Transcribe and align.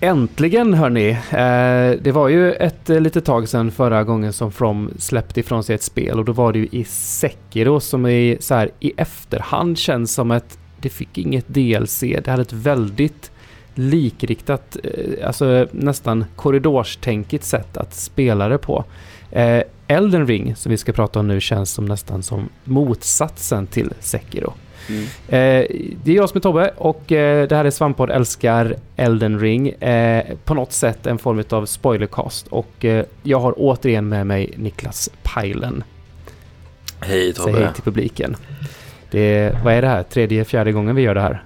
Äntligen 0.00 0.74
hörni! 0.74 1.10
Eh, 1.10 2.02
det 2.02 2.12
var 2.12 2.28
ju 2.28 2.52
ett 2.52 2.90
eh, 2.90 3.00
litet 3.00 3.24
tag 3.24 3.48
sedan 3.48 3.70
förra 3.70 4.04
gången 4.04 4.32
som 4.32 4.52
From 4.52 4.90
släppte 4.98 5.40
ifrån 5.40 5.64
sig 5.64 5.74
ett 5.74 5.82
spel 5.82 6.18
och 6.18 6.24
då 6.24 6.32
var 6.32 6.52
det 6.52 6.58
ju 6.58 6.68
i 6.72 6.84
Sekiro 6.84 7.80
som 7.80 8.06
i, 8.06 8.36
så 8.40 8.54
här, 8.54 8.70
i 8.80 8.92
efterhand 8.96 9.78
känns 9.78 10.14
som 10.14 10.30
att 10.30 10.58
det 10.80 10.88
fick 10.88 11.18
inget 11.18 11.48
DLC. 11.48 12.00
Det 12.00 12.26
hade 12.26 12.42
ett 12.42 12.52
väldigt 12.52 13.30
likriktat, 13.74 14.76
eh, 14.84 15.26
alltså 15.26 15.66
nästan 15.70 16.24
korridorstänkigt 16.36 17.44
sätt 17.44 17.76
att 17.76 17.94
spela 17.94 18.48
det 18.48 18.58
på. 18.58 18.84
Eh, 19.30 19.62
Elden 19.86 20.26
Ring, 20.26 20.56
som 20.56 20.70
vi 20.70 20.76
ska 20.76 20.92
prata 20.92 21.20
om 21.20 21.28
nu, 21.28 21.40
känns 21.40 21.70
som 21.70 21.84
nästan 21.84 22.22
som 22.22 22.48
motsatsen 22.64 23.66
till 23.66 23.92
Sekiro. 24.00 24.52
Mm. 24.88 25.02
Eh, 25.28 25.66
det 26.04 26.12
är 26.12 26.16
jag 26.16 26.28
som 26.28 26.36
är 26.36 26.40
Tobbe 26.40 26.70
och 26.76 27.12
eh, 27.12 27.48
det 27.48 27.56
här 27.56 27.64
är 27.64 27.70
Svamppodd 27.70 28.10
älskar 28.10 28.76
Elden 28.96 29.40
Ring. 29.40 29.68
Eh, 29.68 30.24
på 30.44 30.54
något 30.54 30.72
sätt 30.72 31.06
en 31.06 31.18
form 31.18 31.44
av 31.50 31.66
spoilercast 31.66 32.46
och 32.46 32.84
eh, 32.84 33.04
jag 33.22 33.40
har 33.40 33.54
återigen 33.56 34.08
med 34.08 34.26
mig 34.26 34.54
Niklas 34.56 35.10
Pajlen. 35.22 35.84
Hej 37.00 37.32
Tobbe. 37.32 37.52
Säg 37.52 37.62
hej 37.62 37.74
till 37.74 37.82
publiken. 37.82 38.36
Det, 39.10 39.52
vad 39.64 39.74
är 39.74 39.82
det 39.82 39.88
här? 39.88 40.02
Tredje, 40.02 40.44
fjärde 40.44 40.72
gången 40.72 40.96
vi 40.96 41.02
gör 41.02 41.14
det 41.14 41.20
här? 41.20 41.44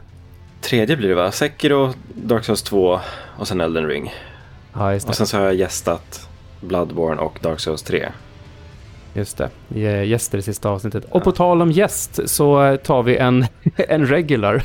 Tredje 0.60 0.96
blir 0.96 1.08
det 1.08 1.14
va? 1.14 1.30
Sekiro, 1.30 1.94
Dark 2.14 2.44
Souls 2.44 2.62
2 2.62 3.00
och 3.38 3.48
sen 3.48 3.60
Elden 3.60 3.86
Ring. 3.86 4.14
Ja, 4.72 4.92
just 4.92 5.06
det. 5.06 5.10
Och 5.10 5.16
sen 5.16 5.26
så 5.26 5.36
har 5.36 5.44
jag 5.44 5.54
gästat 5.54 6.28
Bloodborne 6.60 7.20
och 7.20 7.38
Dark 7.42 7.60
Souls 7.60 7.82
3. 7.82 8.08
Just 9.14 9.40
det, 9.68 10.04
gäster 10.04 10.38
i 10.38 10.42
sista 10.42 10.68
avsnittet. 10.68 11.04
Ja. 11.08 11.16
Och 11.16 11.24
på 11.24 11.32
tal 11.32 11.62
om 11.62 11.72
gäst 11.72 12.20
så 12.24 12.76
tar 12.82 13.02
vi 13.02 13.16
en, 13.16 13.46
en 13.76 14.06
regular. 14.06 14.62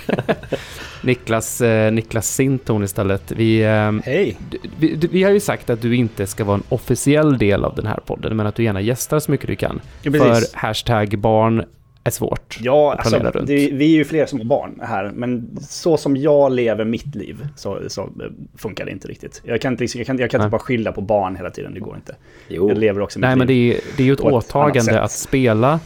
Niklas, 1.02 1.62
eh, 1.62 1.92
Niklas 1.92 2.28
Sinton 2.28 2.84
istället. 2.84 3.32
Vi, 3.32 3.62
eh, 3.62 3.92
Hej! 4.04 4.38
Vi, 4.80 4.96
vi, 5.12 5.24
har 5.24 5.32
ju 5.32 5.40
sagt 5.40 5.70
att 5.70 5.82
du 5.82 5.96
inte 5.96 6.28
ska 6.28 6.44
vara 6.44 6.58
en 6.58 6.64
officiell 6.70 7.38
del 7.38 7.66
av 7.66 7.76
den 7.76 7.86
här 7.86 8.00
podden, 8.06 8.38
men 8.38 8.48
att 8.48 8.56
du 8.56 8.64
gärna 8.64 8.82
gästar 8.82 9.20
så 9.20 9.32
mycket 9.32 9.48
du 9.48 9.56
kan. 9.56 9.82
Ja, 10.02 10.12
för 10.12 10.58
hashtag 10.58 11.20
barn 11.20 11.64
är 12.08 12.12
svårt 12.12 12.58
ja, 12.62 12.94
att 12.94 13.00
alltså, 13.00 13.18
runt. 13.18 13.48
Det, 13.48 13.70
vi 13.72 13.94
är 13.94 13.98
ju 13.98 14.06
fler 14.06 14.26
som 14.26 14.40
har 14.40 14.46
barn 14.46 14.80
här, 14.84 15.12
men 15.16 15.58
så 15.62 15.98
som 15.98 16.18
jag 16.18 16.52
lever 16.52 16.86
mitt 16.86 17.16
liv 17.16 17.48
så, 17.56 17.80
så 17.88 18.10
funkar 18.58 18.86
det 18.86 18.92
inte 18.92 19.08
riktigt. 19.08 19.42
Jag 19.46 19.62
kan 19.62 19.74
inte, 19.74 19.84
liksom, 19.84 20.00
jag 20.00 20.08
kan, 20.08 20.20
jag 20.20 20.32
kan 20.32 20.42
inte 20.42 20.52
bara 20.52 20.62
skylla 20.62 20.92
på 20.92 21.02
barn 21.02 21.36
hela 21.36 21.50
tiden, 21.50 21.74
det 21.74 21.80
går 21.80 21.96
inte. 21.96 22.16
Jo. 22.48 22.70
Jag 22.70 22.78
lever 22.78 23.02
också 23.02 23.20
mitt 23.20 23.22
Nej, 23.22 23.32
liv 23.32 23.38
men 23.38 23.48
det 23.48 23.54
är, 23.54 23.82
det 23.98 24.04
är 24.04 24.08
ju 24.08 24.14
ett 24.14 24.20
åtagande 24.20 25.02
att 25.02 25.12
spela 25.12 25.80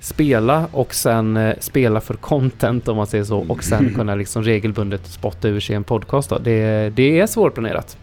spela 0.00 0.68
och 0.72 0.94
sen 0.94 1.36
eh, 1.36 1.54
spela 1.60 2.00
för 2.00 2.14
content 2.14 2.88
om 2.88 2.96
man 2.96 3.06
säger 3.06 3.24
så 3.24 3.38
och 3.38 3.64
sen 3.64 3.94
kunna 3.94 4.14
liksom 4.14 4.42
regelbundet 4.42 5.06
spotta 5.06 5.48
ur 5.48 5.60
sig 5.60 5.76
en 5.76 5.84
podcast. 5.84 6.30
Då. 6.30 6.38
Det, 6.38 6.90
det 6.96 7.20
är 7.20 7.26
svårplanerat. 7.26 7.98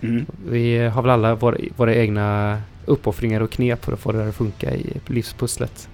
Mm. 0.00 0.26
Vi 0.48 0.78
har 0.78 1.02
väl 1.02 1.10
alla 1.10 1.34
våra, 1.34 1.56
våra 1.76 1.94
egna 1.94 2.58
uppoffringar 2.86 3.40
och 3.40 3.50
knep 3.50 3.84
för 3.84 3.92
att 3.92 4.00
få 4.00 4.12
det 4.12 4.28
att 4.28 4.34
funka 4.34 4.74
i 4.74 4.86
livspusslet. 5.06 5.88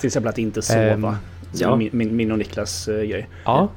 Till 0.00 0.06
exempel 0.06 0.28
att 0.28 0.38
inte 0.38 0.62
sova. 0.62 0.94
Um, 0.94 1.16
ja. 1.52 1.76
min, 1.76 1.90
min, 1.92 2.16
min 2.16 2.32
och 2.32 2.38
Niklas 2.38 2.88
uh, 2.88 3.02
grej. 3.02 3.28
Ja. 3.44 3.68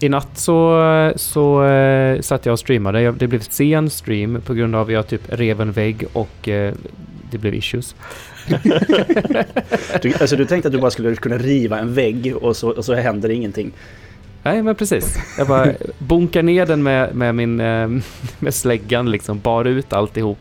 I 0.00 0.08
natt 0.08 0.38
så, 0.38 1.12
så 1.16 1.64
uh, 1.64 2.20
satt 2.20 2.46
jag 2.46 2.52
och 2.52 2.58
streamade. 2.58 3.12
Det 3.12 3.26
blev 3.26 3.40
sen 3.40 3.90
stream 3.90 4.40
på 4.46 4.54
grund 4.54 4.76
av 4.76 4.86
att 4.86 4.92
jag 4.92 5.08
typ 5.08 5.22
rev 5.28 5.60
en 5.60 5.72
vägg 5.72 6.04
och 6.12 6.48
uh, 6.48 6.72
det 7.30 7.38
blev 7.38 7.54
issues. 7.54 7.94
du, 10.02 10.12
alltså 10.20 10.36
du 10.36 10.46
tänkte 10.46 10.68
att 10.68 10.72
du 10.72 10.80
bara 10.80 10.90
skulle 10.90 11.16
kunna 11.16 11.38
riva 11.38 11.78
en 11.78 11.94
vägg 11.94 12.34
och 12.36 12.56
så, 12.56 12.70
och 12.70 12.84
så 12.84 12.94
händer 12.94 13.28
ingenting. 13.28 13.72
Nej, 14.42 14.62
men 14.62 14.74
precis. 14.74 15.18
Jag 15.38 15.48
bara 15.48 15.72
bunkar 15.98 16.42
ner 16.42 16.66
den 16.66 16.82
med, 16.82 17.14
med 17.14 17.34
min 17.34 17.56
med 18.38 18.54
släggan, 18.54 19.10
liksom 19.10 19.40
bar 19.40 19.64
ut 19.64 19.92
alltihop. 19.92 20.38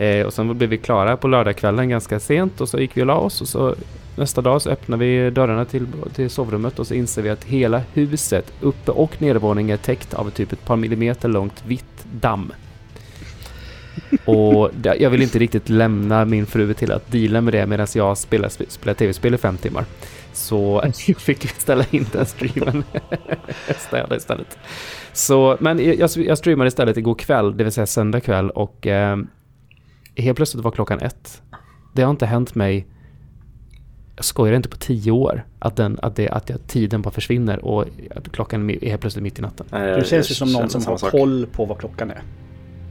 Eh, 0.00 0.26
och 0.26 0.32
sen 0.32 0.58
blev 0.58 0.70
vi 0.70 0.78
klara 0.78 1.16
på 1.16 1.28
lördagskvällen 1.28 1.88
ganska 1.88 2.20
sent 2.20 2.60
och 2.60 2.68
så 2.68 2.78
gick 2.78 2.96
vi 2.96 3.02
och 3.02 3.06
la 3.06 3.16
oss 3.16 3.40
och 3.40 3.48
så 3.48 3.74
nästa 4.20 4.40
dag 4.40 4.62
så 4.62 4.70
öppnar 4.70 4.96
vi 4.96 5.30
dörrarna 5.30 5.64
till, 5.64 5.86
till 6.14 6.30
sovrummet 6.30 6.78
och 6.78 6.86
så 6.86 6.94
inser 6.94 7.22
vi 7.22 7.30
att 7.30 7.44
hela 7.44 7.82
huset, 7.92 8.52
uppe 8.60 8.90
och 8.90 9.22
nedervåningen, 9.22 9.74
är 9.74 9.76
täckt 9.76 10.14
av 10.14 10.30
typ 10.30 10.52
ett 10.52 10.64
par 10.64 10.76
millimeter 10.76 11.28
långt 11.28 11.64
vitt 11.66 12.06
damm. 12.12 12.52
och 14.24 14.70
jag 14.82 15.10
vill 15.10 15.22
inte 15.22 15.38
riktigt 15.38 15.68
lämna 15.68 16.24
min 16.24 16.46
fru 16.46 16.74
till 16.74 16.92
att 16.92 17.12
deala 17.12 17.40
med 17.40 17.54
det 17.54 17.66
medan 17.66 17.86
jag 17.94 18.18
spelar, 18.18 18.48
spelar 18.48 18.94
tv-spel 18.94 19.34
i 19.34 19.38
fem 19.38 19.56
timmar. 19.56 19.84
Så 20.32 20.80
jag 21.06 21.16
fick 21.20 21.48
ställa 21.48 21.84
in 21.90 22.06
den 22.12 22.26
streamen. 22.26 22.84
Städa 23.78 24.16
istället. 24.16 24.58
Så, 25.12 25.56
men 25.60 25.98
jag, 25.98 26.10
jag 26.16 26.38
streamade 26.38 26.68
istället 26.68 26.96
igår 26.96 27.14
kväll, 27.14 27.56
det 27.56 27.64
vill 27.64 27.72
säga 27.72 27.86
söndag 27.86 28.20
kväll 28.20 28.50
och 28.50 28.86
eh, 28.86 29.18
helt 30.16 30.36
plötsligt 30.36 30.64
var 30.64 30.70
klockan 30.70 31.00
ett. 31.00 31.42
Det 31.94 32.02
har 32.02 32.10
inte 32.10 32.26
hänt 32.26 32.54
mig, 32.54 32.86
jag 34.20 34.24
skojar 34.24 34.54
inte 34.54 34.68
på 34.68 34.76
tio 34.76 35.10
år, 35.12 35.44
att, 35.58 35.76
den, 35.76 35.98
att, 36.02 36.16
det, 36.16 36.28
att 36.28 36.68
tiden 36.68 37.02
bara 37.02 37.10
försvinner 37.10 37.64
och 37.64 37.84
att 38.16 38.32
klockan 38.32 38.70
är 38.70 38.88
helt 38.88 39.00
plötsligt 39.00 39.22
mitt 39.22 39.38
i 39.38 39.42
natten. 39.42 39.66
Du 39.70 40.04
känns 40.04 40.30
ju 40.30 40.34
som 40.34 40.52
någon 40.52 40.70
som 40.70 40.86
har 40.86 40.96
sak. 40.96 41.10
koll 41.10 41.46
på 41.52 41.64
vad 41.64 41.78
klockan 41.78 42.10
är. 42.10 42.22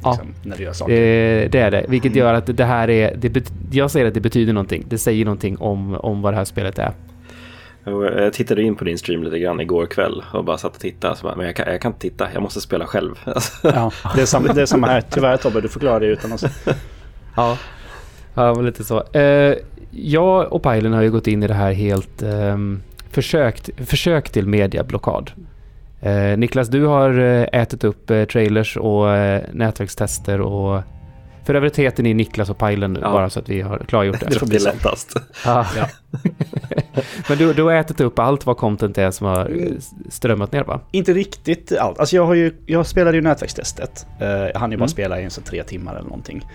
Ja, 0.03 0.11
liksom, 0.11 0.33
när 0.43 0.57
du 0.57 0.63
gör 0.63 0.73
saker. 0.73 0.93
Det, 0.93 1.47
det 1.51 1.59
är 1.59 1.71
det. 1.71 1.85
Vilket 1.87 2.11
mm. 2.11 2.19
gör 2.19 2.33
att 2.33 2.57
det 2.57 2.65
här 2.65 2.89
är... 2.89 3.15
Det, 3.15 3.51
jag 3.71 3.91
säger 3.91 4.05
att 4.05 4.13
det 4.13 4.21
betyder 4.21 4.53
någonting. 4.53 4.85
Det 4.89 4.97
säger 4.97 5.25
någonting 5.25 5.57
om, 5.57 5.95
om 5.95 6.21
vad 6.21 6.33
det 6.33 6.37
här 6.37 6.45
spelet 6.45 6.79
är. 6.79 6.91
Jag 7.83 8.33
tittade 8.33 8.63
in 8.63 8.75
på 8.75 8.83
din 8.83 8.97
stream 8.97 9.23
lite 9.23 9.39
grann 9.39 9.59
igår 9.59 9.85
kväll 9.85 10.23
och 10.33 10.45
bara 10.45 10.57
satt 10.57 10.75
och 10.75 10.81
tittade. 10.81 11.15
Så 11.15 11.23
bara, 11.23 11.35
men 11.35 11.45
jag 11.45 11.55
kan, 11.55 11.71
jag 11.71 11.81
kan 11.81 11.89
inte 11.89 12.01
titta, 12.01 12.27
jag 12.33 12.41
måste 12.41 12.61
spela 12.61 12.85
själv. 12.85 13.15
Ja, 13.63 13.91
det 14.15 14.21
är 14.21 14.25
samma, 14.25 14.53
det 14.53 14.61
är 14.61 14.65
samma 14.65 14.87
här. 14.87 15.01
Tyvärr 15.01 15.37
Tobbe, 15.37 15.61
du 15.61 15.69
förklarar 15.69 15.99
det 15.99 16.05
utan 16.05 16.31
oss. 16.31 16.43
Ja, 17.35 17.57
ja 18.33 18.53
lite 18.53 18.83
så. 18.83 19.03
Eh, 19.03 19.55
jag 19.91 20.53
och 20.53 20.63
Pajlen 20.63 20.93
har 20.93 21.01
ju 21.01 21.11
gått 21.11 21.27
in 21.27 21.43
i 21.43 21.47
det 21.47 21.53
här 21.53 21.73
helt 21.73 22.21
eh, 22.21 22.57
försökt, 23.11 23.69
försök 23.77 24.29
till 24.29 24.47
medieblockad. 24.47 25.31
Eh, 26.01 26.37
Niklas, 26.37 26.67
du 26.67 26.85
har 26.85 27.19
eh, 27.19 27.61
ätit 27.61 27.83
upp 27.83 28.09
eh, 28.09 28.23
trailers 28.23 28.77
och 28.77 29.11
eh, 29.15 29.43
nätverkstester 29.53 30.41
och 30.41 30.81
för 31.45 31.53
övrigt 31.53 31.79
heter 31.79 32.03
ni 32.03 32.13
Niklas 32.13 32.49
och 32.49 32.57
Pajlen 32.57 32.93
nu, 32.93 32.99
ja. 33.03 33.11
bara 33.11 33.29
så 33.29 33.39
att 33.39 33.49
vi 33.49 33.61
har 33.61 33.77
klargjort 33.77 34.19
det. 34.19 34.25
det 34.25 34.39
får 34.39 34.47
bli 34.47 34.59
lättast. 34.59 35.15
Ja. 35.45 35.65
ja. 35.77 35.89
Men 37.29 37.37
du, 37.37 37.53
du 37.53 37.63
har 37.63 37.73
ätit 37.73 38.01
upp 38.01 38.19
allt 38.19 38.45
vad 38.45 38.57
content 38.57 38.97
är 38.97 39.11
som 39.11 39.27
har 39.27 39.51
strömmat 40.09 40.51
ner 40.51 40.63
va? 40.63 40.79
Inte 40.91 41.13
riktigt 41.13 41.77
allt. 41.77 41.99
Alltså 41.99 42.15
jag, 42.15 42.25
har 42.25 42.33
ju, 42.33 42.53
jag 42.65 42.87
spelade 42.87 43.17
ju 43.17 43.21
nätverkstestet. 43.21 44.07
Uh, 44.21 44.27
jag 44.27 44.59
hann 44.59 44.71
ju 44.71 44.77
bara 44.77 44.83
mm. 44.83 44.87
spela 44.87 45.21
i 45.21 45.29
så 45.29 45.41
tre 45.41 45.63
timmar 45.63 45.95
eller 45.95 46.09
någonting. 46.09 46.45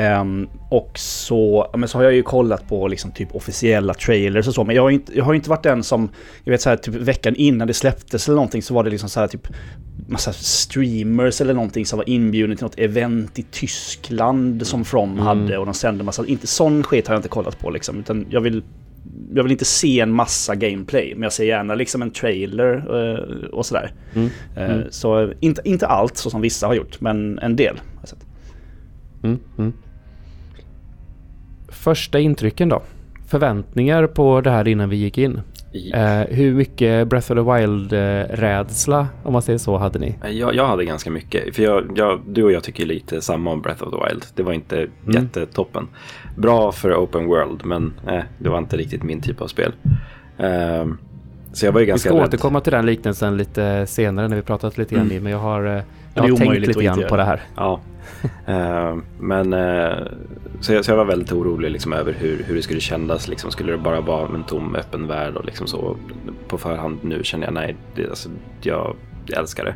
Um, 0.00 0.48
och 0.68 0.98
så, 0.98 1.70
men 1.76 1.88
så 1.88 1.98
har 1.98 2.02
jag 2.02 2.14
ju 2.14 2.22
kollat 2.22 2.68
på 2.68 2.88
liksom 2.88 3.10
typ 3.10 3.34
officiella 3.34 3.94
trailers 3.94 4.48
och 4.48 4.54
så, 4.54 4.64
men 4.64 4.76
jag 4.76 4.82
har 4.82 4.90
inte, 4.90 5.18
jag 5.18 5.24
har 5.24 5.34
inte 5.34 5.50
varit 5.50 5.62
den 5.62 5.82
som, 5.82 6.08
jag 6.44 6.50
vet 6.50 6.60
så 6.60 6.70
här, 6.70 6.76
typ 6.76 6.94
veckan 6.94 7.34
innan 7.36 7.68
det 7.68 7.74
släpptes 7.74 8.28
eller 8.28 8.36
någonting 8.36 8.62
så 8.62 8.74
var 8.74 8.84
det 8.84 8.90
liksom 8.90 9.08
så 9.08 9.20
här 9.20 9.28
typ 9.28 9.48
massa 10.08 10.32
streamers 10.32 11.40
eller 11.40 11.54
någonting 11.54 11.86
som 11.86 11.96
var 11.96 12.08
inbjudna 12.08 12.56
till 12.56 12.64
något 12.64 12.78
event 12.78 13.38
i 13.38 13.42
Tyskland 13.42 14.66
som 14.66 14.84
From 14.84 15.12
mm. 15.12 15.24
hade 15.24 15.58
och 15.58 15.66
de 15.66 15.74
sände 15.74 16.04
massa, 16.04 16.26
inte 16.26 16.46
sån 16.46 16.82
skit 16.82 17.06
har 17.06 17.14
jag 17.14 17.18
inte 17.18 17.28
kollat 17.28 17.58
på 17.58 17.70
liksom, 17.70 17.98
utan 17.98 18.26
jag 18.30 18.40
vill 18.40 18.62
jag 19.34 19.42
vill 19.42 19.52
inte 19.52 19.64
se 19.64 20.00
en 20.00 20.12
massa 20.12 20.54
gameplay, 20.54 21.12
men 21.14 21.22
jag 21.22 21.32
ser 21.32 21.44
gärna 21.44 21.74
liksom 21.74 22.02
en 22.02 22.10
trailer 22.10 22.96
uh, 22.96 23.44
och 23.44 23.66
sådär. 23.66 23.92
Mm. 24.14 24.26
Uh, 24.56 24.74
mm. 24.74 24.86
Så 24.90 25.32
inte, 25.40 25.62
inte 25.64 25.86
allt 25.86 26.16
så 26.16 26.30
som 26.30 26.40
vissa 26.40 26.66
har 26.66 26.74
gjort, 26.74 27.00
men 27.00 27.38
en 27.38 27.56
del. 27.56 27.76
Har 27.76 28.00
jag 28.00 28.08
sett. 28.08 28.26
Första 31.80 32.18
intrycken 32.18 32.68
då? 32.68 32.82
Förväntningar 33.26 34.06
på 34.06 34.40
det 34.40 34.50
här 34.50 34.68
innan 34.68 34.88
vi 34.88 34.96
gick 34.96 35.18
in? 35.18 35.40
Eh, 35.94 36.20
hur 36.28 36.54
mycket 36.54 37.08
Breath 37.08 37.32
of 37.32 37.36
the 37.38 37.52
Wild-rädsla, 37.52 39.06
om 39.22 39.32
man 39.32 39.42
säger 39.42 39.58
så, 39.58 39.76
hade 39.76 39.98
ni? 39.98 40.14
Eh, 40.24 40.30
jag, 40.30 40.54
jag 40.54 40.66
hade 40.66 40.84
ganska 40.84 41.10
mycket. 41.10 41.56
För 41.56 41.62
jag, 41.62 41.92
jag, 41.96 42.20
du 42.26 42.42
och 42.44 42.52
jag 42.52 42.62
tycker 42.62 42.86
lite 42.86 43.20
samma 43.20 43.50
om 43.50 43.62
Breath 43.62 43.82
of 43.82 43.90
the 43.90 44.08
Wild. 44.08 44.24
Det 44.34 44.42
var 44.42 44.52
inte 44.52 44.76
mm. 44.76 44.90
jättetoppen. 45.06 45.88
Bra 46.36 46.72
för 46.72 46.94
open 46.94 47.26
world, 47.26 47.64
men 47.64 47.92
eh, 48.08 48.22
det 48.38 48.48
var 48.48 48.58
inte 48.58 48.76
riktigt 48.76 49.02
min 49.02 49.20
typ 49.20 49.40
av 49.40 49.46
spel. 49.46 49.72
Eh, 50.38 50.86
så 51.52 51.66
jag 51.66 51.72
var 51.72 51.80
ju 51.80 51.86
ganska 51.86 52.08
Vi 52.08 52.12
ska 52.12 52.22
rädd. 52.22 52.28
återkomma 52.28 52.60
till 52.60 52.72
den 52.72 52.86
liknelsen 52.86 53.36
lite 53.36 53.86
senare 53.86 54.28
när 54.28 54.36
vi 54.36 54.42
pratat 54.42 54.78
lite 54.78 54.94
grann 54.94 55.10
mm. 55.10 55.22
men 55.22 55.32
jag 55.32 55.38
har, 55.38 55.64
eh, 55.76 55.82
jag 56.14 56.22
har 56.22 56.36
tänkt 56.36 56.58
lite 56.58 56.84
grann 56.84 57.04
på 57.08 57.16
det 57.16 57.24
här. 57.24 57.40
Ja, 57.56 57.80
men 59.18 59.52
uh, 59.52 60.06
så, 60.60 60.72
jag, 60.72 60.84
så 60.84 60.90
jag 60.90 60.96
var 60.96 61.04
väldigt 61.04 61.32
orolig 61.32 61.70
liksom, 61.70 61.92
över 61.92 62.12
hur, 62.12 62.42
hur 62.46 62.54
det 62.54 62.62
skulle 62.62 62.80
kännas. 62.80 63.28
Liksom, 63.28 63.50
skulle 63.50 63.72
det 63.72 63.78
bara 63.78 64.00
vara 64.00 64.34
en 64.34 64.44
tom 64.44 64.74
öppen 64.74 65.06
värld 65.06 65.36
och 65.36 65.44
liksom 65.44 65.66
så 65.66 65.96
på 66.48 66.58
förhand 66.58 66.98
nu 67.02 67.24
känner 67.24 67.46
jag 67.46 67.54
nej, 67.54 67.76
det, 67.94 68.08
alltså, 68.08 68.28
jag, 68.62 68.96
jag 69.26 69.38
älskar 69.38 69.64
det. 69.64 69.74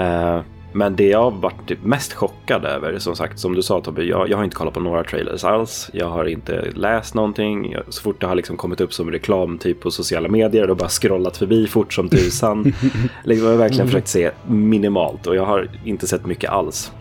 Uh, 0.00 0.42
Men 0.72 0.96
det 0.96 1.08
jag 1.08 1.22
har 1.22 1.30
varit 1.30 1.68
typ 1.68 1.84
mest 1.84 2.12
chockad 2.12 2.64
över, 2.64 2.98
som 2.98 3.16
sagt, 3.16 3.38
som 3.38 3.54
du 3.54 3.62
sa 3.62 3.80
Tobbe, 3.80 4.02
jag, 4.04 4.28
jag 4.28 4.36
har 4.36 4.44
inte 4.44 4.56
kollat 4.56 4.74
på 4.74 4.80
några 4.80 5.04
trailers 5.04 5.44
alls. 5.44 5.90
Jag 5.92 6.08
har 6.08 6.24
inte 6.24 6.70
läst 6.74 7.14
någonting. 7.14 7.76
Så 7.88 8.02
fort 8.02 8.20
det 8.20 8.26
har 8.26 8.34
liksom 8.34 8.56
kommit 8.56 8.80
upp 8.80 8.92
som 8.92 9.10
reklam 9.10 9.58
typ 9.58 9.80
på 9.80 9.90
sociala 9.90 10.28
medier, 10.28 10.66
då 10.66 10.74
bara 10.74 10.88
scrollat 10.88 11.36
förbi 11.36 11.66
fort 11.66 11.92
som 11.92 12.08
tusan. 12.08 12.62
liksom, 13.24 13.46
jag 13.46 13.52
har 13.52 13.58
verkligen 13.58 13.86
försökt 13.86 14.08
se 14.08 14.30
minimalt 14.46 15.26
och 15.26 15.36
jag 15.36 15.46
har 15.46 15.68
inte 15.84 16.06
sett 16.06 16.26
mycket 16.26 16.50
alls. 16.50 16.92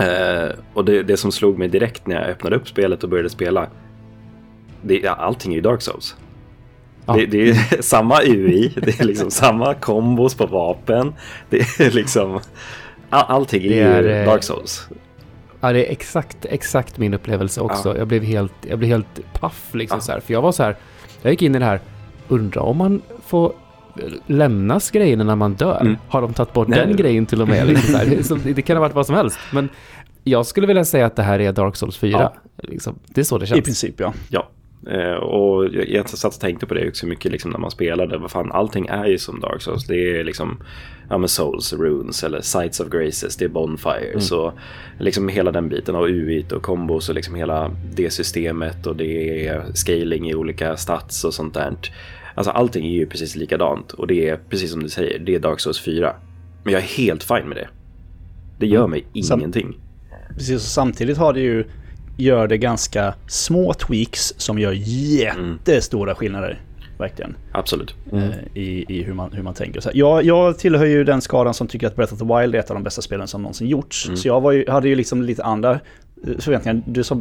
Uh, 0.00 0.52
och 0.74 0.84
det, 0.84 1.02
det, 1.02 1.16
som 1.16 1.32
slog 1.32 1.58
mig 1.58 1.68
direkt 1.68 2.06
när 2.06 2.14
jag 2.16 2.28
öppnade 2.28 2.56
upp 2.56 2.68
spelet 2.68 3.04
och 3.04 3.10
började 3.10 3.30
spela, 3.30 3.68
det, 4.82 5.08
allting 5.08 5.52
är 5.52 5.56
ju 5.56 5.62
Dark 5.62 5.82
Souls. 5.82 6.16
Ja. 7.06 7.14
Det, 7.14 7.26
det, 7.26 7.50
är 7.50 7.54
samma 7.82 8.22
UI, 8.22 8.72
det 8.82 9.00
är 9.00 9.04
liksom 9.04 9.30
samma 9.44 9.74
kombos 9.74 10.34
på 10.34 10.46
vapen. 10.46 11.14
Det 11.50 11.58
är 11.80 11.90
liksom... 11.90 12.40
All, 13.10 13.24
allting 13.28 13.64
är, 13.64 13.70
är 13.70 14.02
ju 14.02 14.10
eh, 14.10 14.26
Dark 14.26 14.42
Souls. 14.42 14.88
Ja, 15.60 15.72
det 15.72 15.86
är 15.86 15.92
exakt, 15.92 16.44
exakt 16.44 16.98
min 16.98 17.14
upplevelse 17.14 17.60
också. 17.60 17.88
Ja. 17.88 17.98
Jag, 17.98 18.08
blev 18.08 18.22
helt, 18.22 18.52
jag 18.68 18.78
blev 18.78 18.90
helt 18.90 19.32
paff 19.40 19.68
liksom 19.72 19.96
ja. 19.96 20.00
så 20.00 20.12
här. 20.12 20.20
För 20.20 20.32
jag 20.32 20.42
var 20.42 20.52
så 20.52 20.62
här, 20.62 20.76
jag 21.22 21.30
gick 21.30 21.42
in 21.42 21.54
i 21.54 21.58
det 21.58 21.64
här, 21.64 21.80
undrar 22.28 22.62
om 22.62 22.76
man 22.76 23.02
får 23.26 23.52
lämnas 24.26 24.90
grejerna 24.90 25.24
när 25.24 25.36
man 25.36 25.54
dör? 25.54 25.80
Mm. 25.80 25.96
Har 26.08 26.22
de 26.22 26.34
tagit 26.34 26.52
bort 26.52 26.68
Nej. 26.68 26.78
den 26.78 26.96
grejen 26.96 27.26
till 27.26 27.42
och 27.42 27.48
med? 27.48 27.68
Liksom 28.08 28.40
det 28.44 28.62
kan 28.62 28.76
ha 28.76 28.80
varit 28.80 28.94
vad 28.94 29.06
som 29.06 29.14
helst. 29.14 29.38
Men 29.52 29.68
jag 30.24 30.46
skulle 30.46 30.66
vilja 30.66 30.84
säga 30.84 31.06
att 31.06 31.16
det 31.16 31.22
här 31.22 31.40
är 31.40 31.52
Dark 31.52 31.76
Souls 31.76 31.96
4. 31.96 32.10
Ja. 32.10 32.34
Liksom, 32.62 32.98
det 33.06 33.20
är 33.20 33.24
så 33.24 33.38
det 33.38 33.46
känns. 33.46 33.58
I 33.58 33.62
princip 33.62 34.00
ja. 34.00 34.12
Ja, 34.28 34.48
Eh, 34.86 35.14
och 35.14 35.64
jag, 35.64 35.88
jag 35.88 36.08
satt 36.08 36.34
och 36.34 36.40
tänkte 36.40 36.66
på 36.66 36.74
det 36.74 36.88
också 36.88 37.06
mycket 37.06 37.32
liksom 37.32 37.50
när 37.50 37.58
man 37.58 37.70
spelade. 37.70 38.18
Vad 38.18 38.30
fan, 38.30 38.52
allting 38.52 38.86
är 38.86 39.06
ju 39.06 39.18
som 39.18 39.40
Dark 39.40 39.62
Souls. 39.62 39.86
Det 39.86 40.18
är 40.18 40.24
liksom 40.24 40.62
ja, 41.08 41.18
men 41.18 41.28
Souls, 41.28 41.72
Runes 41.72 42.24
eller 42.24 42.40
Sights 42.40 42.80
of 42.80 42.88
Graces, 42.88 43.36
det 43.36 43.44
är 43.44 43.48
Bonfires 43.48 44.32
mm. 44.32 44.44
och 44.44 44.52
liksom 44.98 45.28
hela 45.28 45.52
den 45.52 45.68
biten 45.68 45.94
av 45.94 46.04
UIT 46.04 46.52
och 46.52 46.62
kombos 46.62 47.08
och 47.08 47.14
liksom 47.14 47.34
hela 47.34 47.70
det 47.94 48.10
systemet 48.10 48.86
och 48.86 48.96
det 48.96 49.46
är 49.46 49.64
scaling 49.74 50.30
i 50.30 50.34
olika 50.34 50.76
stats 50.76 51.24
och 51.24 51.34
sånt 51.34 51.54
där. 51.54 51.74
Alltså 52.38 52.50
allting 52.50 52.86
är 52.86 52.90
ju 52.90 53.06
precis 53.06 53.36
likadant 53.36 53.92
och 53.92 54.06
det 54.06 54.28
är 54.28 54.38
precis 54.48 54.70
som 54.70 54.82
du 54.82 54.88
säger, 54.88 55.18
det 55.18 55.34
är 55.34 55.38
Dark 55.38 55.60
Souls 55.60 55.80
4. 55.80 56.16
Men 56.64 56.72
jag 56.72 56.82
är 56.82 56.86
helt 56.86 57.22
fine 57.22 57.48
med 57.48 57.56
det. 57.56 57.68
Det 58.58 58.66
gör 58.66 58.84
mm. 58.84 58.90
mig 58.90 59.06
ingenting. 59.12 59.80
Precis, 60.34 60.54
och 60.54 60.60
samtidigt 60.60 61.18
har 61.18 61.32
det 61.32 61.40
ju 61.40 61.64
gör 62.16 62.48
det 62.48 62.58
ganska 62.58 63.14
små 63.26 63.74
tweaks 63.74 64.34
som 64.36 64.58
gör 64.58 64.72
jättestora 64.72 66.14
skillnader. 66.14 66.60
Verkligen. 66.98 67.36
Absolut. 67.52 67.94
Mm. 68.12 68.30
I, 68.54 68.98
I 68.98 69.02
hur 69.02 69.14
man, 69.14 69.32
hur 69.32 69.42
man 69.42 69.54
tänker. 69.54 69.80
Så 69.80 69.90
jag, 69.94 70.24
jag 70.24 70.58
tillhör 70.58 70.84
ju 70.84 71.04
den 71.04 71.20
skadan 71.20 71.54
som 71.54 71.66
tycker 71.66 71.86
att 71.86 71.96
Breath 71.96 72.12
of 72.12 72.18
the 72.18 72.24
Wild 72.24 72.54
är 72.54 72.58
ett 72.58 72.70
av 72.70 72.74
de 72.74 72.82
bästa 72.82 73.02
spelen 73.02 73.28
som 73.28 73.42
någonsin 73.42 73.68
gjorts. 73.68 74.06
Mm. 74.06 74.16
Så 74.16 74.28
jag 74.28 74.40
var 74.40 74.52
ju, 74.52 74.70
hade 74.70 74.88
ju 74.88 74.94
liksom 74.94 75.22
lite 75.22 75.44
andra 75.44 75.80
eh, 76.26 76.38
förväntningar. 76.38 76.82
Du 76.86 77.04
sa 77.04 77.14
uh, 77.14 77.20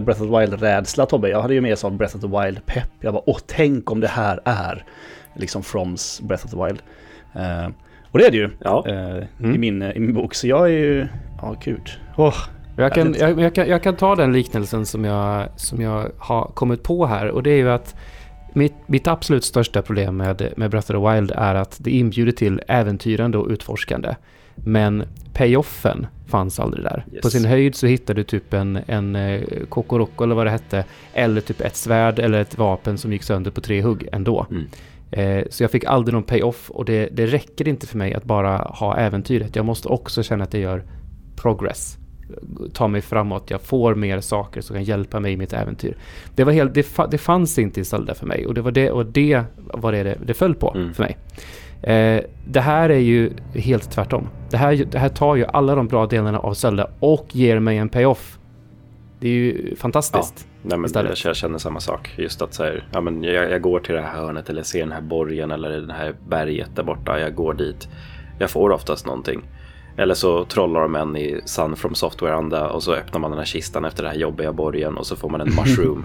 Breath 0.00 0.22
of 0.22 0.28
the 0.28 0.38
Wild-rädsla 0.38 1.06
Tobbe. 1.06 1.28
Jag 1.28 1.42
hade 1.42 1.54
ju 1.54 1.60
mer 1.60 1.74
som 1.74 1.96
Breath 1.96 2.16
of 2.16 2.22
the 2.22 2.28
Wild-pepp. 2.28 2.90
Jag 3.00 3.14
bara, 3.14 3.22
åh 3.26 3.38
tänk 3.46 3.90
om 3.90 4.00
det 4.00 4.08
här 4.08 4.40
är 4.44 4.84
liksom 5.34 5.62
Froms 5.62 6.20
Breath 6.20 6.44
of 6.44 6.50
the 6.50 6.64
Wild. 6.64 6.82
Uh, 7.36 7.72
och 8.10 8.18
det 8.18 8.26
är 8.26 8.30
det 8.30 8.36
ju 8.36 8.50
ja. 8.58 8.84
uh, 8.88 8.94
mm. 9.38 9.54
i, 9.54 9.58
min, 9.58 9.82
i 9.82 9.98
min 9.98 10.14
bok. 10.14 10.34
Så 10.34 10.46
jag 10.46 10.64
är 10.64 10.78
ju, 10.78 11.06
ja 11.42 11.50
oh, 11.50 11.56
gud. 11.64 11.90
Oh, 12.16 12.34
jag 12.76 12.94
kan, 12.94 13.14
jag, 13.14 13.40
jag, 13.40 13.54
kan, 13.54 13.68
jag 13.68 13.82
kan 13.82 13.96
ta 13.96 14.16
den 14.16 14.32
liknelsen 14.32 14.86
som 14.86 15.04
jag, 15.04 15.48
som 15.56 15.80
jag 15.80 16.10
har 16.18 16.44
kommit 16.44 16.82
på 16.82 17.06
här 17.06 17.30
och 17.30 17.42
det 17.42 17.50
är 17.50 17.56
ju 17.56 17.70
att 17.70 17.94
mitt, 18.52 18.74
mitt 18.86 19.06
absolut 19.06 19.44
största 19.44 19.82
problem 19.82 20.16
med, 20.16 20.52
med 20.56 20.70
Breath 20.70 20.90
of 20.90 20.96
the 20.96 21.12
Wild 21.12 21.32
är 21.34 21.54
att 21.54 21.76
det 21.80 21.90
inbjuder 21.90 22.32
till 22.32 22.60
äventyrande 22.68 23.38
och 23.38 23.48
utforskande. 23.48 24.14
Men 24.64 25.04
payoffen 25.32 26.06
fanns 26.26 26.60
aldrig 26.60 26.84
där. 26.84 27.04
Yes. 27.12 27.22
På 27.22 27.30
sin 27.30 27.44
höjd 27.44 27.74
så 27.74 27.86
hittade 27.86 28.20
du 28.20 28.24
typ 28.24 28.54
en, 28.54 28.78
en 28.86 29.16
eh, 29.16 29.42
kokoroko 29.68 30.24
eller 30.24 30.34
vad 30.34 30.46
det 30.46 30.50
hette. 30.50 30.84
Eller 31.12 31.40
typ 31.40 31.60
ett 31.60 31.76
svärd 31.76 32.18
eller 32.18 32.40
ett 32.40 32.58
vapen 32.58 32.98
som 32.98 33.12
gick 33.12 33.22
sönder 33.22 33.50
på 33.50 33.60
tre 33.60 33.82
hugg 33.82 34.08
ändå. 34.12 34.46
Mm. 34.50 34.66
Eh, 35.10 35.44
så 35.50 35.62
jag 35.62 35.70
fick 35.70 35.84
aldrig 35.84 36.14
någon 36.14 36.22
payoff 36.22 36.70
och 36.70 36.84
det, 36.84 37.08
det 37.12 37.26
räcker 37.26 37.68
inte 37.68 37.86
för 37.86 37.98
mig 37.98 38.14
att 38.14 38.24
bara 38.24 38.56
ha 38.56 38.96
äventyret. 38.96 39.56
Jag 39.56 39.64
måste 39.64 39.88
också 39.88 40.22
känna 40.22 40.44
att 40.44 40.54
jag 40.54 40.62
gör 40.62 40.84
progress 41.36 41.98
ta 42.72 42.88
mig 42.88 43.00
framåt, 43.00 43.50
jag 43.50 43.60
får 43.60 43.94
mer 43.94 44.20
saker 44.20 44.60
som 44.60 44.74
kan 44.74 44.84
hjälpa 44.84 45.20
mig 45.20 45.32
i 45.32 45.36
mitt 45.36 45.52
äventyr. 45.52 45.96
Det, 46.34 46.44
var 46.44 46.52
helt, 46.52 46.74
det, 46.74 46.86
det 47.10 47.18
fanns 47.18 47.58
inte 47.58 47.80
i 47.80 47.84
Zelda 47.84 48.14
för 48.14 48.26
mig 48.26 48.46
och 48.46 48.54
det 48.54 48.60
var 48.60 48.70
det, 48.70 48.90
och 48.90 49.06
det 49.06 49.44
var 49.56 49.92
det 49.92 50.02
det, 50.02 50.18
det 50.26 50.34
föll 50.34 50.54
på 50.54 50.74
mm. 50.74 50.94
för 50.94 51.02
mig. 51.02 51.16
Eh, 51.82 52.20
det 52.46 52.60
här 52.60 52.90
är 52.90 52.98
ju 52.98 53.32
helt 53.54 53.90
tvärtom. 53.90 54.28
Det 54.50 54.56
här, 54.56 54.84
det 54.90 54.98
här 54.98 55.08
tar 55.08 55.36
ju 55.36 55.44
alla 55.44 55.74
de 55.74 55.86
bra 55.88 56.06
delarna 56.06 56.38
av 56.38 56.54
Zelda 56.54 56.90
och 57.00 57.26
ger 57.32 57.58
mig 57.58 57.78
en 57.78 57.88
payoff. 57.88 58.38
Det 59.20 59.28
är 59.28 59.32
ju 59.32 59.76
fantastiskt. 59.76 60.34
Ja. 60.38 60.44
Nej, 60.62 60.78
men 60.78 60.90
jag, 60.94 61.16
jag 61.24 61.36
känner 61.36 61.58
samma 61.58 61.80
sak. 61.80 62.14
Just 62.16 62.42
att 62.42 62.54
så 62.54 62.64
här, 62.64 62.88
ja, 62.92 63.00
men 63.00 63.22
jag, 63.22 63.50
jag, 63.50 63.62
går 63.62 63.80
till 63.80 63.94
det 63.94 64.00
här 64.00 64.20
hörnet 64.20 64.50
eller 64.50 64.62
ser 64.62 64.80
den 64.80 64.92
här 64.92 65.00
borgen 65.00 65.50
eller 65.50 65.80
det 65.80 65.92
här 65.92 66.14
berget 66.28 66.76
där 66.76 66.82
borta. 66.82 67.20
Jag 67.20 67.34
går 67.34 67.54
dit. 67.54 67.88
Jag 68.38 68.50
får 68.50 68.70
oftast 68.70 69.06
någonting. 69.06 69.42
Eller 69.96 70.14
så 70.14 70.44
trollar 70.44 70.80
de 70.80 70.94
en 70.94 71.16
i 71.16 71.40
Sun 71.44 71.76
from 71.76 71.94
Software-anda 71.94 72.68
och 72.68 72.82
så 72.82 72.94
öppnar 72.94 73.20
man 73.20 73.30
den 73.30 73.38
här 73.38 73.46
kistan 73.46 73.84
efter 73.84 74.02
den 74.02 74.12
här 74.12 74.18
jobbiga 74.18 74.52
borgen 74.52 74.96
och 74.96 75.06
så 75.06 75.16
får 75.16 75.28
man 75.28 75.40
en 75.40 75.54
mushroom. 75.56 76.04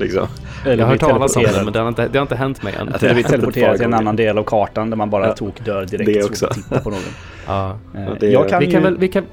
Liksom. 0.00 0.26
Eller 0.64 0.76
jag 0.76 0.84
har 0.84 0.92
hört 0.92 1.00
talas 1.00 1.36
om 1.36 1.42
det 1.42 1.64
men 1.64 1.72
det 1.72 1.78
har, 1.78 1.88
inte, 1.88 2.08
det 2.08 2.18
har 2.18 2.22
inte 2.22 2.36
hänt 2.36 2.62
mig 2.62 2.74
än. 2.80 2.88
Eller 2.88 3.14
vi 3.14 3.22
teleporterar 3.22 3.76
till 3.76 3.84
en 3.84 3.94
annan 3.94 4.16
del 4.16 4.38
av 4.38 4.44
kartan 4.44 4.90
där 4.90 4.96
man 4.96 5.10
bara 5.10 5.26
ja. 5.26 5.34
tok 5.34 5.64
dör 5.64 5.86
direkt. 5.86 6.14
Det 6.14 6.24
också. 6.24 6.48
Titta 6.48 6.80
på 6.80 6.90
någon. 6.90 7.00
ja. 7.46 7.78
Det, 8.20 8.26
jag 8.26 8.48
kan 8.48 8.60
vi 8.60 8.66
kan 8.66 8.74
ju... 8.74 8.80
väl, 8.80 8.98
vi 8.98 9.08
kan, 9.08 9.24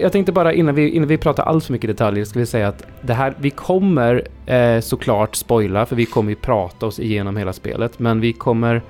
jag 0.00 0.12
tänkte 0.12 0.32
bara 0.32 0.52
innan 0.52 0.74
vi, 0.74 0.90
innan 0.90 1.08
vi 1.08 1.18
pratar 1.18 1.42
allt 1.42 1.64
för 1.64 1.72
mycket 1.72 1.88
detaljer 1.88 2.24
ska 2.24 2.38
vi 2.38 2.46
säga 2.46 2.68
att 2.68 2.86
det 3.00 3.14
här, 3.14 3.34
vi 3.38 3.50
kommer 3.50 4.28
eh, 4.46 4.80
såklart 4.80 5.36
spoila 5.36 5.86
för 5.86 5.96
vi 5.96 6.06
kommer 6.06 6.30
ju 6.30 6.36
prata 6.36 6.86
oss 6.86 7.00
igenom 7.00 7.36
hela 7.36 7.52
spelet 7.52 7.98
men 7.98 8.20
vi 8.20 8.32
kommer 8.32 8.82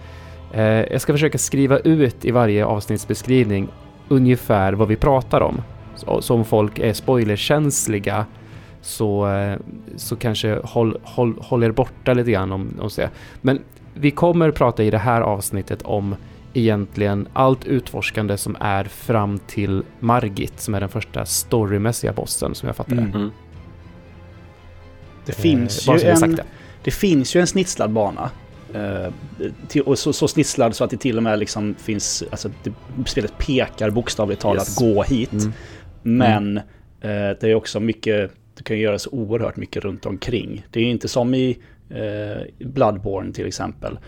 Eh, 0.52 0.64
jag 0.64 1.00
ska 1.00 1.12
försöka 1.12 1.38
skriva 1.38 1.79
ut 1.79 2.25
i 2.25 2.31
varje 2.31 2.64
avsnittsbeskrivning 2.64 3.69
ungefär 4.08 4.73
vad 4.73 4.88
vi 4.88 4.96
pratar 4.96 5.40
om. 5.40 5.62
Så 6.20 6.34
om 6.34 6.44
folk 6.44 6.79
är 6.79 6.93
spoilerkänsliga 6.93 8.26
så, 8.82 9.29
eh, 9.29 9.58
så 9.96 10.17
kanske 10.17 10.61
håll, 10.64 10.99
håll, 11.02 11.34
håll 11.40 11.62
er 11.62 11.70
borta 11.70 12.14
lite 12.14 12.31
grann 12.31 12.52
om, 12.52 12.75
om 12.81 12.90
det. 12.96 13.11
Men 13.40 13.61
vi 13.94 14.11
kommer 14.11 14.50
prata 14.50 14.82
i 14.82 14.90
det 14.90 14.99
här 14.99 15.20
avsnittet 15.20 15.82
om 15.82 16.17
egentligen 16.55 17.29
allt 17.32 17.65
utforskande 17.65 18.36
som 18.36 18.56
är 18.60 18.84
fram 18.84 19.39
till 19.39 19.82
Margit 20.01 20.60
som 20.60 20.74
är 20.74 20.81
den 20.81 20.89
första 20.89 21.27
storymässiga 21.27 22.12
bossen 22.12 22.55
som 22.55 22.67
jag 22.67 22.77
fattar 22.77 22.96
det. 22.96 23.03
Mm. 23.03 23.15
mm. 23.15 23.31
Det, 25.27 25.32
finns 25.32 25.89
eh, 25.89 25.96
ju 25.96 26.08
en, 26.08 26.36
det. 26.36 26.44
det 26.82 26.91
finns 26.91 27.36
ju 27.36 27.41
en 27.41 27.46
snitslad 27.46 27.91
bana 27.91 28.31
Uh, 28.77 29.12
till, 29.69 29.82
och 29.82 29.98
så, 29.98 30.12
så 30.12 30.29
snitslad 30.29 30.77
så 30.77 30.84
att 30.84 30.91
det 30.91 30.96
till 30.96 31.17
och 31.17 31.22
med 31.22 31.39
liksom 31.39 31.74
finns, 31.74 32.24
alltså 32.31 32.51
det, 32.62 32.72
spelet 33.06 33.39
pekar 33.39 33.91
bokstavligt 33.91 34.43
talat 34.43 34.69
yes. 34.69 34.77
gå 34.77 35.03
hit. 35.03 35.32
Mm. 35.32 35.53
Men 36.03 36.48
mm. 36.48 37.31
Uh, 37.31 37.36
det 37.41 37.51
är 37.51 37.55
också 37.55 37.81
mycket, 37.81 38.31
du 38.63 38.67
kan 38.67 38.79
göra 38.79 38.99
så 38.99 39.11
oerhört 39.11 39.57
mycket 39.57 39.85
runt 39.85 40.07
omkring. 40.07 40.67
Det 40.71 40.81
är 40.81 40.85
inte 40.85 41.09
som 41.09 41.35
i 41.35 41.59
uh, 41.91 42.67
Bloodborne 42.67 43.33
till 43.33 43.47
exempel. 43.47 43.99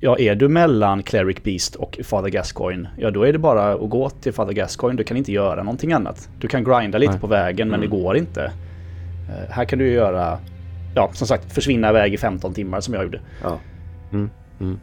ja, 0.00 0.18
är 0.18 0.34
du 0.34 0.48
mellan 0.48 1.02
Cleric 1.02 1.42
Beast 1.42 1.76
och 1.76 2.00
Father 2.04 2.28
Gascoigne, 2.28 2.88
ja 2.98 3.10
då 3.10 3.22
är 3.22 3.32
det 3.32 3.38
bara 3.38 3.72
att 3.72 3.90
gå 3.90 4.10
till 4.10 4.32
Father 4.32 4.52
Gascoigne. 4.52 4.96
Du 4.96 5.04
kan 5.04 5.16
inte 5.16 5.32
göra 5.32 5.62
någonting 5.62 5.92
annat. 5.92 6.28
Du 6.40 6.48
kan 6.48 6.64
grinda 6.64 6.98
lite 6.98 7.12
Nej. 7.12 7.20
på 7.20 7.26
vägen 7.26 7.68
men 7.68 7.80
mm. 7.80 7.90
det 7.90 7.96
går 7.96 8.16
inte. 8.16 8.52
här 9.48 9.64
kan 9.64 9.78
du 9.78 9.92
göra 9.92 10.38
ja, 10.94 11.10
som 11.12 11.26
sagt, 11.26 11.52
försvinna 11.52 11.90
iväg 11.90 12.14
i 12.14 12.18
15 12.18 12.54
timmar 12.54 12.80
som 12.80 12.94
jag 12.94 13.02
gjorde. 13.02 13.20
Ja. 13.42 13.58
Mm. 14.12 14.30
Mm. 14.60 14.80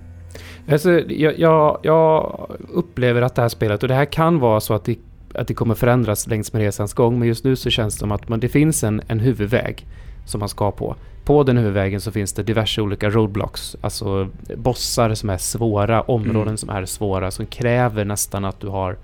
Alltså, 0.72 0.92
jag, 1.00 1.40
jag, 1.40 1.80
jag, 1.84 2.48
upplever 2.74 3.22
att 3.22 3.36
det 3.36 3.42
här 3.42 3.50
spelet, 3.50 3.84
och 3.84 3.90
det 3.90 3.96
här 3.96 4.06
kan 4.06 4.40
vara 4.40 4.60
så 4.60 4.74
att 4.74 4.86
det, 4.86 4.98
att 5.38 5.48
det 5.48 5.54
kommer 5.54 5.76
förändras 5.76 6.28
längs 6.28 6.54
med 6.54 6.62
resans 6.62 6.94
gång, 6.94 7.20
men 7.20 7.28
just 7.28 7.44
nu 7.44 7.56
så 7.56 7.70
känns 7.70 7.94
det 7.94 8.00
som 8.00 8.12
att 8.12 8.30
man, 8.30 8.40
det 8.40 8.50
finns 8.50 8.84
en, 8.84 9.02
en 9.08 9.20
huvudväg 9.20 9.86
som 10.26 10.40
man 10.40 10.50
ska 10.50 10.72
på. 10.72 10.96
På 11.26 11.44
den 11.44 11.58
huvudvägen 11.58 12.02
så 12.02 12.12
finns 12.12 12.34
det 12.34 12.44
diverse 12.44 12.82
olika 12.82 13.10
roadblocks, 13.10 13.76
alltså 13.82 14.30
bossar 14.56 15.14
som 15.14 15.30
är 15.30 15.38
svåra, 15.38 16.02
områden 16.02 16.42
mm. 16.42 16.58
som 16.58 16.70
är 16.70 16.86
svåra, 16.86 17.32
som 17.32 17.46
kräver 17.46 18.06
nästan 18.06 18.46
att 18.46 18.60
du 18.60 18.68
har 18.68 18.98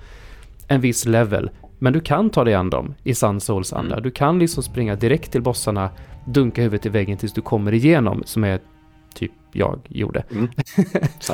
en 0.67 0.81
viss 0.81 1.05
level. 1.05 1.49
Men 1.79 1.93
du 1.93 1.99
kan 1.99 2.29
ta 2.29 2.43
dig 2.43 2.53
an 2.53 2.69
dem 2.69 2.93
i 3.03 3.15
Sun 3.15 3.39
Souls 3.39 3.73
anda. 3.73 3.93
Mm. 3.93 4.03
Du 4.03 4.11
kan 4.11 4.39
liksom 4.39 4.63
springa 4.63 4.95
direkt 4.95 5.31
till 5.31 5.41
bossarna 5.41 5.89
dunka 6.25 6.61
huvudet 6.61 6.85
i 6.85 6.89
väggen 6.89 7.17
tills 7.17 7.33
du 7.33 7.41
kommer 7.41 7.73
igenom, 7.73 8.23
som 8.25 8.43
är 8.43 8.59
jag 9.53 9.79
gjorde. 9.89 10.24
Mm. 10.31 10.50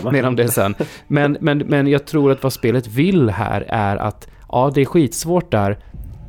Mer 0.11 0.25
om 0.25 0.35
det 0.35 0.47
sen. 0.47 0.75
Men, 1.07 1.37
men, 1.41 1.57
men 1.57 1.87
jag 1.87 2.05
tror 2.05 2.31
att 2.31 2.43
vad 2.43 2.53
spelet 2.53 2.87
vill 2.87 3.29
här 3.29 3.65
är 3.69 3.97
att 3.97 4.27
ja, 4.49 4.71
det 4.75 4.81
är 4.81 4.85
skitsvårt 4.85 5.51
där, 5.51 5.77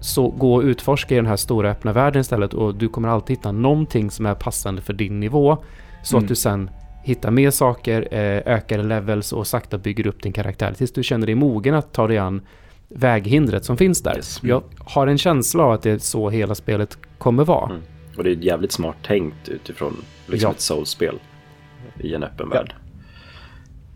så 0.00 0.28
gå 0.28 0.54
och 0.54 0.62
utforska 0.62 1.14
i 1.14 1.16
den 1.16 1.26
här 1.26 1.36
stora 1.36 1.70
öppna 1.70 1.92
världen 1.92 2.20
istället 2.20 2.54
och 2.54 2.74
du 2.74 2.88
kommer 2.88 3.08
alltid 3.08 3.36
hitta 3.36 3.52
någonting 3.52 4.10
som 4.10 4.26
är 4.26 4.34
passande 4.34 4.82
för 4.82 4.92
din 4.92 5.20
nivå 5.20 5.58
så 6.02 6.16
mm. 6.16 6.24
att 6.24 6.28
du 6.28 6.34
sen 6.34 6.70
hitta 7.02 7.30
mer 7.30 7.50
saker, 7.50 8.08
eh, 8.10 8.54
ökar 8.54 8.78
levels 8.78 9.32
och 9.32 9.46
sakta 9.46 9.78
bygger 9.78 10.06
upp 10.06 10.22
din 10.22 10.32
karaktär 10.32 10.72
tills 10.72 10.92
du 10.92 11.02
känner 11.02 11.26
dig 11.26 11.34
mogen 11.34 11.74
att 11.74 11.92
ta 11.92 12.06
dig 12.06 12.18
an 12.18 12.42
väghindret 12.88 13.64
som 13.64 13.76
finns 13.76 14.02
där. 14.02 14.16
Yes. 14.16 14.40
Jag 14.42 14.62
har 14.78 15.06
en 15.06 15.18
känsla 15.18 15.64
av 15.64 15.72
att 15.72 15.82
det 15.82 15.90
är 15.90 15.98
så 15.98 16.30
hela 16.30 16.54
spelet 16.54 16.98
kommer 17.18 17.44
vara. 17.44 17.70
Mm. 17.70 17.82
Och 18.16 18.24
det 18.24 18.30
är 18.30 18.34
jävligt 18.34 18.72
smart 18.72 18.96
tänkt 19.02 19.48
utifrån 19.48 19.96
liksom 20.26 20.48
Ja. 20.48 20.52
ett 20.52 20.60
soulspel 20.60 21.18
i 22.00 22.14
en 22.14 22.22
öppen 22.22 22.48
Ja. 22.52 22.58
värld. 22.58 22.74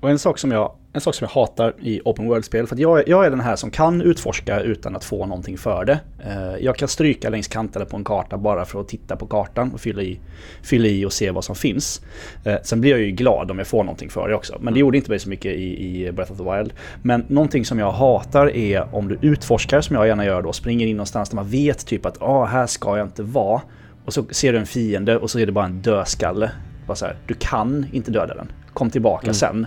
Och 0.01 0.11
en 0.11 0.19
sak 0.19 0.39
som 0.39 0.51
jag, 0.51 0.73
en 0.93 1.01
sak 1.01 1.15
som 1.15 1.25
jag 1.25 1.41
hatar 1.41 1.75
i 1.81 2.01
open 2.05 2.27
world-spel, 2.29 2.67
för 2.67 2.77
jag, 2.81 3.09
jag 3.09 3.27
är 3.27 3.31
den 3.31 3.41
här 3.41 3.57
som 3.57 3.71
kan 3.71 4.03
utforska 4.03 4.61
utan 4.61 4.97
att 4.97 5.05
få 5.05 5.27
någonting 5.27 5.59
för 5.59 5.85
det. 5.85 6.01
Eh, 6.27 6.65
jag 6.65 6.77
kan 6.77 6.89
stryka 6.89 7.31
längs 7.31 7.49
kanterna 7.49 7.85
på 7.85 7.97
en 7.97 8.05
karta 8.05 8.37
bara 8.39 8.65
för 8.65 8.81
att 8.81 8.89
titta 8.89 9.17
på 9.17 9.27
kartan 9.27 9.73
och 9.73 9.81
fylla 9.81 10.03
i, 10.03 10.21
fylla 10.63 10.89
i 10.89 11.05
och 11.05 11.13
se 11.13 11.31
vad 11.31 11.45
som 11.45 11.55
finns. 11.57 12.03
Eh, 12.45 12.55
sen 12.63 12.81
blir 12.81 12.91
jag 12.91 13.01
ju 13.01 13.11
glad 13.11 13.51
om 13.51 13.59
jag 13.59 13.67
får 13.67 13.85
någonting 13.85 14.11
för 14.11 14.29
det 14.29 14.35
också, 14.35 14.59
men 14.61 14.75
det 14.75 14.81
gjorde 14.81 14.97
inte 14.97 15.11
mig 15.11 15.19
så 15.19 15.29
mycket 15.29 15.53
i, 15.53 16.05
i 16.07 16.13
Breath 16.13 16.33
of 16.33 16.39
the 16.39 16.45
Wild. 16.57 16.73
Men 17.03 17.25
någonting 17.29 17.65
som 17.65 17.79
jag 17.79 17.93
hatar 17.93 18.57
är 18.57 18.95
om 18.95 19.09
du 19.09 19.19
utforskar, 19.21 19.81
som 19.81 19.97
jag 19.97 20.07
gärna 20.07 20.25
gör 20.25 20.43
då, 20.43 20.53
springer 20.53 20.87
in 20.87 20.97
någonstans 20.97 21.29
där 21.29 21.37
man 21.37 21.49
vet 21.49 21.87
typ 21.87 22.07
att 22.07 22.23
ah, 22.23 22.45
här 22.45 22.67
ska 22.67 22.99
jag 22.99 23.07
inte 23.07 23.23
vara. 23.23 23.63
Och 24.05 24.13
så 24.13 24.25
ser 24.31 24.53
du 24.53 24.59
en 24.59 24.67
fiende 24.67 25.17
och 25.17 25.31
så 25.31 25.39
är 25.39 25.47
det 25.47 25.53
bara 25.53 25.65
en 25.65 25.83
dödskalle. 25.83 26.51
Bara 26.87 26.95
så 26.95 27.05
här, 27.07 27.17
du 27.27 27.35
kan 27.35 27.87
inte 27.93 28.11
döda 28.11 28.35
den. 28.35 28.53
Kom 28.73 28.91
tillbaka 28.91 29.25
Mm. 29.27 29.35
sen. 29.35 29.67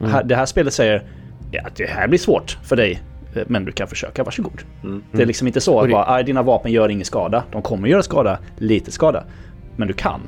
Här, 0.00 0.24
det 0.24 0.36
här 0.36 0.46
spelet 0.46 0.74
säger 0.74 1.02
ja, 1.50 1.62
det 1.76 1.86
här 1.90 2.08
blir 2.08 2.18
svårt 2.18 2.58
för 2.62 2.76
dig, 2.76 3.02
eh, 3.34 3.42
men 3.46 3.64
du 3.64 3.72
kan 3.72 3.88
försöka, 3.88 4.24
varsågod. 4.24 4.62
Mm. 4.84 5.02
Det 5.12 5.22
är 5.22 5.26
liksom 5.26 5.46
inte 5.46 5.60
så 5.60 5.80
att 5.80 5.86
det- 5.86 5.92
bara, 5.92 6.14
"Aj, 6.14 6.24
dina 6.24 6.42
vapen 6.42 6.72
gör 6.72 6.88
ingen 6.88 7.04
skada. 7.04 7.44
De 7.52 7.62
kommer 7.62 7.88
göra 7.88 8.02
skada, 8.02 8.38
lite 8.58 8.90
skada. 8.90 9.24
Men 9.76 9.88
du 9.88 9.94
kan. 9.94 10.20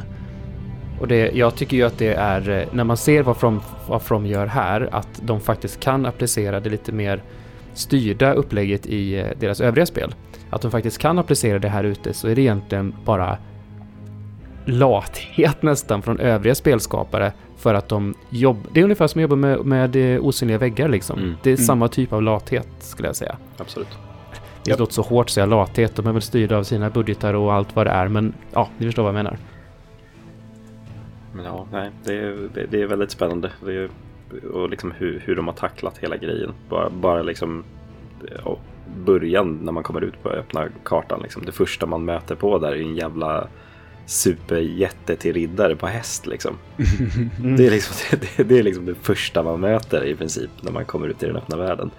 Och 1.01 1.09
det, 1.09 1.31
jag 1.35 1.55
tycker 1.57 1.77
ju 1.77 1.83
att 1.83 1.99
det 1.99 2.15
är, 2.15 2.51
eh, 2.51 2.65
när 2.73 2.85
man 2.85 2.97
ser 2.97 3.23
vad 3.23 3.37
From, 3.37 3.61
vad 3.89 4.03
From 4.03 4.27
gör 4.27 4.47
här, 4.47 4.89
att 4.93 5.09
de 5.23 5.41
faktiskt 5.41 5.81
kan 5.81 6.07
applicera 6.07 6.61
det 6.61 6.71
lite 6.71 6.93
mer 6.93 7.23
styrda 7.75 8.33
upplägget 8.33 8.87
i 8.87 9.19
eh, 9.19 9.27
deras 9.41 9.61
övriga 9.61 9.87
spel. 9.87 10.15
Att 10.51 10.63
de 10.63 10.71
faktiskt 10.71 10.99
kan 10.99 11.19
applicera 11.19 11.59
det 11.59 11.69
här 11.69 11.85
ute 11.85 12.13
så 12.15 12.29
är 12.29 12.35
det 12.35 12.41
egentligen 12.43 12.95
bara 13.05 13.39
lathet 14.65 15.63
nästan 15.63 16.03
från 16.03 16.21
övriga 16.21 16.55
spelskapare 16.55 17.33
för 17.57 17.75
att 17.75 17.89
de 17.89 18.15
jobbar... 18.31 18.71
Det 18.73 18.81
är 18.81 18.85
ungefär 18.85 19.07
som 19.07 19.19
att 19.19 19.23
jobba 19.23 19.37
med, 19.37 19.65
med 19.67 19.97
eh, 19.97 20.25
osynliga 20.25 20.59
väggar 20.59 20.89
liksom. 20.89 21.19
Mm. 21.19 21.35
Det 21.43 21.51
är 21.51 21.55
Mm. 21.55 21.65
samma 21.67 21.89
typ 21.89 22.13
av 22.13 22.23
lathet 22.23 22.69
skulle 22.79 23.09
jag 23.09 23.17
säga. 23.17 23.37
Absolut. 23.57 23.89
Det 24.65 24.71
Japp. 24.71 24.79
låter 24.79 24.93
så 24.93 25.03
hårt 25.03 25.27
att 25.27 25.31
säga 25.31 25.47
lathet, 25.47 25.97
de 25.97 26.07
är 26.07 26.13
väl 26.13 26.23
styrda 26.23 26.57
av 26.57 26.63
sina 26.65 26.91
budgetar 26.91 27.35
och 27.35 27.53
allt 27.53 27.77
vad 27.77 27.87
det 27.87 27.91
är, 27.91 28.09
men 28.09 28.35
ja, 28.53 28.69
ni 28.79 28.87
förstår 28.87 29.03
vad 29.03 29.09
jag 29.11 29.15
menar. 29.15 29.37
Men 31.35 31.45
ja, 31.45 31.67
nej, 31.73 31.91
det 32.05 32.15
är, 32.15 32.49
det, 32.71 32.83
är 32.83 32.87
väldigt 32.87 33.11
spännande. 33.11 33.51
Det 33.65 33.75
är, 33.75 33.89
och 34.53 34.69
liksom 34.71 34.91
hur, 34.91 35.23
hur 35.25 35.37
de 35.37 35.47
har 35.47 35.55
tacklat 35.55 35.99
hela 35.99 36.17
grejen. 36.17 36.53
Bara, 36.69 36.91
bara 36.91 37.23
liksom 37.23 37.65
ja, 38.45 38.57
början 39.05 39.59
när 39.63 39.73
man 39.73 39.83
kommer 39.83 40.01
ut 40.01 40.23
på 40.23 40.29
öppna 40.29 40.69
kartan. 40.85 41.21
Liksom. 41.23 41.45
Det 41.45 41.53
första 41.53 41.87
man 41.87 42.05
möter 42.05 42.35
på 42.35 42.59
där 42.59 42.73
är 42.73 42.81
en 42.83 42.97
jävla 42.97 43.49
superjätte 44.07 45.17
till 45.17 45.33
riddare 45.33 45.77
på 45.77 45.87
häst. 45.87 46.27
Liksom. 46.27 46.59
Mm. 47.39 47.57
Det, 47.57 47.67
är 47.67 47.71
liksom, 47.71 48.19
det, 48.37 48.43
det 48.45 48.59
är 48.59 48.63
liksom 48.63 48.87
det 48.87 48.95
första 48.95 49.43
man 49.43 49.61
möter 49.61 50.05
i 50.05 50.15
princip 50.15 50.51
när 50.61 50.73
man 50.73 50.85
kommer 50.85 51.09
ut 51.09 51.23
i 51.23 51.27
den 51.27 51.37
öppna 51.37 51.57
världen. 51.57 51.91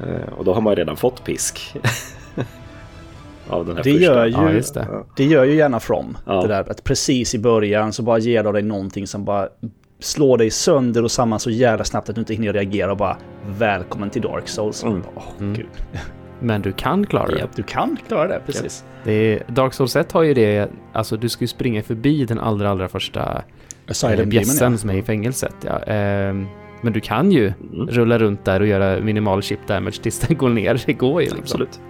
Eh, 0.00 0.32
och 0.36 0.44
då 0.44 0.54
har 0.54 0.60
man 0.60 0.72
ju 0.72 0.76
redan 0.76 0.96
fått 0.96 1.24
pisk. 1.24 1.74
av 3.48 3.66
den 3.66 3.76
här 3.76 3.82
Det 3.84 3.90
första. 3.92 4.04
gör 4.04 4.24
ju- 4.26 4.32
Ja, 4.32 4.42
det. 4.74 4.86
Ja. 4.90 5.06
Det 5.16 5.24
gör 5.24 5.44
ju 5.44 5.54
gärna 5.54 5.80
From. 5.80 6.18
Ja. 6.26 6.42
Det 6.42 6.48
där 6.48 6.70
att 6.70 6.84
precis 6.84 7.34
i 7.34 7.38
början 7.38 7.92
så 7.92 8.02
bara 8.02 8.18
ger 8.18 8.42
de 8.44 8.52
dig 8.52 8.62
någonting 8.62 9.06
som 9.06 9.24
bara 9.24 9.48
slår 10.00 10.38
dig 10.38 10.50
sönder 10.50 11.04
och 11.04 11.10
samman 11.10 11.40
så 11.40 11.50
jävla 11.50 11.84
snabbt 11.84 12.08
att 12.08 12.14
du 12.14 12.20
inte 12.20 12.34
hinner 12.34 12.52
reagera 12.52 12.90
och 12.90 12.96
bara 12.96 13.16
välkommen 13.46 14.10
till 14.10 14.22
Dark 14.22 14.48
Souls. 14.48 14.82
Mm. 14.84 15.02
Åh, 15.16 15.22
Mm. 15.40 15.62
Men 16.42 16.62
du 16.62 16.72
kan 16.72 17.06
klara 17.06 17.26
det. 17.26 17.38
Japp. 17.38 17.56
Du 17.56 17.62
kan 17.62 17.96
klara 18.08 18.28
det, 18.28 18.40
precis. 18.46 18.84
det 19.04 19.12
är, 19.12 19.42
Dark 19.48 19.74
Souls 19.74 19.96
1 19.96 20.12
har 20.12 20.22
ju 20.22 20.34
det, 20.34 20.70
alltså 20.92 21.16
du 21.16 21.28
ska 21.28 21.44
ju 21.44 21.48
springa 21.48 21.82
förbi 21.82 22.24
den 22.24 22.38
allra, 22.38 22.70
allra 22.70 22.88
första 22.88 23.42
eh, 24.04 24.10
Demon, 24.10 24.28
bjässen 24.28 24.72
ja. 24.72 24.78
som 24.78 24.90
är 24.90 24.94
i 24.94 25.02
fängelset. 25.02 25.54
Ja. 25.66 25.78
Ehm, 25.78 26.46
men 26.80 26.92
du 26.92 27.00
kan 27.00 27.32
ju 27.32 27.52
Mm. 27.72 27.86
rulla 27.88 28.18
runt 28.18 28.44
där 28.44 28.60
och 28.60 28.66
göra 28.66 29.00
minimal 29.00 29.42
chip 29.42 29.66
damage 29.66 30.02
tills 30.02 30.18
den 30.20 30.36
går 30.36 30.48
ner. 30.48 30.82
Det 30.86 30.92
går 30.92 31.22
ju 31.22 31.26
liksom. 31.26 31.42
Absolut. 31.42 31.80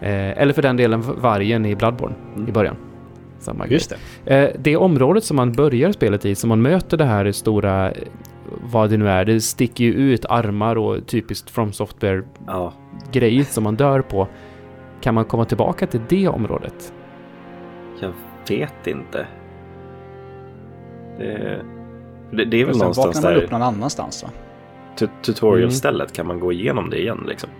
Eh, 0.00 0.42
eller 0.42 0.52
för 0.52 0.62
den 0.62 0.76
delen 0.76 1.02
vargen 1.20 1.66
i 1.66 1.76
Bloodborne 1.76 2.14
Mm. 2.36 2.48
i 2.48 2.52
början. 2.52 2.76
Samma 3.40 3.64
grej. 3.66 3.72
Just 3.74 3.94
det. 4.24 4.36
Eh, 4.44 4.50
det 4.58 4.76
området 4.76 5.24
som 5.24 5.36
man 5.36 5.52
börjar 5.52 5.92
spelet 5.92 6.24
i, 6.24 6.34
som 6.34 6.48
man 6.48 6.62
möter 6.62 6.96
det 6.96 7.04
här 7.04 7.32
stora, 7.32 7.90
eh, 7.90 7.96
vad 8.62 8.90
det 8.90 8.96
nu 8.96 9.08
är, 9.08 9.24
det 9.24 9.40
sticker 9.40 9.84
ju 9.84 9.92
ut 9.92 10.24
armar 10.28 10.76
och 10.78 11.06
typiskt 11.06 11.50
From 11.50 11.72
Software-grej 11.72 13.38
Ja, 13.38 13.44
som 13.44 13.64
man 13.64 13.76
dör 13.76 14.00
på. 14.00 14.28
Kan 15.00 15.14
man 15.14 15.24
komma 15.24 15.44
tillbaka 15.44 15.86
till 15.86 16.00
det 16.08 16.28
området? 16.28 16.92
jag 18.00 18.12
vet 18.48 18.86
inte. 18.86 19.26
Det, 21.18 21.62
det, 22.32 22.44
det 22.44 22.56
är 22.60 22.64
väl 22.64 22.68
Och 22.68 22.76
sen 22.76 22.78
någonstans 22.78 23.06
vaknar 23.16 23.22
man 23.22 23.32
där 23.38 23.44
upp 23.44 23.50
någon 23.50 23.62
annanstans 23.62 24.22
va? 24.22 24.30
tu- 24.98 25.08
tutorial-stället 25.22 26.12
kan 26.12 26.26
man 26.26 26.40
gå 26.40 26.52
igenom 26.52 26.90
det 26.90 27.00
igen 27.00 27.24
liksom. 27.28 27.50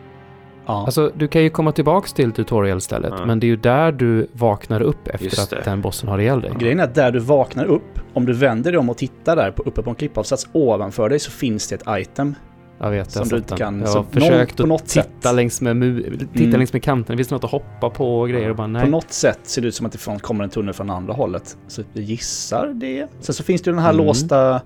Ja. 0.68 0.84
Alltså, 0.84 1.12
du 1.16 1.28
kan 1.28 1.42
ju 1.42 1.50
komma 1.50 1.72
tillbaks 1.72 2.12
till 2.12 2.32
tutorial-stället, 2.32 3.12
Ja. 3.18 3.26
men 3.26 3.40
det 3.40 3.46
är 3.46 3.48
ju 3.48 3.56
där 3.56 3.92
du 3.92 4.26
vaknar 4.32 4.80
upp 4.80 5.08
efter 5.08 5.56
att 5.58 5.64
den 5.64 5.80
bossen 5.80 6.08
har 6.08 6.18
ihjäl 6.18 6.40
dig. 6.40 6.52
Grejen 6.58 6.80
är 6.80 6.84
att 6.84 6.94
där 6.94 7.12
du 7.12 7.18
vaknar 7.18 7.64
upp, 7.64 8.00
om 8.14 8.26
du 8.26 8.32
vänder 8.32 8.72
dig 8.72 8.78
om 8.78 8.90
och 8.90 8.96
tittar 8.96 9.36
där 9.36 9.50
på, 9.50 9.62
uppe 9.62 9.82
på 9.82 9.90
en 9.90 9.96
klippavsats 9.96 10.48
ovanför 10.52 11.08
dig 11.08 11.18
så 11.18 11.30
finns 11.30 11.68
det 11.68 11.74
ett 11.74 12.00
item. 12.00 12.34
Jag 12.80 12.90
vet, 12.90 12.98
jag 12.98 13.12
Som 13.12 13.22
du 13.38 13.42
sett 13.42 13.48
den. 13.48 13.58
kan- 13.58 13.80
Jag 13.80 13.88
har 13.88 14.02
försökt 14.10 14.58
någon- 14.58 14.68
på 14.68 14.74
att 14.74 14.80
något 14.82 14.88
titta, 14.88 15.02
sätt. 15.28 15.34
längs 15.34 15.60
med, 15.60 16.02
titta 16.32 16.44
Mm. 16.44 16.50
längs 16.58 16.72
med 16.72 16.82
kanten. 16.82 17.16
Det 17.16 17.18
finns 17.18 17.30
något 17.30 17.44
att 17.44 17.50
hoppa 17.50 17.90
på 17.90 18.20
och 18.20 18.28
grejer 18.28 18.50
och 18.50 18.56
bara 18.56 18.66
nej. 18.66 18.82
På 18.84 18.88
något 18.90 19.12
sätt 19.12 19.38
ser 19.42 19.62
det 19.62 19.68
ut 19.68 19.74
som 19.74 19.86
att 19.86 19.92
det 19.92 20.20
kommer 20.22 20.44
en 20.44 20.50
tunnel 20.50 20.74
från 20.74 20.90
andra 20.90 21.12
hållet. 21.14 21.56
Så 21.68 21.82
jag 21.92 22.04
gissar 22.04 22.66
det. 22.74 23.06
Sen 23.20 23.34
så 23.34 23.42
finns 23.42 23.62
det 23.62 23.70
ju 23.70 23.74
den 23.74 23.82
här 23.84 23.92
Mm. 23.92 24.06
låsta 24.06 24.60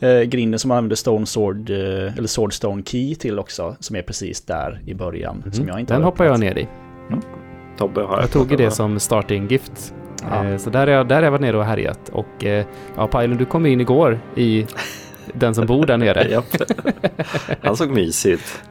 eh, 0.00 0.20
grinden 0.20 0.58
som 0.58 0.68
man 0.68 0.78
använder 0.78 0.96
Stone 0.96 1.26
Sword, 1.26 1.70
eh, 1.70 1.76
eller 2.18 2.26
Sword 2.26 2.52
Stone 2.52 2.82
Key 2.86 3.14
till 3.14 3.38
också. 3.38 3.76
Som 3.80 3.96
är 3.96 4.02
precis 4.02 4.40
där 4.40 4.80
i 4.86 4.94
början. 4.94 5.36
Mhm. 5.44 5.52
Som 5.52 5.68
jag 5.68 5.80
inte 5.80 5.94
den 5.94 6.02
hoppar 6.02 6.24
jag 6.24 6.40
ner 6.40 6.58
i. 6.58 6.68
Tobbe 7.78 8.00
har 8.00 8.08
Jag 8.08 8.18
öppnat 8.24 8.30
tog 8.48 8.58
det 8.58 8.64
va? 8.64 8.70
som 8.70 8.98
starting 9.00 9.48
gift. 9.48 9.94
Ja. 10.30 10.44
Eh, 10.44 10.56
Så 10.56 10.70
där 10.70 10.78
har 10.80 10.86
jag, 10.86 11.08
där 11.08 11.16
har 11.16 11.22
jag 11.22 11.30
varit 11.30 11.40
nere 11.40 11.56
och 11.58 11.64
härjat. 11.64 12.08
Och 12.12 12.44
eh, 12.44 12.64
ja, 12.96 13.06
Pajlen, 13.06 13.36
du 13.38 13.44
kom 13.44 13.66
in 13.66 13.80
igår 13.80 14.20
i 14.36 14.66
den 15.34 15.54
som 15.54 15.66
bor 15.66 15.86
där 15.86 15.96
nere. 15.96 16.42
Han 17.62 17.76
såg 17.76 17.90
mysig 17.90 18.30
ut. 18.32 18.62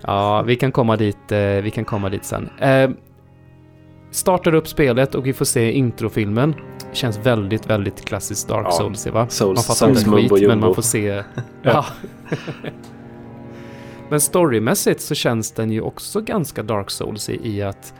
Ja, 0.00 0.42
vi 0.42 0.56
kan 0.56 0.72
komma 0.72 0.96
dit, 0.96 1.32
eh, 1.32 1.38
vi 1.38 1.70
kan 1.74 1.84
komma 1.84 2.08
dit 2.08 2.24
sen. 2.24 2.48
Eh, 2.58 2.90
startar 4.10 4.54
upp 4.54 4.68
spelet 4.68 5.14
och 5.14 5.26
vi 5.26 5.32
får 5.32 5.44
se 5.44 5.72
introfilmen. 5.72 6.54
Känns 6.92 7.18
väldigt, 7.18 7.66
väldigt 7.66 8.04
klassiskt 8.04 8.48
Dark 8.48 8.66
Ja. 8.66 8.70
Souls, 8.72 9.06
va? 9.06 9.26
Souls- 9.26 9.54
man 9.54 9.64
fattar 9.64 9.88
inte 9.88 10.04
skit, 10.04 10.30
men 10.30 10.40
jumbo. 10.40 10.66
man 10.66 10.74
får 10.74 10.82
se... 10.82 11.22
ja. 11.62 11.86
men 14.08 14.20
storymässigt 14.20 15.00
så 15.00 15.14
känns 15.14 15.52
den 15.52 15.70
ju 15.70 15.80
också 15.80 16.20
ganska 16.20 16.62
Dark 16.62 16.90
Souls 16.90 17.28
i, 17.28 17.48
i 17.56 17.62
att 17.62 17.94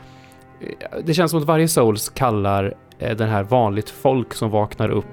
eh, 0.61 0.99
det 1.05 1.13
känns 1.13 1.31
som 1.31 1.39
att 1.39 1.47
varje 1.47 1.67
Souls 1.67 2.09
kallar 2.09 2.73
den 2.99 3.29
här 3.29 3.43
vanligt 3.43 3.89
folk 3.89 4.33
som 4.33 4.49
vaknar 4.49 4.89
upp 4.89 5.05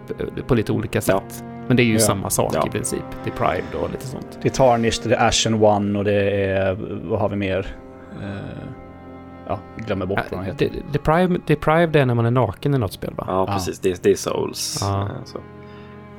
på 0.46 0.54
lite 0.54 0.72
olika 0.72 1.00
sätt. 1.00 1.44
Men 1.68 1.76
det 1.76 1.82
är 1.82 1.84
ju 1.84 1.92
Ja. 1.92 1.98
samma 2.00 2.30
sak 2.30 2.52
Ja. 2.54 2.66
i 2.66 2.70
princip. 2.70 3.04
Deprived 3.24 3.74
och 3.82 3.90
lite 3.90 4.06
sånt. 4.06 4.38
Det 4.42 4.48
är 4.48 4.52
Tarnished, 4.52 5.08
det 5.10 5.14
är 5.16 5.28
Ashen 5.28 5.54
One 5.54 5.98
och 5.98 6.04
det 6.04 6.30
är... 6.30 6.74
Vad 7.04 7.20
har 7.20 7.28
vi 7.28 7.36
mer? 7.36 7.66
Eh, 8.22 8.28
ja, 9.48 9.58
glömmer 9.76 10.06
bort 10.06 10.20
vad 10.30 10.40
de 10.40 10.44
heter. 10.46 10.68
de- 10.72 10.82
Deprived, 10.92 11.40
deprived 11.46 11.96
är 11.96 12.06
när 12.06 12.14
man 12.14 12.26
är 12.26 12.30
naken 12.30 12.74
i 12.74 12.78
något 12.78 12.92
spel, 12.92 13.14
va? 13.16 13.24
Ja, 13.28 13.44
Ja. 13.48 13.52
precis. 13.52 13.78
Det, 13.78 14.02
det 14.02 14.10
är 14.10 14.14
Souls. 14.14 14.78
Ja. 14.80 15.02
Eh, 15.02 15.24
Så. 15.24 15.38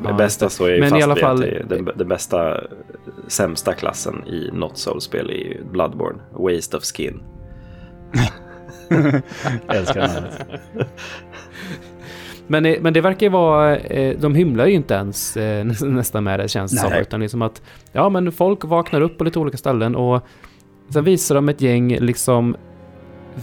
Det 0.03 0.09
Ja, 0.09 0.13
bästa 0.13 0.49
så 0.49 0.65
är 0.65 0.69
ju 0.73 0.79
Men 0.79 0.87
i 0.87 0.91
fast 0.91 1.03
alla 1.03 1.13
vid 1.13 1.23
fall- 1.23 1.43
är 1.43 1.65
den, 1.69 1.89
den 1.95 2.07
bästa, 2.07 2.57
sämsta 3.27 3.73
klassen 3.73 4.27
i 4.27 4.49
något 4.53 4.77
Souls-spel 4.77 5.29
är 5.29 5.33
ju 5.33 5.63
Bloodborne. 5.71 6.19
Waste 6.31 6.77
of 6.77 6.83
skin. 6.83 7.23
Jag 8.89 9.11
älskar 9.77 10.01
den 10.01 10.09
här. 10.09 10.31
Men, 12.47 12.65
eh, 12.65 12.75
men 12.81 12.93
det 12.93 13.01
verkar 13.01 13.25
ju 13.25 13.29
vara, 13.31 13.77
eh, 13.77 14.17
de 14.19 14.35
hymlar 14.35 14.65
ju 14.65 14.73
inte 14.73 14.93
ens 14.93 15.37
eh, 15.37 15.65
nä- 15.65 15.75
nästan 15.85 16.23
med 16.23 16.39
det 16.39 16.47
känns 16.47 16.71
det 16.71 16.77
som. 16.77 16.89
Utan 17.01 17.19
det 17.19 17.25
är 17.25 17.27
som 17.27 17.41
att, 17.41 17.61
ja 17.91 18.09
men 18.09 18.31
folk 18.31 18.63
vaknar 18.65 19.01
upp 19.01 19.17
på 19.17 19.23
lite 19.23 19.39
olika 19.39 19.57
ställen 19.57 19.95
och 19.95 20.21
sen 20.93 21.03
visar 21.03 21.35
de 21.35 21.49
ett 21.49 21.61
gäng 21.61 21.97
liksom 21.99 22.55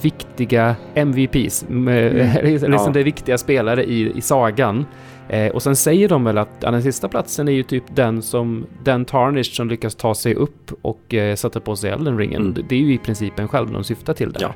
viktiga 0.02 0.76
MVPs. 0.94 1.64
Med, 1.68 2.12
Mm. 2.12 2.44
liksom 2.50 2.72
Ja. 2.72 2.90
det 2.94 3.02
viktiga 3.02 3.38
spelare 3.38 3.84
i, 3.84 4.12
i 4.16 4.20
sagan. 4.20 4.86
Eh, 5.28 5.52
och 5.52 5.62
sen 5.62 5.76
säger 5.76 6.08
de 6.08 6.24
väl 6.24 6.38
att 6.38 6.48
ja, 6.60 6.70
den 6.70 6.82
sista 6.82 7.08
platsen 7.08 7.48
är 7.48 7.52
ju 7.52 7.62
typ 7.62 7.84
den 7.96 8.22
som, 8.22 8.66
den 8.84 9.04
Tarnished 9.04 9.54
som 9.54 9.68
lyckas 9.68 9.94
ta 9.94 10.14
sig 10.14 10.34
upp 10.34 10.72
och 10.82 11.14
eh, 11.14 11.34
sätta 11.36 11.60
på 11.60 11.76
sig 11.76 11.90
Elden 11.90 12.18
ringen. 12.18 12.40
Mm. 12.42 12.54
Det- 12.54 12.62
Det 12.68 12.74
är 12.74 12.80
ju 12.80 12.94
i 12.94 12.98
princip 12.98 13.38
en 13.38 13.48
själv 13.48 13.72
de 13.72 13.84
syftar 13.84 14.14
till 14.14 14.32
där. 14.32 14.40
Ja. 14.42 14.54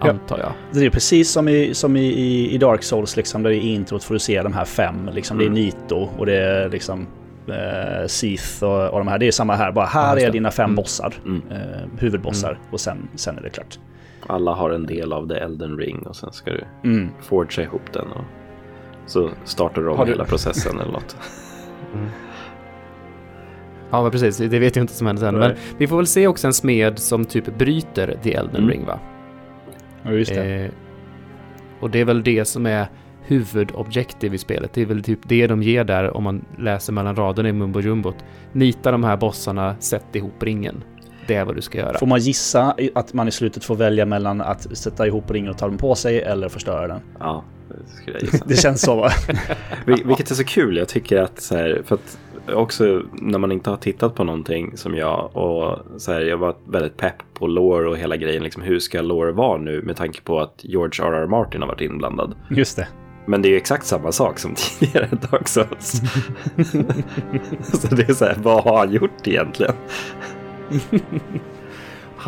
Ja. 0.00 0.10
antar 0.10 0.38
jag. 0.38 0.52
Det 0.72 0.86
är 0.86 0.90
precis 0.90 1.30
som 1.30 1.48
i, 1.48 1.74
som 1.74 1.96
i, 1.96 2.00
i, 2.06 2.54
i 2.54 2.58
Dark 2.58 2.82
Souls, 2.82 3.16
liksom, 3.16 3.42
där 3.42 3.50
i 3.50 3.68
introt 3.74 4.04
får 4.04 4.14
du 4.14 4.18
se 4.20 4.42
de 4.42 4.52
här 4.52 4.64
fem. 4.64 5.10
Liksom, 5.12 5.38
Det 5.38 5.44
är 5.44 5.46
Mm. 5.46 5.54
Nito 5.64 6.08
och 6.18 6.26
det 6.26 6.36
är 6.36 6.68
liksom 6.68 7.06
eh, 7.48 8.06
Sith 8.06 8.64
och, 8.64 8.88
och 8.90 8.98
de 8.98 9.08
här. 9.08 9.18
Det 9.18 9.26
är 9.26 9.32
samma 9.32 9.54
här, 9.54 9.72
bara 9.72 9.84
Ja, 9.84 10.00
här 10.00 10.14
just 10.16 10.26
är 10.28 10.32
dina 10.32 10.50
fem 10.50 10.64
Mm. 10.64 10.76
bossar. 10.76 11.14
Mm. 11.24 11.42
Eh, 11.50 11.88
huvudbossar. 11.98 12.58
Och 12.70 12.80
sen, 12.80 13.08
sen 13.14 13.38
är 13.38 13.42
det 13.42 13.50
klart. 13.50 13.78
Alla 14.26 14.52
har 14.54 14.70
en 14.70 14.86
del 14.86 15.12
av 15.12 15.28
The 15.28 15.34
Elden 15.34 15.76
Ring 15.78 15.98
och 16.06 16.16
sen 16.16 16.32
ska 16.32 16.50
du 16.50 16.64
Mm. 16.84 17.08
forgea 17.22 17.64
ihop 17.64 17.92
den. 17.92 18.06
Och 18.12 18.24
så 19.06 19.30
startar 19.44 19.82
du 19.82 19.88
om 19.88 20.08
hela 20.08 20.24
processen 20.24 20.80
eller 20.80 20.92
något. 20.92 21.16
Ja, 23.90 24.02
men 24.02 24.10
precis. 24.10 24.36
Det 24.36 24.58
vet 24.58 24.76
jag 24.76 24.82
inte 24.82 24.92
som 24.94 25.06
händer 25.06 25.22
sen. 25.22 25.34
Nej. 25.34 25.48
Men 25.48 25.56
vi 25.78 25.86
får 25.86 25.96
väl 25.96 26.06
se 26.06 26.26
också 26.26 26.46
en 26.46 26.52
smed 26.52 26.98
som 26.98 27.24
typ 27.24 27.58
bryter 27.58 28.16
The 28.22 28.34
Elden 28.34 28.56
Mm. 28.56 28.70
Ring, 28.70 28.84
va? 28.86 28.98
Ja, 30.02 30.12
just 30.12 30.34
det. 30.34 30.64
Eh, 30.64 30.70
och 31.80 31.90
det 31.90 32.00
är 32.00 32.04
väl 32.04 32.22
det 32.22 32.44
som 32.44 32.66
är 32.66 32.86
huvudobjektiv 33.26 34.34
i 34.34 34.38
spelet. 34.38 34.70
Det 34.74 34.82
är 34.82 34.86
väl 34.86 35.02
typ 35.02 35.18
det 35.22 35.46
de 35.46 35.62
ger 35.62 35.84
där 35.84 36.16
om 36.16 36.24
man 36.24 36.44
läser 36.58 36.92
mellan 36.92 37.16
raderna 37.16 37.48
i 37.48 37.52
Mumbo 37.52 37.80
Jumbot. 37.80 38.16
Nita 38.52 38.90
de 38.92 39.04
här 39.04 39.16
bossarna, 39.16 39.76
sätt 39.80 40.16
ihop 40.16 40.42
ringen. 40.42 40.84
Det 41.26 41.34
är 41.34 41.44
vad 41.44 41.54
du 41.56 41.60
ska 41.62 41.78
göra. 41.78 41.98
Får 41.98 42.06
man 42.06 42.18
gissa 42.18 42.74
att 42.94 43.12
man 43.12 43.28
i 43.28 43.30
slutet 43.30 43.64
får 43.64 43.74
välja 43.76 44.06
mellan 44.06 44.40
att 44.40 44.76
sätta 44.78 45.06
ihop 45.06 45.30
ringen 45.30 45.50
och 45.50 45.58
ta 45.58 45.68
den 45.68 45.78
på 45.78 45.94
sig 45.94 46.22
eller 46.22 46.48
förstöra 46.48 46.86
den? 46.88 47.00
Ja, 47.18 47.44
det 47.68 47.90
skulle 48.02 48.16
jag 48.16 48.22
gissa. 48.32 48.44
Det 48.48 48.56
känns 48.56 48.80
så 48.82 48.96
va? 48.96 49.08
Vil- 49.86 50.06
Vilket 50.06 50.30
är 50.30 50.34
så 50.34 50.44
kul. 50.44 50.76
Jag 50.76 50.88
tycker 50.88 51.16
att 51.22 51.40
så 51.40 51.56
här, 51.56 51.82
för 51.84 51.94
att 51.94 52.18
också 52.54 53.02
när 53.12 53.38
man 53.38 53.52
inte 53.52 53.70
har 53.70 53.76
tittat 53.76 54.14
på 54.14 54.24
någonting 54.24 54.76
som 54.76 54.94
jag 54.94 55.36
och 55.36 55.78
så 55.96 56.12
här, 56.12 56.20
jag 56.20 56.36
var 56.36 56.54
väldigt 56.68 56.96
pepp 56.96 57.16
på 57.34 57.46
lore 57.46 57.88
och 57.88 57.98
hela 57.98 58.16
grejen. 58.16 58.42
Liksom, 58.42 58.62
hur 58.62 58.78
ska 58.78 59.00
lore 59.00 59.32
vara 59.32 59.58
nu 59.58 59.82
med 59.82 59.96
tanke 59.96 60.20
på 60.20 60.40
att 60.40 60.60
George 60.62 61.04
R.R. 61.04 61.26
Martin 61.26 61.60
har 61.60 61.68
varit 61.68 61.80
inblandad. 61.80 62.34
Just 62.50 62.76
det. 62.76 62.88
Men 63.26 63.42
det 63.42 63.48
är 63.48 63.50
ju 63.50 63.56
exakt 63.56 63.86
samma 63.86 64.12
sak 64.12 64.38
som 64.38 64.54
tidigare 64.78 65.08
Dark 65.30 65.48
Souls. 65.48 66.02
så 67.80 67.94
det 67.94 68.08
är 68.08 68.14
så 68.14 68.24
här, 68.24 68.36
vad 68.42 68.64
har 68.64 68.78
han 68.78 68.92
gjort 68.92 69.26
egentligen? 69.26 69.74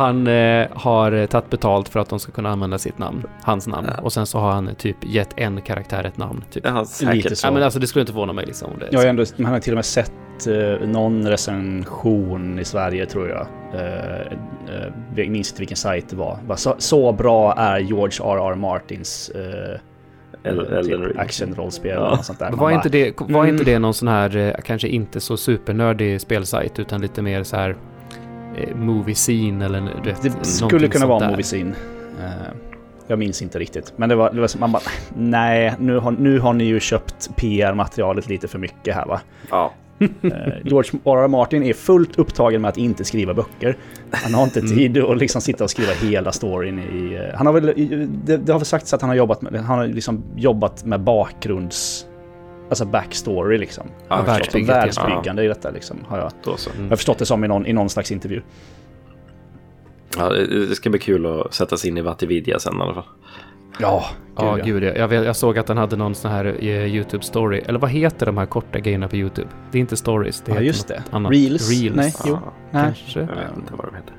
Han 0.01 0.27
eh, 0.27 0.67
har 0.73 1.11
eh, 1.11 1.25
tagit 1.25 1.49
betalt 1.49 1.89
för 1.89 1.99
att 1.99 2.09
de 2.09 2.19
ska 2.19 2.31
kunna 2.31 2.49
använda 2.49 2.77
sitt 2.77 2.97
namn, 2.97 3.23
hans 3.43 3.67
namn. 3.67 3.87
Ja. 3.97 4.01
Och 4.03 4.13
sen 4.13 4.25
så 4.25 4.39
har 4.39 4.51
han 4.51 4.75
typ 4.75 4.97
gett 5.01 5.29
en 5.35 5.61
karaktär 5.61 6.03
ett 6.03 6.17
namn. 6.17 6.43
Typ. 6.51 6.65
Ja. 6.65 6.85
Lite 7.13 7.35
så. 7.35 7.47
Ja, 7.47 7.51
men 7.51 7.63
alltså 7.63 7.79
det 7.79 7.87
skulle 7.87 8.01
inte 8.01 8.13
förvåna 8.13 8.33
mig 8.33 8.45
liksom. 8.45 8.71
om 8.71 8.79
Det, 8.79 8.87
Jag 8.91 8.99
har 8.99 9.07
ändå, 9.07 9.25
man 9.37 9.51
har 9.51 9.59
till 9.59 9.73
och 9.73 9.77
med 9.77 9.85
sett 9.85 10.11
eh, 10.47 10.87
någon 10.87 11.27
recension 11.27 12.59
i 12.59 12.65
Sverige 12.65 13.05
tror 13.05 13.29
jag. 13.29 13.47
Eh, 13.73 14.21
eh, 14.21 14.93
jag 15.15 15.29
minns 15.29 15.49
inte 15.51 15.61
vilken 15.61 15.77
sajt 15.77 16.09
det 16.09 16.15
var. 16.15 16.37
Bara, 16.47 16.57
Så, 16.57 16.75
så 16.77 17.11
bra 17.11 17.53
är 17.53 17.79
George 17.79 18.23
R.R. 18.23 18.55
Martins 18.55 19.29
eh, 19.29 19.79
El- 20.43 20.59
Elden 20.59 21.01
Ring. 21.01 21.17
actionrollspel 21.19 21.91
Ja. 21.91 21.97
eller 21.97 22.09
något 22.15 22.25
sånt 22.25 22.39
där. 22.39 22.49
Var, 22.49 22.57
bara, 22.57 22.71
inte 22.73 22.89
det, 22.89 23.19
var 23.19 23.43
mm. 23.43 23.49
inte 23.55 23.63
det 23.63 23.79
någon 23.79 23.93
sån 23.93 24.07
här, 24.07 24.37
eh, 24.37 24.53
kanske 24.65 24.87
inte 24.87 25.19
så 25.19 25.37
supernördig 25.37 26.21
spelsajt, 26.21 26.79
utan 26.79 27.01
lite 27.01 27.21
mer 27.21 27.43
så 27.43 27.55
här 27.55 27.69
eh, 27.69 27.75
movie 28.75 29.15
scene 29.15 29.65
eller 29.65 29.81
vet, 30.03 30.21
Det 30.21 30.45
skulle 30.45 30.87
kunna 30.87 31.05
vara 31.05 31.19
där. 31.19 31.29
Movie 31.29 31.43
Scene. 31.43 31.73
Eh, 32.19 32.31
jag 33.07 33.19
minns 33.19 33.41
inte 33.41 33.59
riktigt. 33.59 33.93
Men 33.95 34.09
det 34.09 34.15
var, 34.15 34.31
det 34.33 34.41
var 34.41 34.49
man 34.59 34.71
bara, 34.71 34.81
nej, 35.17 35.73
nu 35.79 35.97
har, 35.99 36.11
nu 36.11 36.39
har 36.39 36.53
ni 36.53 36.63
ju 36.63 36.79
köpt 36.79 37.29
PR-materialet 37.35 38.29
lite 38.29 38.47
för 38.47 38.59
mycket 38.59 38.95
här 38.95 39.05
va. 39.05 39.21
Ja, 39.49 39.73
Eh, 40.23 40.29
George 40.63 40.91
R.R. 41.05 41.27
Martin 41.27 41.63
är 41.63 41.73
fullt 41.73 42.19
upptagen 42.19 42.61
med 42.61 42.69
att 42.69 42.77
inte 42.77 43.03
skriva 43.05 43.33
böcker. 43.33 43.77
Han 44.11 44.33
har 44.33 44.43
inte 44.43 44.59
Mm. 44.59 44.71
tid 44.77 44.97
att 44.97 45.17
liksom 45.17 45.41
sitta 45.41 45.63
och 45.63 45.69
skriva 45.69 45.91
hela 45.93 46.31
storyn 46.31 46.79
i... 46.79 47.13
eh, 47.15 47.37
Han 47.37 47.45
har 47.47 47.53
väl... 47.53 47.65
Det, 48.25 48.37
det 48.37 48.51
har 48.51 48.59
väl 48.59 48.65
sagts 48.65 48.93
att 48.93 49.01
han 49.01 49.09
har 49.09 49.15
jobbat 49.17 49.41
med, 49.41 49.55
han 49.55 49.77
har 49.79 49.87
liksom 49.87 50.23
jobbat 50.35 50.85
med 50.85 50.99
bakgrunds... 51.01 52.05
Alltså 52.71 52.85
backstory 52.85 53.57
liksom. 53.57 53.87
Ja, 54.07 54.15
förstått 54.17 54.35
världsbygget, 54.37 54.69
ja. 54.69 54.73
Världsbyggande 54.75 55.43
i 55.43 55.47
detta 55.47 55.69
liksom, 55.69 55.97
har 56.07 56.17
jag, 56.17 56.31
då 56.43 56.57
så. 56.57 56.69
jag 56.81 56.89
har 56.89 56.95
förstått 56.95 57.17
det 57.17 57.25
som 57.25 57.43
i 57.43 57.47
någon, 57.47 57.65
i 57.65 57.73
någon 57.73 57.89
slags 57.89 58.11
intervju. 58.11 58.41
Ja, 60.17 60.29
det 60.29 60.75
ska 60.75 60.89
bli 60.89 60.99
kul 60.99 61.25
att 61.25 61.53
sätta 61.53 61.77
sig 61.77 61.89
in 61.89 61.97
i 61.97 62.01
Vatividia 62.01 62.59
sen 62.59 62.77
i 62.79 62.81
alla 62.81 62.93
fall. 62.93 63.03
Ja, 63.79 64.05
Ja, 64.37 64.55
gud, 64.55 64.65
gud. 64.65 64.83
Jag, 64.83 65.07
vet, 65.07 65.25
jag 65.25 65.35
såg 65.35 65.57
att 65.57 65.67
han 65.67 65.77
hade 65.77 65.95
någon 65.95 66.15
sån 66.15 66.31
här 66.31 66.45
eh, 66.45 66.65
YouTube-story. 66.65 67.63
Eller 67.67 67.79
vad 67.79 67.89
heter 67.89 68.25
de 68.25 68.37
här 68.37 68.45
korta 68.45 68.79
grejerna 68.79 69.07
på 69.07 69.15
YouTube? 69.15 69.47
Det 69.71 69.77
är 69.77 69.79
inte 69.79 69.97
stories. 69.97 70.41
Det 70.41 70.51
Ja, 70.51 70.53
heter 70.53 70.65
just 70.65 70.89
något 70.89 70.97
det. 70.97 71.15
Annat. 71.15 71.31
Reels? 71.31 71.69
Reels. 71.71 71.95
Nej, 71.95 72.13
jo. 72.25 72.39
Ja, 72.43 72.53
Nej. 72.71 72.83
Kanske. 72.83 73.19
jag 73.19 73.27
vet 73.27 73.55
inte 73.57 73.73
vad 73.73 73.85
de 73.85 73.95
heter. 73.95 74.13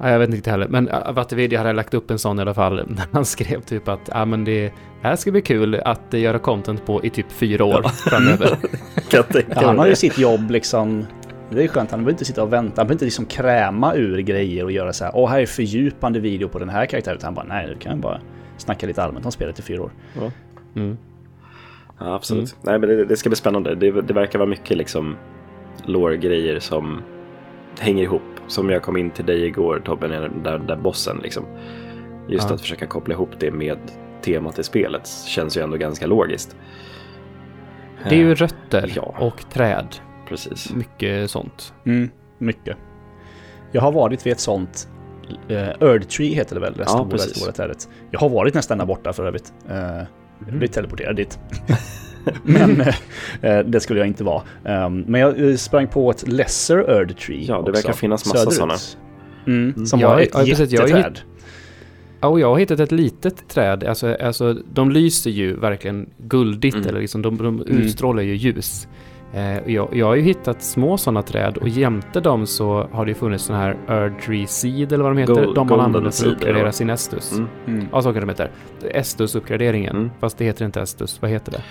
Ja, 0.00 0.10
jag 0.10 0.18
vet 0.18 0.34
inte 0.34 0.50
heller. 0.50 0.68
Men 0.68 0.88
uh, 0.88 1.12
Vatividia 1.12 1.58
hade 1.58 1.72
lagt 1.72 1.94
upp 1.94 2.10
en 2.10 2.18
sån 2.18 2.38
i 2.38 2.42
alla 2.42 2.54
fall. 2.54 2.76
När 2.88 3.06
han 3.12 3.24
skrev 3.24 3.60
typ 3.60 3.88
att 3.88 4.10
ah, 4.12 4.24
men 4.24 4.44
det 4.44 4.72
här 5.02 5.16
ska 5.16 5.30
bli 5.30 5.42
kul 5.42 5.74
att 5.74 6.14
uh, 6.14 6.20
göra 6.20 6.38
content 6.38 6.86
på 6.86 7.04
i 7.04 7.10
typ 7.10 7.32
fyra 7.32 7.64
år 7.64 7.82
framöver. 7.82 8.48
Kan 9.10 9.18
jag 9.18 9.28
tänka 9.28 9.52
Ja, 9.54 9.66
han 9.66 9.78
har 9.78 9.86
ju 9.86 9.94
sitt 9.94 10.18
jobb 10.18 10.50
liksom. 10.50 11.06
Det 11.50 11.64
är 11.64 11.68
skönt, 11.68 11.90
han 11.90 12.00
behöver 12.00 12.12
inte 12.12 12.24
sitta 12.24 12.42
och 12.42 12.52
vänta. 12.52 12.80
Han 12.80 12.86
behöver 12.86 12.92
inte 12.92 13.04
liksom 13.04 13.26
kräma 13.26 13.94
ur 13.94 14.18
grejer 14.18 14.64
och 14.64 14.72
göra 14.72 14.92
så 14.92 15.04
här. 15.04 15.12
Åh, 15.16 15.30
här 15.30 15.40
är 15.40 15.46
fördjupande 15.46 16.20
video 16.20 16.48
på 16.48 16.58
den 16.58 16.68
här 16.68 16.86
karaktären. 16.86 17.16
Utan 17.16 17.26
han 17.26 17.34
bara, 17.34 17.46
nej, 17.54 17.66
du 17.66 17.76
kan 17.76 18.00
bara 18.00 18.20
snacka 18.56 18.86
lite 18.86 19.02
allmänt 19.02 19.26
om 19.26 19.32
spelet 19.32 19.58
i 19.58 19.62
fyra 19.62 19.82
år. 19.82 19.90
Mm. 20.76 20.96
Ja, 21.98 22.14
absolut. 22.14 22.56
Nej, 22.62 22.78
men 22.78 22.88
det, 22.88 23.04
det 23.04 23.16
ska 23.16 23.28
bli 23.28 23.36
spännande. 23.36 23.74
Det, 23.74 24.02
det 24.02 24.14
verkar 24.14 24.38
vara 24.38 24.48
mycket 24.48 24.76
liksom 24.76 25.16
lore-grejer 25.84 26.60
som 26.60 27.02
hänger 27.78 28.02
ihop. 28.02 28.39
Som 28.50 28.70
jag 28.70 28.82
kom 28.82 28.96
in 28.96 29.10
till 29.10 29.26
dig 29.26 29.44
igår 29.46 29.82
Tobbe, 29.84 30.08
när 30.08 30.20
den 30.20 30.42
där, 30.42 30.58
där 30.58 30.76
bossen 30.76 31.20
liksom. 31.22 31.44
Just 32.28 32.48
Ja. 32.48 32.54
att 32.54 32.60
försöka 32.60 32.86
koppla 32.86 33.14
ihop 33.14 33.30
det 33.38 33.50
med 33.50 33.78
temat 34.22 34.58
i 34.58 34.62
spelet 34.62 35.08
känns 35.26 35.56
ju 35.56 35.62
ändå 35.62 35.76
ganska 35.76 36.06
logiskt. 36.06 36.56
Det 38.08 38.14
är 38.14 38.18
ju 38.18 38.30
Eh, 38.30 38.34
rötter 38.34 38.92
Ja. 38.96 39.14
och 39.20 39.50
träd. 39.50 39.96
Precis. 40.28 40.72
Mycket 40.72 41.30
sånt. 41.30 41.74
Mm, 41.86 42.10
mycket. 42.38 42.76
Jag 43.72 43.80
har 43.82 43.92
varit 43.92 44.26
vid 44.26 44.32
ett 44.32 44.40
sånt. 44.40 44.88
Uh, 45.50 45.56
Earth 45.58 46.06
Tree 46.06 46.34
heter 46.34 46.54
det 46.54 46.60
väl? 46.60 46.72
Det 46.72 46.82
Ja, 46.82 46.86
stora, 46.88 47.10
precis. 47.10 47.36
stora 47.36 47.52
trädet. 47.52 47.88
Jag 48.10 48.20
har 48.20 48.28
varit 48.28 48.54
nästan 48.54 48.78
där 48.78 48.86
borta 48.86 49.12
för 49.12 49.24
övrigt. 49.26 49.52
Uh, 49.70 49.76
Mm. 50.40 50.50
Jag 50.50 50.58
blev 50.58 50.68
teleporterad 50.68 51.16
dit. 51.16 51.38
men 52.42 52.80
eh, 52.80 52.94
eh, 53.42 53.58
det 53.64 53.80
skulle 53.80 54.00
jag 54.00 54.06
inte 54.06 54.24
vara. 54.24 54.42
Um, 54.86 55.04
men 55.06 55.20
jag 55.20 55.48
eh, 55.50 55.56
sprang 55.56 55.86
på 55.86 56.10
ett 56.10 56.28
Lesser 56.28 56.78
Earth 56.90 57.14
Tree 57.14 57.44
Ja, 57.44 57.54
det 57.54 57.60
också, 57.60 57.72
verkar 57.72 57.92
finnas 57.92 58.26
massa 58.26 58.38
söderut. 58.50 58.54
sådana. 58.54 58.74
Mm, 59.46 59.86
som 59.86 60.00
Ja, 60.00 60.08
var 60.08 60.20
ett 60.20 60.30
ja, 60.32 60.38
precis. 60.40 60.72
Jag 60.72 60.80
har 60.80 60.88
jätteträd. 60.88 61.18
Ja, 62.20 62.28
och 62.28 62.40
jag 62.40 62.48
har 62.50 62.58
hittat 62.58 62.80
ett 62.80 62.92
litet 62.92 63.48
träd. 63.48 63.84
Alltså, 63.84 64.16
alltså 64.22 64.52
de 64.72 64.90
lyser 64.90 65.30
ju 65.30 65.56
verkligen 65.56 66.10
guldigt, 66.18 66.76
Mm. 66.76 66.88
eller 66.88 67.00
liksom, 67.00 67.22
de, 67.22 67.36
de 67.36 67.46
Mm. 67.60 67.66
utstrålar 67.78 68.22
ju 68.22 68.34
ljus. 68.36 68.88
Eh, 69.34 69.72
jag, 69.72 69.88
jag 69.96 70.06
har 70.06 70.14
ju 70.14 70.22
hittat 70.22 70.62
små 70.62 70.98
sådana 70.98 71.22
träd 71.22 71.56
och 71.56 71.68
jämte 71.68 72.20
dem 72.20 72.46
så 72.46 72.88
har 72.92 73.04
det 73.04 73.10
ju 73.10 73.14
funnits 73.14 73.44
sådana 73.44 73.62
här 73.64 73.76
Earth 73.88 74.26
Tree 74.26 74.46
Seed 74.46 74.92
eller 74.92 75.04
vad 75.04 75.12
de 75.16 75.18
heter. 75.20 75.34
Gold- 75.34 75.54
de 75.54 75.66
man 75.66 75.80
använder 75.80 76.10
för 76.10 76.26
att 76.26 76.32
uppgradera 76.32 76.60
eller? 76.60 76.70
sin 76.70 76.90
Estus. 76.90 77.32
Mm. 77.32 77.48
Mm. 77.66 77.86
Ja, 77.92 78.02
så 78.02 78.12
kan 78.12 78.20
de 78.20 78.28
heter. 78.28 78.50
Estus-uppgraderingen. 78.94 79.96
Mm. 79.96 80.10
Fast 80.20 80.38
det 80.38 80.44
heter 80.44 80.64
inte 80.64 80.80
Estus. 80.80 81.22
Vad 81.22 81.30
heter 81.30 81.52
det? 81.52 81.62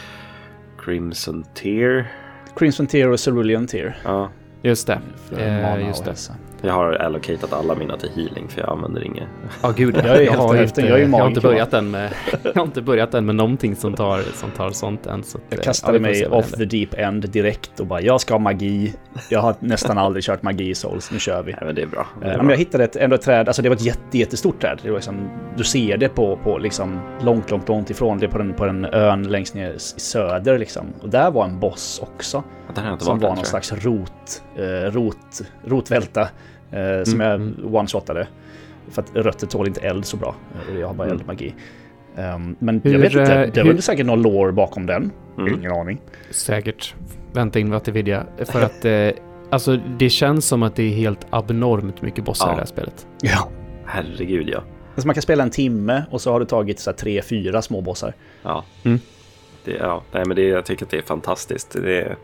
Crimson 0.90 1.46
Tear. 1.54 2.12
Crimson 2.56 2.88
Tear 2.88 3.08
och 3.10 3.20
Cerulean 3.20 3.68
Tear. 3.68 3.98
Ja, 4.04 4.32
Just 4.62 4.88
det. 4.88 5.02
Eh, 5.38 5.88
just 5.88 6.06
det. 6.06 6.16
Jag 6.62 6.74
har 6.74 6.94
allocatat 6.94 7.54
alla 7.54 7.76
mina 7.76 7.98
till 7.98 8.10
healing 8.16 8.48
för 8.48 8.62
jag 8.62 8.70
använder 8.70 9.04
inget. 9.04 9.28
Ja, 9.64 9.72
gud. 9.72 9.96
Jag 9.98 10.06
är 10.06 10.22
jag, 10.22 10.34
har 10.34 10.64
inte, 10.64 10.82
Jag 10.82 11.00
är 11.00 11.08
jag 11.08 11.18
har 11.18 11.28
inte 11.28 11.42
börjat 11.42 11.74
än 11.74 11.92
med, 11.92 12.14
jag 12.44 12.54
har 12.56 12.64
inte 12.64 12.82
börjat 12.82 13.14
än 13.14 13.26
med 13.26 13.36
någonting 13.36 13.76
som 13.76 13.94
tar, 13.94 14.22
som 14.34 14.52
tar 14.52 14.72
sånt 14.72 15.06
än. 15.06 15.24
Så 15.24 15.38
att, 15.38 15.44
Jag 15.50 15.60
eh, 15.60 15.64
kastade 15.64 15.98
ja, 15.98 16.02
mig 16.02 16.28
off 16.28 16.52
the 16.52 16.66
deep 16.66 16.94
end 16.94 17.30
direkt 17.30 17.80
och 17.80 17.86
bara 17.88 18.02
jag 18.02 18.22
ska 18.22 18.34
ha 18.34 18.40
magi. 18.40 18.96
Jag 19.30 19.40
har 19.40 19.56
nästan 19.60 19.98
aldrig 19.98 20.24
kört 20.24 20.44
magi 20.44 20.70
i 20.70 20.76
Souls, 20.76 21.12
nu 21.12 21.20
kör 21.20 21.44
vi. 21.44 21.52
Nej, 21.52 21.62
men 21.66 21.76
det 21.76 21.82
är 21.82 21.86
bra. 21.88 22.08
Det 22.22 22.26
är 22.26 22.30
Eh, 22.30 22.34
bra. 22.36 22.44
Men 22.44 22.50
jag 22.50 22.58
hittade 22.58 22.84
ett, 22.84 22.96
ändå 22.96 23.16
ett 23.16 23.22
träd, 23.22 23.48
alltså 23.48 23.62
det 23.62 23.70
var 23.70 23.76
ett 23.76 23.86
jätte, 23.86 24.18
jättestort 24.18 24.62
träd. 24.62 24.80
Det 24.84 24.90
var 24.90 24.98
liksom, 24.98 25.30
du 25.58 25.64
ser 25.64 25.98
det 25.98 26.10
på, 26.10 26.40
på 26.44 26.58
liksom 26.58 27.00
långt, 27.22 27.52
långt, 27.52 27.68
långt 27.68 27.90
ifrån. 27.90 28.18
Det 28.18 28.26
är 28.26 28.30
på 28.30 28.38
den, 28.38 28.54
på 28.54 28.66
den 28.66 28.86
ön 28.86 29.24
längst 29.24 29.56
ner 29.56 29.72
i 29.72 29.80
söder 29.80 30.58
liksom. 30.60 30.86
Och 31.02 31.10
där 31.10 31.32
var 31.32 31.46
en 31.46 31.60
boss 31.60 32.00
också. 32.04 32.44
Inte 32.70 33.06
Som 33.06 33.20
var 33.20 33.36
någon 33.36 33.46
slags 33.46 33.74
rot, 33.74 34.44
eh, 34.56 34.92
rot, 34.92 35.42
rotvälta. 35.66 36.30
Eh, 36.72 37.04
som 37.04 37.22
Mm, 37.22 37.56
jag 37.64 37.74
one-shotade. 37.76 38.28
För 38.92 39.02
att 39.02 39.16
rötter 39.16 39.48
tål 39.48 39.68
inte 39.68 39.82
eld 39.82 40.06
så 40.06 40.18
bra. 40.18 40.36
eh, 40.72 40.80
jag 40.80 40.88
har 40.88 40.94
bara 40.94 41.08
Mm. 41.08 41.18
eldmagi. 41.20 41.56
Um, 42.16 42.56
men 42.60 42.82
Hur, 42.84 42.92
jag 42.94 43.00
vet 43.00 43.12
inte, 43.12 43.22
eh, 43.34 43.52
det 43.54 43.60
är 43.60 43.64
hur- 43.64 43.74
väl 43.74 43.82
säkert 43.82 44.06
någon 44.06 44.22
lore 44.22 44.52
bakom 44.52 44.86
den. 44.86 45.12
Mm. 45.38 45.54
Ingen 45.54 45.72
aning. 45.72 46.02
Säkert. 46.32 46.96
Vänta 47.34 47.60
in 47.60 47.72
Vatividia. 47.72 48.26
För 48.46 48.62
att 48.62 48.86
eh, 48.86 49.10
alltså, 49.50 49.78
det 49.98 50.10
känns 50.10 50.46
som 50.48 50.64
att 50.64 50.76
det 50.76 50.84
är 50.84 50.90
helt 50.96 51.28
abnormt 51.30 52.02
mycket 52.02 52.26
bossar 52.26 52.48
Ja. 52.48 52.52
i 52.52 52.56
det 52.56 52.62
här 52.62 52.66
spelet. 52.66 53.08
Ja. 53.22 53.50
Herregud 53.86 54.50
ja. 54.50 54.64
Alltså 54.96 55.08
man 55.08 55.14
kan 55.16 55.22
spela 55.22 55.44
en 55.44 55.50
timme 55.50 56.04
och 56.12 56.22
så 56.22 56.32
har 56.32 56.40
du 56.40 56.46
tagit 56.46 56.80
så 56.80 56.90
här, 56.90 56.98
tre, 56.98 57.22
fyra 57.22 57.62
småbossar. 57.62 58.14
Ja. 58.44 58.64
Mm. 58.84 59.00
Det, 59.66 59.72
ja, 59.72 60.04
nej, 60.12 60.24
men 60.26 60.36
det, 60.36 60.44
jag 60.48 60.66
tycker 60.66 60.86
att 60.86 60.92
det 60.92 60.98
är 60.98 61.02
fantastiskt. 61.02 61.76
Det 61.84 62.02
är, 62.02 62.18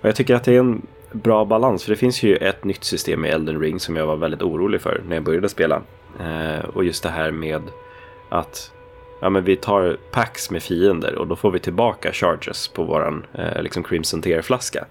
och 0.00 0.08
jag 0.08 0.16
tycker 0.16 0.34
att 0.34 0.44
det 0.44 0.54
är 0.54 0.58
en 0.60 0.86
bra 1.12 1.44
balans. 1.44 1.84
För 1.84 1.90
det 1.90 1.96
finns 1.96 2.22
ju 2.22 2.36
ett 2.36 2.64
nytt 2.64 2.84
system 2.84 3.24
i 3.24 3.28
Elden 3.28 3.60
Ring 3.60 3.80
som 3.80 3.96
jag 3.96 4.06
var 4.06 4.16
väldigt 4.16 4.42
orolig 4.42 4.80
för 4.80 5.02
när 5.08 5.16
jag 5.16 5.24
började 5.24 5.48
spela. 5.48 5.82
Eh, 6.20 6.64
och 6.74 6.84
just 6.84 7.02
det 7.02 7.08
här 7.08 7.30
med 7.30 7.62
att 8.28 8.72
ja, 9.20 9.30
men 9.30 9.44
vi 9.44 9.56
tar 9.56 9.96
packs 10.10 10.50
med 10.50 10.62
fiender 10.62 11.14
och 11.14 11.26
då 11.26 11.36
får 11.36 11.50
vi 11.50 11.58
tillbaka 11.58 12.12
charges 12.12 12.68
på 12.68 12.84
våran 12.84 13.26
eh, 13.34 13.62
liksom 13.62 13.82
Crimson 13.82 14.22
Tear-flaska. 14.22 14.84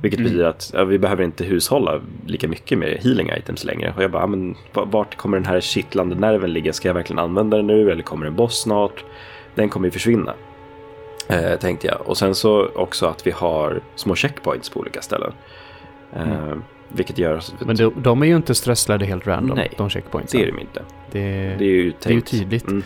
Vilket 0.00 0.20
Mm. 0.20 0.30
betyder 0.30 0.48
att 0.48 0.70
ja, 0.74 0.84
vi 0.84 0.98
behöver 0.98 1.24
inte 1.24 1.44
hushålla 1.44 2.00
lika 2.26 2.48
mycket 2.48 2.78
med 2.78 2.88
healing 3.02 3.30
items 3.38 3.64
längre. 3.64 3.94
Och 3.96 4.02
jag 4.02 4.10
bara, 4.10 4.22
ja, 4.22 4.26
men 4.26 4.56
va- 4.72 4.84
vart 4.90 5.16
kommer 5.16 5.36
den 5.36 5.46
här 5.46 5.60
kittlande 5.60 6.14
nerven 6.16 6.52
ligga? 6.52 6.72
Ska 6.72 6.88
jag 6.88 6.94
verkligen 6.94 7.18
använda 7.18 7.56
den 7.56 7.66
nu 7.66 7.90
eller 7.90 8.02
kommer 8.02 8.26
en 8.26 8.34
boss 8.36 8.62
snart? 8.62 9.04
Den 9.54 9.68
kommer 9.68 9.86
ju 9.86 9.90
försvinna. 9.90 10.34
Eh, 11.28 11.58
tänkte 11.58 11.86
jag. 11.86 11.96
Och 12.08 12.16
sen 12.18 12.34
så 12.34 12.66
också 12.74 13.06
att 13.06 13.26
vi 13.26 13.30
har 13.30 13.80
små 13.94 14.14
checkpoints 14.14 14.70
på 14.70 14.80
olika 14.80 15.02
ställen. 15.02 15.32
Eh, 16.16 16.54
Vilket 16.88 17.18
gör 17.18 17.36
att 17.36 17.54
Men 17.60 17.76
de, 17.76 17.92
de 18.02 18.22
är 18.22 18.26
ju 18.26 18.36
inte 18.36 18.54
strösslade 18.54 19.04
helt 19.06 19.26
random, 19.26 19.56
Nej, 19.56 19.70
de 19.76 19.90
checkpoints. 19.90 20.32
det 20.32 20.42
är 20.42 20.46
de 20.46 20.60
inte. 20.60 20.82
det, 21.10 21.20
Det 21.58 21.64
är 21.64 21.68
ju 21.68 21.92
det 22.02 22.10
är 22.10 22.14
ju 22.14 22.20
tydligt. 22.20 22.68
Mm. 22.68 22.82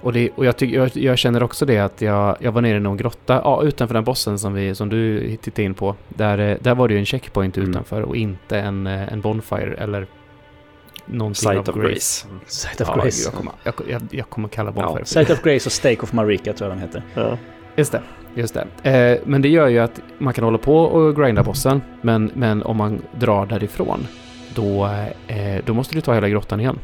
Och, 0.00 0.12
det, 0.12 0.30
och 0.30 0.44
jag, 0.44 0.56
tycker, 0.56 0.76
jag, 0.76 0.96
jag 0.96 1.18
känner 1.18 1.42
också 1.42 1.66
det 1.66 1.78
att 1.78 2.00
jag, 2.00 2.36
jag 2.40 2.52
var 2.52 2.60
nere 2.62 2.76
i 2.76 2.80
någon 2.80 2.96
grotta, 2.96 3.34
ja, 3.44 3.62
utanför 3.62 3.94
den 3.94 4.04
bossen 4.04 4.38
som, 4.38 4.54
vi, 4.54 4.74
som 4.74 4.88
du 4.88 5.36
tittade 5.36 5.62
in 5.62 5.74
på. 5.74 5.94
Där, 6.08 6.38
eh, 6.38 6.56
där 6.60 6.74
var 6.74 6.88
det 6.88 6.94
ju 6.94 7.00
en 7.00 7.06
checkpoint 7.06 7.56
Mm. 7.56 7.70
utanför 7.70 8.02
och 8.02 8.16
inte 8.16 8.58
en, 8.60 8.86
eh, 8.86 9.12
en 9.12 9.20
bonfire 9.20 9.74
eller 9.78 10.06
någonting 11.06 11.34
Sight 11.50 11.68
av 11.68 11.76
of 11.76 11.82
grace. 11.82 12.26
Sight 12.46 12.80
of 12.80 12.88
Ja, 12.88 13.02
Grace. 13.02 13.24
jag, 13.28 13.34
kommer, 13.34 13.52
jag, 13.64 13.74
jag, 13.88 14.02
jag 14.10 14.28
kommer 14.30 14.48
kalla 14.48 14.72
bonfire 14.72 14.98
Ja, 14.98 15.04
Sight 15.04 15.30
of 15.30 15.42
Grace 15.42 15.68
och 15.68 15.72
Stake 15.72 16.00
of 16.02 16.12
Marika 16.12 16.52
tror 16.52 16.70
jag 16.70 16.78
den 16.78 16.82
heter. 16.88 17.02
Ja. 17.14 17.38
Just 17.76 17.92
det, 17.92 18.02
just 18.34 18.54
det. 18.82 18.90
Eh, 18.90 19.18
men 19.24 19.42
det 19.42 19.48
gör 19.48 19.68
ju 19.68 19.78
att 19.78 20.00
man 20.18 20.32
kan 20.34 20.44
hålla 20.44 20.58
på 20.58 20.76
och 20.78 21.16
grinda 21.16 21.42
bossen, 21.42 21.82
men, 22.02 22.30
men 22.34 22.62
om 22.62 22.76
man 22.76 23.02
drar 23.18 23.46
därifrån, 23.46 24.06
då, 24.54 24.84
eh, 25.28 25.64
då 25.64 25.74
måste 25.74 25.94
du 25.94 26.00
ta 26.00 26.14
hela 26.14 26.28
grottan 26.28 26.60
igen. 26.60 26.78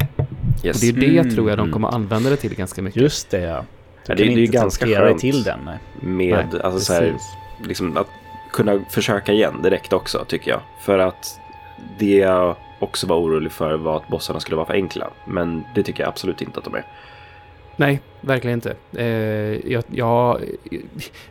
Yes. 0.64 0.76
Och 0.76 0.80
det 0.94 1.06
är 1.06 1.10
det 1.10 1.18
Mm, 1.18 1.34
tror 1.34 1.48
jag 1.48 1.58
de 1.58 1.62
mm. 1.62 1.72
kommer 1.72 1.88
använda 1.88 2.30
det 2.30 2.36
till 2.36 2.54
ganska 2.54 2.82
mycket. 2.82 3.02
Just 3.02 3.30
det 3.30 3.40
ja. 3.40 3.64
Du 4.06 4.12
Ja, 4.12 4.16
kan 4.16 4.16
det- 4.16 4.22
det 4.22 4.32
är 4.32 4.36
ju 4.36 4.44
inte 4.44 4.56
ganska 4.56 4.86
skönt. 4.86 5.18
till 5.18 5.42
den. 5.42 5.58
Nej. 5.64 5.78
Med, 6.00 6.46
Nej, 6.52 6.62
alltså 6.62 6.80
så 6.80 6.92
här, 6.92 7.14
liksom 7.68 7.96
att 7.96 8.06
kunna 8.52 8.80
försöka 8.90 9.32
igen 9.32 9.54
direkt 9.62 9.92
också 9.92 10.24
tycker 10.28 10.50
jag. 10.50 10.60
För 10.80 10.98
att 10.98 11.40
det 11.98 12.16
jag 12.16 12.56
också 12.78 13.06
var 13.06 13.16
orolig 13.16 13.52
för 13.52 13.76
var 13.76 13.96
att 13.96 14.08
bossarna 14.08 14.40
skulle 14.40 14.56
vara 14.56 14.66
för 14.66 14.74
enkla. 14.74 15.06
Men 15.24 15.64
det 15.74 15.82
tycker 15.82 16.02
jag 16.02 16.08
absolut 16.08 16.42
inte 16.42 16.58
att 16.58 16.64
de 16.64 16.74
är. 16.74 16.84
Nej, 17.80 18.00
verkligen 18.20 18.54
inte. 18.54 18.74
Eh, 18.96 19.72
jag, 19.72 19.84
jag, 19.92 20.40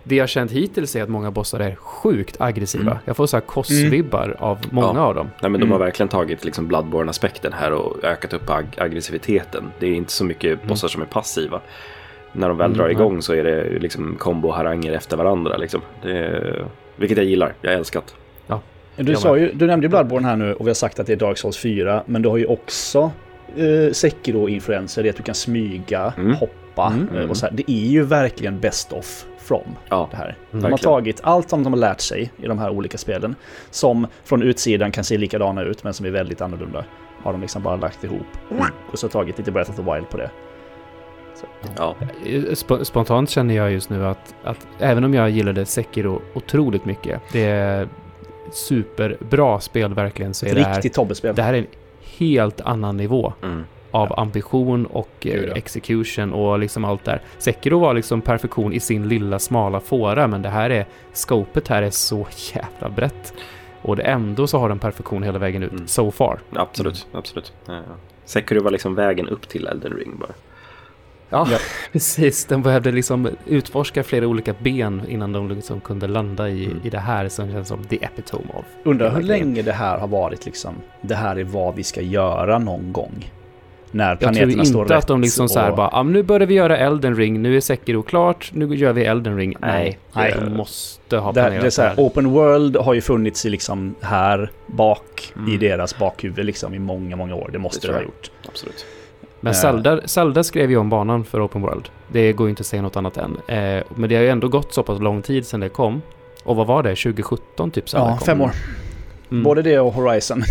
det 0.04 0.16
jag 0.16 0.30
känt 0.30 0.52
hittills 0.52 0.96
är 0.96 1.04
att 1.04 1.10
många 1.10 1.32
bossar 1.32 1.60
är 1.60 1.76
sjukt 1.76 2.42
aggressiva. 2.42 2.82
Mm. 2.92 2.98
Jag 3.06 3.18
får 3.18 3.26
så 3.28 3.38
här 3.38 3.42
kossvibbar 3.42 4.36
av 4.40 4.58
många 4.72 4.88
Ja. 5.00 5.00
av 5.06 5.16
dem. 5.16 5.30
Nej, 5.42 5.52
men 5.52 5.60
de 5.62 5.66
Mm. 5.66 5.72
har 5.72 5.80
verkligen 5.80 6.08
tagit 6.08 6.46
liksom 6.46 6.68
Bloodborne-aspekten 6.68 7.54
här 7.54 7.72
och 7.74 8.04
ökat 8.04 8.34
upp 8.34 8.50
ag- 8.50 8.78
aggressiviteten. 8.78 9.72
Det 9.80 9.88
är 9.88 9.94
inte 9.94 10.12
så 10.12 10.26
mycket 10.26 10.68
bossar 10.68 10.88
som 10.88 11.02
är 11.02 11.06
passiva. 11.06 11.62
När 12.32 12.48
de 12.48 12.58
väl 12.58 12.66
Mm, 12.66 12.78
drar 12.78 12.90
igång 12.90 13.22
så 13.22 13.34
är 13.34 13.44
det 13.44 13.80
liksom 13.80 14.16
kombo-haranger 14.20 14.92
efter 14.94 15.18
varandra. 15.18 15.58
Liksom. 15.58 15.82
Det 16.02 16.12
är, 16.18 16.66
vilket 16.96 17.18
jag 17.18 17.26
gillar. 17.26 17.54
Jag 17.62 17.74
älskar 17.74 18.02
det. 18.48 18.60
Du, 19.04 19.12
Jag 19.12 19.22
sa 19.22 19.38
ju, 19.38 19.52
du 19.54 19.68
nämnde 19.68 19.86
ju 19.86 19.90
Bloodborne 19.90 20.28
här 20.28 20.36
nu 20.36 20.54
och 20.54 20.66
vi 20.66 20.70
har 20.70 20.76
sagt 20.76 21.00
att 21.00 21.08
det 21.08 21.14
är 21.14 21.18
Dark 21.18 21.38
Souls 21.38 21.58
4. 21.58 22.04
Men 22.06 22.22
du 22.22 22.30
har 22.30 22.38
ju 22.38 22.46
också 22.46 23.12
eh, 23.58 23.92
Sekiro-influenser 23.92 25.06
i 25.06 25.10
att 25.10 25.16
du 25.18 25.24
kan 25.24 25.36
smyga, 25.36 26.14
Mm. 26.18 26.34
hoppa 26.36 26.94
Mm. 26.94 27.18
eh, 27.18 27.30
och 27.30 27.38
så 27.38 27.46
här. 27.46 27.54
Det 27.54 27.72
är 27.72 27.88
ju 27.88 28.04
verkligen 28.04 28.60
best 28.60 28.94
of 28.94 29.26
from 29.40 29.76
Ja, 29.90 30.08
det 30.12 30.18
här. 30.18 30.26
Mm. 30.26 30.36
De 30.52 30.58
har 30.58 30.62
Verkligen. 30.70 30.94
tagit 30.94 31.20
allt 31.24 31.50
som 31.50 31.64
de 31.64 31.74
har 31.74 31.80
lärt 31.80 32.02
sig 32.02 32.32
i 32.38 32.48
de 32.48 32.60
här 32.60 32.70
olika 32.70 32.98
spelen. 32.98 33.36
Som 33.72 34.08
från 34.24 34.44
utsidan 34.44 34.92
kan 34.92 35.04
se 35.04 35.18
likadana 35.18 35.62
ut 35.64 35.84
men 35.84 35.94
som 35.94 36.06
är 36.06 36.10
väldigt 36.12 36.42
annorlunda. 36.42 36.86
Har 37.24 37.32
de 37.32 37.42
liksom 37.42 37.64
bara 37.64 37.76
lagt 37.76 38.04
ihop. 38.04 38.28
Och 38.92 39.00
så 39.00 39.08
tagit 39.08 39.38
lite 39.38 39.52
Breath 39.52 39.70
of 39.72 39.76
the 39.76 39.82
Wild 39.94 40.10
på 40.10 40.18
det. 40.18 40.30
Ja. 41.78 41.96
Eh, 42.26 42.30
Sp- 42.34 42.84
spontant 42.84 43.30
känner 43.30 43.56
jag 43.56 43.72
just 43.72 43.90
nu 43.90 44.06
att, 44.06 44.36
att 44.44 44.68
även 44.80 45.04
om 45.04 45.14
jag 45.14 45.30
gillade 45.30 45.66
Sekiro 45.66 46.22
otroligt 46.34 46.86
mycket, 46.86 47.22
det 47.34 47.46
är 47.46 47.88
superbra 48.52 49.60
spel 49.60 49.94
verkligen, 49.94 50.34
så 50.34 50.46
är 50.46 50.50
Ett 50.50 50.56
det 50.56 50.64
här, 50.64 50.76
riktigt 50.76 50.94
Tobbe-spel. 50.94 51.36
det 51.36 51.42
här 51.42 51.54
är 51.54 51.58
en 51.58 51.68
helt 52.20 52.62
annan 52.62 52.98
nivå 52.98 53.34
Mm. 53.44 53.64
av 53.92 54.20
ambition 54.20 54.86
och 54.86 55.28
eh, 55.28 55.52
execution 55.56 56.34
och 56.34 56.60
liksom 56.60 56.86
allt 56.86 57.06
där. 57.06 57.22
Sekiro 57.38 57.80
var 57.80 57.94
liksom 57.94 58.22
perfektion 58.22 58.74
i 58.74 58.80
sin 58.80 59.08
lilla 59.08 59.40
smala 59.40 59.80
fåra, 59.80 60.28
men 60.28 60.42
det 60.42 60.50
här 60.50 60.70
är, 60.70 60.86
scopet 61.14 61.68
här 61.68 61.82
är 61.82 61.90
så 61.90 62.28
jävla 62.54 62.90
brett. 62.96 63.34
Och 63.82 63.96
det 63.96 64.04
ändå 64.04 64.48
så 64.48 64.58
har 64.60 64.70
den 64.70 64.80
perfektion 64.80 65.24
hela 65.24 65.40
vägen 65.40 65.64
ut, 65.64 65.72
Mm. 65.72 65.88
so 65.88 66.12
far. 66.12 66.40
Absolut, 66.56 67.08
absolut. 67.12 67.54
Ja, 67.66 67.74
ja. 67.74 67.82
Sekiro 68.26 68.64
var 68.64 68.72
liksom 68.72 68.96
vägen 68.96 69.28
upp 69.30 69.48
till 69.50 69.68
Elden 69.68 69.94
Ring 69.94 70.18
bara. 70.20 70.32
Ja, 71.30 71.48
Ja. 71.52 71.58
precis. 71.92 72.46
Den 72.46 72.62
behövde 72.62 72.92
liksom 72.92 73.30
utforska 73.46 74.04
flera 74.04 74.28
olika 74.28 74.54
ben 74.60 75.02
innan 75.10 75.32
de 75.34 75.50
liksom 75.52 75.80
kunde 75.80 76.08
landa 76.08 76.50
i, 76.50 76.66
Mm. 76.66 76.78
i 76.84 76.90
det 76.90 77.00
här 77.00 77.30
som 77.30 77.52
känns 77.52 77.68
som 77.68 77.84
the 77.84 77.96
epitome 78.06 78.46
of. 78.54 78.66
Undrar 78.84 79.16
hur 79.16 79.22
länge 79.22 79.62
det 79.62 79.72
här 79.74 79.98
har 79.98 80.08
varit 80.08 80.46
liksom. 80.46 80.74
Det 81.02 81.16
här 81.16 81.36
är 81.36 81.44
vad 81.44 81.76
vi 81.76 81.84
ska 81.84 82.02
göra 82.02 82.60
någon 82.60 82.94
gång. 82.94 83.32
När 83.92 84.10
Jag 84.10 84.20
tror 84.20 84.32
planeterna 84.32 84.66
står 84.66 84.82
inte 84.82 84.94
rätt. 84.94 85.00
att 85.04 85.08
de 85.08 85.22
liksom 85.22 85.50
så 85.50 85.60
här 85.60 85.70
och- 85.72 85.78
bara, 85.78 85.90
ah, 85.92 86.04
nu 86.04 86.24
börjar 86.24 86.48
vi 86.48 86.54
göra 86.54 86.78
Elden 86.78 87.16
Ring, 87.16 87.42
nu 87.42 87.58
är 87.58 87.62
Sekiro 87.62 88.02
klart, 88.04 88.52
nu 88.54 88.76
gör 88.76 88.94
vi 88.94 89.06
Elden 89.06 89.38
Ring. 89.38 89.56
Nej, 89.60 90.00
nej. 90.14 90.34
de 90.46 90.58
måste 90.58 91.18
ha 91.18 91.32
Det, 91.32 91.34
planerat 91.42 91.62
det 91.62 91.68
är 91.68 91.70
så 91.70 91.82
här, 91.82 91.90
här. 91.90 91.96
open 92.04 92.30
world 92.30 92.78
har 92.78 92.94
ju 92.94 93.02
funnits 93.02 93.46
i 93.46 93.50
liksom 93.50 93.96
här 94.02 94.52
bak 94.68 95.34
i 95.36 95.40
Mm. 95.40 95.60
deras 95.60 95.98
bakhuvud 96.00 96.46
liksom 96.46 96.74
i 96.74 96.80
många, 96.80 97.16
många 97.16 97.36
år. 97.36 97.50
Det 97.54 97.60
måste 97.60 97.80
Det 97.80 97.82
det, 97.82 97.88
tror 97.88 97.94
ha 97.94 98.02
jag. 98.02 98.06
gjort. 98.08 98.32
Absolut. 98.48 98.86
Men 99.42 99.52
Eh. 99.54 99.58
Zelda, 99.60 100.08
Zelda 100.08 100.44
skrev 100.44 100.72
ju 100.72 100.78
om 100.78 100.90
banan 100.90 101.24
för 101.24 101.46
Open 101.46 101.62
World. 101.62 101.90
Det 102.08 102.34
går 102.34 102.48
ju 102.48 102.50
inte 102.50 102.62
att 102.62 102.68
säga 102.68 102.82
något 102.82 102.96
annat 102.98 103.18
än. 103.18 103.38
Eh, 103.48 103.84
men 103.96 104.10
det 104.10 104.16
har 104.16 104.24
ju 104.24 104.30
ändå 104.30 104.48
gått 104.48 104.74
så 104.74 104.84
pass 104.84 105.00
lång 105.00 105.22
tid 105.22 105.48
sedan 105.48 105.60
det 105.60 105.70
kom. 105.70 106.02
Och 106.44 106.56
vad 106.56 106.68
var 106.68 106.84
det? 106.84 106.90
2017 106.96 107.72
typ? 107.72 107.90
Zelda 107.90 108.06
Ja, 108.08 108.18
kom. 108.18 108.26
fem 108.26 108.42
år. 108.42 108.52
Mm. 109.32 109.44
Både 109.44 109.62
det 109.62 109.80
och 109.80 109.94
Horizon. 109.94 110.44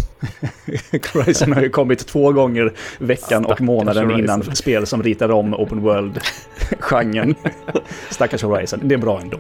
Horizon 1.15 1.53
har 1.53 1.63
ju 1.63 1.69
kommit 1.71 2.07
två 2.07 2.33
gånger 2.33 2.73
veckan 2.99 3.45
och 3.45 3.51
Stackars 3.51 3.61
månaden 3.67 4.05
Horizon. 4.05 4.25
innan 4.25 4.43
spel 4.57 4.87
som 4.87 5.03
ritar 5.03 5.31
om 5.31 5.55
open 5.55 5.81
world-genren. 5.81 7.35
Stackars 8.11 8.43
Horizon. 8.43 8.81
Det 8.83 8.95
är 8.95 8.99
bra 8.99 9.21
ändå. 9.21 9.39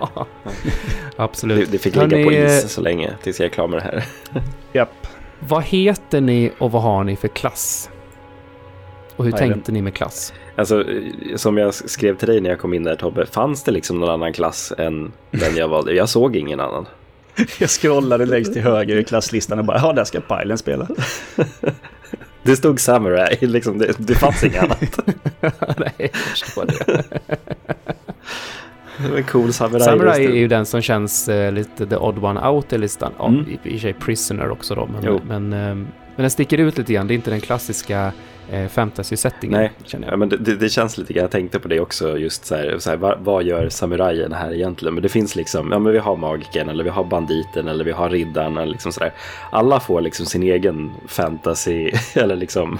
Ja, 0.00 0.26
absolut. 1.16 1.66
Det, 1.66 1.72
det 1.72 1.78
fick 1.78 1.96
ligga 1.96 2.24
på 2.24 2.30
eh, 2.30 2.46
is 2.58 2.72
så 2.72 2.80
länge 2.80 3.10
tills 3.22 3.40
jag 3.40 3.44
är 3.46 3.50
klar 3.50 3.68
med 3.68 3.78
det 3.78 3.82
här. 3.82 4.04
Japp. 4.72 5.06
Vad 5.38 5.62
heter 5.64 6.20
ni 6.20 6.52
och 6.58 6.72
vad 6.72 6.82
har 6.82 7.04
ni 7.04 7.16
för 7.16 7.28
klass? 7.28 7.90
Och 9.16 9.24
hur 9.24 9.32
Nej, 9.32 9.38
tänkte 9.38 9.72
ni 9.72 9.82
med 9.82 9.94
klass? 9.94 10.32
Alltså, 10.56 10.84
som 11.36 11.56
jag 11.58 11.74
skrev 11.74 12.16
till 12.16 12.28
dig 12.28 12.40
när 12.40 12.50
jag 12.50 12.58
kom 12.58 12.74
in 12.74 12.82
där 12.84 12.96
Tobbe, 12.96 13.26
fanns 13.26 13.64
det 13.64 13.70
liksom 13.72 14.00
någon 14.00 14.10
annan 14.10 14.32
klass 14.32 14.72
än 14.78 15.12
den 15.30 15.56
jag 15.56 15.68
valde? 15.68 15.92
Jag 15.94 16.08
såg 16.08 16.36
ingen 16.36 16.60
annan. 16.60 16.86
Jag 17.58 17.70
scrollade 17.70 18.26
längst 18.26 18.52
till 18.52 18.62
höger 18.62 18.96
i 18.96 19.04
klasslistan 19.04 19.58
och 19.58 19.64
bara 19.64 19.78
ja, 19.78 19.92
där 19.92 20.04
ska 20.04 20.20
Pilen 20.20 20.58
spela. 20.58 20.88
Det 22.42 22.56
stod 22.56 22.80
Samurai, 22.80 23.36
liksom, 23.40 23.78
det, 23.78 23.94
det 23.98 24.14
fanns 24.14 24.44
inget 24.44 24.62
annat. 24.62 24.98
Nej, 25.78 25.92
jag 25.96 26.14
förstår 26.14 26.64
det. 26.66 27.04
En 29.16 29.24
cool 29.24 29.52
Samurai. 29.52 29.80
Samurai 29.84 30.26
är 30.26 30.30
ju 30.32 30.48
den 30.48 30.66
som 30.66 30.80
känns 30.82 31.28
eh, 31.28 31.52
lite 31.52 31.86
the 31.86 31.96
odd 31.96 32.24
one 32.24 32.48
out 32.48 32.72
i 32.72 32.78
listan. 32.78 33.12
Ja, 33.18 33.26
Mm. 33.28 33.44
i, 33.48 33.52
i 33.52 33.56
och 33.56 33.72
för 33.72 33.78
sig 33.78 33.92
Prisoner 33.92 34.50
också 34.50 34.74
då, 34.74 34.88
men, 35.02 35.20
men, 35.28 35.52
eh, 35.52 35.74
men 35.74 35.86
den 36.16 36.30
sticker 36.30 36.58
ut 36.58 36.78
lite 36.78 36.92
grann. 36.92 37.06
Det 37.06 37.14
är 37.14 37.16
inte 37.16 37.30
den 37.30 37.40
klassiska 37.40 38.12
eh, 38.52 38.68
fantasy-settingen, 38.68 39.60
Nej, 39.60 39.72
känner 39.84 40.06
Ja, 40.06 40.12
jag. 40.12 40.18
men 40.18 40.28
det, 40.28 40.36
det, 40.36 40.56
det 40.56 40.68
känns 40.68 40.98
lite 40.98 41.12
grann, 41.12 41.22
jag 41.22 41.30
tänkte 41.30 41.58
på 41.58 41.68
det 41.68 41.80
också, 41.80 42.18
just 42.18 42.44
så 42.44 42.54
här, 42.54 42.78
så 42.78 42.90
här 42.90 42.96
vad, 42.96 43.18
vad 43.20 43.44
gör 43.44 43.68
samurajen 43.68 44.32
här 44.32 44.54
egentligen? 44.54 44.94
Men 44.94 45.02
det 45.02 45.08
finns 45.08 45.36
liksom, 45.36 45.72
ja 45.72 45.78
men 45.78 45.92
vi 45.92 45.98
har 45.98 46.16
magiken 46.16 46.68
eller 46.68 46.84
vi 46.84 46.90
har 46.90 47.04
banditen 47.04 47.68
eller 47.68 47.84
vi 47.84 47.92
har 47.92 48.10
riddaren 48.10 48.56
eller 48.56 48.72
liksom 48.72 48.92
sådär. 48.92 49.12
Alla 49.50 49.80
får 49.80 50.00
liksom 50.00 50.26
sin 50.26 50.42
egen 50.42 50.92
fantasy 51.06 51.90
eller 52.14 52.36
liksom 52.36 52.78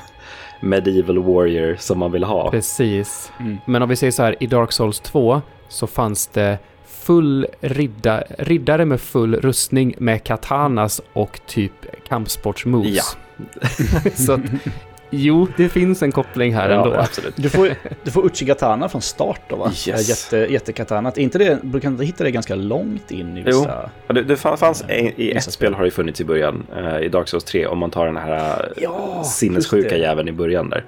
medieval 0.61 1.19
warrior 1.19 1.77
som 1.79 1.99
man 1.99 2.13
vill 2.13 2.25
ha. 2.25 2.51
Precis. 2.51 3.33
Mm. 3.41 3.59
Men 3.67 3.83
om 3.83 3.89
vi 3.89 3.97
säger 3.97 4.11
så 4.11 4.23
här, 4.23 4.37
i 4.41 4.47
Dark 4.47 4.73
Souls 4.73 5.01
2 5.01 5.43
så 5.69 5.87
fanns 5.87 6.27
det 6.27 6.59
full 6.87 7.47
ridda, 7.61 8.23
riddare 8.39 8.85
med 8.85 9.01
full 9.01 9.35
rustning 9.35 9.95
med 9.99 10.25
katanas 10.25 11.01
och 11.13 11.41
typ 11.47 11.73
kampsportsmoves. 12.09 12.91
Ja. 12.97 13.03
så 14.15 14.33
att, 14.33 14.41
jo, 15.15 15.47
det 15.57 15.69
finns 15.69 16.03
en 16.03 16.13
koppling 16.13 16.55
här 16.55 16.69
ändå. 16.71 16.95
Ja, 16.95 17.01
absolut. 17.01 17.35
Du 17.37 17.51
får, 17.51 17.69
du 18.05 18.11
får 18.11 18.27
Uchigatana 18.27 18.89
från 18.89 19.03
start 19.03 19.41
då 19.49 19.57
va? 19.57 19.67
Yes. 19.89 20.09
Jätte, 20.09 20.53
jättekatanat. 20.53 21.19
Är 21.19 21.23
inte 21.23 21.39
det, 21.39 21.59
du 21.63 21.81
kan 21.81 22.01
hitta 22.01 22.25
det 22.25 22.31
ganska 22.31 22.55
långt 22.55 23.11
in 23.11 23.37
i 23.39 23.43
vissa... 23.43 23.91
Ja, 24.07 24.15
det, 24.15 24.23
det 24.23 24.37
fann- 24.37 24.57
fanns 24.59 24.85
en, 24.89 24.91
i 25.21 25.31
ett 25.31 25.43
spel. 25.43 25.53
spel 25.53 25.75
har 25.75 25.85
det 25.85 25.91
funnits 25.91 26.21
i 26.21 26.25
början, 26.25 26.67
eh, 26.77 26.99
i 27.01 27.09
Dark 27.09 27.29
Souls 27.29 27.45
3, 27.45 27.67
om 27.67 27.79
man 27.79 27.91
tar 27.91 28.07
den 28.07 28.17
här 28.17 28.73
Ja, 28.77 29.25
sinnessjuka 29.25 29.97
jäveln 29.97 30.29
i 30.29 30.33
början 30.33 30.71
där. 30.71 30.85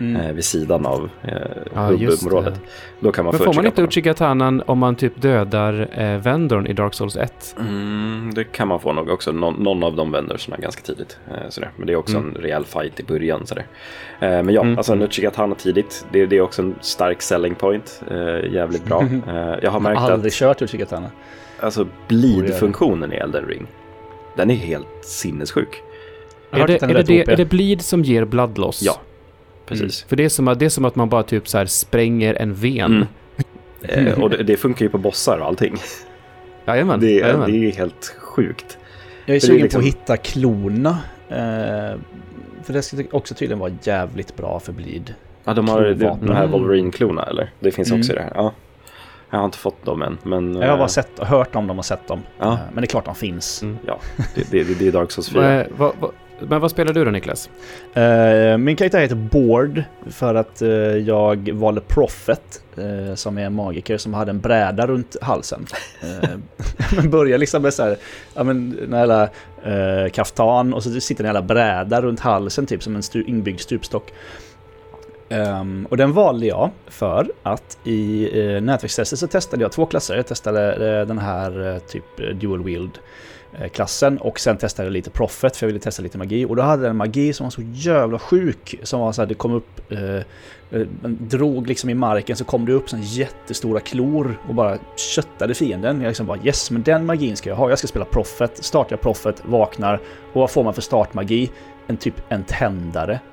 Mm. 0.00 0.16
eh, 0.16 0.32
vid 0.32 0.44
sidan 0.44 0.86
av 0.86 1.10
eh, 1.22 1.32
Ja, 1.74 1.80
hubbområdet. 1.86 2.60
Då 3.00 3.12
kan 3.12 3.24
man 3.24 3.32
Men 3.34 3.38
få 3.38 3.44
får 3.44 3.54
man 3.54 3.66
inte 3.66 3.82
Uchigatana. 3.82 4.44
Uchigatanan 4.46 4.62
om 4.66 4.78
man 4.78 4.94
typ 4.96 5.22
dödar 5.22 5.88
eh, 5.92 6.18
vendorn 6.18 6.66
i 6.66 6.72
Dark 6.72 6.94
Souls 6.94 7.16
1? 7.16 7.56
Mm, 7.58 8.30
det 8.34 8.44
kan 8.44 8.68
man 8.68 8.80
få 8.80 8.92
nog 8.92 9.08
också. 9.10 9.32
Någon, 9.32 9.54
någon 9.54 9.84
av 9.84 9.96
de 9.96 10.12
vendorserna 10.12 10.56
ganska 10.56 10.82
tidigt. 10.82 11.18
Eh, 11.30 11.48
sådär. 11.48 11.70
Men 11.76 11.86
det 11.86 11.92
är 11.92 11.96
också 11.96 12.16
Mm. 12.16 12.28
en 12.36 12.42
rejäl 12.42 12.64
fight 12.64 13.00
i 13.00 13.02
början. 13.02 13.46
Sådär. 13.46 13.66
Eh, 14.20 14.28
men 14.30 14.48
ja, 14.50 14.60
Mm. 14.62 14.76
alltså 14.78 14.92
en 14.92 15.02
Uchigatana 15.02 15.54
tidigt. 15.54 16.06
Det, 16.12 16.26
det 16.26 16.36
är 16.36 16.40
också 16.40 16.62
en 16.62 16.74
stark 16.80 17.22
selling 17.22 17.54
point. 17.54 18.02
Eh, 18.10 18.52
jävligt 18.52 18.84
bra. 18.84 19.02
Eh, 19.28 19.34
jag 19.34 19.42
har 19.44 19.58
Jag 19.62 19.70
har 19.70 19.80
märkt 19.80 20.00
aldrig 20.00 20.30
att 20.30 20.34
kört 20.34 20.62
Uchigatana. 20.62 21.10
alltså, 21.60 21.86
bleed-funktionen 22.08 23.12
i 23.12 23.16
Elden 23.16 23.44
Ring, 23.46 23.66
den 24.36 24.50
är 24.50 24.54
helt 24.54 24.86
sinnessjuk. 25.04 25.82
Är 26.50 26.60
att 26.60 26.66
det, 26.66 26.82
är, 26.82 27.02
det, 27.02 27.32
är 27.32 27.36
det 27.36 27.44
bleed 27.44 27.82
som 27.82 28.02
ger 28.02 28.24
bloodloss? 28.24 28.82
Ja, 28.82 29.00
precis. 29.66 30.02
För 30.02 30.16
det 30.16 30.24
är, 30.24 30.28
som 30.28 30.48
att, 30.48 30.58
det 30.58 30.64
är 30.64 30.68
som 30.68 30.84
att 30.84 30.96
man 30.96 31.08
bara 31.08 31.22
typ 31.22 31.48
så 31.48 31.58
här 31.58 31.66
spränger 31.66 32.34
en 32.34 32.54
ven. 32.54 32.92
Mm. 32.92 33.06
Eh, 33.88 34.22
och 34.22 34.30
det, 34.30 34.42
det 34.42 34.56
funkar 34.56 34.84
ju 34.84 34.88
på 34.88 34.98
bossar 34.98 35.38
och 35.38 35.46
allting. 35.46 35.76
Jajamän. 36.66 37.00
Det, 37.00 37.10
jajamän. 37.10 37.52
det 37.52 37.56
är 37.68 37.72
helt 37.72 38.16
sjukt. 38.18 38.78
Jag 39.26 39.36
är 39.36 39.40
sugen 39.40 39.62
liksom- 39.62 39.80
på 39.80 39.88
att 39.88 39.94
hitta 39.94 40.16
klorna. 40.16 40.98
Eh, 41.28 41.98
för 42.62 42.72
det 42.72 42.82
ska 42.82 43.02
också 43.10 43.34
tydligen 43.34 43.58
vara 43.58 43.72
jävligt 43.82 44.36
bra 44.36 44.60
för 44.60 44.72
bleed. 44.72 45.14
Ja, 45.44 45.54
de 45.54 45.68
har 45.68 45.94
de, 45.94 46.04
här 46.32 46.44
Mm. 46.44 46.50
Wolverine-klorna 46.50 47.22
eller? 47.22 47.50
Det 47.60 47.70
finns 47.70 47.92
också 47.92 48.12
i 48.12 48.16
Mm. 48.16 48.28
det 48.28 48.34
här. 48.34 48.42
Ja. 48.44 48.52
Jag 49.30 49.38
har 49.38 49.44
inte 49.44 49.58
fått 49.58 49.84
dem 49.84 50.02
än, 50.02 50.18
men... 50.22 50.54
Jag 50.54 50.62
har 50.62 50.72
eh, 50.72 50.78
bara 50.78 50.88
sett, 50.88 51.18
hört 51.18 51.56
om 51.56 51.66
dem 51.66 51.78
och 51.78 51.84
sett 51.84 52.08
dem. 52.08 52.22
Ja. 52.38 52.52
Eh, 52.52 52.58
men 52.72 52.82
det 52.82 52.84
är 52.84 52.86
klart 52.86 53.04
de 53.04 53.14
finns. 53.14 53.62
Mm. 53.62 53.78
Ja, 53.86 53.98
det, 54.34 54.50
det, 54.50 54.78
det 54.78 54.88
är 54.88 54.92
Dark 54.92 55.10
Souls 55.10 55.28
4. 55.30 55.40
Men, 55.42 55.66
vad, 55.76 55.92
vad, 56.00 56.10
men 56.40 56.60
vad 56.60 56.70
spelar 56.70 56.92
du 56.92 57.04
då 57.04 57.10
Niklas? 57.10 57.50
Uh, 57.96 58.58
min 58.58 58.76
karaktär 58.76 59.00
heter 59.00 59.14
Bård 59.14 59.82
för 60.10 60.34
att 60.34 60.62
uh, 60.62 60.68
jag 60.98 61.52
valde 61.52 61.80
Prophet 61.80 62.62
uh, 62.78 63.14
som 63.14 63.38
är 63.38 63.46
en 63.46 63.54
magiker 63.54 63.98
som 63.98 64.14
hade 64.14 64.30
en 64.30 64.40
bräda 64.40 64.86
runt 64.86 65.16
halsen. 65.20 65.66
Uh, 66.04 66.30
men 66.96 67.10
börjar 67.10 67.38
liksom 67.38 67.62
med 67.62 67.74
så 67.74 67.82
här, 67.82 67.96
ja 68.34 68.44
men 68.44 68.76
den 68.76 68.92
här 68.92 69.00
jävla 69.00 69.24
uh, 70.04 70.10
kaftan 70.10 70.74
och 70.74 70.82
så 70.82 71.00
sitter 71.00 71.24
en 71.24 71.28
jävla 71.28 71.42
bräda 71.42 72.02
runt 72.02 72.20
halsen 72.20 72.66
typ 72.66 72.82
som 72.82 72.96
en 72.96 73.02
stu, 73.02 73.22
inbyggd 73.22 73.60
stupstock. 73.60 74.12
Um, 75.28 75.86
och 75.90 75.96
den 75.96 76.12
valde 76.12 76.46
jag 76.46 76.70
för 76.86 77.30
att 77.42 77.78
i 77.84 78.30
uh, 78.40 78.60
nätverkstestet 78.60 79.18
så 79.18 79.26
testade 79.26 79.62
jag 79.62 79.72
två 79.72 79.86
klasser. 79.86 80.16
Jag 80.16 80.26
testade 80.26 81.04
den 81.04 81.18
här 81.18 81.80
typ 81.88 82.40
dual 82.40 82.64
wield 82.64 82.98
klassen 83.72 84.18
och 84.18 84.40
sen 84.40 84.56
testade 84.56 84.86
jag 84.86 84.92
lite 84.92 85.10
Prophet 85.10 85.56
för 85.56 85.66
jag 85.66 85.68
ville 85.68 85.80
testa 85.80 86.02
lite 86.02 86.18
magi 86.18 86.44
och 86.44 86.56
då 86.56 86.62
hade 86.62 86.82
den 86.82 86.90
en 86.90 86.96
magi 86.96 87.32
som 87.32 87.44
var 87.44 87.50
så 87.50 87.62
jävla 87.72 88.18
sjuk 88.18 88.74
som 88.82 89.00
var 89.00 89.12
så 89.12 89.22
här, 89.22 89.26
det 89.26 89.34
kom 89.34 89.52
upp 89.52 89.92
eh, 89.92 90.16
eh, 90.70 90.86
drog 91.02 91.66
liksom 91.66 91.90
i 91.90 91.94
marken 91.94 92.36
så 92.36 92.44
kom 92.44 92.66
det 92.66 92.72
upp 92.72 92.90
sån 92.90 93.02
jättestora 93.02 93.80
klor 93.80 94.40
och 94.48 94.54
bara 94.54 94.78
köttade 94.96 95.54
fienden. 95.54 96.00
Jag 96.00 96.08
liksom 96.08 96.26
bara 96.26 96.38
yes, 96.44 96.70
men 96.70 96.82
den 96.82 97.06
magin 97.06 97.36
ska 97.36 97.48
jag 97.48 97.56
ha. 97.56 97.68
Jag 97.68 97.78
ska 97.78 97.88
spela 97.88 98.04
Prophet, 98.04 98.64
startar 98.64 98.92
jag 98.92 99.00
Prophet, 99.00 99.42
vaknar 99.44 100.00
och 100.32 100.40
vad 100.40 100.50
får 100.50 100.64
man 100.64 100.74
för 100.74 100.82
startmagi? 100.82 101.50
En 101.86 101.96
typ 101.96 102.14
en 102.28 102.44
tändare. 102.44 103.20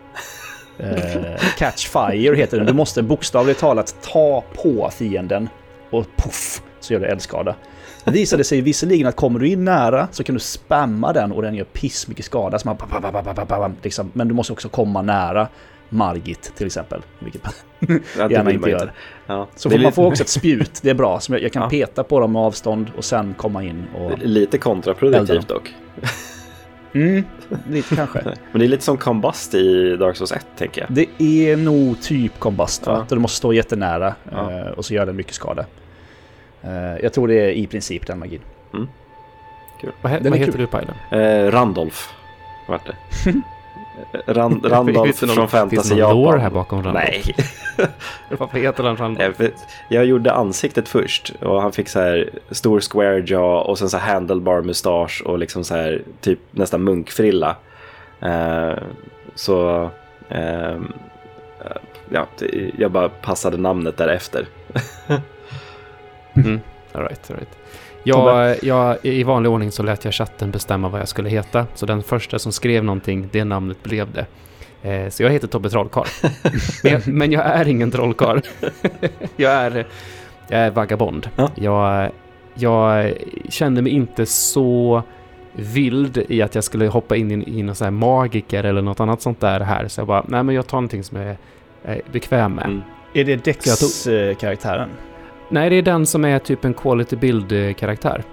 Eh, 0.77 1.39
catch 1.57 1.87
fire 1.87 2.35
heter 2.35 2.57
den. 2.57 2.65
Du 2.65 2.73
måste 2.73 3.03
bokstavligt 3.03 3.59
talat 3.59 3.95
ta 4.01 4.43
på 4.53 4.89
fienden 4.93 5.49
och 5.89 6.05
puff 6.15 6.61
så 6.79 6.93
gör 6.93 6.99
det 6.99 7.07
eldskada. 7.07 7.55
Det 8.05 8.11
visade 8.11 8.43
sig 8.43 8.61
visserligen 8.61 9.07
att 9.07 9.15
kommer 9.15 9.39
du 9.39 9.47
in 9.47 9.65
nära 9.65 10.07
så 10.11 10.23
kan 10.23 10.35
du 10.35 10.39
spamma 10.39 11.13
den 11.13 11.31
och 11.31 11.41
den 11.41 11.55
gör 11.55 11.65
piss 11.65 12.07
mycket 12.07 12.25
skada. 12.25 12.59
Så 12.59 12.67
man, 12.67 13.75
liksom. 13.81 14.11
Men 14.13 14.27
du 14.27 14.33
måste 14.33 14.53
också 14.53 14.69
komma 14.69 15.01
nära 15.01 15.47
Margit 15.89 16.51
till 16.55 16.65
exempel. 16.65 17.01
Vilket 17.19 17.41
man 17.43 17.53
Ja, 18.17 18.29
gärna 18.31 18.51
inte 18.51 18.69
gör. 18.69 18.91
Ja. 19.27 19.47
Så 19.55 19.69
får 19.69 19.77
man 19.77 19.81
lite, 19.83 19.91
får 19.95 20.05
också 20.05 20.23
ett 20.23 20.29
spjut, 20.29 20.79
det 20.81 20.89
är 20.89 20.93
bra. 20.93 21.19
Så 21.19 21.33
jag 21.33 21.41
jag 21.41 21.53
kan 21.53 21.61
Ja. 21.63 21.69
peta 21.69 22.03
på 22.03 22.19
dem 22.19 22.31
med 22.31 22.41
avstånd 22.41 22.91
och 22.97 23.03
sen 23.05 23.33
komma 23.37 23.63
in 23.63 23.85
och... 23.95 24.11
lite 24.19 24.57
kontraproduktivt 24.57 25.47
dock. 25.47 25.73
Mm, 26.93 27.23
lite 27.69 27.95
kanske. 27.95 28.23
Men 28.51 28.59
det 28.59 28.65
är 28.65 28.69
lite 28.69 28.83
som 28.83 28.97
Combust 28.97 29.53
i 29.53 29.95
Dark 29.95 30.15
Souls 30.17 30.31
1, 30.31 30.45
tänker 30.57 30.81
jag. 30.81 30.89
Det 30.91 31.23
är 31.49 31.57
nog 31.57 32.01
typ 32.01 32.39
kombast? 32.39 32.83
Ja. 32.85 33.05
Du 33.09 33.15
måste 33.19 33.37
stå 33.37 33.53
jättenära 33.53 34.15
Ja. 34.31 34.51
eh, 34.51 34.67
och 34.67 34.85
så 34.85 34.93
gör 34.93 35.05
den 35.05 35.15
mycket 35.15 35.33
skada. 35.33 35.65
Eh, 36.63 36.97
Jag 37.03 37.13
tror 37.13 37.27
det 37.27 37.35
är 37.35 37.49
i 37.49 37.67
princip 37.67 38.07
den 38.07 38.19
magin. 38.19 38.41
Vad, 40.01 40.11
he, 40.11 40.19
Den 40.19 40.31
vad 40.31 40.39
heter 40.39 40.51
kul. 40.51 40.61
du 40.61 40.67
Pajlen? 40.67 40.95
Eh, 41.11 41.51
Randolph, 41.51 41.97
vart 42.67 42.81
det. 42.85 42.95
Eh, 44.13 44.33
Rand, 44.33 44.65
Randolph 44.71 45.23
någon- 45.25 45.35
från 45.35 45.49
Fantasy 45.49 45.75
finns 45.75 45.89
det 45.89 45.95
någon 46.05 46.23
Japan. 46.25 46.39
här 46.41 46.49
bakom 46.49 46.83
Randolph? 46.83 47.07
Nej. 47.07 47.35
Varför 48.39 48.57
heter 48.59 48.83
han 48.83 48.97
Randolph? 48.97 49.21
Nej, 49.21 49.33
för 49.33 49.51
jag 49.89 50.05
gjorde 50.05 50.33
ansiktet 50.33 50.87
först 50.89 51.33
och 51.41 51.61
han 51.61 51.71
fick 51.71 51.89
så 51.89 51.99
här 51.99 52.29
stor 52.51 52.79
square 52.79 53.17
jaw 53.27 53.69
och 53.69 53.77
sen 53.79 53.89
så 53.89 53.97
här 53.97 54.13
handlebar 54.13 54.61
mustasch 54.61 55.21
och 55.25 55.37
liksom 55.39 55.63
så 55.63 55.75
här 55.75 56.01
typ 56.21 56.39
nästan 56.51 56.83
munkfrilla. 56.83 57.55
Eh, 58.21 58.73
så 59.35 59.89
eh, 60.29 60.77
ja, 62.09 62.25
jag 62.77 62.91
bara 62.91 63.09
passade 63.09 63.57
namnet 63.57 63.97
därefter. 63.97 64.45
Mm. 66.35 66.59
All 66.91 67.01
right, 67.01 67.31
all 67.31 67.37
right. 67.37 67.57
Jag, 68.03 68.55
jag, 68.63 68.97
I 69.01 69.23
vanlig 69.23 69.51
ordning 69.51 69.71
så 69.71 69.83
lät 69.83 70.05
jag 70.05 70.13
chatten 70.13 70.51
bestämma 70.51 70.89
vad 70.89 71.01
jag 71.01 71.07
skulle 71.07 71.29
heta. 71.29 71.67
Så 71.75 71.85
den 71.85 72.03
första 72.03 72.39
som 72.39 72.51
skrev 72.51 72.83
någonting, 72.83 73.29
det 73.31 73.43
namnet 73.43 73.83
blev 73.83 74.07
det. 74.11 74.25
Eh, 74.89 75.09
så 75.09 75.23
jag 75.23 75.29
heter 75.29 75.47
Tobbe 75.47 75.69
Trollkarl. 75.69 76.07
men, 76.83 76.93
jag, 76.93 77.07
men 77.07 77.31
jag 77.31 77.45
är 77.45 77.67
ingen 77.67 77.91
trollkarl. 77.91 78.39
jag, 79.35 79.51
är, 79.51 79.87
jag 80.47 80.59
är 80.59 80.71
vagabond. 80.71 81.29
Ja. 81.35 81.51
Jag, 81.55 82.11
jag 82.53 83.13
kände 83.49 83.81
mig 83.81 83.91
inte 83.91 84.25
så 84.25 85.03
vild 85.53 86.25
i 86.29 86.41
att 86.41 86.55
jag 86.55 86.63
skulle 86.63 86.87
hoppa 86.87 87.15
in 87.15 87.31
i, 87.31 87.59
i 87.59 87.63
någon 87.63 87.75
sån 87.75 87.85
här 87.85 87.91
magiker 87.91 88.63
eller 88.63 88.81
något 88.81 88.99
annat 88.99 89.21
sånt 89.21 89.39
där 89.39 89.59
här. 89.59 89.87
Så 89.87 90.01
jag 90.01 90.07
bara, 90.07 90.25
nej 90.27 90.43
men 90.43 90.55
jag 90.55 90.67
tar 90.67 90.77
någonting 90.77 91.03
som 91.03 91.17
jag 91.17 91.35
är 91.83 92.01
bekväm 92.11 92.53
med. 92.53 92.65
Mm. 92.65 92.81
Är 93.13 93.23
det 93.23 93.45
Dex-karaktären? 93.45 94.89
Nej, 95.49 95.69
det 95.69 95.75
är 95.75 95.81
den 95.81 96.05
som 96.05 96.25
är 96.25 96.39
typ 96.39 96.65
en 96.65 96.73
quality 96.73 97.15
build-karaktär. 97.15 98.23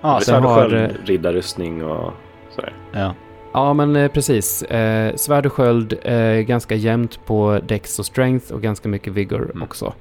Ja, 0.00 0.12
Den 0.12 0.20
svärd 0.20 0.44
och 0.44 0.50
har, 0.50 0.60
sköld. 0.70 0.74
eh, 0.90 1.04
Riddarrustning 1.06 1.84
och 1.84 2.12
sådär. 2.54 2.72
Ja. 2.92 3.14
Ja, 3.52 3.72
men 3.74 3.96
eh, 3.96 4.08
precis. 4.10 4.62
Eh, 4.62 5.14
svärd 5.14 5.46
och 5.46 5.52
sköld, 5.52 5.98
eh, 6.02 6.16
ganska 6.40 6.74
jämnt 6.74 7.26
på 7.26 7.60
dex 7.66 7.98
och 7.98 8.06
strength 8.06 8.52
och 8.52 8.62
ganska 8.62 8.88
mycket 8.88 9.12
vigor 9.12 9.42
Mm. 9.50 9.62
också. 9.62 9.92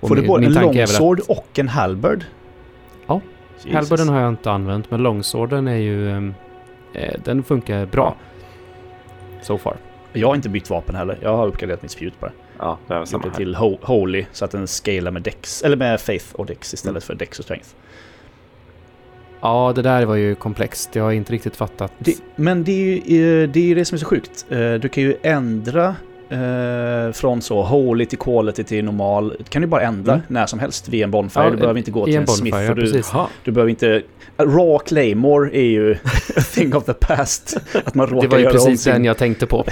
Och 0.00 0.08
Får 0.08 0.14
du 0.16 0.20
min- 0.22 0.28
både 0.28 0.40
min 0.40 0.56
en 0.56 0.72
väl 0.72 0.96
att- 1.20 1.28
och 1.28 1.58
en 1.58 1.68
halberd? 1.68 2.24
Ja. 3.06 3.20
Jesus. 3.56 3.72
Halberden 3.74 4.08
har 4.08 4.20
jag 4.20 4.28
inte 4.28 4.50
använt, 4.50 4.90
men 4.90 5.02
longsworden 5.02 5.68
är 5.68 5.76
ju... 5.76 6.10
ehm, 6.10 6.34
Eh, 6.96 7.14
den 7.24 7.42
funkar 7.42 7.86
bra. 7.86 8.14
So 9.42 9.58
far. 9.58 9.76
Jag 10.12 10.28
har 10.28 10.34
inte 10.34 10.48
bytt 10.48 10.70
vapen 10.70 10.94
heller. 10.94 11.18
Jag 11.22 11.36
har 11.36 11.46
uppgraderat 11.46 11.82
mitt 11.82 11.90
spjut 11.90 12.20
bara. 12.20 12.30
Ja, 12.58 12.78
det 12.86 12.98
Gjort 12.98 13.08
samma 13.08 13.24
här. 13.24 13.30
till 13.30 13.54
ho- 13.56 13.78
Holy 13.82 14.24
så 14.32 14.44
att 14.44 14.50
den 14.50 14.66
scalar 14.66 15.10
med 15.10 15.22
Dex, 15.22 15.62
eller 15.62 15.76
med 15.76 16.00
Faith 16.00 16.26
och 16.32 16.46
Dex 16.46 16.74
istället 16.74 16.90
Mm. 17.04 17.06
för 17.06 17.14
Dex 17.14 17.38
och 17.38 17.44
Strength. 17.44 17.68
Ja, 19.40 19.72
det 19.74 19.82
där 19.82 20.04
var 20.06 20.14
ju 20.14 20.34
komplext. 20.34 20.94
Jag 20.94 21.04
har 21.04 21.12
inte 21.12 21.32
riktigt 21.32 21.56
fattat. 21.56 21.92
Det, 21.98 22.16
men 22.36 22.64
det 22.64 22.72
är, 22.72 23.08
ju, 23.10 23.42
eh, 23.42 23.48
det 23.50 23.60
är 23.60 23.64
ju 23.64 23.74
det 23.74 23.84
som 23.84 23.94
är 23.96 24.00
så 24.00 24.06
sjukt. 24.06 24.46
Eh, 24.50 24.72
Du 24.74 24.88
kan 24.88 25.02
ju 25.02 25.16
ändra 25.22 25.96
eh, 26.28 27.12
från 27.12 27.42
så 27.42 27.62
holy 27.62 28.06
till 28.06 28.18
quality 28.18 28.64
till 28.64 28.84
normal. 28.84 29.34
Det 29.38 29.50
kan 29.50 29.62
du 29.62 29.68
bara 29.68 29.80
ändra 29.82 30.12
Mm. 30.12 30.24
när 30.28 30.46
som 30.46 30.58
helst 30.58 30.88
via 30.88 31.04
en 31.04 31.10
bonfire. 31.10 31.44
Ja, 31.44 31.50
du 31.50 31.56
behöver 31.56 31.78
inte 31.78 31.90
gå 31.90 32.04
till 32.04 32.14
en 32.14 32.20
en, 32.20 32.26
smith. 32.26 32.56
bonfire, 32.56 32.66
För 32.68 33.18
du, 33.18 33.22
du 33.44 33.52
behöver 33.52 33.70
inte... 33.70 34.02
Raw 34.38 34.78
Claymore 34.86 35.50
är 35.56 35.62
ju 35.64 35.92
a 36.36 36.40
thing 36.54 36.74
of 36.74 36.84
the 36.84 36.92
past. 36.92 37.56
Att 37.84 37.94
man 37.94 38.06
råkar 38.06 38.28
Det 38.28 38.34
var 38.34 38.38
ju 38.38 38.50
precis 38.50 38.82
sin- 38.82 38.92
den 38.92 39.04
jag 39.04 39.18
tänkte 39.18 39.46
på. 39.46 39.64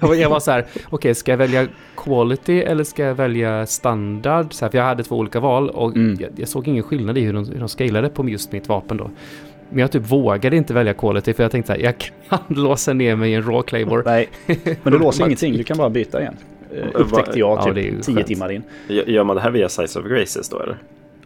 Jag 0.20 0.30
var- 0.30 0.40
så 0.40 0.50
här, 0.50 0.66
okej, 0.90 1.14
ska 1.14 1.32
jag 1.32 1.36
välja 1.38 1.66
quality 1.96 2.60
eller 2.60 2.84
ska 2.84 3.02
jag 3.04 3.14
välja 3.14 3.66
standard? 3.66 4.46
Så 4.52 4.64
här, 4.64 4.70
för 4.70 4.78
jag 4.78 4.84
hade 4.84 5.02
två 5.02 5.16
olika 5.16 5.40
val 5.40 5.70
och 5.70 5.96
Mm. 5.96 6.16
jag, 6.20 6.30
jag 6.36 6.48
såg 6.48 6.68
ingen 6.68 6.82
skillnad 6.82 7.18
i 7.18 7.20
hur 7.20 7.32
de, 7.32 7.48
hur 7.48 7.58
de 7.60 7.68
scalade 7.68 8.08
på 8.08 8.28
just 8.28 8.52
mitt 8.52 8.68
vapen 8.68 8.96
då. 8.96 9.10
Men 9.70 9.78
jag 9.78 9.90
typ 9.92 10.02
vågade 10.10 10.56
inte 10.56 10.74
välja 10.74 10.94
quality 10.94 11.32
för 11.32 11.42
jag 11.44 11.52
tänkte 11.52 11.72
så 11.72 11.78
här, 11.78 11.84
jag 11.84 11.94
kan 11.98 12.38
låsa 12.56 12.92
ner 12.92 13.16
mig 13.16 13.30
i 13.30 13.34
en 13.34 13.42
raw 13.42 13.62
claymore. 13.62 14.02
Nej, 14.04 14.28
men 14.82 14.92
du 14.92 14.98
låser 15.04 15.24
ingenting. 15.24 15.52
Du 15.56 15.64
kan 15.64 15.76
bara 15.76 15.90
byta 15.90 16.20
igen. 16.20 16.36
Eh, 16.74 16.86
Upptäckte 16.94 17.38
jag 17.38 17.58
Ja, 17.58 17.64
typ 17.64 17.76
ju 17.76 18.00
tio 18.02 18.14
skönt. 18.14 18.26
timmar 18.26 18.52
in. 18.52 18.62
Gör 18.88 19.24
man 19.24 19.36
det 19.36 19.42
här 19.42 19.50
via 19.50 19.68
Size 19.68 19.98
of 20.00 20.06
Graces 20.06 20.48
då 20.48 20.60
eller? 20.60 20.76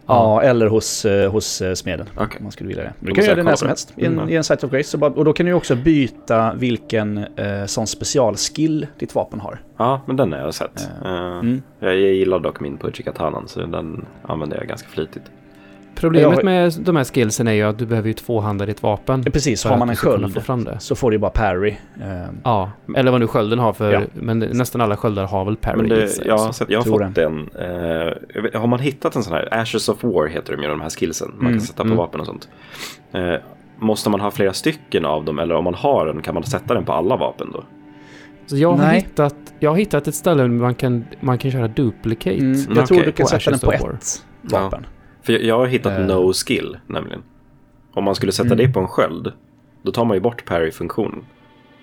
Ja, 0.07 0.41
eller 0.41 0.67
hos, 0.67 1.05
eh, 1.05 1.31
hos 1.31 1.61
eh, 1.61 1.73
smeden. 1.73 2.05
Okej. 2.15 2.37
Om 2.37 2.43
man 2.43 2.51
skulle 2.51 2.67
vilja 2.67 2.83
det. 2.83 2.93
Du 2.99 3.11
kan 3.13 3.25
göra 3.25 3.35
det 3.35 3.43
när 3.43 3.55
som 3.55 3.67
helst 3.67 3.93
i 3.95 4.05
en, 4.05 4.13
Mm. 4.13 4.29
i 4.29 4.35
en 4.35 4.43
Site 4.43 4.65
of 4.65 4.71
Grace. 4.71 4.97
Bara, 4.97 5.11
och 5.11 5.25
då 5.25 5.33
kan 5.33 5.45
du 5.45 5.53
också 5.53 5.75
byta 5.75 6.53
vilken 6.53 7.17
eh, 7.17 7.65
sån 7.65 7.87
specialskill 7.87 8.87
ditt 8.99 9.15
vapen 9.15 9.39
har. 9.39 9.61
Ja, 9.77 10.01
men 10.05 10.15
den 10.15 10.31
har 10.33 10.39
jag 10.39 10.53
sett. 10.53 10.89
Ja. 11.03 11.09
Mm. 11.39 11.61
Jag, 11.79 11.91
jag 11.93 12.13
gillar 12.13 12.39
dock 12.39 12.59
min 12.59 12.77
Pudgy 12.77 13.03
Katanan 13.03 13.47
så 13.47 13.59
den 13.65 14.05
använder 14.21 14.57
jag 14.57 14.67
ganska 14.67 14.87
flitigt. 14.89 15.23
Problemet 16.01 16.35
Jag- 16.37 16.45
med 16.45 16.73
de 16.79 16.95
här 16.95 17.03
skillsen 17.03 17.47
är 17.47 17.51
ju 17.51 17.63
att 17.63 17.77
du 17.77 17.85
behöver 17.85 18.07
ju 18.07 18.13
tvåhanda 18.13 18.65
ditt 18.65 18.83
vapen. 18.83 19.23
Precis, 19.23 19.63
har 19.63 19.77
man 19.77 19.89
en 19.89 19.95
få 19.95 20.01
sköld 20.09 20.43
fram 20.43 20.63
det. 20.63 20.79
så 20.79 20.95
får 20.95 21.11
du 21.11 21.17
bara 21.17 21.31
parry. 21.31 21.75
Eh, 22.01 22.07
Ja, 22.43 22.71
eller 22.95 23.11
vad 23.11 23.21
nu 23.21 23.27
skölden 23.27 23.59
har 23.59 23.73
för, 23.73 23.93
Ja. 23.93 24.01
men 24.13 24.39
nästan 24.39 24.81
alla 24.81 24.97
sköldar 24.97 25.25
har 25.27 25.45
väl 25.45 25.55
parry 25.55 25.77
Men 25.77 25.85
i 25.85 25.89
det, 25.89 26.07
sig. 26.07 26.27
jag, 26.27 26.37
har 26.37 26.47
så. 26.47 26.53
sett, 26.53 26.69
jag 26.69 26.79
har 26.79 26.83
Tror 26.83 27.07
fått 27.07 27.17
en. 27.17 27.49
Eh, 27.59 28.59
har 28.61 28.67
man 28.67 28.79
hittat 28.79 29.15
en 29.15 29.23
sån 29.23 29.33
här, 29.33 29.47
Ashes 29.61 29.89
of 29.89 30.03
War 30.03 30.27
heter 30.27 30.55
de 30.55 30.61
ju, 30.63 30.69
de 30.69 30.81
här 30.81 30.89
skillsen. 30.89 31.31
Man 31.35 31.39
Mm, 31.47 31.53
kan 31.53 31.61
sätta 31.67 31.83
på 31.83 31.87
mm. 31.87 31.97
vapen 31.97 32.19
och 32.19 32.25
sånt. 32.25 32.49
Eh, 33.11 33.33
måste 33.79 34.09
man 34.09 34.19
ha 34.19 34.31
flera 34.31 34.53
stycken 34.53 35.05
av 35.05 35.25
dem 35.25 35.39
eller 35.39 35.55
om 35.55 35.63
man 35.63 35.73
har 35.73 36.05
den 36.05 36.21
kan 36.21 36.33
man 36.33 36.43
sätta 36.43 36.73
den 36.73 36.85
på 36.85 36.93
alla 36.93 37.15
vapen 37.17 37.51
då? 37.53 37.63
Så 38.45 38.57
jag, 38.57 38.69
har 38.71 38.77
Nej. 38.77 38.95
hittat, 39.01 39.35
jag 39.59 39.69
har 39.69 39.77
hittat 39.77 40.07
ett 40.07 40.15
ställe 40.15 40.41
där 40.41 40.49
man 40.49 40.75
kan, 40.75 41.05
man 41.19 41.37
kan 41.37 41.51
köra 41.51 41.67
duplicate. 41.67 42.37
mm, 42.37 42.57
jag 42.75 42.87
tror 42.87 42.97
okej. 42.97 43.05
du 43.05 43.11
kan 43.11 43.27
sätta 43.27 43.51
den 43.51 43.59
på 43.59 43.71
ett 43.71 44.25
vapen. 44.41 44.85
För 45.21 45.33
jag, 45.33 45.41
jag 45.43 45.57
har 45.57 45.65
hittat 45.67 45.99
Eh. 45.99 46.05
no 46.05 46.33
skill 46.33 46.77
nämligen. 46.87 47.23
Om 47.93 48.03
man 48.03 48.15
skulle 48.15 48.31
sätta 48.31 48.53
Mm. 48.53 48.57
det 48.57 48.73
på 48.73 48.79
en 48.79 48.87
sköld, 48.87 49.31
då 49.83 49.91
tar 49.91 50.05
man 50.05 50.17
ju 50.17 50.21
bort 50.21 50.45
parry-funktionen. 50.45 51.23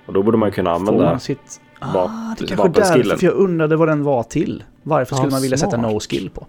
Och 0.07 0.13
då 0.13 0.23
borde 0.23 0.37
man 0.39 0.49
ju 0.49 0.53
kunna 0.53 0.71
Får 0.71 0.77
använda... 0.81 1.05
man 1.05 1.21
sitt... 1.21 1.61
Ah, 1.81 2.09
det 2.39 2.47
kanske 2.47 2.69
därför 2.69 3.27
jag 3.27 3.35
undrade 3.35 3.77
vad 3.77 3.89
den 3.89 4.03
var 4.05 4.23
till. 4.23 4.63
Varför 4.83 5.15
skulle 5.15 5.29
Ja, 5.29 5.35
man 5.35 5.43
vilja 5.43 5.57
sätta 5.57 5.71
smart. 5.79 5.93
no 5.93 6.01
skill 6.01 6.31
på? 6.31 6.47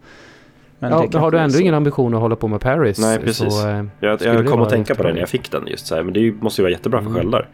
Men 0.80 0.92
Ja, 0.92 1.02
det 1.02 1.10
men 1.14 1.22
har 1.22 1.32
du 1.32 1.38
ändå 1.40 1.54
så. 1.54 1.62
ingen 1.62 1.74
ambition 1.74 2.14
att 2.14 2.20
hålla 2.22 2.36
på 2.36 2.48
med 2.48 2.62
parries 2.62 3.00
Nej, 3.00 3.20
precis. 3.20 3.54
så... 3.62 3.68
eh, 3.70 3.84
Jag, 4.00 4.22
jag 4.22 4.48
kom 4.48 4.62
att 4.62 4.70
tänka 4.70 4.96
på 4.96 5.04
det 5.04 5.14
när 5.14 5.20
jag 5.20 5.30
fick 5.30 5.52
den 5.52 5.68
just 5.68 5.88
så 5.88 5.96
här, 5.96 6.04
men 6.04 6.14
det 6.14 6.32
måste 6.42 6.62
ju 6.62 6.64
vara 6.64 6.72
jättebra 6.72 7.00
för 7.02 7.10
Mm. 7.10 7.22
sköldar. 7.22 7.50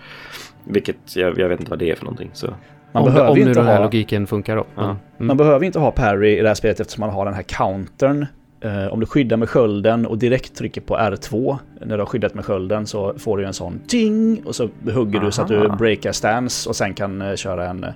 Vilket, 0.63 1.15
jag, 1.15 1.39
jag 1.39 1.50
vet 1.50 1.60
inte 1.60 1.69
vad 1.69 1.80
det 1.80 1.91
är 1.91 1.95
för 1.95 2.06
någonting. 2.06 2.30
Så. 2.34 2.48
Man 2.48 3.04
om 3.04 3.06
behöver 3.06 3.30
om 3.32 3.38
ju 3.38 3.43
nu 3.43 3.50
inte 3.50 3.60
den 3.60 3.67
här 3.69 3.78
ha... 3.78 3.84
logiken 3.84 4.28
funkar 4.28 4.56
då. 4.56 4.65
Ja. 4.76 4.84
Mm. 4.84 4.98
Man 5.17 5.38
behöver 5.38 5.65
inte 5.65 5.80
ha 5.80 5.91
parry 5.91 6.38
i 6.38 6.41
det 6.41 6.48
här 6.48 6.56
spelet 6.56 6.80
eftersom 6.80 7.02
man 7.02 7.10
har 7.10 7.26
den 7.26 7.34
här 7.34 7.43
countern. 7.43 8.26
Eh, 8.65 8.93
om 8.93 8.99
du 8.99 9.06
skyddar 9.06 9.38
med 9.38 9.49
skölden 9.49 10.06
och 10.06 10.17
direkt 10.17 10.56
trycker 10.56 10.82
på 10.82 10.97
R2 10.97 11.58
när 11.86 11.97
du 11.97 12.01
har 12.01 12.06
skyddat 12.08 12.34
med 12.34 12.45
skölden 12.45 12.88
så 12.88 13.13
får 13.17 13.38
du 13.38 13.45
en 13.45 13.54
sån 13.54 13.80
ting 13.88 14.41
och 14.45 14.56
så 14.56 14.69
hugger 14.93 15.19
du 15.19 15.32
så 15.32 15.41
att 15.41 15.47
du 15.47 15.65
Aha. 15.67 15.75
breakar 15.75 16.12
stance 16.12 16.69
och 16.69 16.75
sen 16.75 16.93
kan 16.93 17.21
eh, 17.21 17.36
köra 17.36 17.69
en... 17.69 17.84
eh, 17.84 17.89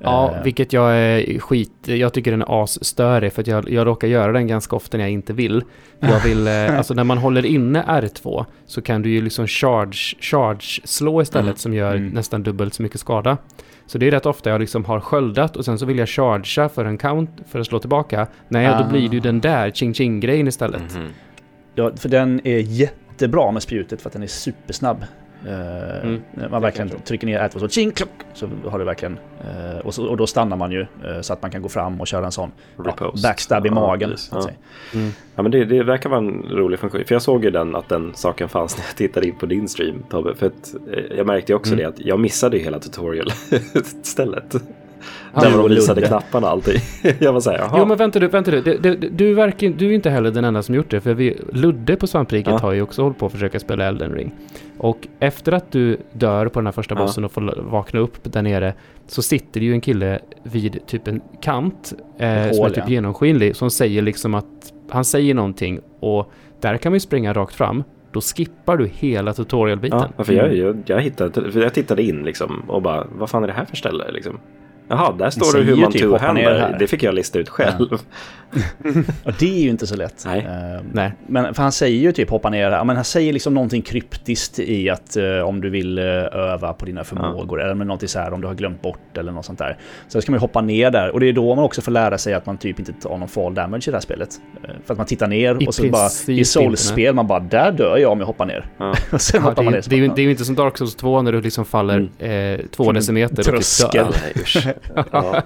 Ja, 0.00 0.34
eh, 0.36 0.42
vilket 0.44 0.72
jag 0.72 0.96
är 0.96 1.38
skit... 1.38 1.72
Jag 1.84 2.12
tycker 2.12 2.30
den 2.30 2.42
är 2.42 2.62
asstörig 2.64 3.32
för 3.32 3.40
att 3.42 3.46
jag, 3.46 3.70
jag 3.70 3.86
råkar 3.86 4.08
göra 4.08 4.32
den 4.32 4.46
ganska 4.46 4.76
ofta 4.76 4.96
när 4.96 5.04
jag 5.04 5.10
inte 5.12 5.32
vill. 5.32 5.62
Jag 6.00 6.20
vill... 6.20 6.48
alltså 6.76 6.94
när 6.94 7.04
man 7.04 7.18
håller 7.18 7.46
inne 7.46 7.82
R2 7.82 8.44
så 8.66 8.82
kan 8.82 9.02
du 9.02 9.10
ju 9.10 9.20
liksom 9.22 9.46
charge, 9.46 10.16
charge 10.20 10.80
slå 10.84 11.22
istället 11.22 11.44
Mm. 11.46 11.56
som 11.56 11.74
gör 11.74 11.94
Mm. 11.94 12.08
nästan 12.08 12.42
dubbelt 12.42 12.74
så 12.74 12.82
mycket 12.82 13.00
skada. 13.00 13.36
Så 13.88 13.98
det 13.98 14.06
är 14.06 14.10
rätt 14.10 14.26
ofta 14.26 14.50
jag 14.50 14.60
liksom 14.60 14.84
har 14.84 15.00
sköldat 15.00 15.56
och 15.56 15.64
sen 15.64 15.78
så 15.78 15.86
vill 15.86 15.98
jag 15.98 16.08
chargea 16.08 16.68
för 16.68 16.84
en 16.84 16.98
count 16.98 17.30
för 17.46 17.60
att 17.60 17.66
slå 17.66 17.78
tillbaka. 17.78 18.26
Nej, 18.48 18.66
Ah. 18.66 18.82
då 18.82 18.88
blir 18.88 19.08
det 19.08 19.14
ju 19.14 19.20
den 19.20 19.40
där 19.40 19.70
ching 19.70 19.94
ching 19.94 20.20
grejen 20.20 20.48
istället. 20.48 20.94
Mhm. 20.96 21.08
Ja, 21.74 21.90
för 21.96 22.08
den 22.08 22.40
är 22.46 22.58
jättebra 22.58 23.50
med 23.52 23.62
spjutet 23.62 24.02
för 24.02 24.08
att 24.08 24.12
den 24.12 24.22
är 24.22 24.26
supersnabb. 24.26 25.04
Eh, 25.46 26.02
Mm, 26.02 26.20
man 26.50 26.62
verkligen 26.62 26.90
trycker 26.90 27.26
ner 27.26 27.40
R2 27.40 27.58
så 27.58 27.68
ching 27.68 27.90
klock 27.90 28.10
så 28.34 28.48
har 28.68 28.78
du 28.78 28.84
verkligen... 28.84 29.18
eh, 29.40 29.78
och, 29.78 29.94
så, 29.94 30.06
och 30.06 30.16
då 30.16 30.26
stannar 30.26 30.56
man 30.56 30.72
ju 30.72 30.80
eh, 30.80 31.20
så 31.20 31.32
att 31.32 31.42
man 31.42 31.50
kan 31.50 31.62
gå 31.62 31.68
fram 31.68 32.00
och 32.00 32.06
köra 32.06 32.26
en 32.26 32.32
sån 32.32 32.50
ja, 32.84 33.12
backstab 33.22 33.66
i 33.66 33.68
Ja, 33.68 33.74
magen. 33.74 34.10
precis. 34.10 34.26
så 34.28 34.36
att 34.38 34.44
Ja. 34.44 34.48
säga. 34.48 34.56
Mm. 35.02 35.12
Ja, 35.34 35.42
men 35.42 35.50
det, 35.52 35.64
det 35.64 35.82
verkar 35.82 36.10
vara 36.10 36.18
en 36.20 36.42
rolig 36.50 36.78
funktion. 36.78 37.04
För 37.06 37.14
jag 37.14 37.22
såg 37.22 37.44
ju 37.44 37.50
den, 37.50 37.76
att 37.76 37.88
den 37.88 38.12
saken 38.14 38.48
fanns 38.48 38.76
när 38.78 38.84
jag 38.84 38.96
tittade 38.96 39.26
in 39.26 39.34
på 39.38 39.46
din 39.46 39.68
stream, 39.68 40.02
Tobbe. 40.10 40.34
För 40.34 40.46
att, 40.46 40.74
eh, 40.92 41.16
jag 41.16 41.26
märkte 41.26 41.52
ju 41.52 41.56
också 41.56 41.72
Mm. 41.72 41.82
det 41.82 41.88
att 41.88 42.00
jag 42.06 42.20
missade 42.20 42.56
ju 42.56 42.62
hela 42.64 42.78
tutorial-stället. 42.78 44.54
Ja, 45.34 45.40
Där 45.40 45.50
du 45.50 45.56
de 45.56 45.68
visade 45.68 46.02
knapparna 46.02 46.46
och 46.46 46.52
allting. 46.52 46.80
jag 47.18 47.32
var 47.32 47.40
såhär, 47.40 47.58
jaha. 47.58 47.74
Jo 47.78 47.84
men 47.84 47.96
vänta 47.96 48.18
du, 48.18 48.28
vänta 48.28 48.50
du. 48.50 48.60
Du, 48.60 48.78
du, 48.78 48.94
du, 48.96 49.34
verkar, 49.34 49.68
du 49.68 49.86
är 49.90 49.92
inte 49.92 50.10
heller 50.10 50.30
den 50.30 50.44
enda 50.44 50.62
som 50.62 50.74
gjort 50.74 50.90
det. 50.90 51.00
För 51.00 51.14
vi, 51.14 51.40
Ludde 51.52 51.96
på 51.96 52.06
Svampriket 52.06 52.52
Ja. 52.52 52.58
har 52.58 52.72
ju 52.72 52.82
också 52.82 53.02
hållit 53.02 53.18
på 53.18 53.26
att 53.26 53.32
försöka 53.32 53.60
spela 53.60 53.84
Elden 53.84 54.12
Ring. 54.12 54.32
Och 54.78 55.08
efter 55.20 55.52
att 55.52 55.72
du 55.72 55.96
dör 56.12 56.48
på 56.48 56.60
den 56.60 56.66
här 56.66 56.72
första 56.72 56.94
Ja. 56.94 57.00
bossen 57.00 57.24
och 57.24 57.32
får 57.32 57.62
vakna 57.70 58.00
upp 58.00 58.32
där 58.32 58.42
nere 58.42 58.74
så 59.06 59.22
sitter 59.22 59.60
det 59.60 59.66
ju 59.66 59.72
en 59.72 59.80
kille 59.80 60.18
vid 60.42 60.86
typ 60.86 61.08
en 61.08 61.20
kant 61.42 61.92
eh, 62.18 62.46
Ett 62.46 62.54
som 62.54 62.62
hål, 62.62 62.70
är 62.70 62.74
typ 62.74 62.84
ja. 62.86 62.90
genomskinlig 62.92 63.56
som 63.56 63.70
säger 63.70 64.02
liksom 64.02 64.34
att 64.34 64.72
han 64.90 65.04
säger 65.04 65.34
någonting 65.34 65.80
och 66.00 66.32
där 66.60 66.76
kan 66.76 66.92
man 66.92 66.96
ju 66.96 67.00
springa 67.00 67.32
rakt 67.32 67.54
fram. 67.54 67.82
Då 68.12 68.20
skippar 68.20 68.76
du 68.76 68.86
hela 68.86 69.32
tutorialbiten. 69.32 70.02
Ja, 70.16 70.24
för 70.24 70.32
jag, 70.32 70.56
jag, 70.56 70.76
jag, 70.86 71.00
hittade, 71.00 71.52
för 71.52 71.60
jag 71.60 71.74
tittade 71.74 72.02
in 72.02 72.22
liksom 72.22 72.62
och 72.68 72.82
bara, 72.82 73.06
vad 73.18 73.30
fan 73.30 73.42
är 73.42 73.46
det 73.46 73.52
här 73.52 73.64
för 73.64 73.76
ställe 73.76 74.10
liksom? 74.12 74.38
Jaha, 74.88 75.12
där 75.18 75.30
står 75.30 75.58
det 75.58 75.64
hur 75.64 75.76
man 75.76 75.92
typ 75.92 76.20
här. 76.20 76.76
Det 76.78 76.86
fick 76.86 77.02
jag 77.02 77.14
lista 77.14 77.38
ut 77.38 77.48
själv. 77.48 77.88
Och 79.24 79.32
det 79.38 79.58
är 79.58 79.62
ju 79.62 79.68
inte 79.70 79.86
så 79.86 79.96
lätt. 79.96 80.22
Nej. 80.26 80.48
Nej. 80.92 81.12
Men 81.26 81.54
för 81.54 81.62
han 81.62 81.72
säger 81.72 81.98
ju 81.98 82.12
typ 82.12 82.30
hoppa 82.30 82.50
ner, 82.50 82.70
ja, 82.70 82.84
men 82.84 82.96
han 82.96 83.04
säger 83.04 83.32
liksom 83.32 83.54
någonting 83.54 83.82
kryptiskt 83.82 84.58
i 84.58 84.90
att 84.90 85.16
eh, 85.16 85.24
om 85.40 85.60
du 85.60 85.70
vill 85.70 85.98
eh, 85.98 86.04
öva 86.32 86.72
på 86.72 86.84
dina 86.86 87.04
förmågor 87.04 87.62
eller 87.62 87.74
med 87.74 87.86
någonting 87.86 88.08
så 88.08 88.18
här 88.18 88.32
om 88.32 88.40
du 88.40 88.46
har 88.46 88.54
glömt 88.54 88.82
bort 88.82 89.16
eller 89.18 89.32
något 89.32 89.44
sånt 89.44 89.58
där. 89.58 89.78
Så 90.08 90.18
då 90.18 90.22
ska 90.22 90.32
man 90.32 90.36
ju 90.36 90.40
hoppa 90.40 90.60
ner 90.60 90.90
där 90.90 91.10
och 91.10 91.20
det 91.20 91.28
är 91.28 91.32
då 91.32 91.54
man 91.54 91.64
också 91.64 91.80
får 91.80 91.92
lära 91.92 92.18
sig 92.18 92.34
att 92.34 92.46
man 92.46 92.56
typ 92.58 92.78
inte 92.78 92.92
tar 92.92 93.18
någon 93.18 93.28
fall 93.28 93.54
damage 93.54 93.82
i 93.88 93.90
det 93.90 93.96
här 93.96 94.00
spelet. 94.00 94.28
Eh, 94.64 94.70
För 94.84 94.94
att 94.94 94.98
man 94.98 95.06
tittar 95.06 95.28
ner 95.28 95.62
I 95.62 95.66
och 95.68 95.74
så 95.74 95.88
bara 95.88 96.08
i 96.26 96.44
soulspel 96.44 97.14
man 97.14 97.26
bara 97.26 97.40
där 97.40 97.72
dör 97.72 97.96
jag 97.96 98.12
om 98.12 98.20
jag 98.20 98.26
hoppar 98.26 98.46
ner. 98.46 98.66
Ja. 98.78 98.94
och 99.12 99.20
sen 99.20 99.40
Ja, 99.42 99.48
hoppar 99.48 99.62
det, 99.62 99.64
man 99.64 99.74
är, 99.74 99.78
ner. 99.78 100.00
det, 100.02 100.08
bara, 100.08 100.14
det 100.16 100.22
är 100.22 100.24
ju 100.24 100.30
inte 100.30 100.44
som 100.44 100.54
Dark 100.54 100.78
Souls 100.78 100.94
2 100.96 101.22
när 101.22 101.32
du 101.32 101.40
liksom 101.40 101.64
faller 101.64 102.08
eh, 102.18 102.60
två 102.70 102.84
Från 102.84 102.94
decimeter 102.94 103.38
och 103.38 103.44
tröskel. 103.44 104.06
typ 104.06 104.42
usch. 104.42 104.66
ja. 105.12 105.42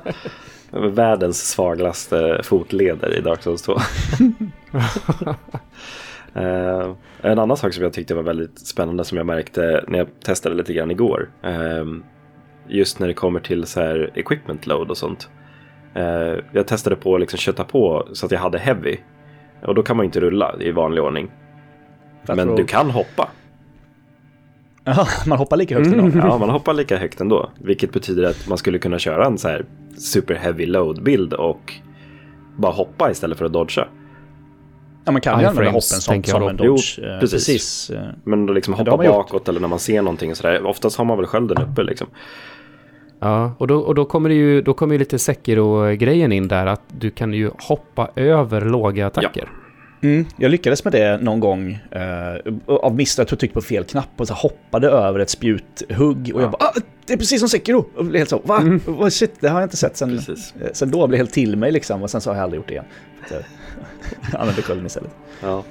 Världens 0.70 1.50
svagaste 1.50 2.40
fotleder 2.44 3.14
i 3.16 3.20
Dark 3.20 3.42
Souls 3.42 3.62
2. 3.62 3.76
Eh, 6.34 6.92
en 7.22 7.38
annan 7.38 7.56
sak 7.56 7.72
som 7.74 7.82
jag 7.84 7.92
tyckte 7.92 8.14
var 8.14 8.22
väldigt 8.22 8.58
spännande 8.58 9.04
som 9.04 9.18
jag 9.18 9.26
märkte 9.26 9.84
när 9.88 9.98
jag 9.98 10.08
testade 10.24 10.54
lite 10.54 10.72
grann 10.72 10.90
igår. 10.90 11.30
eh, 11.42 11.84
just 12.68 12.98
när 12.98 13.06
det 13.06 13.14
kommer 13.14 13.40
till 13.40 13.66
så 13.66 13.80
här 13.80 14.10
equipment 14.14 14.66
load 14.66 14.90
och 14.90 14.96
sånt. 14.98 15.30
Eh, 15.94 16.34
jag 16.52 16.66
testade 16.66 16.96
på 16.96 17.14
att 17.14 17.20
liksom 17.20 17.38
kötta 17.38 17.64
på 17.64 18.08
så 18.12 18.26
att 18.26 18.32
jag 18.32 18.38
hade 18.38 18.58
heavy. 18.58 18.96
Och 19.62 19.74
då 19.74 19.82
kan 19.82 19.96
man 19.96 20.06
inte 20.06 20.20
rulla 20.20 20.54
i 20.60 20.70
vanlig 20.72 21.04
ordning. 21.04 21.30
att 22.26 22.36
Men 22.36 22.48
få- 22.48 22.56
du 22.56 22.64
kan 22.64 22.90
hoppa. 22.90 23.28
Ja, 24.84 25.06
man 25.26 25.38
hoppar 25.38 25.56
lika 25.56 25.74
högt 25.74 25.86
Mm. 25.86 26.00
ändå. 26.04 26.18
Ja, 26.18 26.38
man 26.38 26.50
hoppar 26.50 26.72
lika 26.74 26.96
högt 26.96 27.20
ändå. 27.20 27.50
Vilket 27.58 27.92
betyder 27.92 28.22
att 28.24 28.48
man 28.48 28.58
skulle 28.58 28.78
kunna 28.78 28.98
köra 28.98 29.26
en 29.26 29.38
så 29.38 29.48
här 29.48 29.64
super 29.98 30.34
heavy 30.34 30.66
load 30.66 31.02
bild 31.02 31.32
och 31.32 31.72
bara 32.56 32.72
hoppa 32.72 33.10
istället 33.10 33.38
för 33.38 33.44
att 33.44 33.52
dodga. 33.52 33.86
Ja, 35.04 35.12
man 35.12 35.20
kan 35.20 35.40
ju 35.40 35.46
använda 35.46 35.70
hoppen 35.70 35.80
som, 35.82 36.22
som 36.24 36.42
en 36.48 36.56
Jo, 36.62 36.66
dodge. 36.66 36.98
Eh, 36.98 37.20
precis. 37.20 37.46
precis. 37.46 37.90
Men 38.24 38.46
då 38.46 38.52
liksom 38.52 38.74
Ja, 38.74 38.78
hoppa 38.78 38.96
man 38.96 39.06
gjort. 39.06 39.14
bakåt 39.14 39.48
eller 39.48 39.60
när 39.60 39.68
man 39.68 39.78
ser 39.78 40.02
någonting 40.02 40.30
och 40.30 40.36
sådär. 40.36 40.66
Oftast 40.66 40.96
har 40.98 41.04
man 41.04 41.16
väl 41.16 41.26
skölden 41.26 41.62
uppe 41.70 41.82
liksom. 41.82 42.06
Ja, 43.20 43.52
och 43.58 43.66
då, 43.66 43.78
och 43.78 43.94
då 43.94 44.04
kommer 44.04 44.28
det 44.28 44.34
ju, 44.34 44.62
då 44.62 44.74
kommer 44.74 44.94
ju 44.94 44.98
lite 44.98 45.18
Sekiro-grejen 45.18 46.32
in 46.32 46.48
där 46.48 46.66
att 46.66 46.82
du 46.88 47.10
kan 47.10 47.32
ju 47.34 47.50
hoppa 47.68 48.08
över 48.16 48.60
låga 48.60 49.06
attacker. 49.06 49.48
Mm, 50.02 50.24
jag 50.36 50.50
lyckades 50.50 50.84
med 50.84 50.92
det 50.92 51.18
någon 51.22 51.40
gång 51.40 51.78
eh, 51.90 52.52
av 52.66 52.94
misstag. 52.96 53.22
Jag 53.24 53.32
jag 53.32 53.38
tryckte 53.38 53.54
på 53.54 53.60
fel 53.60 53.84
knapp 53.84 54.08
och 54.16 54.28
så 54.28 54.34
hoppade 54.34 54.88
över 54.88 55.18
ett 55.20 55.30
spjuthugg. 55.30 56.30
Och 56.34 56.40
jag 56.42 56.46
Ja. 56.46 56.50
bara 56.58 56.64
ah, 56.68 56.72
det 57.06 57.12
är 57.12 57.16
precis 57.16 57.40
som 57.40 57.48
Sekiro! 57.48 57.86
Och 57.96 58.04
blev 58.04 58.18
helt 58.18 58.30
så, 58.30 58.38
va? 58.44 58.58
Mm. 58.60 58.80
Vad 58.86 59.12
shit, 59.12 59.34
det 59.40 59.48
har 59.48 59.60
jag 59.60 59.66
inte 59.66 59.76
sett 59.76 59.96
sen, 59.96 60.08
Precis. 60.16 60.54
eh, 60.60 60.68
sen 60.72 60.90
då. 60.90 60.98
Jag 60.98 61.08
blev 61.08 61.18
helt 61.18 61.32
till 61.32 61.56
mig 61.56 61.72
liksom. 61.72 62.02
Och 62.02 62.10
sen 62.10 62.20
så 62.20 62.30
har 62.30 62.34
jag 62.36 62.42
aldrig 62.42 62.58
gjort 62.58 62.68
det 62.68 62.72
igen. 62.74 62.84
Så 63.28 63.34
jag 64.32 64.40
använde 64.40 64.62
skölden 64.62 64.86
istället. 64.86 65.10
Ja. 65.42 65.64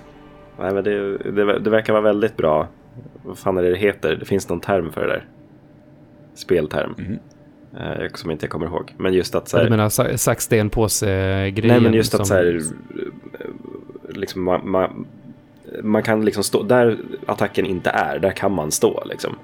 Nej, 0.59 0.73
men 0.73 0.83
det, 0.83 1.17
det, 1.17 1.59
det 1.59 1.69
verkar 1.69 1.93
vara 1.93 2.03
väldigt 2.03 2.37
bra. 2.37 2.67
Vad 3.23 3.37
fan 3.37 3.57
är 3.57 3.63
det 3.63 3.69
det 3.69 3.77
heter? 3.77 4.15
Det 4.15 4.25
finns 4.25 4.49
någon 4.49 4.59
term 4.59 4.91
för 4.91 5.01
det 5.01 5.07
där. 5.07 5.25
Spelterm. 6.35 6.95
Mhm. 6.97 7.19
Eh, 7.79 8.07
som 8.13 8.31
inte 8.31 8.45
jag 8.45 8.51
kommer 8.51 8.65
ihåg. 8.65 8.93
Men 8.97 9.13
just 9.13 9.35
att 9.35 9.47
så 9.49 9.57
Du 9.57 9.63
här, 9.63 9.69
menar 9.69 9.89
sa- 9.89 10.17
sax, 10.17 10.43
sten, 10.43 10.69
påse-grejen? 10.69 11.67
Nej, 11.67 11.81
men 11.81 11.93
just 11.93 12.13
att 12.13 12.17
som- 12.17 12.25
så 12.25 12.33
här, 12.33 12.61
liksom, 14.21 14.43
man, 14.43 14.69
man, 14.69 15.05
man 15.83 16.03
kan 16.03 16.25
liksom 16.25 16.43
stå, 16.43 16.63
där 16.63 16.97
attacken 17.25 17.65
inte 17.65 17.89
är, 17.89 18.19
där 18.19 18.31
kan 18.31 18.51
man 18.51 18.71
stå 18.71 19.03
liksom. 19.05 19.35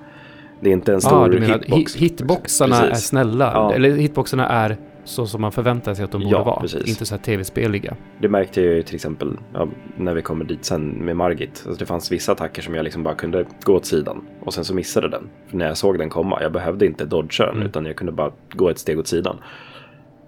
Det 0.60 0.70
är 0.70 0.74
inte 0.74 0.94
en 0.94 1.02
stor 1.02 1.24
ah, 1.24 1.28
du 1.28 1.40
menar 1.40 1.60
hitbox. 1.60 1.96
hit, 1.96 2.02
hitboxarna 2.12 2.76
är 2.82 2.90
Precis. 2.90 3.08
snälla? 3.08 3.52
Ja. 3.54 3.74
Eller 3.74 3.90
hitboxarna 3.92 4.48
är 4.50 4.78
så 5.04 5.26
som 5.28 5.42
man 5.42 5.52
förväntar 5.52 5.94
sig 5.94 6.06
att 6.06 6.12
de 6.12 6.22
borde 6.22 6.36
Ja, 6.36 6.44
vara? 6.44 6.60
precis. 6.60 6.88
Inte 6.88 7.06
så 7.06 7.16
här 7.16 7.22
tv-speliga? 7.22 7.96
Det 8.22 8.28
märkte 8.30 8.62
jag 8.62 8.74
ju 8.76 8.84
till 8.84 8.96
exempel 8.96 9.38
ja, 9.54 9.68
när 9.98 10.14
vi 10.14 10.22
kommer 10.22 10.46
dit 10.46 10.66
sen 10.66 10.88
med 10.90 11.16
Margit. 11.16 11.64
Alltså 11.68 11.80
det 11.80 11.86
fanns 11.86 12.12
vissa 12.12 12.32
attacker 12.32 12.62
som 12.62 12.76
jag 12.76 12.84
liksom 12.84 13.04
bara 13.04 13.16
kunde 13.16 13.46
gå 13.64 13.74
åt 13.76 13.86
sidan 13.86 14.22
och 14.42 14.54
sen 14.54 14.66
så 14.66 14.74
missade 14.74 15.10
den. 15.10 15.30
För 15.48 15.58
när 15.58 15.68
jag 15.68 15.78
såg 15.78 15.98
den 15.98 16.10
komma, 16.10 16.42
jag 16.42 16.52
behövde 16.52 16.86
inte 16.86 17.06
dodga 17.06 17.46
den 17.46 17.56
Mm. 17.56 17.68
utan 17.68 17.86
jag 17.86 17.96
kunde 17.96 18.12
bara 18.12 18.32
gå 18.52 18.70
ett 18.70 18.80
steg 18.80 19.00
åt 19.00 19.08
sidan. 19.08 19.38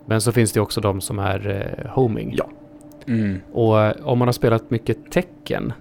Men 0.06 0.22
så 0.22 0.32
finns 0.32 0.52
det 0.52 0.60
också 0.62 0.82
de 0.82 1.02
som 1.02 1.20
är 1.20 1.48
eh, 1.86 1.92
homing. 1.92 2.34
Ja. 2.38 2.50
Mm. 3.10 3.40
Och 3.54 3.82
eh, 3.82 3.94
om 4.04 4.20
man 4.20 4.28
har 4.28 4.34
spelat 4.34 4.72
mycket 4.72 5.12
tecken 5.12 5.74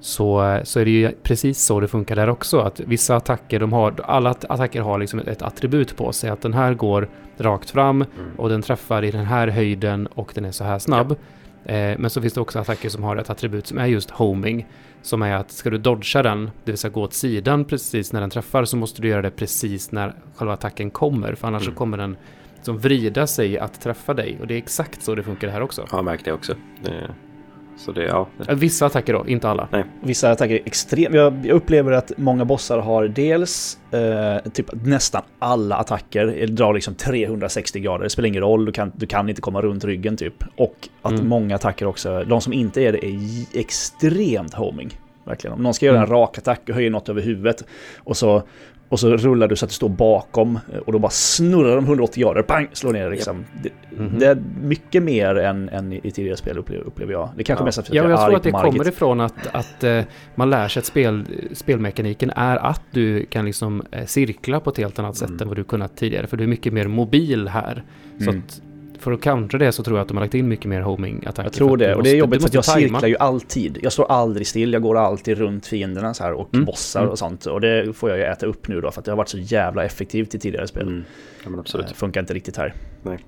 så, 0.00 0.44
eh, 0.44 0.62
så 0.62 0.80
är 0.80 0.84
det 0.84 0.90
ju 0.90 1.10
precis 1.22 1.62
så 1.62 1.80
det 1.80 1.88
funkar 1.88 2.16
där 2.16 2.28
också. 2.28 2.58
Att 2.60 2.80
vissa 2.80 3.16
attacker, 3.16 3.60
de 3.60 3.72
har, 3.72 3.94
alla 4.04 4.30
att- 4.30 4.44
attacker 4.50 4.80
har 4.80 4.98
liksom 4.98 5.18
ett 5.20 5.42
attribut 5.42 5.96
på 5.96 6.12
sig. 6.12 6.30
Att 6.30 6.40
den 6.42 6.54
här 6.54 6.74
går 6.74 7.08
rakt 7.38 7.70
fram 7.70 7.96
Mm. 7.96 8.06
och 8.36 8.48
den 8.48 8.62
träffar 8.62 9.04
i 9.04 9.10
den 9.10 9.24
här 9.24 9.48
höjden 9.48 10.06
och 10.06 10.32
den 10.34 10.44
är 10.44 10.50
så 10.52 10.64
här 10.64 10.78
snabb. 10.78 11.12
Eh, 11.64 11.76
men 11.98 12.10
så 12.10 12.20
finns 12.20 12.32
det 12.34 12.40
också 12.40 12.58
attacker 12.58 12.88
som 12.88 13.02
har 13.04 13.16
ett 13.16 13.30
attribut 13.30 13.66
som 13.66 13.78
är 13.78 13.86
just 13.86 14.10
homing. 14.10 14.66
Som 15.02 15.22
är 15.22 15.34
att 15.36 15.50
ska 15.50 15.70
du 15.70 15.78
dodga 15.78 16.22
den, 16.22 16.44
det 16.64 16.72
vill 16.72 16.78
säga 16.78 16.90
gå 16.90 17.02
åt 17.02 17.12
sidan 17.14 17.64
precis 17.64 18.12
när 18.12 18.20
den 18.20 18.30
träffar, 18.30 18.64
så 18.64 18.76
måste 18.76 19.02
du 19.02 19.08
göra 19.08 19.22
det 19.22 19.30
precis 19.30 19.92
när 19.92 20.14
själva 20.36 20.54
attacken 20.54 20.90
kommer. 20.90 21.34
För 21.34 21.48
annars 21.48 21.62
Mm. 21.62 21.74
så 21.74 21.78
kommer 21.78 21.96
den 21.98 22.16
som 22.62 22.78
vrida 22.78 23.26
sig 23.26 23.58
att 23.58 23.80
träffa 23.80 24.14
dig. 24.14 24.38
Och 24.40 24.46
det 24.46 24.54
är 24.54 24.58
exakt 24.58 25.02
så 25.02 25.14
det 25.14 25.22
funkar 25.22 25.48
här 25.48 25.60
också. 25.62 25.84
Jag 25.90 25.96
har 25.96 26.02
märkt 26.02 26.24
det 26.24 26.32
också. 26.32 26.54
Det, 26.82 27.10
så 27.76 27.92
det, 27.92 28.04
ja. 28.04 28.28
Vissa 28.48 28.86
attacker 28.86 29.12
då, 29.12 29.24
inte 29.28 29.48
alla. 29.48 29.68
Vissa 30.02 30.30
attacker 30.30 30.54
är 30.54 30.60
extremt... 30.64 31.14
Jag 31.14 31.46
jag 31.46 31.54
upplever 31.56 31.92
att 31.92 32.12
många 32.16 32.44
bossar 32.44 32.78
har 32.78 33.08
dels 33.08 33.78
eh, 33.90 34.50
typ 34.50 34.66
nästan 34.84 35.22
alla 35.38 35.76
attacker 35.76 36.46
drar 36.46 36.74
liksom 36.74 36.94
360 36.94 37.80
grader. 37.80 38.04
Det 38.04 38.10
spelar 38.10 38.26
ingen 38.28 38.42
roll, 38.42 38.64
du 38.64 38.72
kan, 38.72 38.92
du 38.96 39.06
kan 39.06 39.28
inte 39.28 39.40
komma 39.40 39.62
runt 39.62 39.84
ryggen 39.84 40.16
typ. 40.16 40.44
Och 40.56 40.88
att 41.02 41.12
Mm. 41.12 41.28
många 41.28 41.54
attacker 41.54 41.86
också, 41.86 42.24
de 42.24 42.40
som 42.40 42.52
inte 42.52 42.82
är 42.82 42.92
det 42.92 43.04
är 43.06 43.18
extremt 43.60 44.54
homing. 44.54 44.98
Verkligen. 45.24 45.54
Om 45.56 45.62
någon 45.62 45.74
ska 45.74 45.86
göra 45.86 45.96
en 45.98 46.04
Mm. 46.04 46.16
rak 46.16 46.38
attack 46.38 46.60
och 46.68 46.74
höjer 46.74 46.90
något 46.90 47.08
över 47.08 47.22
huvudet 47.22 47.64
och 47.98 48.16
så, 48.16 48.42
och 48.90 49.00
så 49.00 49.16
rullar 49.16 49.48
du 49.48 49.56
så 49.56 49.64
att 49.64 49.68
du 49.70 49.74
står 49.74 49.88
bakom 49.88 50.58
eh, 50.72 50.78
och 50.78 50.92
då 50.92 50.98
bara 50.98 51.10
snurrar 51.10 51.76
de 51.76 51.84
180 51.84 52.20
grader, 52.22 52.42
pang, 52.42 52.66
slår 52.72 52.92
ner 52.92 53.10
liksom. 53.10 53.44
Det, 53.62 53.70
Mhm. 53.98 54.18
det 54.18 54.26
är 54.26 54.42
mycket 54.62 55.02
mer 55.02 55.34
än, 55.38 55.68
än 55.68 55.92
i 55.92 56.10
tidigare 56.10 56.36
spel 56.36 56.58
upplever, 56.58 56.84
upplever 56.84 57.12
jag. 57.12 57.28
Det 57.36 57.44
kanske 57.44 57.62
Ja. 57.62 57.64
mest 57.64 57.78
att 57.78 57.88
Ja, 57.88 57.94
jag 57.94 58.04
jag 58.04 58.10
är 58.12 58.16
tror 58.16 58.26
arg 58.26 58.34
att 58.36 58.42
det 58.42 58.50
på 58.50 58.56
Margit. 58.56 58.72
kommer 58.72 58.88
ifrån 58.88 59.20
att, 59.20 59.46
att 59.52 59.84
eh, 59.84 60.00
man 60.34 60.50
lär 60.50 60.68
sig 60.68 60.80
att 60.80 60.86
spel, 60.86 61.24
spelmekaniken 61.52 62.30
är 62.30 62.56
att 62.56 62.82
du 62.90 63.24
kan 63.26 63.44
liksom 63.44 63.82
eh, 63.90 64.04
cirkla 64.06 64.60
på 64.60 64.70
ett 64.70 64.78
helt 64.78 64.98
annat 64.98 65.16
sätt 65.16 65.28
Mm. 65.28 65.42
än 65.42 65.48
vad 65.48 65.56
du 65.56 65.64
kunnat 65.64 65.96
tidigare. 65.96 66.26
För 66.26 66.36
du 66.36 66.44
är 66.44 66.48
mycket 66.48 66.72
mer 66.72 66.86
mobil 66.88 67.48
här. 67.48 67.82
Så 68.18 68.30
Mm. 68.30 68.42
att 68.48 68.62
för 69.00 69.12
att 69.12 69.20
countera 69.20 69.58
det 69.58 69.72
så 69.72 69.82
tror 69.82 69.96
jag 69.98 70.02
att 70.02 70.08
de 70.08 70.16
har 70.16 70.24
lagt 70.24 70.34
in 70.34 70.48
mycket 70.48 70.66
mer 70.66 70.80
homing-attacker. 70.82 71.42
Jag 71.42 71.52
tror 71.52 71.76
det, 71.76 71.94
och 71.94 72.02
det 72.02 72.10
är 72.10 72.16
jobbigt 72.16 72.40
för 72.40 72.48
att 72.48 72.54
jag 72.54 72.64
tajma. 72.64 72.98
cirklar 72.98 73.08
ju 73.08 73.16
alltid. 73.16 73.78
Jag 73.82 73.92
står 73.92 74.10
aldrig 74.12 74.46
still, 74.46 74.72
jag 74.72 74.82
går 74.82 74.96
alltid 74.98 75.38
runt 75.38 75.66
fienderna 75.66 76.14
så 76.14 76.22
här 76.24 76.32
och 76.32 76.54
Mm. 76.54 76.64
bossar 76.64 77.00
Mm. 77.00 77.10
och 77.12 77.18
sånt. 77.18 77.46
Och 77.46 77.60
det 77.60 77.92
får 77.96 78.10
jag 78.10 78.18
ju 78.18 78.24
äta 78.24 78.46
upp 78.46 78.68
nu 78.68 78.80
då, 78.80 78.90
för 78.90 79.00
att 79.00 79.04
det 79.04 79.10
har 79.10 79.16
varit 79.16 79.28
så 79.28 79.38
jävla 79.38 79.84
effektivt 79.84 80.34
i 80.34 80.38
tidigare 80.38 80.66
spel. 80.68 80.82
Mm. 80.88 81.04
Ja, 81.44 81.50
men 81.50 81.60
absolut. 81.60 81.88
Det 81.88 81.94
funkar 81.94 82.20
inte 82.20 82.34
riktigt 82.34 82.56
här. 82.56 82.74
Nej. 83.02 83.18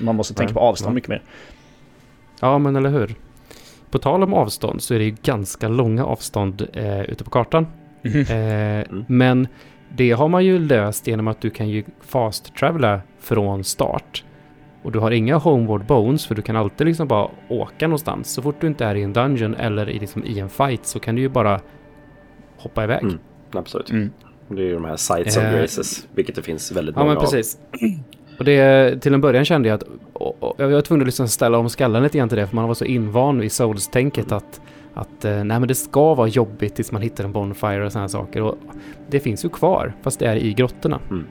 Man 0.00 0.16
måste 0.16 0.34
tänka 0.34 0.48
Nej. 0.52 0.54
på 0.54 0.60
avstånd 0.60 0.90
Ja. 0.90 0.94
mycket 0.94 1.08
mer. 1.08 1.22
Ja, 2.40 2.58
men 2.58 2.76
eller 2.76 2.90
hur. 2.90 3.14
På 3.90 3.98
tal 3.98 4.22
om 4.22 4.34
avstånd 4.34 4.82
så 4.82 4.94
är 4.94 4.98
det 4.98 5.04
ju 5.04 5.16
ganska 5.22 5.68
långa 5.68 6.04
avstånd 6.04 6.68
eh, 6.72 7.00
ute 7.02 7.24
på 7.24 7.30
kartan. 7.30 7.66
Eh, 8.04 8.86
Men 9.08 9.48
det 9.96 10.10
har 10.10 10.28
man 10.28 10.44
ju 10.44 10.58
löst 10.58 11.06
genom 11.06 11.28
att 11.28 11.40
du 11.40 11.50
kan 11.50 11.68
ju 11.68 11.84
fast 12.00 12.54
travela 12.54 13.00
från 13.20 13.64
start. 13.64 14.24
Och 14.82 14.92
du 14.92 14.98
har 14.98 15.10
inga 15.10 15.36
homeward 15.36 15.84
bones 15.84 16.26
för 16.26 16.34
du 16.34 16.42
kan 16.42 16.56
alltid 16.56 16.86
liksom 16.86 17.08
bara 17.08 17.28
åka 17.48 17.86
någonstans. 17.86 18.32
Så 18.32 18.42
fort 18.42 18.60
du 18.60 18.66
inte 18.66 18.84
är 18.84 18.94
i 18.94 19.02
en 19.02 19.12
dungeon 19.12 19.54
eller 19.54 19.90
i, 19.90 19.98
liksom, 19.98 20.24
i 20.24 20.38
en 20.38 20.48
fight 20.48 20.86
så 20.86 21.00
kan 21.00 21.14
du 21.14 21.22
ju 21.22 21.28
bara 21.28 21.60
hoppa 22.56 22.84
iväg. 22.84 23.02
Mm. 23.02 23.18
Absolut. 23.52 23.90
Mm. 23.90 24.10
Det 24.48 24.62
är 24.62 24.66
ju 24.66 24.74
de 24.74 24.84
här 24.84 24.96
sites 24.96 25.36
of 25.36 25.42
Eh, 25.42 25.52
graces, 25.52 26.08
vilket 26.14 26.34
det 26.34 26.42
finns 26.42 26.72
väldigt 26.72 26.96
Ja, 26.96 27.02
många 27.02 27.14
men 27.14 27.22
precis. 27.22 27.58
Och 28.38 28.44
det, 28.44 29.02
till 29.02 29.14
en 29.14 29.20
början 29.20 29.44
kände 29.44 29.68
jag 29.68 29.74
att 29.74 29.84
och, 30.12 30.42
och, 30.42 30.54
jag 30.58 30.68
var 30.68 30.80
tvungen 30.80 31.02
att 31.02 31.06
liksom 31.06 31.28
ställa 31.28 31.58
om 31.58 31.68
skallen 31.68 32.02
lite 32.02 32.18
grann 32.18 32.28
till 32.28 32.38
det, 32.38 32.46
för 32.46 32.56
man 32.56 32.68
var 32.68 32.74
så 32.74 32.84
invand 32.84 33.44
i 33.44 33.48
Souls-tänket 33.48 34.32
att, 34.32 34.60
att 34.94 35.24
eh, 35.24 35.30
nej, 35.30 35.44
men 35.44 35.68
det 35.68 35.74
ska 35.74 36.14
vara 36.14 36.28
jobbigt 36.28 36.74
tills 36.74 36.92
man 36.92 37.02
hittar 37.02 37.24
en 37.24 37.32
Bonfire 37.32 37.86
och 37.86 37.92
sådana 37.92 38.08
saker. 38.08 38.42
Och 38.42 38.58
det 39.10 39.20
finns 39.20 39.44
ju 39.44 39.48
kvar, 39.48 39.92
fast 40.02 40.18
det 40.18 40.26
är 40.26 40.36
i 40.36 40.54
grottorna. 40.54 41.00
Mm. 41.10 41.26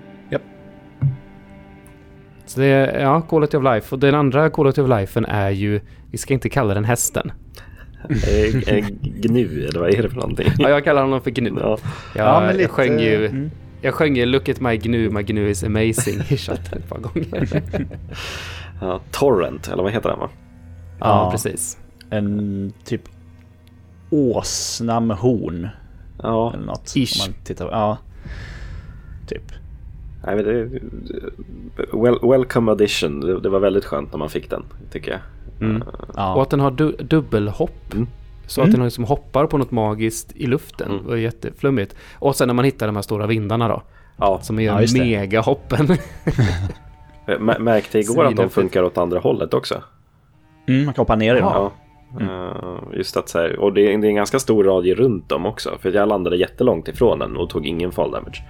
Så 2.51 2.59
det 2.59 2.65
är, 2.65 2.99
ja, 2.99 3.21
Quality 3.21 3.57
of 3.57 3.63
Life. 3.63 3.95
Och 3.95 3.99
den 3.99 4.15
andra 4.15 4.49
Quality 4.49 4.81
of 4.81 4.89
Lifeen 4.89 5.25
är 5.25 5.49
ju, 5.49 5.81
vi 6.11 6.17
ska 6.17 6.33
inte 6.33 6.49
kalla 6.49 6.73
den 6.73 6.85
hästen. 6.85 7.31
Gnu, 9.01 9.65
eller 9.65 9.79
vad 9.79 9.89
är 9.93 10.03
det 10.03 10.09
för 10.09 10.15
någonting? 10.15 10.47
Ja, 10.57 10.69
jag 10.69 10.83
kallar 10.83 11.01
honom 11.01 11.21
för 11.21 11.31
Gnu. 11.31 11.53
Ja. 11.59 11.77
Jag, 12.15 12.61
jag 12.61 12.69
sjöng 12.69 12.99
ju, 12.99 13.25
mm. 13.25 13.51
jag 13.81 13.93
sjöng 13.93 14.15
ju 14.15 14.25
Look 14.25 14.49
at 14.49 14.59
my 14.59 14.77
Gnu, 14.77 15.09
my 15.09 15.23
Gnu 15.23 15.49
is 15.49 15.63
amazing 15.63 16.19
i 16.29 16.37
chatten 16.37 16.79
ett 16.79 16.89
par 16.89 16.99
gånger. 16.99 17.63
Ja, 18.81 19.01
Torrent, 19.11 19.67
eller 19.67 19.83
vad 19.83 19.91
heter 19.91 20.09
den 20.09 20.19
va? 20.19 20.29
Ja, 20.99 21.05
Ja. 21.05 21.31
precis. 21.31 21.77
En 22.09 22.73
typ 22.85 23.01
åsna 24.09 24.99
med 24.99 25.17
horn 25.17 25.67
Ja, 26.23 26.53
eller 26.53 26.65
något. 26.65 26.95
Ish. 26.95 27.21
Om 27.27 27.31
man 27.31 27.43
tittar, 27.43 27.65
ja. 27.71 27.97
Typ. 29.27 29.51
Nej, 30.25 30.35
men 30.35 30.45
det, 30.45 30.79
well, 31.93 32.19
welcome 32.21 32.71
addition. 32.71 33.19
Det, 33.19 33.39
det 33.39 33.49
var 33.49 33.59
väldigt 33.59 33.85
skönt 33.85 34.11
när 34.11 34.19
man 34.19 34.29
fick 34.29 34.49
den, 34.49 34.63
tycker 34.91 35.11
jag. 35.11 35.19
Mm. 35.69 35.81
Eh, 35.81 35.87
Ja. 36.15 36.35
Och 36.35 36.41
att 36.41 36.49
den 36.49 36.59
har 36.59 36.71
du 36.71 36.91
dubbelhopp. 36.91 37.93
Mm. 37.93 38.07
Så 38.47 38.61
att 38.61 38.67
Mm. 38.67 38.77
den 38.79 38.85
liksom 38.85 39.03
hoppar 39.03 39.45
på 39.45 39.57
något 39.57 39.71
magiskt 39.71 40.31
i 40.35 40.45
luften. 40.47 40.91
Mm. 40.91 41.03
Det 41.03 41.09
var 41.09 41.15
jätteflummigt. 41.17 41.95
Och 42.19 42.35
sen 42.35 42.47
när 42.47 42.53
man 42.53 42.65
hittar 42.65 42.85
de 42.87 42.95
här 42.95 43.03
stora 43.03 43.27
vindarna 43.27 43.67
då. 43.67 43.81
Ja, 44.17 44.39
Som 44.41 44.59
är 44.59 44.63
Ja, 44.63 44.81
megahoppen. 44.93 45.87
mä- 47.27 47.59
märkte 47.59 47.99
igår 47.99 48.25
att 48.25 48.35
de 48.35 48.49
funkar 48.49 48.83
åt 48.83 48.97
andra 48.97 49.19
hållet 49.19 49.53
också. 49.53 49.81
Mm, 50.67 50.85
man 50.85 50.93
kan 50.93 51.01
hoppa 51.01 51.15
ner 51.15 51.35
i 51.35 51.39
dem. 51.39 51.51
Ja. 51.53 51.71
Eh, 52.21 52.97
just 52.97 53.17
att 53.17 53.29
så 53.29 53.39
här, 53.39 53.59
och 53.59 53.73
det 53.73 53.81
är, 53.93 53.97
det 53.97 54.07
är 54.07 54.09
en 54.09 54.15
ganska 54.15 54.39
stor 54.39 54.63
radie 54.63 54.95
runt 54.95 55.29
dem 55.29 55.45
också. 55.45 55.77
För 55.81 55.91
jag 55.91 56.09
landade 56.09 56.37
jättelångt 56.37 56.87
ifrån 56.87 57.19
den 57.19 57.37
och 57.37 57.49
tog 57.49 57.65
ingen 57.65 57.91
fall 57.91 58.11
damage. 58.11 58.41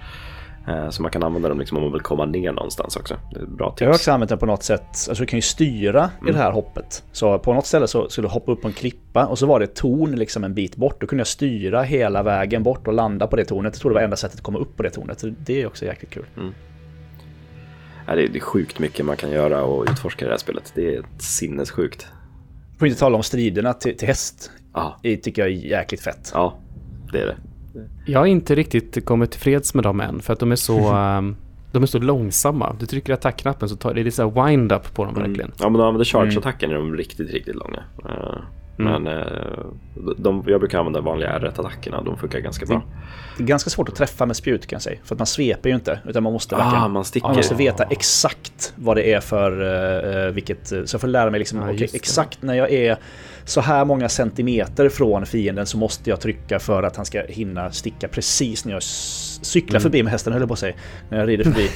Eh, 0.68 0.90
så 0.90 1.02
man 1.02 1.10
kan 1.10 1.22
använda 1.22 1.48
dem 1.48 1.58
liksom 1.58 1.76
om 1.76 1.82
man 1.82 1.92
vill 1.92 2.00
komma 2.00 2.24
ner 2.24 2.52
någonstans 2.52 2.96
också. 2.96 3.16
Bra 3.48 3.74
Jag 3.78 3.86
har 3.86 3.92
tips. 3.92 4.00
också 4.00 4.12
använt 4.12 4.28
den 4.28 4.38
på 4.38 4.46
något 4.46 4.62
sätt, 4.62 4.80
alltså 4.88 5.14
du 5.14 5.26
kan 5.26 5.36
ju 5.38 5.42
styra 5.42 6.10
i 6.28 6.32
det 6.32 6.38
här 6.38 6.52
hoppet. 6.52 7.04
Så 7.12 7.38
på 7.38 7.54
något 7.54 7.66
ställe 7.66 7.86
så 7.88 8.08
skulle 8.08 8.28
du 8.28 8.32
hoppa 8.32 8.52
upp 8.52 8.62
på 8.62 8.68
en 8.68 8.74
klippa 8.74 9.26
och 9.26 9.38
så 9.38 9.46
var 9.46 9.58
det 9.58 9.64
ett 9.64 9.74
torn 9.74 10.10
liksom 10.16 10.44
en 10.44 10.54
bit 10.54 10.76
bort. 10.76 11.00
Då 11.00 11.06
kunde 11.06 11.20
jag 11.20 11.26
styra 11.26 11.82
hela 11.82 12.22
vägen 12.22 12.62
bort 12.62 12.86
och 12.86 12.92
landa 12.94 13.26
på 13.26 13.36
det 13.36 13.44
tornet. 13.44 13.74
Jag 13.74 13.80
tror 13.80 13.90
det 13.90 13.94
var 13.94 14.02
enda 14.02 14.16
sättet 14.16 14.36
att 14.38 14.42
komma 14.44 14.58
upp 14.58 14.76
på 14.76 14.82
det 14.82 14.90
tornet. 14.90 15.20
Så 15.20 15.26
Det 15.38 15.62
är 15.62 15.66
också 15.66 15.84
jäkligt 15.84 16.10
kul. 16.10 16.24
Ja, 18.06 18.12
är, 18.12 18.16
det 18.16 18.38
är 18.38 18.40
sjukt 18.40 18.78
mycket 18.78 19.06
man 19.06 19.16
kan 19.16 19.30
göra 19.30 19.64
och 19.64 19.82
utforska 19.90 20.24
i 20.24 20.28
det 20.28 20.32
här 20.32 20.38
spelet. 20.38 20.72
Det 20.74 20.94
är 20.96 21.02
sinnessjukt. 21.18 22.06
Får 22.78 22.88
inte 22.88 23.00
tala 23.00 23.16
om 23.16 23.22
striderna 23.22 23.72
till, 23.72 23.96
till 23.96 24.08
häst. 24.08 24.50
Ja, 24.74 24.96
Det 25.02 25.16
tycker 25.16 25.42
jag 25.42 25.50
är 25.50 25.54
jäkligt 25.54 26.00
fett. 26.00 26.30
ja 26.34 26.54
det 27.12 27.18
är 27.20 27.26
det. 27.26 27.36
Jag 28.06 28.18
har 28.18 28.26
inte 28.26 28.54
riktigt 28.54 29.04
kommit 29.04 29.30
tillfreds 29.30 29.74
med 29.74 29.84
dem 29.84 30.00
än. 30.00 30.20
För 30.20 30.32
att 30.32 30.38
de 30.40 30.52
är 30.52 30.56
så, 30.56 30.78
ehm, 30.94 31.36
de 31.72 31.82
är 31.82 31.86
så 31.86 31.98
långsamma. 31.98 32.76
Du 32.80 32.86
trycker 32.86 33.12
attackknappen 33.12 33.68
så 33.68 33.76
tar 33.76 33.94
det 33.94 34.00
är 34.00 34.10
så 34.10 34.30
wind-up 34.46 34.94
på 34.94 35.04
dem 35.04 35.14
Mm. 35.16 35.28
verkligen. 35.28 35.52
Ja, 35.58 35.68
men 35.68 35.78
de 35.78 35.86
använder 35.86 36.04
charge-attacken 36.04 36.70
är 36.70 36.74
de 36.74 36.96
riktigt, 36.96 37.30
riktigt 37.32 37.54
långa. 37.56 37.82
Eh, 38.78 38.86
Mm. 38.86 39.02
Men 39.02 39.18
eh, 39.18 39.26
de, 40.18 40.44
jag 40.46 40.60
brukar 40.60 40.78
använda 40.78 41.00
vanliga 41.00 41.38
R1-attackerna. 41.38 42.02
De 42.04 42.16
funkar 42.18 42.38
ganska 42.38 42.66
bra. 42.66 42.82
Det 43.36 43.42
är 43.42 43.46
ganska 43.46 43.70
svårt 43.70 43.88
att 43.88 43.94
träffa 43.96 44.26
med 44.26 44.36
spjut 44.36 44.66
kan 44.66 44.76
jag 44.76 44.82
säga. 44.82 44.98
För 45.04 45.14
att 45.14 45.18
man 45.18 45.26
sveper 45.26 45.68
ju 45.68 45.74
inte. 45.74 45.98
Utan 46.06 46.22
man 46.22 46.32
måste 46.32 46.54
verkligen... 46.56 46.84
Ah, 46.84 46.88
man 46.88 47.04
sticker. 47.04 47.26
Man 47.28 47.36
måste 47.36 47.54
veta 47.54 47.84
exakt 47.84 48.72
vad 48.76 48.96
det 48.96 49.12
är 49.12 49.20
för 49.20 49.62
uh, 50.26 50.32
vilket... 50.32 50.66
Så 50.68 50.74
jag 50.94 51.00
får 51.00 51.08
lära 51.08 51.30
mig 51.30 51.38
liksom, 51.38 51.58
Ja, 51.58 51.72
det. 51.72 51.94
exakt 51.94 52.42
när 52.42 52.54
jag 52.54 52.70
är 52.72 52.96
så 53.44 53.60
här 53.60 53.84
många 53.84 54.08
centimeter 54.08 54.88
från 54.88 55.26
fienden 55.26 55.66
så 55.66 55.78
måste 55.78 56.10
jag 56.10 56.20
trycka 56.20 56.58
för 56.58 56.82
att 56.82 56.96
han 56.96 57.04
ska 57.06 57.22
hinna 57.28 57.70
sticka 57.72 58.08
precis 58.08 58.64
när 58.64 58.72
jag 58.72 58.82
cyklar 58.82 59.70
Mm. 59.76 59.82
förbi 59.82 60.02
med 60.02 60.12
hästen, 60.12 60.32
höll 60.32 60.42
jag 60.42 60.48
på 60.48 60.52
att 60.54 60.58
säga. 60.60 60.74
När 61.08 61.18
jag 61.18 61.28
rider 61.28 61.44
förbi. 61.44 61.68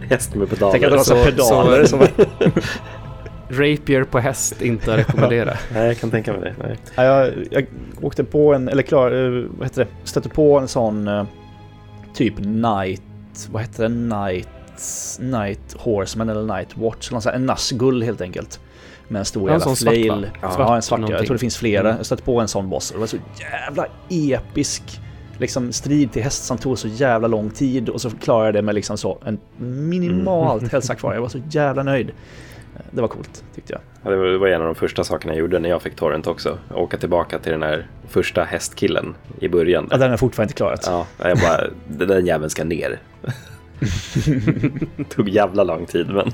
Häst 0.08 0.34
med 0.34 0.50
pedaler. 0.50 0.72
Tänk 0.72 0.84
att 0.84 0.90
det 0.90 0.96
var 0.96 1.04
så 1.04 1.16
så- 1.16 1.24
pedaler 1.24 1.84
så-. 1.84 2.06
Rapier 3.52 4.04
på 4.04 4.18
häst, 4.18 4.62
inte 4.62 4.92
att 4.92 4.98
rekommendera. 4.98 5.54
Nej, 5.74 5.86
jag 5.86 5.98
kan 5.98 6.10
tänka 6.10 6.32
mig 6.32 6.40
det. 6.40 6.54
Nej. 6.66 6.76
Ja, 6.94 7.02
jag, 7.04 7.32
jag 7.50 7.66
åkte 8.02 8.24
på 8.24 8.54
en, 8.54 8.68
eller 8.68 8.82
klar, 8.82 9.10
eh, 9.10 9.44
vad 9.58 9.66
heter 9.66 9.84
det? 9.84 9.90
Stötte 10.08 10.28
på 10.28 10.58
en 10.58 10.68
sån 10.68 11.08
eh, 11.08 11.24
typ 12.14 12.34
night, 12.38 13.02
vad 13.50 13.62
heter 13.62 13.82
det? 13.82 13.88
Night, 13.88 14.48
night 15.20 15.76
horseman 15.78 16.28
eller 16.28 16.54
night 16.56 16.76
watch. 16.76 17.08
eller 17.08 17.14
något 17.16 17.22
sånt, 17.22 17.34
En 17.36 17.46
Nazgul 17.46 18.02
helt 18.02 18.20
enkelt. 18.20 18.60
Med 19.08 19.18
en 19.18 19.24
stor 19.24 19.50
Ja, 19.50 19.54
en 19.54 19.60
jävla 19.60 19.76
flail. 19.76 20.30
Ja, 20.42 20.50
Svart 20.50 20.70
en 20.76 20.82
svart. 20.82 20.98
ja. 21.00 21.02
Jag 21.04 21.10
någonting. 21.10 21.26
tror 21.26 21.34
det 21.34 21.38
finns 21.40 21.56
flera. 21.56 21.80
Mm. 21.88 21.96
Jag 21.96 22.06
stötte 22.06 22.22
på 22.22 22.40
en 22.40 22.48
sån 22.48 22.68
boss. 22.68 22.90
och 22.90 22.96
Det 22.96 23.00
var 23.00 23.06
så 23.06 23.16
jävla 23.40 23.86
episk 24.08 25.00
liksom 25.38 25.72
strid 25.72 26.12
till 26.12 26.22
häst 26.22 26.44
som 26.44 26.58
tog 26.58 26.78
så 26.78 26.88
jävla 26.88 27.28
lång 27.28 27.50
tid 27.50 27.88
och 27.88 28.00
så 28.00 28.10
klarade 28.10 28.46
jag 28.46 28.54
det 28.54 28.62
med 28.62 28.74
liksom 28.74 28.98
så 28.98 29.18
en 29.24 29.38
minimalt 29.58 30.72
hälsa 30.72 30.94
kvar. 30.94 31.14
Jag 31.14 31.20
var 31.20 31.28
så 31.28 31.40
jävla 31.50 31.82
nöjd. 31.82 32.10
Det 32.90 33.00
var 33.00 33.08
coolt 33.08 33.44
tyckte 33.54 33.72
jag. 33.72 33.80
Ja, 34.04 34.10
det 34.10 34.16
var- 34.16 34.24
det 34.26 34.38
var 34.38 34.48
en 34.48 34.60
av 34.60 34.66
de 34.66 34.74
första 34.74 35.04
sakerna 35.04 35.32
jag 35.34 35.40
gjorde 35.40 35.58
när 35.58 35.68
jag 35.68 35.82
fick 35.82 35.96
Torrent 35.96 36.26
också. 36.26 36.58
Åka 36.74 36.96
tillbaka 36.96 37.38
till 37.38 37.52
den 37.52 37.62
här 37.62 37.86
första 38.08 38.44
hästkillen 38.44 39.14
i 39.40 39.48
början. 39.48 39.88
Ja, 39.90 39.96
den 39.96 40.10
har 40.10 40.16
fortfarande 40.16 40.50
inte 40.50 40.56
klarat. 40.56 40.80
Ja, 40.86 41.06
jag 41.18 41.38
bara, 41.38 41.66
den 42.06 42.26
jäveln 42.26 42.50
ska 42.50 42.64
ner. 42.64 42.98
Tog 45.08 45.28
jävla 45.28 45.64
lång 45.64 45.86
tid, 45.86 46.10
men 46.10 46.30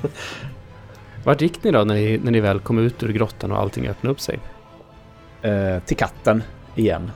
Vart 1.25 1.41
gick 1.41 1.65
ni 1.65 1.71
då 1.71 1.85
när 1.85 1.95
ni, 1.95 2.19
när 2.25 2.31
ni 2.33 2.41
väl 2.41 2.61
kom 2.61 2.79
ut 2.79 3.03
ur 3.03 3.13
grottan 3.13 3.53
och 3.53 3.59
allting 3.59 3.89
öppnade 3.89 4.13
upp 4.13 4.21
sig? 4.21 4.39
eh, 5.43 5.79
till 5.83 5.97
katten 5.97 6.43
igen. 6.77 7.11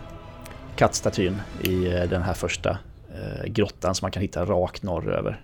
Kattstatyn 0.76 1.40
i 1.60 1.86
eh, 1.94 2.02
den 2.02 2.22
här 2.22 2.34
första 2.34 2.70
eh, 3.14 3.46
grottan 3.46 3.94
som 3.94 4.04
man 4.04 4.10
kan 4.10 4.20
hitta 4.22 4.44
rakt 4.44 4.82
norröver. 4.82 5.40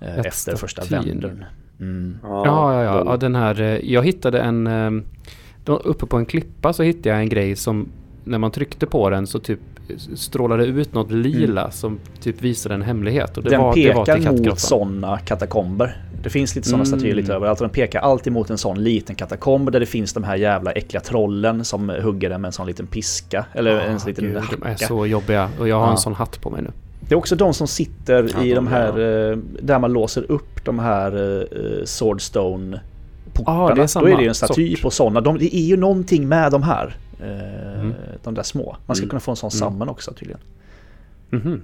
Eh, 0.00 0.18
efter 0.18 0.56
första 0.56 0.82
vändern. 0.84 1.44
Mm. 1.80 2.18
Ja, 2.22 2.44
ja, 2.44 2.82
ja. 2.84 2.94
den- 2.98 3.06
ja 3.06 3.16
den 3.16 3.34
här, 3.34 3.60
eh, 3.60 3.92
jag 3.92 4.02
hittade 4.04 4.40
en... 4.40 4.66
eh, 4.66 4.90
då 5.64 5.76
Uppe 5.76 6.06
på 6.06 6.16
en 6.16 6.26
klippa 6.26 6.72
så 6.72 6.82
hittade 6.82 7.08
jag 7.08 7.18
en 7.18 7.28
grej 7.28 7.56
som 7.56 7.88
när 8.24 8.38
man 8.38 8.50
tryckte 8.50 8.86
på 8.86 9.10
den 9.10 9.26
så 9.26 9.38
typ 9.38 9.60
strålade 10.14 10.64
ut 10.66 10.94
något 10.94 11.10
lila 11.10 11.70
som 11.70 11.98
typ 12.20 12.42
visade 12.42 12.74
en 12.74 12.82
hemlighet. 12.82 13.36
Och 13.36 13.42
det 13.44 13.50
den 13.50 13.60
var, 13.60 13.74
det 13.74 13.92
var 13.94 14.04
till 14.04 14.14
pekar 14.14 14.32
mot 14.50 14.58
sådana 14.60 15.18
katakomber. 15.18 15.96
Det 16.22 16.30
finns 16.30 16.56
lite 16.56 16.68
sådana 16.68 16.84
Mm. 16.84 16.98
statyer 16.98 17.14
lite 17.14 17.34
överallt. 17.34 17.60
och 17.60 17.64
Den 17.66 17.72
pekar 17.74 18.00
alltid 18.00 18.32
mot 18.32 18.50
en 18.50 18.58
sån 18.58 18.82
liten 18.84 19.14
katakomb 19.16 19.72
där 19.72 19.80
det 19.80 19.86
finns 19.86 20.12
de 20.12 20.24
här 20.24 20.36
jävla 20.36 20.72
äckliga 20.72 21.00
trollen 21.00 21.64
som 21.64 21.88
hugger 22.02 22.28
den 22.30 22.40
med 22.40 22.48
en 22.48 22.52
sån 22.52 22.66
liten 22.66 22.86
piska. 22.86 23.44
Eller 23.52 23.80
en 23.80 24.00
sån 24.00 24.08
liten 24.08 24.24
Gud, 24.24 24.34
de 24.50 24.62
är 24.62 24.68
hacka. 24.68 24.86
så 24.86 25.06
jobbiga 25.06 25.48
och 25.60 25.68
jag 25.68 25.76
har 25.78 25.86
Ja. 25.86 25.90
en 25.92 25.98
sån 25.98 26.14
hatt 26.14 26.40
på 26.40 26.50
mig 26.50 26.62
nu. 26.62 26.70
Det 27.08 27.14
är 27.14 27.16
också 27.18 27.36
de 27.36 27.54
som 27.54 27.66
sitter 27.66 28.30
Ja, 28.34 28.42
i 28.44 28.48
de 28.48 28.54
de 28.54 28.66
här, 28.66 28.98
är- 28.98 29.32
eh, 29.32 29.38
där 29.62 29.78
man 29.78 29.92
låser 29.92 30.30
upp 30.30 30.64
de 30.64 30.78
här 30.78 31.12
eh, 31.42 31.84
Swordstone 31.84 32.80
portarna. 33.32 33.58
Ja, 33.68 33.74
det 33.74 33.82
är 33.82 34.00
Då 34.00 34.06
är 34.08 34.16
det 34.16 34.22
ju 34.22 34.28
en 34.28 34.34
staty 34.34 34.70
sort. 34.74 34.82
på 34.82 34.90
sådana. 34.90 35.20
De, 35.20 35.38
det 35.38 35.56
är 35.56 35.62
ju 35.64 35.76
någonting 35.76 36.28
med 36.28 36.52
de 36.52 36.62
här. 36.62 36.96
eh, 37.20 37.80
Mm. 37.80 37.94
De 38.22 38.34
där 38.34 38.42
små. 38.42 38.76
Man 38.86 38.96
ska 38.96 39.02
Mm. 39.02 39.10
kunna 39.10 39.20
få 39.20 39.30
en 39.30 39.36
sån 39.36 39.50
Mm. 39.50 39.58
samman 39.58 39.88
också 39.88 40.12
tydligen. 40.12 40.40
Mhm. 41.30 41.60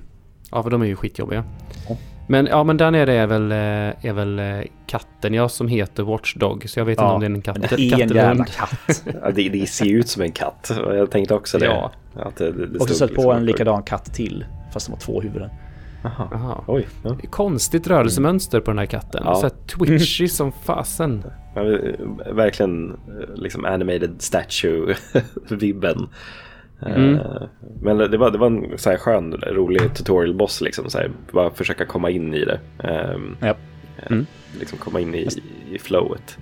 Ja, 0.50 0.62
för 0.62 0.70
de 0.70 0.82
är 0.82 0.86
ju 0.86 0.96
skitjobbiga. 0.96 1.44
Ja. 1.88 1.96
Men 2.28 2.46
ja, 2.46 2.64
men 2.64 2.76
där 2.76 2.90
nere 2.90 3.14
är 3.14 3.26
väl, 3.26 3.52
är 3.52 4.12
väl 4.12 4.40
katten 4.86 5.34
ja, 5.34 5.48
som 5.48 5.68
heter 5.68 6.02
Watchdog. 6.02 6.68
Så 6.68 6.80
jag 6.80 6.84
vet 6.84 6.98
Ja, 6.98 7.04
inte 7.04 7.14
om 7.14 7.20
det 7.20 7.26
är 7.26 7.30
en 7.30 7.42
katt, 7.42 7.76
det 7.76 7.92
är 7.92 8.00
en 8.02 8.08
jävla 8.08 8.44
katt. 8.44 9.02
Ja, 9.22 9.30
det, 9.34 9.48
det 9.48 9.68
ser 9.68 9.84
ju 9.84 9.98
ut 10.00 10.08
som 10.08 10.22
en 10.22 10.32
katt. 10.32 10.70
Jag 10.88 11.10
tänkte 11.10 11.34
också 11.34 11.58
det. 11.58 11.66
Ja. 11.66 11.90
Att 12.16 12.36
det, 12.36 12.52
det, 12.52 12.78
Och 12.78 12.88
så 12.88 12.94
sett 12.94 13.08
på 13.08 13.14
liksom- 13.14 13.36
en 13.36 13.44
likadan 13.46 13.82
katt 13.82 14.14
till. 14.14 14.44
Fast 14.74 14.86
de 14.86 14.92
har 14.92 15.00
två 15.00 15.20
huvuden. 15.20 15.50
Jaha. 16.02 16.28
Jaha. 16.32 16.64
Oj. 16.66 16.86
Ja. 17.02 17.16
Konstigt 17.30 17.86
rörelsemönster 17.86 18.60
på 18.60 18.70
den 18.70 18.78
här 18.78 18.86
katten. 18.86 19.22
Ja. 19.24 19.34
Så 19.34 19.42
här 19.42 19.50
twitchy 19.66 20.28
som 20.28 20.52
fasen. 20.52 21.24
Ja, 21.54 21.62
Verkligen 22.32 22.90
eh, 22.90 22.96
liksom 23.34 23.64
animated 23.64 24.14
statue-vibben. 24.18 26.08
Mm. 26.86 27.14
Eh, 27.14 27.42
Men 27.82 27.98
det 27.98 28.16
var, 28.18 28.30
det 28.30 28.38
var 28.38 28.46
en 28.46 28.78
så 28.78 28.90
här 28.90 28.96
skön, 28.96 29.34
rolig 29.34 29.94
tutorial 29.94 30.34
boss 30.34 30.60
liksom. 30.60 30.90
Så 30.90 30.98
här, 30.98 31.10
bara 31.32 31.50
försöka 31.50 31.84
komma 31.84 32.10
in 32.10 32.34
i 32.34 32.44
det. 32.44 32.60
Ehm, 32.78 33.36
Ja. 33.40 33.54
Mm. 34.10 34.26
Liksom 34.58 34.78
komma 34.78 35.00
in 35.00 35.14
i, 35.14 35.28
i 35.72 35.78
flowet. 35.78 36.38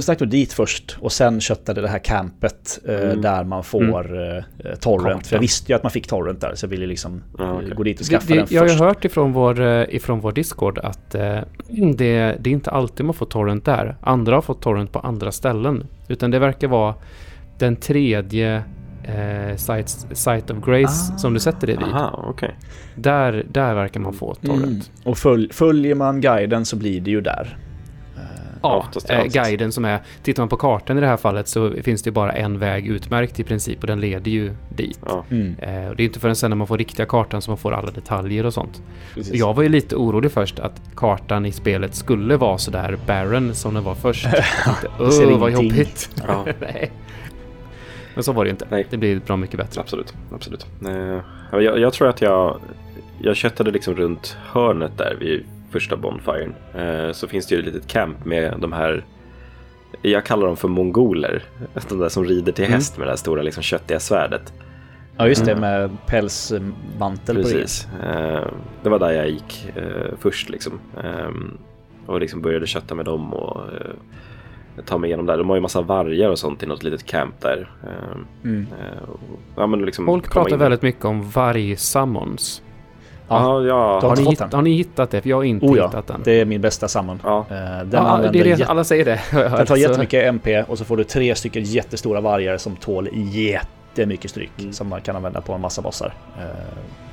Jag 0.00 0.04
stack 0.04 0.18
då 0.18 0.24
dit 0.24 0.52
först 0.52 0.96
och 1.00 1.12
sen 1.12 1.40
köttade 1.40 1.80
det 1.80 1.88
här 1.88 1.98
campet 1.98 2.78
eh, 2.88 2.94
Mm. 3.00 3.20
där 3.20 3.44
man 3.44 3.64
får 3.64 4.36
eh, 4.36 4.42
torrent. 4.80 5.02
Kartan. 5.06 5.20
För 5.22 5.36
jag 5.36 5.40
visste 5.40 5.72
ju 5.72 5.76
att 5.76 5.82
man 5.82 5.92
fick 5.92 6.06
torrent 6.06 6.40
där 6.40 6.54
så 6.54 6.64
jag 6.64 6.70
ville 6.70 6.86
liksom 6.86 7.22
Ja, 7.38 7.44
eh, 7.44 7.56
okej. 7.56 7.70
gå 7.76 7.82
dit 7.82 8.00
och 8.00 8.06
Det, 8.06 8.10
skaffa 8.10 8.34
den 8.34 8.44
det, 8.48 8.52
jag 8.54 8.60
har 8.62 8.66
ju 8.66 8.72
först. 8.72 8.80
hört 8.84 9.04
ifrån 9.04 9.32
vår, 9.32 9.60
eh, 9.60 9.84
ifrån 9.88 10.20
vår 10.20 10.32
Discord 10.32 10.78
att 10.78 11.14
eh, 11.14 11.38
det, 11.96 12.36
det 12.40 12.50
är 12.50 12.52
inte 12.52 12.70
alltid 12.70 13.06
man 13.06 13.14
får 13.14 13.26
torrent 13.26 13.64
där. 13.64 13.96
Andra 14.00 14.34
har 14.34 14.42
fått 14.42 14.62
torrent 14.62 14.92
på 14.92 14.98
andra 14.98 15.32
ställen. 15.32 15.86
Utan 16.08 16.30
det 16.30 16.38
verkar 16.38 16.68
vara 16.68 16.94
den 17.58 17.76
tredje 17.76 18.62
eh, 19.04 19.56
site, 19.56 19.88
site 20.16 20.52
of 20.52 20.64
Grace 20.66 21.12
Ah. 21.14 21.18
som 21.18 21.34
du 21.34 21.40
sätter 21.40 21.66
dig 21.66 21.76
vid. 21.76 21.86
Aha, 21.86 22.24
okej. 22.28 22.54
Där, 22.94 23.46
där 23.50 23.74
verkar 23.74 24.00
man 24.00 24.12
få 24.12 24.34
torrent. 24.34 24.62
Mm. 24.64 24.80
Och 25.04 25.18
följ, 25.18 25.48
följer 25.52 25.94
man 25.94 26.20
guiden 26.20 26.64
så 26.64 26.76
blir 26.76 27.00
det 27.00 27.10
ju 27.10 27.20
där. 27.20 27.56
Ja, 28.62 28.86
eh, 29.08 29.24
guiden 29.24 29.72
som 29.72 29.84
är... 29.84 30.00
Tittar 30.22 30.42
man 30.42 30.48
på 30.48 30.56
kartan 30.56 30.98
i 30.98 31.00
det 31.00 31.06
här 31.06 31.16
fallet 31.16 31.48
så 31.48 31.70
finns 31.82 32.02
det 32.02 32.08
ju 32.08 32.12
bara 32.12 32.32
en 32.32 32.58
väg 32.58 32.86
utmärkt 32.86 33.40
i 33.40 33.44
princip 33.44 33.80
och 33.80 33.86
den 33.86 34.00
leder 34.00 34.30
ju 34.30 34.54
dit. 34.68 34.98
Ja. 35.06 35.24
Mm. 35.30 35.56
Eh, 35.58 35.88
och 35.88 35.96
det 35.96 36.02
är 36.02 36.04
inte 36.04 36.20
förrän 36.20 36.36
sen 36.36 36.50
när 36.50 36.56
man 36.56 36.66
får 36.66 36.78
riktiga 36.78 37.06
kartan 37.06 37.42
som 37.42 37.50
man 37.50 37.58
får 37.58 37.72
alla 37.72 37.90
detaljer 37.90 38.46
och 38.46 38.54
sånt. 38.54 38.82
Precis. 39.14 39.32
Och 39.32 39.38
jag 39.38 39.54
var 39.54 39.62
ju 39.62 39.68
lite 39.68 39.96
orolig 39.96 40.32
först 40.32 40.58
att 40.58 40.82
kartan 40.96 41.46
i 41.46 41.52
spelet 41.52 41.94
skulle 41.94 42.36
vara 42.36 42.58
sådär 42.58 42.98
barren 43.06 43.54
som 43.54 43.74
den 43.74 43.84
var 43.84 43.94
först. 43.94 44.26
Åh, 44.98 45.38
vad 45.38 45.50
ingenting." 45.50 45.70
jobbigt. 45.70 46.10
Ja. 46.28 46.46
Men 48.14 48.24
så 48.24 48.32
var 48.32 48.44
det 48.44 48.50
inte. 48.50 48.66
Nej. 48.70 48.86
Det 48.90 48.96
blir 48.96 49.20
bra 49.20 49.36
mycket 49.36 49.56
bättre. 49.56 49.80
Absolut, 49.80 50.14
absolut. 50.34 50.66
Eh, 50.86 51.20
jag, 51.52 51.78
jag 51.78 51.92
tror 51.92 52.08
att 52.08 52.22
jag, 52.22 52.60
jag 53.22 53.36
köttade 53.36 53.70
liksom 53.70 53.94
runt 53.94 54.36
hörnet 54.52 54.98
där 54.98 55.16
vid 55.20 55.44
första 55.70 55.96
bonfiren. 55.96 56.54
Eh, 56.74 57.12
så 57.12 57.28
finns 57.28 57.46
det 57.46 57.54
ju 57.54 57.58
ett 57.58 57.64
litet 57.74 57.86
camp 57.86 58.24
med 58.24 58.54
de 58.58 58.72
här, 58.72 59.04
jag 60.02 60.24
kallar 60.24 60.46
dem 60.46 60.56
för 60.56 60.68
mongoler. 60.68 61.42
De 61.88 61.98
där 61.98 62.08
som 62.08 62.24
rider 62.24 62.52
till 62.52 62.64
Mm. 62.64 62.74
häst 62.74 62.98
med 62.98 63.06
det 63.06 63.10
här 63.10 63.16
stora 63.16 63.42
liksom 63.42 63.62
köttiga 63.62 64.00
svärdet. 64.00 64.52
Ja 65.16 65.28
just 65.28 65.44
det 65.44 65.52
Mm. 65.52 65.60
med 65.60 66.06
pälsmantel 66.06 67.36
på 67.36 67.42
Precis. 67.42 67.88
Eh, 68.04 68.46
det 68.82 68.88
var 68.90 68.98
där 68.98 69.10
jag 69.10 69.30
gick 69.30 69.68
eh, 69.76 70.12
först 70.18 70.48
liksom. 70.50 70.80
Eh, 71.04 71.30
och 72.06 72.20
liksom 72.20 72.40
började 72.42 72.66
kötta 72.66 72.94
med 72.94 73.04
dem 73.04 73.34
och 73.34 73.60
eh, 73.72 73.90
ta 74.84 74.98
mig 74.98 75.08
igenom 75.08 75.26
där. 75.26 75.38
De 75.38 75.48
har 75.48 75.56
ju 75.56 75.62
massa 75.62 75.80
vargar 75.82 76.28
och 76.30 76.38
sånt 76.38 76.62
i 76.62 76.66
något 76.66 76.82
litet 76.82 77.06
camp 77.06 77.40
där. 77.40 77.70
Eh, 77.82 78.16
det. 78.42 78.48
Mm. 78.48 78.66
eh, 78.80 79.08
och, 79.08 79.20
ja, 79.56 79.66
men 79.66 79.84
liksom 79.84 80.06
Folk 80.06 80.32
pratar 80.32 80.52
in- 80.52 80.58
väldigt 80.58 80.82
mycket 80.82 81.04
om 81.04 81.30
vargsummons. 81.30 82.62
Ja, 83.30 83.62
ja. 83.64 84.00
Har 84.08 84.16
ni, 84.16 84.22
hitt, 84.30 84.38
den? 84.38 84.48
har 84.52 84.62
ni 84.62 84.70
hittat 84.70 85.10
det? 85.10 85.22
För 85.22 85.28
jag 85.30 85.36
har 85.36 85.44
inte 85.44 85.66
Oh 85.66 85.78
ja, 85.78 85.86
hittat 85.86 86.06
den. 86.06 86.20
det 86.24 86.40
är 86.40 86.44
min 86.44 86.60
bästa 86.60 86.88
summon. 86.88 87.20
Ja. 87.24 87.38
Eh, 87.50 87.56
Den 87.86 87.88
ja, 88.04 88.20
det 88.32 88.40
är 88.40 88.56
det, 88.56 88.64
alla 88.64 88.84
säger 88.84 89.04
det. 89.04 89.20
Den 89.56 89.66
tar 89.66 89.76
jättemycket 89.76 90.24
MP 90.26 90.62
och 90.62 90.78
så 90.78 90.84
får 90.84 90.96
du 90.96 91.04
tre 91.04 91.34
stycken 91.34 91.62
jättestora 91.64 92.20
vargar 92.20 92.56
som 92.58 92.76
tål 92.76 93.08
jättemycket 93.12 94.30
stryk. 94.30 94.50
Mm. 94.58 94.72
Som 94.72 94.88
man 94.88 95.00
kan 95.00 95.16
använda 95.16 95.40
på 95.40 95.52
en 95.52 95.60
massa 95.60 95.82
bossar. 95.82 96.14
eh, 96.38 96.44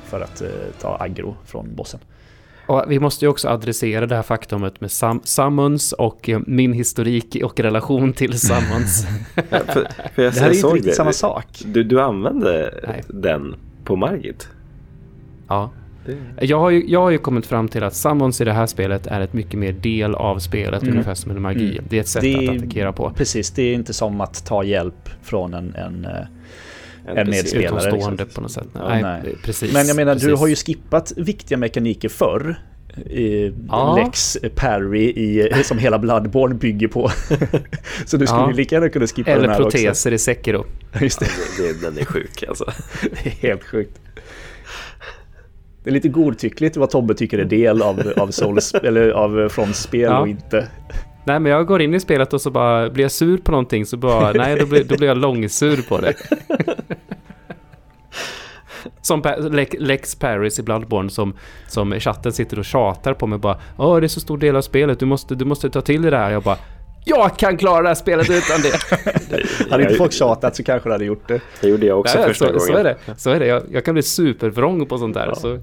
För 0.05 0.22
att 0.22 0.41
eh, 0.41 0.47
ta 0.82 0.97
aggro 0.99 1.36
från 1.45 1.76
bossen. 1.76 1.99
Och 2.68 2.84
vi 2.88 2.99
måste 2.99 3.26
ju 3.26 3.30
också 3.30 3.47
adressera 3.49 4.05
det 4.05 4.15
här 4.15 4.24
faktumet 4.24 4.82
med 4.82 4.91
sam 4.91 5.22
summons 5.24 5.93
och 5.93 6.30
min 6.47 6.74
historik 6.74 7.38
och 7.43 7.59
relation 7.59 8.13
till 8.13 8.39
summons. 8.39 9.07
Ja, 9.36 9.41
för, 9.68 9.88
för 10.15 10.24
jag, 10.24 10.34
Det 10.34 10.39
här 10.39 10.49
är 10.49 10.53
inte 10.55 10.68
riktigt 10.68 10.86
det. 10.86 10.91
samma 10.95 11.13
sak. 11.13 11.45
Du, 11.65 11.84
du 11.84 12.01
använde 12.01 12.74
Nej. 12.88 13.03
den 13.07 13.55
på 13.84 13.95
Margit. 13.95 14.47
ja. 15.47 15.70
Det... 16.07 16.45
Jag 16.45 16.59
har, 16.59 16.69
ju, 16.69 16.83
jag 16.89 17.01
har 17.01 17.09
ju 17.09 17.17
kommit 17.17 17.45
fram 17.45 17.67
till 17.67 17.83
att 17.83 17.95
summons 17.95 18.41
i 18.41 18.45
det 18.45 18.53
här 18.53 18.65
spelet 18.65 19.07
är 19.07 19.21
ett 19.21 19.33
mycket 19.33 19.53
mer 19.59 19.71
del 19.71 20.15
av 20.15 20.39
spelet, 20.39 20.81
Mm. 20.81 20.93
ungefär 20.93 21.13
som 21.15 21.31
en 21.31 21.41
magi. 21.41 21.71
Mm. 21.71 21.85
Det 21.89 21.97
är 21.97 22.01
ett 22.01 22.07
sätt 22.07 22.23
är- 22.23 22.49
att 22.49 22.57
attackera 22.57 22.93
på. 22.93 23.11
Precis, 23.15 23.51
det 23.51 23.61
är 23.63 23.73
inte 23.73 23.93
som 23.93 24.21
att 24.21 24.45
ta 24.45 24.63
hjälp 24.63 25.09
från 25.23 25.53
en... 25.53 25.75
en 25.75 26.05
eh, 26.05 26.11
En 27.09 27.17
NPC. 27.17 27.31
medspelare. 27.37 27.87
Utomstående 27.87 28.23
liksom. 28.23 28.35
på 28.35 28.41
något 28.41 28.51
sätt. 28.51 28.67
Ja, 28.73 28.87
nej, 28.89 29.01
nej. 29.03 29.35
precis. 29.43 29.73
men 29.73 29.87
jag 29.87 29.95
menar, 29.95 30.13
du 30.15 30.19
precis. 30.19 30.39
har 30.39 30.47
ju 30.47 30.55
skippat 30.55 31.13
viktiga 31.17 31.57
mekaniker 31.57 32.09
förr. 32.09 32.55
I 33.09 33.53
Ja. 33.69 33.95
Lex 34.03 34.37
Parry 34.55 35.03
i, 35.03 35.49
som 35.63 35.77
hela 35.77 35.99
Bloodborne 35.99 36.55
bygger 36.55 36.87
på. 36.87 37.09
så 38.05 38.17
du 38.17 38.27
skulle 38.27 38.41
Ja. 38.41 38.49
ju 38.51 38.55
lika 38.57 38.75
gärna 38.75 38.89
kunna 38.89 39.07
skippa 39.07 39.29
den 39.31 39.39
Eller 39.39 39.49
här 39.49 39.57
proteser 39.57 40.11
i 40.13 40.17
Sekiro. 40.17 40.57
också. 40.59 41.03
Just 41.03 41.19
det. 41.19 41.25
Det, 41.57 41.63
det, 41.73 41.81
den 41.89 41.97
är 41.97 42.05
sjuk 42.05 42.43
alltså. 42.47 42.71
Det 43.01 43.25
är 43.29 43.29
helt 43.49 43.63
sjukt. 43.63 43.99
Det 45.88 45.91
är 45.91 45.93
lite 45.93 46.09
godtyckligt 46.09 46.77
vad 46.77 46.89
Tobbe 46.89 47.13
tycker 47.13 47.38
är 47.39 47.45
del 47.45 47.81
av, 47.81 48.13
av 48.17 48.31
Souls, 48.31 48.73
eller 48.83 49.09
av 49.09 49.49
Fronts 49.49 49.79
spel 49.81 50.01
Ja. 50.01 50.19
och 50.19 50.27
inte. 50.27 50.67
Nej, 51.23 51.39
men 51.39 51.51
jag 51.51 51.67
går 51.67 51.81
in 51.81 51.93
i 51.93 51.99
spelet 51.99 52.33
och 52.33 52.41
så 52.41 52.51
bara 52.51 52.89
blir 52.89 53.03
jag 53.03 53.11
sur 53.11 53.38
på 53.38 53.51
någonting 53.51 53.85
så 53.85 53.97
bara, 53.97 54.31
nej, 54.35 54.59
då 54.59 54.65
blir, 54.65 54.83
då 54.83 54.97
blir 54.97 55.07
jag 55.07 55.17
långsur 55.17 55.81
på 55.89 55.97
det. 56.01 56.13
Som 59.01 59.23
Lex, 59.79 60.15
Paris 60.15 60.59
i 60.59 60.63
Bloodborne 60.63 61.09
som, 61.09 61.33
som 61.67 61.99
chatten 61.99 62.33
sitter 62.33 62.59
och 62.59 62.65
tjatar 62.65 63.13
på 63.13 63.27
mig 63.27 63.39
bara 63.39 63.57
Åh, 63.77 63.99
det 63.99 64.05
är 64.05 64.07
så 64.07 64.19
stor 64.19 64.38
del 64.38 64.55
av 64.55 64.61
spelet, 64.61 64.99
du 64.99 65.05
måste, 65.05 65.35
du 65.35 65.45
måste 65.45 65.69
ta 65.69 65.81
till 65.81 66.01
dig 66.01 66.11
det 66.11 66.17
här. 66.17 66.31
Jag 66.31 66.43
bara 66.43 66.57
Jag 67.09 67.37
kan 67.37 67.57
klara 67.57 67.81
det 67.81 67.87
här 67.87 67.95
spelet 67.95 68.29
utan 68.29 68.61
det. 68.61 69.69
Hade 69.71 69.83
inte 69.83 69.95
folk 69.95 70.11
tjatat 70.13 70.55
så 70.55 70.63
kanske 70.63 70.89
det 70.89 70.93
hade 70.93 71.05
gjort 71.05 71.27
det. 71.27 71.41
det 71.61 71.67
gjorde 71.67 71.85
jag 71.85 71.99
också 71.99 72.17
Nej, 72.19 72.27
första 72.27 72.45
så, 72.45 72.51
gången. 72.51 72.59
så 72.67 72.73
är 72.77 72.83
det. 72.83 72.95
Så 73.17 73.29
är 73.29 73.39
det. 73.39 73.45
Jag, 73.47 73.63
jag 73.71 73.85
kan 73.85 73.93
bli 73.93 74.03
supervrång 74.03 74.85
på 74.85 74.97
sånt 74.97 75.13
där. 75.13 75.27
Ja. 75.27 75.35
Så, 75.35 75.59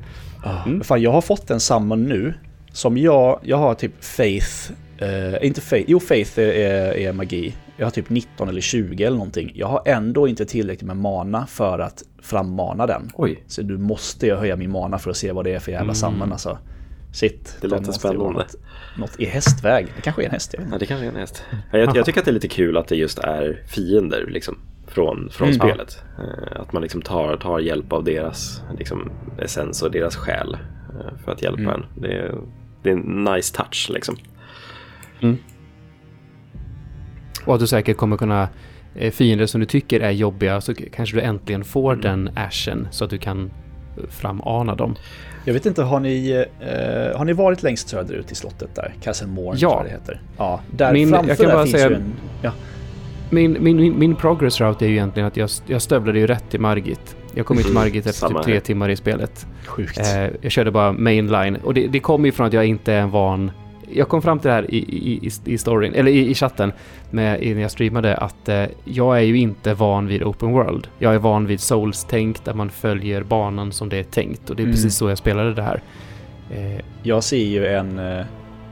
Mm. 0.66 0.80
Fan, 0.84 1.02
jag 1.02 1.10
har 1.12 1.20
fått 1.20 1.50
en 1.50 1.60
summon 1.60 2.02
nu. 2.02 2.34
Som 2.72 2.98
jag, 2.98 3.40
jag 3.42 3.56
har 3.56 3.74
typ 3.74 4.04
faith. 4.04 4.72
Eh, 4.98 5.46
inte 5.46 5.60
faith, 5.60 5.84
jo 5.90 6.00
faith 6.00 6.38
är, 6.40 6.42
är, 6.44 6.94
är 6.96 7.12
magi. 7.12 7.54
Jag 7.76 7.86
har 7.86 7.90
typ 7.90 8.10
19 8.10 8.48
eller 8.48 8.60
20 8.60 9.04
eller 9.04 9.16
någonting. 9.16 9.52
Jag 9.54 9.66
har 9.66 9.82
ändå 9.86 10.28
inte 10.28 10.44
tillräckligt 10.44 10.86
med 10.86 10.96
mana 10.96 11.46
för 11.46 11.78
att 11.78 12.02
frammana 12.22 12.86
den. 12.86 13.10
Oj, 13.14 13.42
Så 13.46 13.62
du 13.62 13.78
måste 13.78 14.26
jag 14.26 14.36
höja 14.36 14.56
min 14.56 14.70
mana 14.70 14.98
för 14.98 15.10
att 15.10 15.16
se 15.16 15.32
vad 15.32 15.44
det 15.44 15.54
är 15.54 15.58
för 15.58 15.72
jävla 15.72 15.84
Mm. 15.84 15.94
summon 15.94 16.32
alltså. 16.32 16.58
Shit. 17.14 17.56
Det 17.60 17.68
de 17.68 17.76
låter 17.76 17.92
spännande. 17.92 18.22
Något, 18.32 18.54
något 18.98 19.20
i 19.20 19.24
hästväg. 19.24 19.86
Det 19.96 20.02
kanske 20.02 20.22
är 20.22 20.26
en 20.26 20.32
häst, 20.32 20.54
ja, 20.72 20.78
det 20.78 20.86
kanske 20.86 21.06
är 21.06 21.10
en 21.10 21.16
häst. 21.16 21.44
Ja, 21.72 21.78
Jag, 21.78 21.96
jag 21.96 22.04
tycker 22.06 22.18
att 22.20 22.24
det 22.24 22.30
är 22.30 22.32
lite 22.32 22.48
kul 22.48 22.76
att 22.76 22.88
det 22.88 22.96
just 22.96 23.18
är 23.18 23.62
fiender 23.66 24.26
liksom, 24.28 24.58
från, 24.86 25.28
från 25.32 25.48
Mm. 25.48 25.60
spelet. 25.60 26.02
Eh, 26.18 26.60
Att 26.60 26.72
man 26.72 26.82
liksom 26.82 27.02
tar, 27.02 27.36
tar 27.36 27.58
hjälp 27.58 27.92
av 27.92 28.04
deras 28.04 28.62
liksom, 28.78 29.10
essens 29.38 29.82
och 29.82 29.90
deras 29.90 30.16
själ 30.16 30.54
eh, 30.54 31.18
för 31.24 31.32
att 31.32 31.42
hjälpa 31.42 31.60
Mm. 31.60 31.70
en. 31.74 31.84
Det 32.02 32.12
är, 32.12 32.34
det 32.82 32.88
är 32.90 32.92
en 32.92 33.24
nice 33.24 33.54
touch 33.56 33.90
liksom. 33.94 34.16
och 37.46 37.54
att 37.54 37.60
du 37.60 37.66
säkert 37.66 37.96
kommer 37.96 38.16
kunna 38.16 38.48
eh, 38.94 39.10
fiender 39.12 39.46
som 39.46 39.60
du 39.60 39.66
tycker 39.66 40.00
är 40.00 40.10
jobbiga 40.10 40.60
så 40.60 40.74
kanske 40.74 41.16
du 41.16 41.20
äntligen 41.22 41.64
får 41.64 41.92
Mm. 41.92 42.02
den 42.02 42.38
ashen 42.38 42.88
så 42.90 43.04
att 43.04 43.10
du 43.10 43.18
kan 43.18 43.50
framana 44.08 44.74
dem. 44.74 44.94
Jag 45.44 45.54
vet 45.54 45.66
inte, 45.66 45.82
har 45.82 46.00
ni, 46.00 46.44
eh, 46.60 47.18
har 47.18 47.24
ni 47.24 47.32
varit 47.32 47.62
längst 47.62 47.88
söderut 47.88 48.32
i 48.32 48.34
slottet 48.34 48.74
där? 48.74 48.94
Castle 49.02 49.26
Morn 49.26 49.56
Ja. 49.58 49.68
tror 49.70 49.80
jag 49.82 49.86
det 49.86 49.90
heter. 50.00 50.20
Ja, 50.36 50.60
där 50.70 50.92
Min- 50.92 51.08
framför 51.10 51.28
jag 51.28 51.36
kan 51.38 51.46
där 51.46 51.54
bara 51.54 51.64
finns 51.64 51.76
säga- 51.76 51.88
ju 51.88 51.94
en... 51.94 52.14
Ja, 52.42 52.52
Min, 53.30 53.56
min, 53.60 53.76
min, 53.76 53.98
min 53.98 54.14
progress 54.16 54.60
route 54.60 54.84
är 54.84 54.88
ju 54.88 54.94
egentligen 54.94 55.26
att 55.26 55.36
jag, 55.36 55.50
jag 55.66 55.82
stövlade 55.82 56.18
ju 56.18 56.26
rätt 56.26 56.44
till 56.50 56.60
Margit. 56.60 57.16
Jag 57.34 57.46
kom 57.46 57.56
ju 57.56 57.62
till 57.62 57.70
Mm, 57.72 57.82
Margit 57.82 58.06
efter 58.06 58.20
samma 58.20 58.38
typ 58.38 58.44
tre 58.44 58.60
timmar 58.60 58.88
i 58.88 58.96
spelet. 58.96 59.46
sjukt. 59.66 59.98
Eh, 59.98 60.26
jag 60.40 60.52
körde 60.52 60.70
bara 60.70 60.92
mainline 60.92 61.56
och 61.64 61.74
det, 61.74 61.86
det 61.86 62.00
kommer 62.00 62.26
ju 62.26 62.32
från 62.32 62.46
att 62.46 62.52
jag 62.52 62.64
inte 62.66 62.92
är 62.92 63.00
en 63.00 63.10
van... 63.10 63.50
Jag 63.94 64.08
kom 64.08 64.22
fram 64.22 64.38
till 64.38 64.48
det 64.48 64.54
här 64.54 64.74
i, 64.74 64.76
i, 64.78 65.30
i, 65.44 65.58
storyn, 65.58 65.94
eller 65.94 66.10
i, 66.10 66.30
i 66.30 66.34
chatten 66.34 66.72
med, 67.10 67.40
när 67.40 67.62
jag 67.62 67.70
streamade 67.70 68.16
att 68.16 68.48
eh, 68.48 68.64
jag 68.84 69.16
är 69.16 69.22
ju 69.22 69.36
inte 69.38 69.74
van 69.74 70.06
vid 70.06 70.22
open 70.22 70.52
world. 70.52 70.88
Jag 70.98 71.14
är 71.14 71.18
van 71.18 71.46
vid 71.46 71.60
souls-tänk 71.60 72.44
där 72.44 72.54
man 72.54 72.70
följer 72.70 73.22
banan 73.22 73.72
som 73.72 73.88
det 73.88 73.96
är 73.98 74.02
tänkt 74.04 74.50
och 74.50 74.56
det 74.56 74.62
är 74.62 74.64
Mm. 74.64 74.74
precis 74.74 74.96
så 74.96 75.08
jag 75.08 75.18
spelade 75.18 75.54
det 75.54 75.62
här. 75.62 75.82
Eh, 76.50 76.80
Jag 77.02 77.24
ser 77.24 77.44
ju 77.44 77.66
en... 77.66 77.98
eh, 77.98 78.24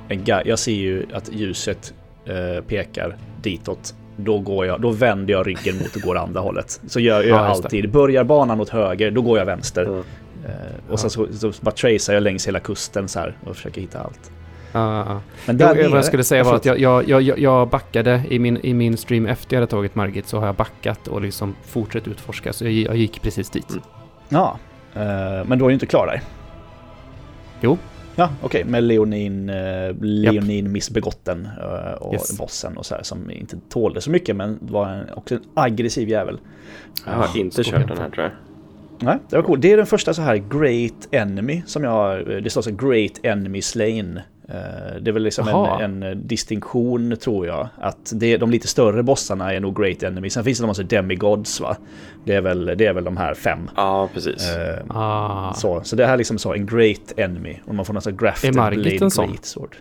en 0.09 0.23
jag 0.45 0.59
ser 0.59 0.73
ju 0.73 1.07
att 1.13 1.33
ljuset 1.33 1.95
eh, 2.27 2.65
pekar 2.65 3.17
ditåt. 3.43 3.95
Då, 4.17 4.39
går 4.39 4.67
jag, 4.67 4.81
då 4.81 4.91
vänder 4.91 5.33
jag 5.35 5.47
ryggen 5.47 5.77
mot 5.79 5.97
och 5.97 6.03
går 6.03 6.17
andra 6.19 6.41
hållet. 6.49 6.81
Så 6.87 7.01
gör 7.01 7.23
jag 7.23 7.29
Ja, 7.29 7.39
alltid. 7.39 7.91
Börjar 7.91 8.25
banan 8.25 8.61
åt 8.61 8.69
höger, 8.69 9.11
då 9.11 9.23
går 9.23 9.39
jag 9.39 9.47
vänster. 9.47 10.03
Eh, 10.45 10.93
och 10.93 11.01
sen 11.01 11.11
så, 11.11 11.27
så 11.33 11.53
bara 11.61 11.71
tracear 11.71 12.15
jag 12.15 12.23
längs 12.23 12.49
hela 12.49 12.61
kusten 12.61 13.09
så 13.09 13.19
här 13.19 13.37
och 13.47 13.57
försöker 13.57 13.81
hitta 13.81 13.99
allt. 14.01 14.31
Men 14.73 15.57
där 15.57 15.67
vad 15.67 15.77
nere- 15.77 15.95
jag 15.95 16.05
skulle 16.05 16.25
säga 16.25 16.45
var 16.45 16.55
att 16.55 16.65
jag, 16.65 16.79
jag, 16.81 17.09
jag, 17.23 17.39
jag 17.39 17.69
backade 17.69 18.23
i 18.29 18.39
min, 18.39 18.57
i 18.63 18.75
min 18.75 18.97
stream 18.97 19.27
efter 19.27 19.57
jag 19.57 19.61
hade 19.61 19.71
tagit 19.71 19.95
Margit 19.95 20.27
så 20.27 20.39
har 20.39 20.47
jag 20.47 20.55
backat 20.55 21.09
och 21.09 21.21
liksom 21.23 21.55
fortsatt 21.67 22.09
utforska 22.09 22.53
så 22.53 22.65
jag, 22.65 22.73
jag 22.73 22.97
gick 22.97 23.23
precis 23.23 23.51
dit. 23.51 23.71
Mm. 23.71 23.83
Ja, 24.29 24.59
eh, 24.95 25.45
men 25.47 25.59
då 25.59 25.65
är 25.65 25.69
du 25.69 25.75
inte 25.75 25.87
klar 25.87 26.07
där. 26.07 26.23
Jo. 27.61 27.79
Ja, 28.17 28.31
okej, 28.43 28.65
med 28.65 28.83
Leonin, 28.83 29.49
eh, 29.49 29.95
Leonin 30.01 30.73
missbegotten 30.73 31.49
eh, 31.61 31.93
och 31.93 32.13
Yes. 32.15 32.39
bossen 32.39 32.77
och 32.77 32.87
så 32.87 32.95
här 32.95 33.03
som 33.03 33.31
inte 33.31 33.57
tålde 33.69 34.01
så 34.01 34.11
mycket 34.11 34.37
men 34.37 34.59
var 34.61 34.89
en, 34.89 35.07
också 35.15 35.35
en 35.35 35.41
aggressiv 35.55 36.09
jävel. 36.09 36.39
Jag 37.07 37.13
har 37.13 37.39
inte 37.39 37.65
kört 37.65 37.89
den 37.89 37.99
här 37.99 38.11
tror 38.11 38.23
jag. 38.25 38.33
Nej, 38.99 39.19
det 39.31 39.37
var 39.37 39.43
coolt. 39.43 39.63
Det 39.63 39.73
är 39.73 39.77
den 39.77 39.87
första 39.87 40.15
så 40.15 40.23
här 40.23 40.37
Great 40.37 41.09
Enemy 41.11 41.63
som 41.67 41.85
jag... 41.85 42.27
Det 42.27 42.51
står 42.51 42.63
så 42.63 42.71
Great 42.71 43.13
Enemy 43.23 43.63
Slain. 43.63 44.21
Eh, 44.53 45.01
Det 45.01 45.11
är 45.11 45.13
väl 45.13 45.23
liksom 45.23 45.49
en, 45.81 46.03
en 46.03 46.27
distinktion 46.27 47.17
tror 47.17 47.47
jag. 47.47 47.69
Att 47.81 48.13
det, 48.15 48.37
de 48.37 48.51
lite 48.51 48.69
större 48.69 49.03
bossarna 49.03 49.53
är 49.55 49.61
nog 49.61 49.77
Great 49.77 50.03
Enemy. 50.03 50.31
Sen 50.31 50.45
finns 50.45 50.59
det 50.59 50.65
en 50.65 50.69
massa 50.69 50.83
Demigods 50.83 51.61
va. 51.61 51.77
Det 52.25 52.35
är 52.35 52.41
väl, 52.41 52.65
det 52.79 52.87
är 52.87 52.93
väl 52.93 53.05
de 53.05 53.17
här 53.17 53.35
fem. 53.35 53.71
Ja, 53.77 54.09
precis. 54.15 54.51
Eh, 54.57 54.79
Ah. 54.97 55.53
Så, 55.55 55.81
så 55.85 55.97
det 55.97 56.07
här 56.07 56.13
är 56.15 56.19
liksom 56.19 56.39
så 56.39 56.55
en 56.55 56.67
Great 56.67 57.13
Enemy. 57.17 57.57
Och 57.67 57.75
man 57.75 57.85
får 57.85 57.95
nästan 57.95 58.17
grafted 58.17 58.51
Är 58.51 58.55
Margit 58.57 58.83
blade 58.83 59.05
en 59.05 59.11
sån? 59.11 59.27
Great 59.29 59.45
Sword. 59.45 59.77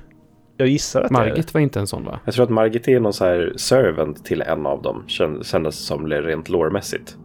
Jag 0.57 0.67
gissar 0.67 1.01
att 1.01 1.09
det 1.09 1.15
är 1.15 1.19
Margit 1.29 1.53
var 1.53 1.61
inte 1.61 1.79
en 1.79 1.87
sån 1.87 2.05
va? 2.05 2.19
Jag 2.25 2.33
tror 2.33 2.43
att 2.43 2.49
Margit 2.51 2.87
är 2.87 2.99
någon 2.99 3.13
så 3.13 3.25
här 3.25 3.53
servant 3.55 4.25
till 4.25 4.41
en 4.41 4.65
av 4.65 4.81
dem. 4.81 5.03
kän- 5.07 5.43
Kändes 5.43 5.75
som 5.85 6.07
rent 6.07 6.49
lårmässigt. 6.49 7.17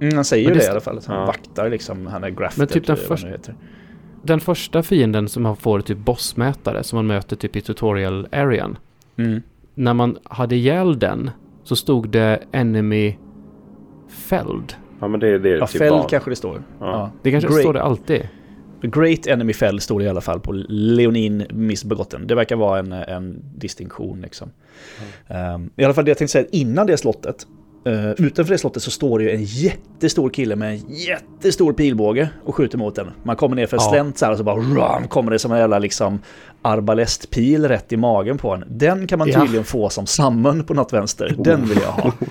Mm, 0.00 0.14
han 0.14 0.24
säger 0.24 0.48
ju 0.48 0.54
det, 0.54 0.60
det- 0.60 0.66
i 0.66 0.68
alla 0.68 0.80
fall. 0.80 0.98
Att 0.98 1.06
han 1.06 1.20
Ja. 1.20 1.26
vaktar 1.26 1.70
liksom. 1.70 2.06
Han 2.06 2.24
är 2.24 2.30
grafted. 2.30 2.58
Men 2.58 2.68
typ 2.68 2.86
den 2.86 2.96
eh, 2.96 3.02
första-. 3.02 3.28
Den 4.26 4.40
första 4.40 4.82
fienden 4.82 5.28
som 5.28 5.42
man 5.42 5.56
får 5.56 5.80
typ 5.80 5.98
bossmätare 5.98 6.82
som 6.82 6.96
man 6.96 7.06
möter 7.06 7.36
typ 7.36 7.56
i 7.56 7.60
tutorial 7.60 8.28
arean. 8.32 8.78
Mm. 9.16 9.42
När 9.74 9.94
man 9.94 10.18
hade 10.24 10.56
ihjäl 10.56 10.98
den 10.98 11.30
så 11.64 11.76
stod 11.76 12.08
det 12.10 12.42
enemy 12.52 13.16
fälld. 14.08 14.74
Ja, 15.00 15.08
men 15.08 15.20
det, 15.20 15.38
det 15.38 15.50
är 15.50 15.58
Ja, 15.58 15.66
typ 15.66 15.78
fäll 15.78 15.90
barn. 15.90 16.06
kanske 16.10 16.30
det 16.30 16.36
står. 16.36 16.62
Ja. 16.80 16.86
Ja. 16.86 17.10
Det 17.22 17.30
kanske 17.30 17.48
Great- 17.50 17.60
står 17.60 17.72
det 17.74 17.82
alltid. 17.82 18.28
Great 18.82 19.26
Enemy 19.26 19.52
Fell 19.52 19.80
står 19.80 19.98
det 19.98 20.04
i 20.04 20.08
alla 20.08 20.20
fall 20.20 20.40
på 20.40 20.52
Leonin 20.68 21.44
Missbegotten. 21.50 22.26
Det 22.26 22.34
verkar 22.34 22.56
vara 22.56 22.78
en, 22.78 22.92
en 22.92 23.42
distinktion 23.56 24.20
liksom. 24.20 24.50
Ehm, 25.28 25.70
I 25.76 25.84
alla 25.84 25.94
fall 25.94 26.04
det 26.04 26.10
jag 26.10 26.18
tänkte 26.18 26.32
säga, 26.32 26.46
innan 26.52 26.86
det 26.86 26.96
slottet, 26.96 27.46
uh, 27.86 28.10
utanför 28.10 28.52
det 28.52 28.58
slottet 28.58 28.82
så 28.82 28.90
står 28.90 29.18
det 29.18 29.24
ju 29.24 29.30
en 29.30 29.44
jättestor 29.44 30.30
kille 30.30 30.56
med 30.56 30.70
en 30.72 30.82
jättestor 30.94 31.72
pilbåge 31.72 32.28
och 32.44 32.54
skjuter 32.54 32.78
mot 32.78 32.94
den. 32.94 33.06
Man 33.22 33.36
kommer 33.36 33.56
ner 33.56 33.66
för 33.66 33.76
en 33.76 33.82
Ja. 33.84 33.90
slänt 33.90 34.18
så 34.18 34.24
här 34.24 34.32
och 34.32 34.38
så 34.38 34.44
bara 34.44 34.56
ram, 34.56 35.08
kommer 35.08 35.30
det 35.30 35.38
som 35.38 35.52
en 35.52 35.58
jävla 35.58 35.78
liksom 35.78 36.18
arbalestpil 36.62 37.68
rätt 37.68 37.92
i 37.92 37.96
magen 37.96 38.38
på 38.38 38.54
en. 38.54 38.64
Den 38.68 39.06
kan 39.06 39.18
man 39.18 39.28
Ja. 39.28 39.40
tydligen 39.40 39.64
få 39.64 39.88
som 39.90 40.06
summon 40.06 40.64
på 40.64 40.74
något 40.74 40.92
vänster. 40.92 41.34
Den 41.38 41.66
vill 41.68 41.78
jag 41.82 41.92
ha. 41.92 42.12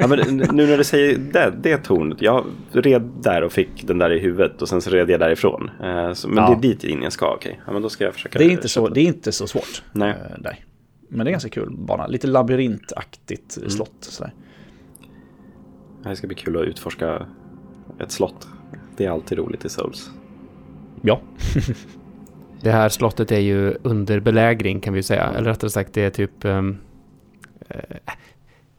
Ja, 0.00 0.06
men 0.06 0.18
nu 0.52 0.66
när 0.66 0.78
du 0.78 0.84
säger 0.84 1.18
det, 1.18 1.52
det 1.62 1.76
tornet. 1.78 2.22
Jag 2.22 2.44
red 2.72 3.10
där 3.22 3.42
och 3.42 3.52
fick 3.52 3.86
den 3.86 3.98
där 3.98 4.12
i 4.12 4.18
huvudet 4.18 4.62
och 4.62 4.68
sen 4.68 4.80
så 4.80 4.90
red 4.90 5.10
jag 5.10 5.20
därifrån. 5.20 5.70
Eh, 5.82 6.12
så, 6.12 6.28
men 6.28 6.36
Ja. 6.44 6.50
det 6.60 6.68
är 6.68 6.70
dit 6.70 6.84
in 6.84 7.02
jag 7.02 7.12
ska, 7.12 7.34
okej. 7.34 7.60
Ja, 7.66 7.72
men 7.72 7.82
då 7.82 7.88
ska 7.88 8.04
jag 8.04 8.14
försöka. 8.14 8.38
Det 8.38 8.44
är 8.44 8.50
inte 8.50 8.68
så, 8.68 8.88
det 8.88 9.00
är 9.00 9.04
inte 9.04 9.32
så 9.32 9.46
svårt. 9.46 9.82
Nej. 9.92 10.10
eh, 10.10 10.38
där. 10.42 10.58
Men 11.08 11.24
det 11.24 11.30
är 11.30 11.32
ganska 11.32 11.50
kul 11.50 11.70
bana. 11.70 12.06
Lite 12.06 12.26
labyrintaktigt 12.26 13.56
Mm. 13.56 13.70
slott. 13.70 13.92
Sådär. 14.00 14.32
Det 16.02 16.16
ska 16.16 16.26
bli 16.26 16.36
kul 16.36 16.56
att 16.56 16.64
utforska 16.64 17.26
ett 17.98 18.10
slott. 18.10 18.48
Det 18.96 19.04
är 19.04 19.10
alltid 19.10 19.38
roligt 19.38 19.64
i 19.64 19.68
Souls. 19.68 20.10
Ja, 21.02 21.20
Det 22.62 22.70
här 22.70 22.88
slottet 22.88 23.32
är 23.32 23.38
ju 23.38 23.76
under 23.82 24.20
belägring 24.20 24.80
kan 24.80 24.94
vi 24.94 25.02
säga. 25.02 25.24
Eller 25.24 25.50
rättare 25.50 25.70
sagt 25.70 25.94
det 25.94 26.02
är 26.02 26.10
typ... 26.10 26.44
eh, 26.44 26.62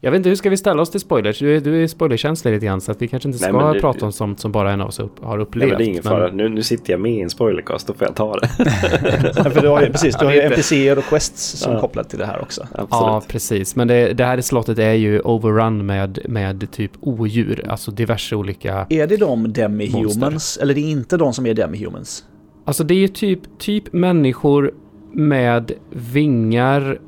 jag 0.04 0.10
vet 0.10 0.16
inte, 0.18 0.28
hur 0.28 0.36
ska 0.36 0.50
vi 0.50 0.56
ställa 0.56 0.82
oss 0.82 0.90
till 0.90 1.00
spoilers? 1.00 1.38
Du 1.38 1.56
är, 1.56 1.60
du 1.60 1.82
är 1.82 1.86
spoilerkänslig 1.86 2.52
lite 2.52 2.66
grann 2.66 2.80
så 2.80 2.92
att 2.92 3.02
vi 3.02 3.08
kanske 3.08 3.28
inte 3.28 3.42
Nej, 3.44 3.48
ska 3.50 3.58
men 3.64 3.74
det- 3.74 3.80
prata 3.80 4.06
om 4.06 4.12
sånt 4.12 4.40
som 4.40 4.52
bara 4.52 4.72
en 4.72 4.80
av 4.80 4.88
oss 4.88 5.00
upp, 5.00 5.24
har 5.24 5.36
Nej, 5.36 5.42
upplevt. 5.46 5.68
men 5.68 5.78
det 5.78 5.84
är 5.84 5.86
ingen 5.86 6.00
men- 6.04 6.12
fara. 6.12 6.30
Nu, 6.32 6.48
nu 6.48 6.62
sitter 6.62 6.92
jag 6.92 7.00
med 7.00 7.12
i 7.12 7.20
en 7.20 7.30
spoilercast, 7.30 7.86
då 7.86 7.94
får 7.94 8.06
jag 8.06 8.16
ta 8.16 8.36
det. 8.38 8.48
Ja, 9.36 9.50
för 9.50 9.60
du 9.60 9.68
har 9.68 9.80
ju, 9.82 9.92
precis, 9.92 10.16
du 10.18 10.24
har 10.24 10.32
ju 10.32 10.40
NPCer 10.40 10.98
och 10.98 11.04
quests 11.04 11.42
som 11.58 11.72
Ja. 11.72 11.80
kopplat 11.80 12.10
till 12.10 12.18
det 12.18 12.26
här 12.26 12.42
också. 12.42 12.60
Absolut. 12.62 12.88
Ja, 12.90 13.22
precis. 13.28 13.76
Men 13.76 13.88
det, 13.88 14.12
det 14.12 14.24
här 14.24 14.40
slottet 14.40 14.78
är 14.78 14.92
ju 14.92 15.20
overrun 15.20 15.86
med, 15.86 16.18
med 16.28 16.70
typ 16.70 16.92
odjur. 17.00 17.66
Alltså 17.68 17.90
diverse 17.90 18.36
olika... 18.36 18.86
Är 18.90 19.06
det 19.06 19.16
de 19.16 19.46
demi-humans? 19.52 20.58
Eller 20.62 20.74
det 20.74 20.80
är 20.80 20.90
inte 20.90 21.16
de 21.16 21.32
som 21.32 21.46
är 21.46 21.54
demi-humans? 21.54 22.24
Alltså 22.64 22.84
det 22.84 22.94
är 22.94 22.98
ju 22.98 23.08
typ, 23.08 23.40
typ 23.58 23.92
människor 23.92 24.72
med 25.12 25.72
vingar 25.90 26.98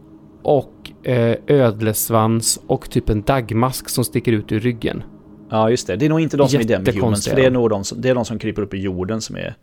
och 0.44 0.92
eh, 1.02 1.36
ödlesvans 1.46 2.60
och 2.66 2.90
typ 2.90 3.08
en 3.08 3.22
dagmask 3.22 3.88
som 3.88 4.04
sticker 4.04 4.32
ut 4.32 4.52
ur 4.52 4.60
ryggen. 4.60 5.02
Ja, 5.50 5.70
just 5.70 5.86
det. 5.86 5.96
Det 5.96 6.04
är 6.04 6.08
nog 6.08 6.20
inte 6.20 6.36
de 6.36 6.48
som 6.48 6.60
är 6.60 6.64
demi-humans. 6.64 7.28
För 7.28 7.36
det 7.36 7.44
är 7.44 7.50
nog 7.50 7.70
de 7.70 7.84
som, 7.84 8.00
det 8.00 8.08
är 8.08 8.14
de 8.14 8.24
som 8.24 8.38
kryper 8.38 8.62
upp 8.62 8.74
ur 8.74 8.78
jorden 8.78 9.20
som 9.20 9.36
är 9.36 9.56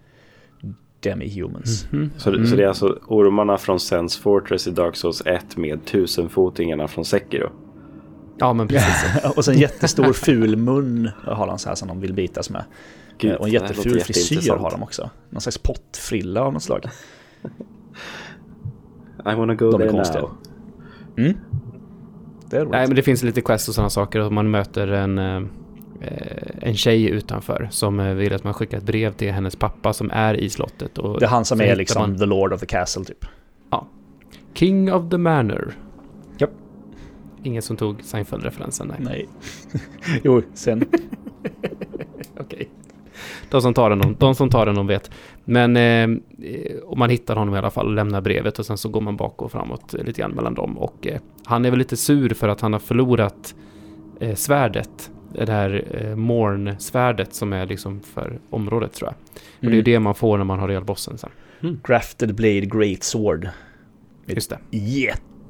demi-humans. 1.04 1.88
Mhm. 1.92 2.12
Så, 2.18 2.30
Mm. 2.30 2.48
så 2.48 2.56
det 2.56 2.64
är 2.64 2.68
alltså 2.68 3.00
ormarna 3.08 3.58
från 3.58 3.80
Sense 3.80 4.22
Fortress 4.22 4.68
i 4.68 4.72
Dark 4.72 4.96
Souls 4.96 5.22
1 5.26 5.58
med 5.58 5.86
tusenfotingarna 5.86 6.88
från 6.88 7.06
Sekiro. 7.06 7.50
Ja, 8.38 8.54
men 8.54 8.68
precis. 8.68 9.26
och 9.36 9.46
sen 9.46 9.58
jättestor 9.58 10.14
ful 10.14 10.56
mun 10.56 11.10
har 11.24 11.48
de 11.48 11.60
så 11.60 11.70
här 11.70 11.76
som 11.76 11.88
de 11.88 12.00
vill 12.00 12.14
bitas 12.14 12.50
med. 12.50 12.64
Gud, 13.18 13.32
Eh, 13.32 13.38
och 13.38 13.48
en 13.48 13.54
jätteful 13.54 14.00
frisyr 14.00 14.52
har 14.52 14.72
de 14.72 14.84
också. 14.84 15.10
Någon 15.30 15.42
slags 15.42 15.58
pottfrilla 15.58 16.42
av 16.42 16.54
något 16.54 16.64
slag. 16.64 16.86
I 19.32 19.36
wanna 19.36 19.56
go 19.56 19.72
De 19.72 19.78
there 19.78 19.92
now. 19.92 20.32
Mm. 21.26 21.38
Det 22.50 22.58
är 22.58 22.62
roligt. 22.62 22.72
Nej, 22.72 22.88
men 22.88 22.96
det 22.96 23.02
finns 23.02 23.24
lite 23.24 23.42
quest 23.42 23.70
och 23.70 23.76
sådana 23.76 23.90
saker. 23.90 24.20
Och 24.20 24.32
man 24.32 24.52
möter 24.52 24.88
en, 24.88 25.18
eh, 25.18 25.42
en 26.62 26.76
tjej 26.76 27.10
utanför 27.10 27.68
som 27.72 28.00
eh, 28.00 28.14
vill 28.14 28.34
att 28.34 28.44
man 28.44 28.54
skickar 28.54 28.78
ett 28.78 28.84
brev 28.84 29.14
till 29.14 29.32
hennes 29.32 29.56
pappa 29.56 29.94
som 29.94 30.12
är 30.12 30.34
i 30.34 30.50
slottet. 30.50 30.98
Och 30.98 31.20
det 31.20 31.26
är 31.26 31.30
han 31.30 31.46
som 31.46 31.62
är 31.62 31.76
liksom 31.76 32.02
man 32.02 32.18
the 32.18 32.26
Lord 32.26 32.54
of 32.54 32.60
the 32.60 32.66
Castle 32.66 33.06
typ. 33.06 33.26
King 34.54 34.94
of 34.94 35.10
the 35.10 35.18
Manor. 35.18 35.74
Japp. 36.38 36.50
Ingen 37.44 37.62
som 37.62 37.78
tog 37.78 38.04
Seinfeld-referensen, 38.04 38.88
nej. 38.88 38.98
Nej. 39.00 39.28
jo, 40.24 40.42
sen. 40.54 40.86
De 43.52 43.62
som 43.62 43.74
tar 43.74 43.90
den, 43.90 44.16
de, 44.20 44.36
som 44.36 44.50
tar 44.50 44.66
den, 44.66 44.76
de 44.76 44.88
vet. 44.88 45.12
Men 45.46 45.78
eh, 45.78 46.10
om 46.86 47.00
man 47.00 47.10
hittar 47.10 47.36
honom 47.36 47.56
i 47.56 47.58
alla 47.58 47.70
fall 47.72 47.86
och 47.88 47.94
lämnar 47.94 48.22
brevet 48.22 48.60
och 48.60 48.66
sen 48.66 48.78
så 48.78 48.90
går 48.90 49.02
man 49.02 49.18
bak 49.18 49.42
och 49.42 49.52
framåt 49.52 49.94
eh, 49.94 50.04
lite 50.04 50.22
grann 50.22 50.32
mellan 50.32 50.54
dem. 50.54 50.78
Och 50.78 51.08
eh, 51.08 51.20
han 51.46 51.66
är 51.66 51.70
väl 51.70 51.80
lite 51.80 51.98
sur 51.98 52.34
för 52.34 52.48
att 52.48 52.62
han 52.62 52.74
har 52.74 52.80
förlorat 52.80 53.56
eh, 54.20 54.36
svärdet. 54.36 55.12
Det 55.34 55.52
här 55.52 55.84
eh, 55.92 56.16
Morn-svärdet 56.16 57.34
som 57.34 57.54
är 57.54 57.66
liksom 57.66 58.02
för 58.02 58.40
området 58.50 58.94
tror 58.94 59.08
jag. 59.10 59.16
Och 59.16 59.42
det 59.60 59.68
är 59.68 59.72
ju 59.72 59.74
Mm. 59.80 59.84
det 59.84 60.00
man 60.00 60.16
får 60.16 60.38
när 60.38 60.46
man 60.46 60.60
har 60.60 60.70
elbossen 60.70 61.18
sen. 61.18 61.30
Grafted 61.84 62.36
Blade 62.36 62.60
Great 62.66 63.04
Sword. 63.04 63.50
Just 64.26 64.50
det. 64.50 64.60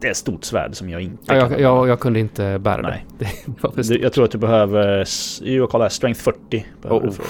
Jättestort 0.08 0.44
svärd 0.44 0.76
som 0.76 0.90
jag 0.90 1.02
inte 1.02 1.24
Ja, 1.28 1.36
jag, 1.36 1.50
kan 1.50 1.62
jag, 1.62 1.88
jag 1.88 2.00
kunde 2.00 2.20
inte 2.20 2.60
bära 2.60 2.82
Nej. 2.82 3.06
det. 3.20 3.88
det 3.88 3.96
jag 3.96 4.14
tror 4.14 4.26
att 4.26 4.32
du 4.32 4.38
behöver, 4.38 5.02
s- 5.02 5.42
jo, 5.44 5.68
kolla 5.68 5.84
här, 5.84 5.90
strength 5.90 6.20
40. 6.22 6.66
behöver 6.82 7.02
Oh, 7.02 7.06
du 7.06 7.12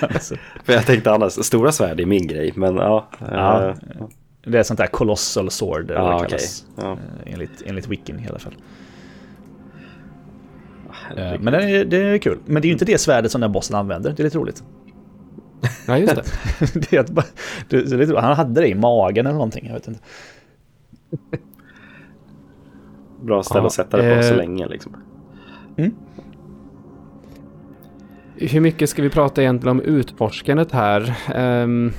för, 0.64 0.72
jag 0.72 0.86
tänkte 0.86 1.12
annars, 1.12 1.32
stora 1.32 1.72
svärd 1.72 2.00
är 2.00 2.06
min 2.06 2.26
grej, 2.26 2.52
men 2.56 2.76
ja. 2.76 3.08
Ja. 3.30 3.68
eh, 3.68 3.74
Det 4.46 4.58
är 4.58 4.62
sånt 4.62 4.78
där 4.78 4.86
colossal 4.86 5.50
sword, 5.50 5.90
eller 5.90 6.00
Ja, 6.00 6.18
det 6.22 6.26
kallas. 6.28 6.64
Ja. 6.76 6.92
Eh, 6.92 7.32
Enligt, 7.32 7.62
enligt 7.66 7.88
Wikin 7.88 8.18
i 8.20 8.28
alla 8.28 8.38
fall. 8.38 8.54
Eh, 11.16 11.32
Men 11.40 11.52
det 11.52 11.62
är, 11.70 11.84
det 11.84 11.96
är 11.96 12.18
kul. 12.18 12.38
Men 12.46 12.62
det 12.62 12.66
är 12.66 12.68
ju 12.68 12.72
inte 12.72 12.84
det 12.84 12.98
svärdet 12.98 13.30
som 13.32 13.40
den 13.40 13.52
bossen 13.52 13.76
använder. 13.76 14.12
Det 14.16 14.22
är 14.22 14.24
lite 14.24 14.38
roligt. 14.38 14.62
Ja, 15.86 15.98
just 15.98 16.14
det. 16.16 16.22
det 16.90 16.96
är 16.96 17.00
det 17.68 17.76
är 17.76 17.96
lite, 17.98 18.18
han 18.20 18.36
hade 18.36 18.60
det 18.60 18.68
i 18.68 18.74
magen 18.74 19.26
eller 19.26 19.34
någonting. 19.34 19.66
Jag 19.66 19.74
vet 19.74 19.88
inte. 19.88 20.00
Bra 23.22 23.42
ställe 23.42 23.60
Ja, 23.60 23.66
att 23.66 23.72
sätta 23.72 23.96
det 23.96 24.16
på 24.16 24.22
så 24.22 24.30
eh, 24.30 24.36
länge 24.36 24.66
liksom. 24.68 24.96
Hur 28.36 28.60
mycket 28.60 28.90
ska 28.90 29.02
vi 29.02 29.10
prata 29.10 29.42
egentligen 29.42 29.76
om 29.78 29.82
utforskandet 29.84 30.72
här? 30.72 31.14
Ehm, 31.34 31.92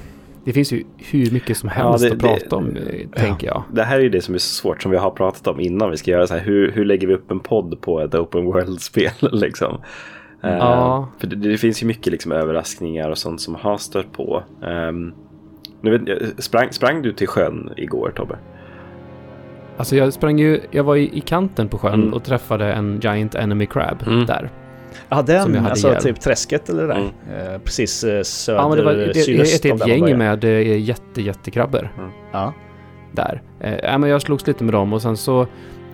det 0.43 0.53
finns 0.53 0.73
ju 0.73 0.83
hur 0.97 1.31
mycket 1.31 1.57
som 1.57 1.69
helst 1.69 2.03
det- 2.03 2.11
att 2.11 2.19
det- 2.19 2.27
prata 2.27 2.55
om, 2.55 2.75
eh, 2.77 3.09
tänker 3.09 3.47
jag. 3.47 3.63
Det 3.73 3.83
här 3.83 3.95
är 3.99 4.03
ju 4.03 4.09
det 4.09 4.21
som 4.21 4.33
är 4.35 4.39
så 4.39 4.53
svårt 4.55 4.81
som 4.81 4.91
vi 4.91 4.97
har 4.97 5.11
pratat 5.11 5.47
om 5.47 5.59
innan 5.59 5.91
vi 5.91 5.97
ska 5.97 6.11
göra 6.11 6.27
så 6.27 6.33
här. 6.33 6.41
Hur, 6.41 6.71
hur 6.71 6.85
lägger 6.85 7.07
vi 7.07 7.13
upp 7.13 7.31
en 7.31 7.39
podd 7.39 7.81
på 7.81 7.99
ett 8.01 8.15
open 8.15 8.45
world-spel 8.45 9.11
liksom? 9.31 9.77
Eh, 10.43 10.49
Ja. 10.57 11.07
för 11.19 11.27
det, 11.27 11.35
det 11.35 11.57
finns 11.57 11.83
ju 11.83 11.87
mycket 11.87 12.11
liksom 12.11 12.31
överraskningar 12.31 13.09
och 13.09 13.17
sånt 13.17 13.41
som 13.41 13.55
har 13.55 13.77
stört 13.77 14.11
på. 14.11 14.43
Um, 14.61 15.13
nu 15.81 15.97
vet, 15.97 16.43
sprang, 16.43 16.71
sprang 16.71 17.01
du 17.01 17.13
till 17.13 17.27
sjön 17.27 17.69
igår 17.77 18.13
Tobbe? 18.15 18.37
Alltså 19.77 19.95
jag 19.95 20.13
sprang 20.13 20.39
ju, 20.39 20.59
jag 20.71 20.83
var 20.83 20.95
i, 20.95 21.17
i 21.17 21.19
kanten 21.21 21.67
på 21.67 21.77
sjön 21.77 21.93
Mm. 21.93 22.13
och 22.13 22.23
träffade 22.23 22.73
en 22.73 22.99
giant 23.03 23.35
enemy 23.35 23.65
crab 23.65 24.03
Mm. 24.07 24.25
där. 24.25 24.49
Ja, 25.09 25.17
Som 25.17 25.25
den, 25.25 25.37
jag 25.53 25.61
hade 25.61 25.69
alltså 25.69 25.87
ihjäl. 25.87 26.01
typ 26.01 26.19
träsket 26.19 26.69
eller 26.69 26.81
det 26.81 26.87
där. 26.87 27.11
Mm. 27.29 27.53
Eh, 27.53 27.59
precis 27.59 28.03
eh, 28.03 28.21
söder, 28.23 28.59
Ja 28.59 28.67
men 28.69 28.77
det 28.77 28.83
var 28.83 28.93
det, 28.93 29.13
sydöst 29.13 29.65
ett 29.65 29.79
man 29.79 29.87
gäng 29.89 30.17
med 30.17 30.43
eh, 30.43 30.77
jätte, 30.81 31.21
jättekrabbor 31.21 31.89
Ja. 32.31 32.53
där. 33.11 33.41
Eh, 33.59 33.75
ja, 33.83 33.97
men 33.97 34.09
jag 34.09 34.21
slogs 34.21 34.47
lite 34.47 34.63
med 34.63 34.73
dem 34.73 34.93
och 34.93 35.01
sen 35.01 35.17
så 35.17 35.47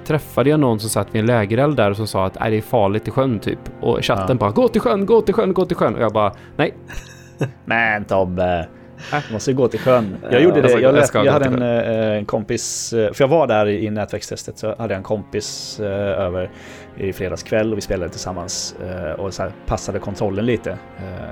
träffade 0.06 0.50
jag 0.50 0.60
någon 0.60 0.80
som 0.80 0.90
satt 0.90 1.16
vid 1.16 1.20
en 1.20 1.26
lägereld 1.26 1.78
där 1.78 1.90
och 1.92 1.98
som 1.98 2.08
sa 2.08 2.26
att 2.26 2.40
"Nej, 2.40 2.52
det 2.52 2.58
är 2.58 2.62
farligt 2.62 3.08
i 3.08 3.12
sjön 3.12 3.40
typ. 3.40 3.60
Och 3.82 4.00
chatten 4.06 4.26
Ja. 4.30 4.36
bara 4.36 4.52
gå 4.52 4.68
till 4.68 4.82
sjön, 4.82 5.06
gå 5.06 5.22
till 5.22 5.34
sjön, 5.34 5.54
gå 5.54 5.66
till 5.66 5.78
sjön. 5.78 5.96
Och 5.96 6.02
jag 6.02 6.14
bara 6.14 6.34
nej. 6.58 6.74
Men 7.66 8.06
Tobbe, 8.06 8.68
måste 9.32 9.54
gå 9.54 9.68
till 9.68 9.80
sjön. 9.80 10.18
Jag 10.32 10.42
gjorde 10.42 10.56
det, 10.56 10.62
alltså, 10.62 10.80
jag, 10.80 10.90
jag 10.90 10.96
lät, 10.96 11.14
jag 11.14 11.34
hade 11.34 11.46
en, 11.46 11.62
eh, 11.62 12.18
en 12.18 12.26
kompis, 12.26 12.94
eh, 12.94 13.14
för 13.14 13.24
jag 13.24 13.28
var 13.28 13.48
där 13.48 13.68
i 13.68 13.90
nätverkstestet, 13.90 14.58
så 14.58 14.68
hade 14.68 14.94
jag 14.94 14.98
en 14.98 15.04
kompis 15.04 15.80
eh, 15.80 16.22
över 16.26 16.50
i 16.98 17.14
fredags 17.14 17.44
kväll 17.44 17.72
och 17.72 17.78
vi 17.78 17.82
spelade 17.82 18.12
tillsammans 18.12 18.76
och 19.18 19.34
så 19.34 19.44
passade 19.66 20.00
kontrollen 20.00 20.46
lite. 20.46 20.78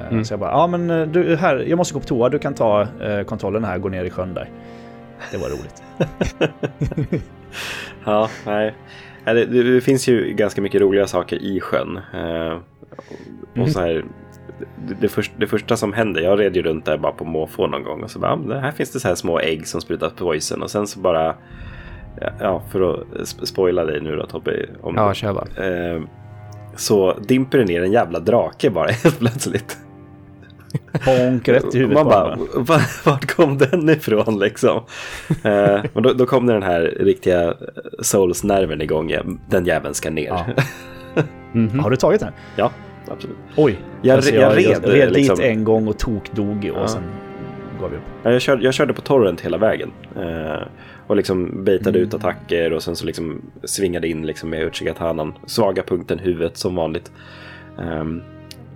Mm. 0.10 0.26
Så 0.26 0.34
jag 0.34 0.40
bara, 0.40 0.52
ja 0.52 0.68
men 0.68 1.12
du, 1.12 1.36
här, 1.36 1.66
jag 1.68 1.78
måste 1.78 1.94
gå 1.94 2.00
på 2.00 2.06
toa, 2.06 2.30
du 2.30 2.40
kan 2.40 2.54
ta 2.54 2.88
kontrollen 3.26 3.64
här 3.64 3.76
och 3.76 3.82
gå 3.82 3.90
ner 3.90 4.04
i 4.04 4.10
sjön 4.10 4.34
där. 4.34 4.50
Det 5.32 5.38
var 5.38 5.50
roligt. 5.50 5.84
Ja, 8.06 8.30
nej. 8.46 8.76
Det, 9.26 9.46
det, 9.46 9.82
finns 9.82 10.08
ju 10.08 10.34
ganska 10.34 10.62
mycket 10.62 10.82
roliga 10.82 11.08
saker 11.08 11.36
i 11.36 11.60
sjön. 11.60 12.00
Och 13.58 13.70
så 13.70 13.80
här, 13.80 14.06
det, 14.88 14.94
det, 15.02 15.08
först, 15.08 15.32
det 15.38 15.48
första 15.48 15.78
som 15.78 15.94
händer, 15.94 16.22
jag 16.22 16.40
red 16.40 16.56
ju 16.56 16.62
runt 16.62 16.86
där 16.86 16.98
bara 16.98 17.12
på 17.12 17.26
måfå 17.26 17.68
någon 17.68 17.84
gång 17.84 18.04
och 18.04 18.12
så 18.12 18.20
bara, 18.20 18.34
"Ah, 18.34 18.60
här 18.60 18.72
finns 18.72 18.92
det 18.92 19.00
så 19.00 19.08
här 19.08 19.16
små 19.16 19.40
ägg 19.40 19.68
som 19.68 19.82
sprutar 19.82 20.10
poison 20.10 20.62
och 20.64 20.72
sen 20.72 20.88
så 20.88 21.00
bara, 21.00 21.36
ja, 22.22 22.30
ja 22.40 22.62
för 22.72 22.94
att 22.94 23.00
sp- 23.08 23.46
spoila 23.46 23.86
dig 23.86 24.02
nu 24.02 24.16
då 24.16 24.26
Tobbe, 24.26 24.66
om, 24.82 24.96
Ja, 24.96 25.14
kör 25.14 25.34
bara. 25.34 25.66
eh, 25.96 26.02
så 26.76 27.14
dimper 27.28 27.58
det 27.58 27.66
ner 27.66 27.84
en 27.84 27.92
jävla 27.92 28.20
drake 28.20 28.70
bara 28.70 28.88
helt 29.04 29.20
plötsligt. 29.20 29.78
Bonk 31.06 31.48
rätt 31.48 31.76
i 31.76 31.80
huvudet 31.80 31.96
Man 32.04 32.06
bara. 32.06 32.38
"Va- 32.56 32.80
vart 33.06 33.26
kom 33.36 33.58
den 33.58 33.90
ifrån 33.90 34.40
liksom? 34.40 34.84
eh, 35.44 35.82
och 35.94 36.02
då, 36.02 36.14
då 36.14 36.26
kom 36.26 36.46
det 36.48 36.54
den 36.54 36.64
här 36.64 36.82
riktiga 37.00 37.54
Souls-nerven 38.00 38.82
igång. 38.82 39.16
Den 39.50 39.66
jäveln 39.66 39.94
ska 39.94 40.10
ner. 40.10 40.26
Ja. 40.28 40.46
Ja, 41.16 41.24
Mhm. 41.54 41.80
Har 41.80 41.90
du 41.90 41.96
tagit 41.96 42.20
den? 42.20 42.34
Absolut. 43.12 43.38
Oj, 43.58 43.80
Jag- 44.02 44.16
alltså, 44.16 44.36
jag 44.36 44.44
jag, 44.52 44.58
red, 44.58 44.80
jag 44.84 44.94
red 44.94 45.12
liksom. 45.12 45.36
dit 45.36 45.46
en 45.46 45.64
gång 45.64 45.88
och 45.88 45.98
tokdog 46.00 46.58
och 46.58 46.82
Ja. 46.82 46.88
sen 46.88 47.04
gav 47.82 47.92
jag 47.92 47.98
upp. 47.98 48.04
Ja, 48.24 48.32
jag, 48.32 48.42
körde, 48.42 48.64
jag 48.64 48.74
körde 48.74 48.94
på 48.94 49.02
torrent 49.02 49.42
hela 49.42 49.58
vägen. 49.58 49.92
Eh, 50.16 50.62
och 51.08 51.16
liksom 51.16 51.64
baitade 51.64 52.00
Mm. 52.00 52.08
ut 52.08 52.14
attacker 52.14 52.74
och 52.74 52.84
sen 52.84 52.96
så 52.96 53.06
liksom 53.06 53.42
svingade 53.64 54.08
in 54.08 54.26
liksom 54.26 54.50
med 54.50 54.64
Uchigatanan. 54.68 55.34
Svaga 55.46 55.84
punkten 55.84 56.20
huvudet 56.20 56.58
som 56.58 56.76
vanligt. 56.76 57.12
Ehm, 57.80 58.22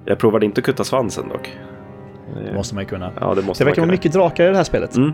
jag 0.05 0.17
provade 0.17 0.45
inte 0.45 0.59
att 0.59 0.65
kutta 0.65 0.83
svansen 0.83 1.29
dock. 1.29 1.57
Det 2.45 2.53
måste 2.53 2.75
man 2.75 2.83
ju 2.83 2.87
kunna. 2.89 3.11
Ja, 3.21 3.33
det 3.35 3.41
måste 3.41 3.63
Det 3.63 3.65
verkar 3.69 3.81
vara 3.81 3.91
mycket 3.91 4.13
drakar 4.13 4.45
i 4.45 4.49
det 4.49 4.57
här 4.57 4.63
spelet. 4.63 4.95
Mm, 4.95 5.11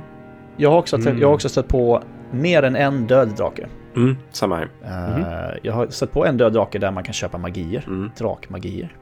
Jag, 0.58 0.70
har 0.72 0.78
också, 0.78 0.96
Mm. 0.96 1.20
jag 1.20 1.28
har 1.28 1.34
också 1.34 1.50
stött 1.50 1.68
på 1.68 2.04
mer 2.32 2.64
än 2.64 2.76
en 2.76 3.08
död 3.08 3.30
drake. 3.38 3.68
Mm, 3.96 4.18
samma 4.32 4.56
här. 4.56 4.68
Eh, 4.84 5.58
Jag 5.64 5.74
har 5.74 5.88
stött 5.88 6.12
på 6.12 6.26
en 6.26 6.38
död 6.38 6.54
drake 6.54 6.80
där 6.80 6.92
man 6.92 7.04
kan 7.04 7.14
köpa 7.14 7.38
magier. 7.38 7.84
Mm. 7.88 8.12
Drakmagier. 8.18 8.96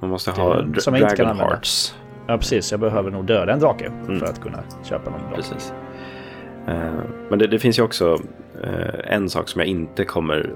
Man 0.00 0.10
måste 0.10 0.30
Det- 0.30 0.40
ha 0.40 0.60
dra- 0.62 0.80
som 0.80 0.94
jag 0.94 1.02
inte 1.02 1.16
kan 1.16 1.26
använda. 1.26 1.52
Hearts. 1.54 1.94
Ja, 2.26 2.38
precis. 2.38 2.70
Jag 2.70 2.80
behöver 2.80 3.10
nog 3.10 3.24
döda 3.26 3.52
en 3.52 3.60
drake 3.60 3.86
Mm. 3.86 4.18
för 4.18 4.26
att 4.26 4.40
kunna 4.40 4.58
köpa 4.84 5.10
någon 5.10 5.20
drake. 5.20 5.34
Precis. 5.34 5.72
Eh, 6.68 6.92
men 7.30 7.38
det, 7.38 7.46
det 7.46 7.58
finns 7.58 7.78
ju 7.78 7.82
också 7.82 8.18
eh, 8.62 9.14
en 9.14 9.30
sak 9.30 9.48
som 9.48 9.58
jag 9.60 9.68
inte 9.68 10.04
kommer 10.04 10.50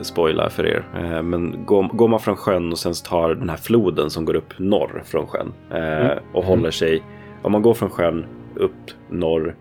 spoila 0.00 0.50
för 0.50 0.66
er. 0.66 0.84
Men 1.22 1.64
går, 1.66 1.82
går 1.92 2.08
man 2.08 2.20
från 2.20 2.36
sjön 2.36 2.72
och 2.72 2.78
sen 2.78 2.92
tar 3.08 3.34
den 3.34 3.48
här 3.50 3.56
floden 3.56 4.10
som 4.10 4.24
går 4.24 4.34
upp 4.34 4.58
norr 4.58 5.02
från 5.04 5.26
sjön 5.26 5.52
eh, 5.70 6.10
och 6.32 6.44
håller 6.44 6.70
sig. 6.70 7.02
Om 7.42 7.52
man 7.52 7.62
går 7.62 7.74
från 7.74 7.90
sjön 7.90 8.26
upp 8.54 8.72
norr 9.10 9.54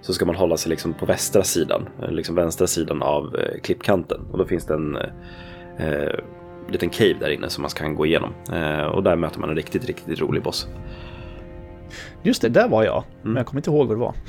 så 0.00 0.12
ska 0.12 0.24
man 0.24 0.34
hålla 0.34 0.56
sig 0.56 0.70
liksom 0.70 0.94
på 0.94 1.06
västra 1.06 1.44
sidan, 1.44 1.88
eh, 2.02 2.10
liksom 2.10 2.34
vänstra 2.34 2.66
sidan 2.66 3.02
av 3.02 3.36
eh, 3.36 3.60
klippkanten. 3.60 4.20
Och 4.32 4.38
då 4.38 4.44
finns 4.44 4.66
det 4.66 4.74
en 4.74 4.96
eh, 4.96 5.08
eh, 5.86 6.14
liten 6.68 6.90
cave 6.90 7.16
där 7.20 7.30
inne 7.30 7.48
som 7.48 7.62
man 7.62 7.70
kan 7.70 7.94
gå 7.94 8.06
igenom. 8.06 8.30
Eh, 8.52 8.84
och 8.84 9.02
där 9.02 9.16
möter 9.16 9.40
man 9.40 9.50
en 9.50 9.56
riktigt, 9.56 9.84
riktigt 9.84 10.20
rolig 10.20 10.42
boss. 10.42 10.68
Just 12.22 12.42
det, 12.42 12.48
där 12.48 12.68
var 12.68 12.84
jag. 12.84 12.96
Mm. 12.96 13.06
Men 13.22 13.36
jag 13.36 13.46
kommer 13.46 13.58
inte 13.58 13.70
ihåg 13.70 13.88
vad 13.88 13.96
det 13.96 14.00
var. 14.00 14.14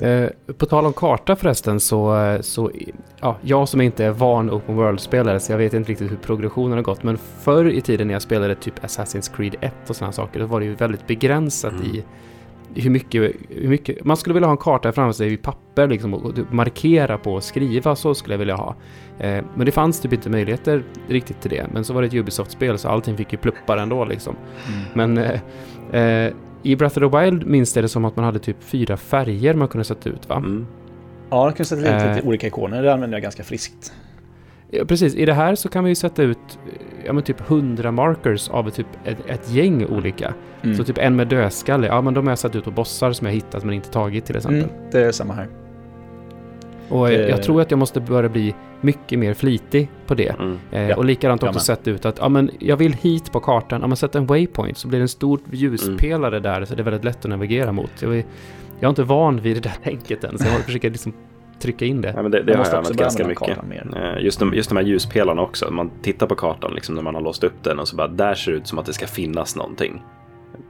Eh, 0.00 0.28
på 0.58 0.66
tal 0.66 0.86
om 0.86 0.92
karta 0.92 1.36
förresten 1.36 1.80
så, 1.80 2.16
eh, 2.22 2.40
så 2.40 2.70
ja, 3.20 3.36
jag 3.42 3.68
som 3.68 3.80
inte 3.80 4.04
är 4.04 4.10
van 4.10 4.50
Open 4.50 4.76
World-spelare 4.76 5.40
så 5.40 5.52
jag 5.52 5.58
vet 5.58 5.74
inte 5.74 5.90
riktigt 5.92 6.10
hur 6.10 6.16
progressionen 6.16 6.72
har 6.72 6.82
gått 6.82 7.02
men 7.02 7.18
förr 7.18 7.64
i 7.64 7.80
tiden 7.80 8.06
när 8.06 8.14
jag 8.14 8.22
spelade 8.22 8.54
typ 8.54 8.84
Assassin's 8.84 9.36
Creed 9.36 9.54
1 9.60 9.72
och 9.90 9.96
sådana 9.96 10.12
saker 10.12 10.40
då 10.40 10.46
var 10.46 10.60
det 10.60 10.66
ju 10.66 10.74
väldigt 10.74 11.06
begränsat 11.06 11.72
Mm. 11.72 11.86
i 11.86 12.04
hur 12.74 12.90
mycket, 12.90 13.32
hur 13.48 13.68
mycket, 13.68 14.04
man 14.04 14.16
skulle 14.16 14.34
vilja 14.34 14.46
ha 14.46 14.52
en 14.52 14.56
karta 14.58 14.92
framför 14.92 15.12
sig 15.12 15.32
i 15.32 15.36
papper 15.36 15.88
liksom 15.88 16.14
och 16.14 16.24
och 16.24 16.54
markera 16.54 17.18
på 17.18 17.34
och 17.34 17.42
skriva, 17.42 17.96
så 17.96 18.14
skulle 18.14 18.34
jag 18.34 18.38
vilja 18.38 18.54
ha. 18.54 18.76
Eh, 19.18 19.44
men 19.54 19.66
det 19.66 19.72
fanns 19.72 20.00
typ 20.00 20.12
inte 20.12 20.30
möjligheter 20.30 20.82
riktigt 21.08 21.40
till 21.40 21.50
det. 21.50 21.66
Men 21.72 21.84
så 21.84 21.92
var 21.92 22.02
det 22.02 22.08
ett 22.08 22.14
Ubisoft-spel 22.14 22.78
så 22.78 22.88
allting 22.88 23.16
fick 23.16 23.32
ju 23.32 23.38
pluppar 23.38 23.76
ändå 23.76 24.04
liksom. 24.04 24.36
Mm. 24.94 25.14
Men 25.14 25.24
eh, 25.92 26.00
eh, 26.26 26.32
i 26.62 26.76
Breath 26.76 26.98
of 27.04 27.12
the 27.12 27.18
Wild 27.20 27.46
minns 27.46 27.76
jag 27.76 27.84
det 27.84 27.88
som 27.88 28.04
att 28.04 28.16
man 28.16 28.24
hade 28.24 28.38
typ 28.38 28.56
fyra 28.60 28.96
färger 28.96 29.54
man 29.54 29.68
kunde 29.68 29.84
sätta 29.84 30.08
ut 30.08 30.28
va? 30.28 30.36
Mm. 30.36 30.66
Ja, 31.30 31.44
jag 31.46 31.56
kunde 31.56 31.68
sätta 31.68 31.80
lite, 31.82 31.94
Eh. 31.94 32.14
lite 32.16 32.26
olika 32.28 32.46
ikoner. 32.46 32.82
Det 32.82 32.92
använder 32.92 33.16
jag 33.16 33.22
ganska 33.22 33.44
friskt. 33.44 33.92
Ja, 34.78 34.84
precis, 34.84 35.14
i 35.14 35.24
det 35.24 35.32
här 35.34 35.54
så 35.54 35.68
kan 35.68 35.84
vi 35.84 35.90
ju 35.90 35.94
sätta 35.94 36.22
ut 36.22 36.58
ja, 37.04 37.12
men 37.12 37.22
typ 37.22 37.40
100 37.50 37.92
markers 37.92 38.48
av 38.50 38.70
typ 38.70 38.86
ett, 39.04 39.18
ett 39.26 39.50
gäng 39.50 39.86
olika. 39.86 40.34
Mm. 40.62 40.76
Så 40.76 40.84
typ 40.84 40.98
en 40.98 41.16
med 41.16 41.28
dödskalle, 41.28 41.86
ja 41.86 42.00
men 42.00 42.14
de 42.14 42.26
har 42.26 42.30
jag 42.30 42.38
satt 42.38 42.56
ut 42.56 42.64
på 42.64 42.70
bossar 42.70 43.12
som 43.12 43.26
jag 43.26 43.34
hittat 43.34 43.64
men 43.64 43.74
inte 43.74 43.90
tagit 43.90 44.24
till 44.24 44.36
exempel. 44.36 44.58
Mm, 44.62 44.90
det 44.92 45.00
är 45.00 45.12
samma 45.12 45.34
här. 45.34 45.48
Och 46.88 47.08
Det- 47.08 47.28
jag, 47.28 47.42
tror 47.42 47.60
att 47.60 47.70
jag 47.70 47.78
måste 47.78 48.00
börja 48.00 48.28
bli 48.28 48.54
mycket 48.80 49.18
mer 49.18 49.34
flitig 49.34 49.90
på 50.06 50.14
det. 50.14 50.28
Mm. 50.40 50.58
Eh, 50.72 50.88
Ja, 50.88 50.96
och 50.96 51.04
likadant 51.04 51.42
också 51.42 51.52
med. 51.54 51.62
sätta 51.62 51.90
ut 51.90 52.04
att 52.04 52.18
ja, 52.18 52.28
men 52.28 52.50
jag 52.58 52.76
vill 52.76 52.92
hit 52.92 53.32
på 53.32 53.40
kartan, 53.40 53.80
ja 53.80 53.86
men 53.86 53.96
sätt 53.96 54.14
en 54.14 54.26
waypoint 54.26 54.78
så 54.78 54.88
blir 54.88 54.98
det 54.98 55.04
en 55.04 55.08
stor 55.08 55.40
ljuspelare 55.50 56.40
där 56.40 56.64
så 56.64 56.74
det 56.74 56.82
är 56.82 56.84
väldigt 56.84 57.04
lätt 57.04 57.24
att 57.24 57.30
navigera 57.30 57.72
mot. 57.72 57.90
Jag, 58.00 58.08
vill, 58.08 58.24
jag 58.80 58.84
är 58.84 58.88
inte 58.88 59.02
van 59.02 59.40
vid 59.40 59.56
det 59.56 59.60
där 59.60 59.76
tänket 59.84 60.24
än 60.24 60.38
så 60.38 60.44
jag 60.46 60.60
försöker 60.64 60.90
liksom 60.90 61.12
trycka 61.60 61.84
in 61.84 62.00
det. 62.00 62.12
Ja, 62.16 62.22
men 62.22 62.30
det, 62.30 62.42
det 62.42 62.56
har 62.56 62.64
jag 62.64 62.74
använt 62.74 62.96
ganska 62.96 63.26
mycket. 63.26 63.58
Eh, 63.96 64.24
Just 64.24 64.38
de, 64.40 64.54
just 64.54 64.68
de 64.68 64.76
här 64.76 64.84
ljuspelarna 64.84 65.42
också. 65.42 65.70
Man 65.70 65.90
tittar 66.02 66.26
på 66.26 66.34
kartan 66.34 66.72
liksom, 66.74 66.94
när 66.94 67.02
man 67.02 67.14
har 67.14 67.22
låst 67.22 67.44
upp 67.44 67.62
den 67.62 67.78
och 67.78 67.88
så 67.88 67.96
bara 67.96 68.08
där 68.08 68.34
ser 68.34 68.52
det 68.52 68.58
ut 68.58 68.66
som 68.66 68.78
att 68.78 68.86
det 68.86 68.92
ska 68.92 69.06
finnas 69.06 69.56
någonting. 69.56 70.02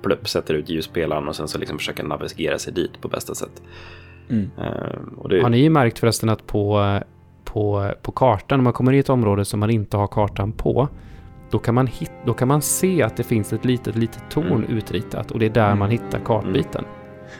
Plupp 0.02 0.28
sätter 0.28 0.54
ut 0.54 0.68
ljuspelaren 0.68 1.28
och 1.28 1.36
sen 1.36 1.48
så 1.48 1.58
liksom 1.58 1.78
försöker 1.78 2.04
navigera 2.04 2.58
sig 2.58 2.72
dit 2.72 3.00
på 3.00 3.08
bästa 3.08 3.34
sätt. 3.34 3.62
Mm. 4.30 4.50
Eh, 4.58 5.28
det, 5.30 5.40
Har 5.42 5.50
ni 5.50 5.68
märkt 5.68 5.98
förresten 5.98 6.28
att 6.28 6.46
på, 6.46 6.98
på, 7.44 7.90
på 8.02 8.12
kartan, 8.12 8.58
när 8.58 8.64
man 8.64 8.72
kommer 8.72 8.92
i 8.92 8.98
ett 8.98 9.10
område 9.10 9.44
som 9.44 9.60
man 9.60 9.70
inte 9.70 9.96
har 9.96 10.06
kartan 10.06 10.52
på, 10.52 10.88
då 11.50 11.58
kan 11.58 11.74
man, 11.74 11.86
hit, 11.86 12.10
då 12.26 12.34
kan 12.34 12.48
man 12.48 12.62
se 12.62 13.02
att 13.02 13.16
det 13.16 13.22
finns 13.22 13.52
ett 13.52 13.64
litet, 13.64 13.96
litet 13.96 14.22
torn 14.30 14.46
Mm. 14.46 14.76
utritat 14.78 15.30
och 15.30 15.38
det 15.38 15.46
är 15.46 15.50
där 15.50 15.66
Mm. 15.66 15.78
man 15.78 15.90
hittar 15.90 16.18
kartbiten. 16.24 16.84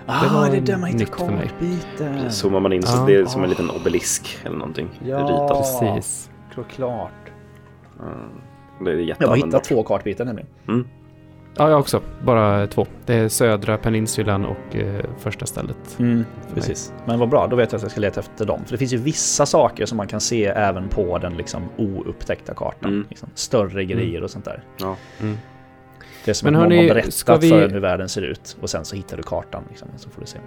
Ah, 0.07 0.35
var 0.41 0.51
det 0.51 0.57
är 0.57 0.61
där 0.61 0.77
man 0.77 0.89
hittar 0.91 0.99
nytt 0.99 1.15
för 1.15 1.27
mig. 1.31 1.49
kartbiten. 1.49 2.31
zoomar 2.33 2.61
man 2.61 2.73
in 2.73 2.83
så 2.83 2.97
Ja. 2.99 3.05
det 3.07 3.15
är 3.15 3.25
som 3.25 3.41
en 3.43 3.47
Ah. 3.47 3.51
liten 3.51 3.71
obelisk 3.71 4.39
eller 4.45 4.57
någonting. 4.57 4.89
Ja. 5.05 5.19
Ritat. 5.19 5.81
Precis. 5.81 6.31
Klart. 6.77 7.11
Mm. 8.01 8.15
Det 8.85 8.91
är 8.91 8.95
Jag 8.95 8.97
har 8.97 8.97
hittat 9.03 9.09
jätteanvändbart. 9.09 9.65
två 9.65 9.83
kartbitar 9.83 10.25
nämligen. 10.25 10.49
Mm. 10.69 10.87
Ja, 11.57 11.71
jag 11.71 11.81
också. 11.81 12.01
Bara 12.25 12.67
två. 12.67 12.87
Det 13.07 13.15
är 13.15 13.29
södra 13.29 13.77
peninsulan 13.79 14.45
och 14.45 14.77
eh, 14.77 15.05
första 15.19 15.47
stället. 15.47 15.97
Mm, 15.99 16.25
precis. 16.55 16.93
Men 17.07 17.19
vad 17.19 17.29
bra, 17.29 17.47
då 17.47 17.57
vet 17.57 17.73
jag 17.73 17.77
att 17.79 17.83
jag 17.83 17.91
ska 17.91 18.01
leta 18.01 18.21
efter 18.21 18.45
dem. 18.47 18.61
För 18.65 18.73
det 18.73 18.79
finns 18.79 18.93
ju 18.93 18.97
vissa 18.97 19.47
saker 19.47 19.87
som 19.87 19.97
man 19.97 20.07
kan 20.07 20.21
se 20.21 20.45
även 20.47 20.89
på 20.89 21.19
den 21.19 21.37
liksom 21.37 21.63
oupptäckta 21.77 22.55
kartan. 22.55 22.91
Mm. 22.91 23.07
Liksom, 23.09 23.29
större 23.35 23.85
grejer 23.85 24.23
och 24.23 24.31
sånt 24.31 24.45
där. 24.45 24.63
Ja. 24.81 24.97
Mm. 25.21 25.37
Det 26.25 26.31
är 26.31 26.35
som 26.35 26.47
Men 26.47 26.55
att 26.63 26.69
någon 26.69 26.79
har 26.79 26.85
berättat 26.95 27.43
vi- 27.45 27.49
för 27.51 27.65
en 27.65 27.71
hur 27.71 27.81
världen 27.81 28.09
ser 28.09 28.23
ut 28.23 28.57
och 28.61 28.71
sen 28.71 28.85
så 28.85 28.97
hittar 28.97 29.17
du 29.17 29.23
kartan. 29.23 29.63
Liksom, 29.69 29.89
så 29.97 30.11
får 30.11 30.21
du 30.21 30.27
se. 30.27 30.39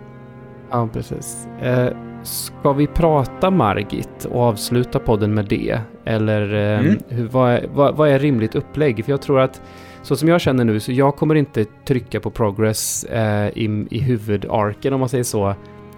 Ja, 0.72 0.90
precis. 0.94 1.48
Eh, 1.62 1.90
ska 2.24 2.74
vi 2.74 2.88
prata 2.88 3.52
Margit 3.52 4.26
och 4.26 4.42
avsluta 4.42 5.00
podden 5.00 5.34
med 5.34 5.46
det? 5.46 5.80
Eller 6.06 6.54
eh, 6.54 6.80
Mm. 6.80 6.98
hur, 7.08 7.26
vad, 7.28 7.52
är, 7.52 7.66
vad, 7.74 7.96
vad 7.96 8.10
är 8.10 8.20
rimligt 8.20 8.56
upplägg? 8.56 9.06
För 9.06 9.12
jag 9.12 9.22
tror 9.22 9.40
att 9.40 9.62
så 10.02 10.16
som 10.16 10.30
jag 10.30 10.42
känner 10.42 10.64
nu 10.66 10.80
så 10.80 10.92
jag 10.92 11.16
kommer 11.16 11.36
inte 11.36 11.66
trycka 11.86 12.20
på 12.20 12.30
progress 12.32 13.04
eh, 13.04 13.48
i, 13.48 13.88
i 13.90 14.00
huvudarken 14.00 14.94
om 14.94 15.00
man 15.00 15.10
säger 15.10 15.24
så 15.24 15.54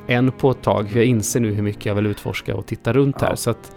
än 0.07 0.31
på 0.31 0.51
ett 0.51 0.61
tag. 0.61 0.89
För 0.89 0.97
jag 0.99 1.05
inser 1.05 1.39
nu 1.39 1.53
hur 1.53 1.63
mycket 1.63 1.85
jag 1.85 1.95
vill 1.95 2.05
utforska 2.05 2.55
och 2.55 2.65
titta 2.65 2.93
runt 2.93 3.21
här. 3.21 3.29
Ja. 3.29 3.35
Så 3.35 3.49
att, 3.49 3.71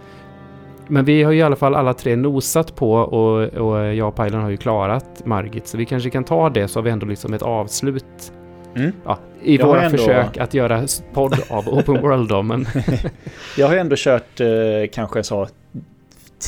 men 0.87 1.05
vi 1.05 1.23
har 1.23 1.31
ju 1.31 1.39
i 1.39 1.41
alla 1.41 1.55
fall 1.55 1.75
alla 1.75 1.93
tre 1.93 2.15
nosat 2.15 2.75
på 2.75 2.93
och, 2.93 3.43
och 3.43 3.85
jag 3.95 4.07
och 4.07 4.15
Pajlen 4.15 4.41
har 4.41 4.49
ju 4.49 4.57
klarat 4.57 5.25
Margit. 5.25 5.67
Så 5.67 5.77
vi 5.77 5.85
kanske 5.85 6.09
kan 6.09 6.23
ta 6.23 6.49
det 6.49 6.67
så 6.67 6.79
har 6.79 6.83
vi 6.83 6.89
ändå 6.91 7.05
liksom 7.05 7.33
ett 7.33 7.41
avslut 7.41 8.33
Mm. 8.75 8.91
ja, 9.05 9.17
i 9.43 9.55
Jag 9.57 9.67
våra 9.67 9.81
ändå- 9.81 9.97
försök 9.97 10.37
att 10.37 10.53
göra 10.53 10.83
podd 11.13 11.39
av 11.49 11.67
Open 11.69 12.01
World 12.01 12.29
då, 12.29 12.41
men 12.41 12.65
Jag 13.57 13.67
har 13.67 13.75
ändå 13.75 13.95
kört 13.99 14.39
eh, 14.39 14.47
kanske 14.93 15.23
så 15.23 15.47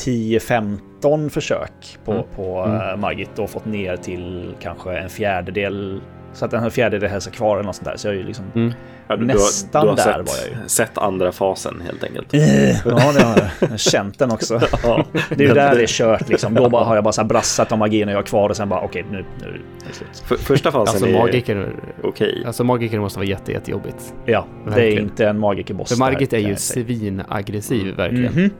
10-15 0.04 1.28
försök 1.30 1.98
på, 2.04 2.12
Mm. 2.12 2.24
på 2.36 2.62
Mm. 2.64 2.90
eh, 2.90 2.96
Margit 2.96 3.38
och 3.38 3.50
fått 3.50 3.64
ner 3.64 3.96
till 3.96 4.54
kanske 4.60 4.98
en 4.98 5.08
fjärdedel. 5.08 6.00
Så 6.36 6.44
att 6.44 6.50
den 6.50 6.62
här 6.62 6.70
fjärdedelen 6.70 7.10
hälsar 7.10 7.30
kvar 7.30 7.56
eller 7.56 7.64
något 7.66 7.76
sånt 7.76 7.84
där. 7.88 7.96
Så 7.96 8.08
jag 8.08 8.14
är 8.14 8.18
ju 8.18 8.24
liksom... 8.24 8.44
mm. 8.54 8.72
Ja, 9.08 9.16
du, 9.16 9.24
Nästan 9.24 9.82
du 9.82 9.88
har, 9.90 9.96
du 9.96 10.02
har 10.02 10.08
där 10.08 10.24
sett, 10.24 10.28
var 10.28 10.52
jag 10.54 10.62
ju. 10.62 10.68
sett 10.68 10.98
andra 10.98 11.32
fasen 11.32 11.82
helt 11.86 12.04
enkelt. 12.04 12.26
Ja, 12.30 12.40
det 12.84 13.02
har 13.02 13.12
jag. 13.12 13.50
Jag 13.60 13.68
har 13.68 13.76
känt 13.76 14.18
den 14.18 14.30
också. 14.30 14.60
Ja. 14.82 15.04
Det 15.28 15.44
är 15.44 15.48
ju 15.48 15.54
där 15.54 15.74
det 15.74 15.82
är 15.82 15.86
kört 15.86 16.28
liksom. 16.28 16.54
Då 16.54 16.68
bara, 16.68 16.84
har 16.84 16.94
jag 16.94 17.04
bara 17.04 17.12
så 17.12 17.20
här 17.20 17.28
brassat 17.28 17.68
de 17.68 17.78
magierna 17.78 18.12
jag 18.12 18.18
har 18.18 18.22
kvar 18.22 18.48
och 18.48 18.56
sen 18.56 18.68
bara 18.68 18.80
okej, 18.80 19.04
nu, 19.10 19.24
nu 19.40 19.46
är 19.48 19.60
det 19.88 19.94
slut. 19.94 20.22
För, 20.24 20.36
första 20.36 20.72
fasen 20.72 20.94
alltså 20.94 21.06
är 21.08 21.18
magiker, 21.18 21.72
okej. 22.02 22.42
alltså 22.46 22.64
magiker 22.64 22.98
måste 23.00 23.18
vara 23.18 23.28
jätte, 23.28 23.52
jättejobbigt. 23.52 24.14
Ja, 24.24 24.46
det 24.64 24.70
är 24.70 24.74
Verkligen. 24.74 25.02
inte 25.02 25.28
en 25.28 25.38
magikerboss. 25.38 25.88
För 25.88 25.98
Margit 25.98 26.32
är 26.32 26.38
ju 26.38 26.56
svinaggressiv 26.56 27.96
verkligen. 27.96 28.32
Mhm. 28.32 28.50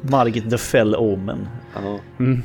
Margit 0.00 0.50
the 0.50 0.58
Fell 0.58 0.96
Omen. 0.96 1.48
Ja. 1.74 1.98
Mm. 2.18 2.42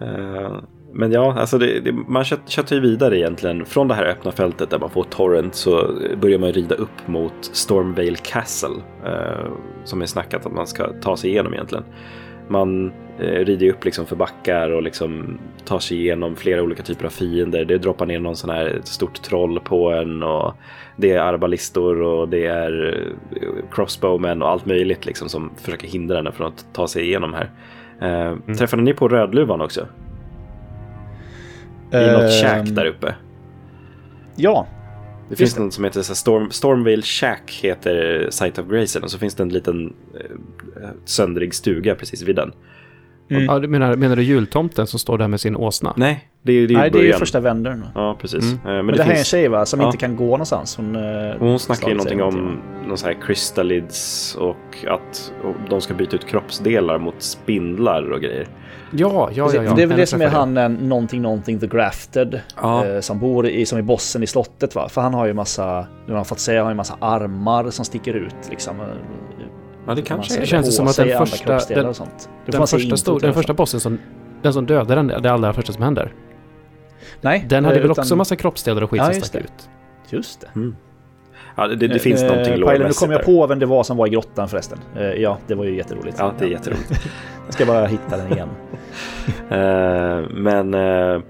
Eh, 0.00 0.52
Men 0.92 1.12
ja, 1.12 1.32
alltså 1.38 1.58
det, 1.58 1.80
det, 1.80 1.92
man 1.92 2.24
kött- 2.24 2.48
köttar 2.48 2.76
ju 2.76 2.82
vidare 2.82 3.18
egentligen. 3.18 3.64
Från 3.64 3.88
det 3.88 3.94
här 3.94 4.04
öppna 4.04 4.32
fältet 4.32 4.70
där 4.70 4.78
man 4.78 4.90
får 4.90 5.04
torrent 5.04 5.54
så 5.54 5.90
börjar 6.20 6.38
man 6.38 6.52
rida 6.52 6.74
upp 6.74 7.06
mot 7.06 7.32
Stormvale 7.40 8.16
Castle. 8.22 8.76
eh, 9.06 9.50
som 9.84 10.02
är 10.02 10.06
snackat 10.06 10.46
att 10.46 10.52
man 10.52 10.66
ska 10.66 10.92
ta 10.92 11.16
sig 11.16 11.30
igenom 11.30 11.54
egentligen. 11.54 11.84
Man 12.48 12.92
eh, 13.18 13.24
rider 13.44 13.68
upp 13.70 13.84
liksom 13.84 14.06
för 14.06 14.16
backar 14.16 14.70
och 14.70 14.82
liksom 14.82 15.38
tar 15.64 15.78
sig 15.78 16.00
igenom 16.00 16.36
flera 16.36 16.62
olika 16.62 16.82
typer 16.82 17.04
av 17.06 17.10
fiender. 17.10 17.64
Det 17.64 17.78
droppar 17.78 18.06
ner 18.06 18.20
någon 18.20 18.36
sån 18.36 18.50
här 18.50 18.80
stort 18.84 19.22
troll 19.22 19.60
på 19.60 19.90
en 19.90 20.22
och 20.22 20.52
det 20.96 21.12
är 21.12 21.20
arbalistor 21.20 22.02
och 22.02 22.28
det 22.28 22.46
är 22.46 23.04
eh, 23.32 23.48
crossbowmen 23.72 24.42
och 24.42 24.48
allt 24.48 24.66
möjligt 24.66 25.06
liksom 25.06 25.28
som 25.28 25.50
försöker 25.56 25.88
hindra 25.88 26.16
henne 26.16 26.32
från 26.32 26.46
att 26.46 26.66
ta 26.72 26.88
sig 26.88 27.02
igenom 27.04 27.34
här. 27.34 27.50
Eh, 28.00 28.54
Träffade 28.54 28.82
ni 28.82 28.92
på 28.94 29.08
Rödluvan 29.08 29.60
också? 29.60 29.86
I 31.92 32.12
något 32.12 32.22
Ehm, 32.22 32.30
käk 32.30 32.74
där 32.74 32.86
uppe. 32.86 33.14
Ja, 34.36 34.66
Det 35.28 35.36
finns 35.36 35.58
något 35.58 35.74
som 35.74 35.84
heter 35.84 36.02
så 36.02 36.14
Storm, 36.14 36.50
Stormvale 36.50 37.02
Shack 37.02 37.60
heter 37.62 38.26
Site 38.30 38.60
of 38.62 38.68
Grayson 38.68 39.02
och 39.02 39.10
så 39.10 39.18
finns 39.18 39.34
det 39.34 39.42
en 39.42 39.48
liten 39.48 39.94
eh, 40.20 40.88
söndrig 41.04 41.54
stuga 41.54 41.94
precis 41.94 42.22
vid 42.22 42.36
den. 42.36 42.52
Mm. 43.30 43.44
Ja, 43.44 43.58
du 43.58 43.68
menar, 43.68 43.96
menar 43.96 44.16
du 44.16 44.22
jultomten 44.22 44.86
som 44.86 44.98
står 44.98 45.18
där 45.18 45.28
med 45.28 45.40
sin 45.40 45.56
åsna? 45.56 45.94
Nej, 45.96 46.28
det 46.42 46.52
är, 46.52 46.68
det 46.68 46.74
är 46.74 46.78
nej 46.78 46.90
det 46.90 47.08
är 47.10 47.12
första 47.12 47.40
vändern. 47.40 47.84
Ja, 47.94 48.16
precis. 48.20 48.44
Mm. 48.44 48.54
Eh, 48.54 48.64
Men, 48.64 48.86
Men, 48.86 48.86
det, 48.86 48.92
det, 48.92 49.02
här 49.02 49.10
är 49.10 49.12
en 49.12 49.16
finns... 49.16 49.28
tjej 49.28 49.48
va, 49.48 49.66
som 49.66 49.80
Ja. 49.80 49.86
inte 49.86 49.98
kan 49.98 50.16
gå 50.16 50.24
någonstans. 50.30 50.76
Hon, 50.76 50.96
eh, 50.96 51.36
Hon 51.38 51.58
snackar 51.58 51.88
ju 51.88 51.94
någonting 51.94 52.22
om 52.22 52.58
någon 52.88 52.98
sån 52.98 53.06
här 53.08 53.16
crystalids 53.26 54.34
och 54.40 54.84
att 54.88 55.32
de 55.70 55.80
ska 55.80 55.94
byta 55.94 56.16
ut 56.16 56.26
kroppsdelar 56.26 56.98
mot 56.98 57.22
spindlar 57.22 58.10
och 58.10 58.20
grejer. 58.20 58.46
Ja, 58.90 59.30
ja, 59.32 59.50
ja. 59.54 59.62
ja. 59.62 59.74
det 59.74 59.82
är 59.82 59.86
väl 59.86 59.96
det 59.96 60.06
som 60.06 60.22
är 60.22 60.28
han, 60.28 60.56
eh, 60.56 60.68
någonting, 60.68 61.22
någonting, 61.22 61.58
the 61.60 61.66
grafted. 61.66 62.40
Ja. 62.62 62.86
Eh, 62.86 63.00
som 63.00 63.18
bor 63.18 63.46
i, 63.46 63.66
som 63.66 63.78
är 63.78 63.82
bossen 63.82 64.22
i 64.22 64.26
slottet 64.26 64.74
va. 64.74 64.88
För 64.88 65.00
han 65.00 65.14
har 65.14 65.26
ju 65.26 65.32
massa, 65.34 65.86
nu 66.06 66.12
har 66.12 66.16
han 66.16 66.24
fått 66.24 66.38
säga, 66.40 66.58
han 66.60 66.64
har 66.66 66.72
ju 66.72 66.76
massa 66.76 66.96
armar 67.00 67.70
som 67.70 67.84
sticker 67.84 68.14
ut 68.14 68.34
liksom. 68.50 68.80
eh, 68.80 68.86
Ja, 69.86 69.94
det 69.94 70.02
kanske 70.02 70.34
är 70.36 70.40
Det 70.40 70.46
känns 70.46 70.76
som 70.76 70.86
att 70.86 70.96
den 70.96 71.18
första- 71.26 71.46
den- 71.74 71.94
Den 72.46 72.66
se 72.66 72.76
första, 72.76 72.96
stor, 72.96 73.20
den 73.20 73.34
första 73.34 73.54
bossen 73.54 73.80
som, 73.80 73.98
den 74.42 74.52
som 74.52 74.66
dödar 74.66 74.96
den, 74.96 75.06
det 75.22 75.32
allra 75.32 75.52
första 75.52 75.72
som 75.72 75.82
händer. 75.82 76.12
Nej, 77.20 77.46
Den 77.48 77.64
hade 77.64 77.76
eh, 77.76 77.82
väl 77.82 77.90
utan- 77.90 78.02
också 78.02 78.16
massa 78.16 78.36
kroppsdelar 78.36 78.82
och 78.82 78.90
skit 78.90 78.98
Ja, 79.06 79.12
som 79.12 79.22
stack 79.22 79.42
ut. 79.42 79.68
Just 80.08 80.40
det. 80.40 80.46
Ja, 81.60 81.66
det, 81.68 81.88
det 81.88 81.98
finns 81.98 82.22
Eh, 82.22 82.28
någonting 82.28 82.52
Pajlen, 82.52 82.68
nu 82.68 82.78
lågmässigt 82.78 83.00
kom 83.00 83.10
jag 83.10 83.20
där. 83.20 83.24
på 83.24 83.46
vem 83.46 83.58
det 83.58 83.66
var 83.66 83.82
som 83.82 83.96
var 83.96 84.06
i 84.06 84.10
grottan 84.10 84.48
förresten. 84.48 84.78
Eh, 84.96 85.02
ja, 85.12 85.38
det 85.46 85.54
var 85.54 85.64
ju 85.64 85.76
jätteroligt. 85.76 86.16
Ja, 86.18 86.32
det 86.38 86.44
är 86.44 86.48
jätteroligt. 86.48 86.90
Jag 87.46 87.54
ska 87.54 87.66
bara 87.66 87.86
hitta 87.86 88.16
den 88.16 88.32
igen. 88.32 88.48
Eh, 89.50 90.20
men 90.30 90.74
eh, 90.74 91.20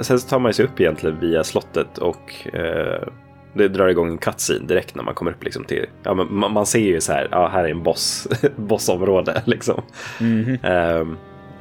sen 0.00 0.18
så 0.18 0.28
tar 0.28 0.38
man 0.38 0.52
sig 0.52 0.64
upp 0.64 0.80
egentligen 0.80 1.20
via 1.20 1.44
slottet 1.44 1.98
och 1.98 2.46
eh, 2.54 3.08
det 3.54 3.68
drar 3.68 3.88
igång 3.88 4.08
en 4.10 4.18
cutscene 4.18 4.66
direkt 4.66 4.94
när 4.94 5.02
man 5.02 5.14
kommer 5.14 5.30
upp 5.30 5.44
liksom 5.44 5.64
till, 5.64 5.86
ja 6.02 6.14
man, 6.14 6.52
man 6.52 6.66
ser 6.66 6.78
ju 6.78 7.00
så 7.00 7.12
här, 7.12 7.28
ja 7.30 7.48
här 7.48 7.64
är 7.64 7.68
en 7.68 7.82
boss, 7.82 8.28
bossområde 8.56 9.42
liksom. 9.44 9.82
Mhm. 10.20 10.58
Ehm, 10.62 11.16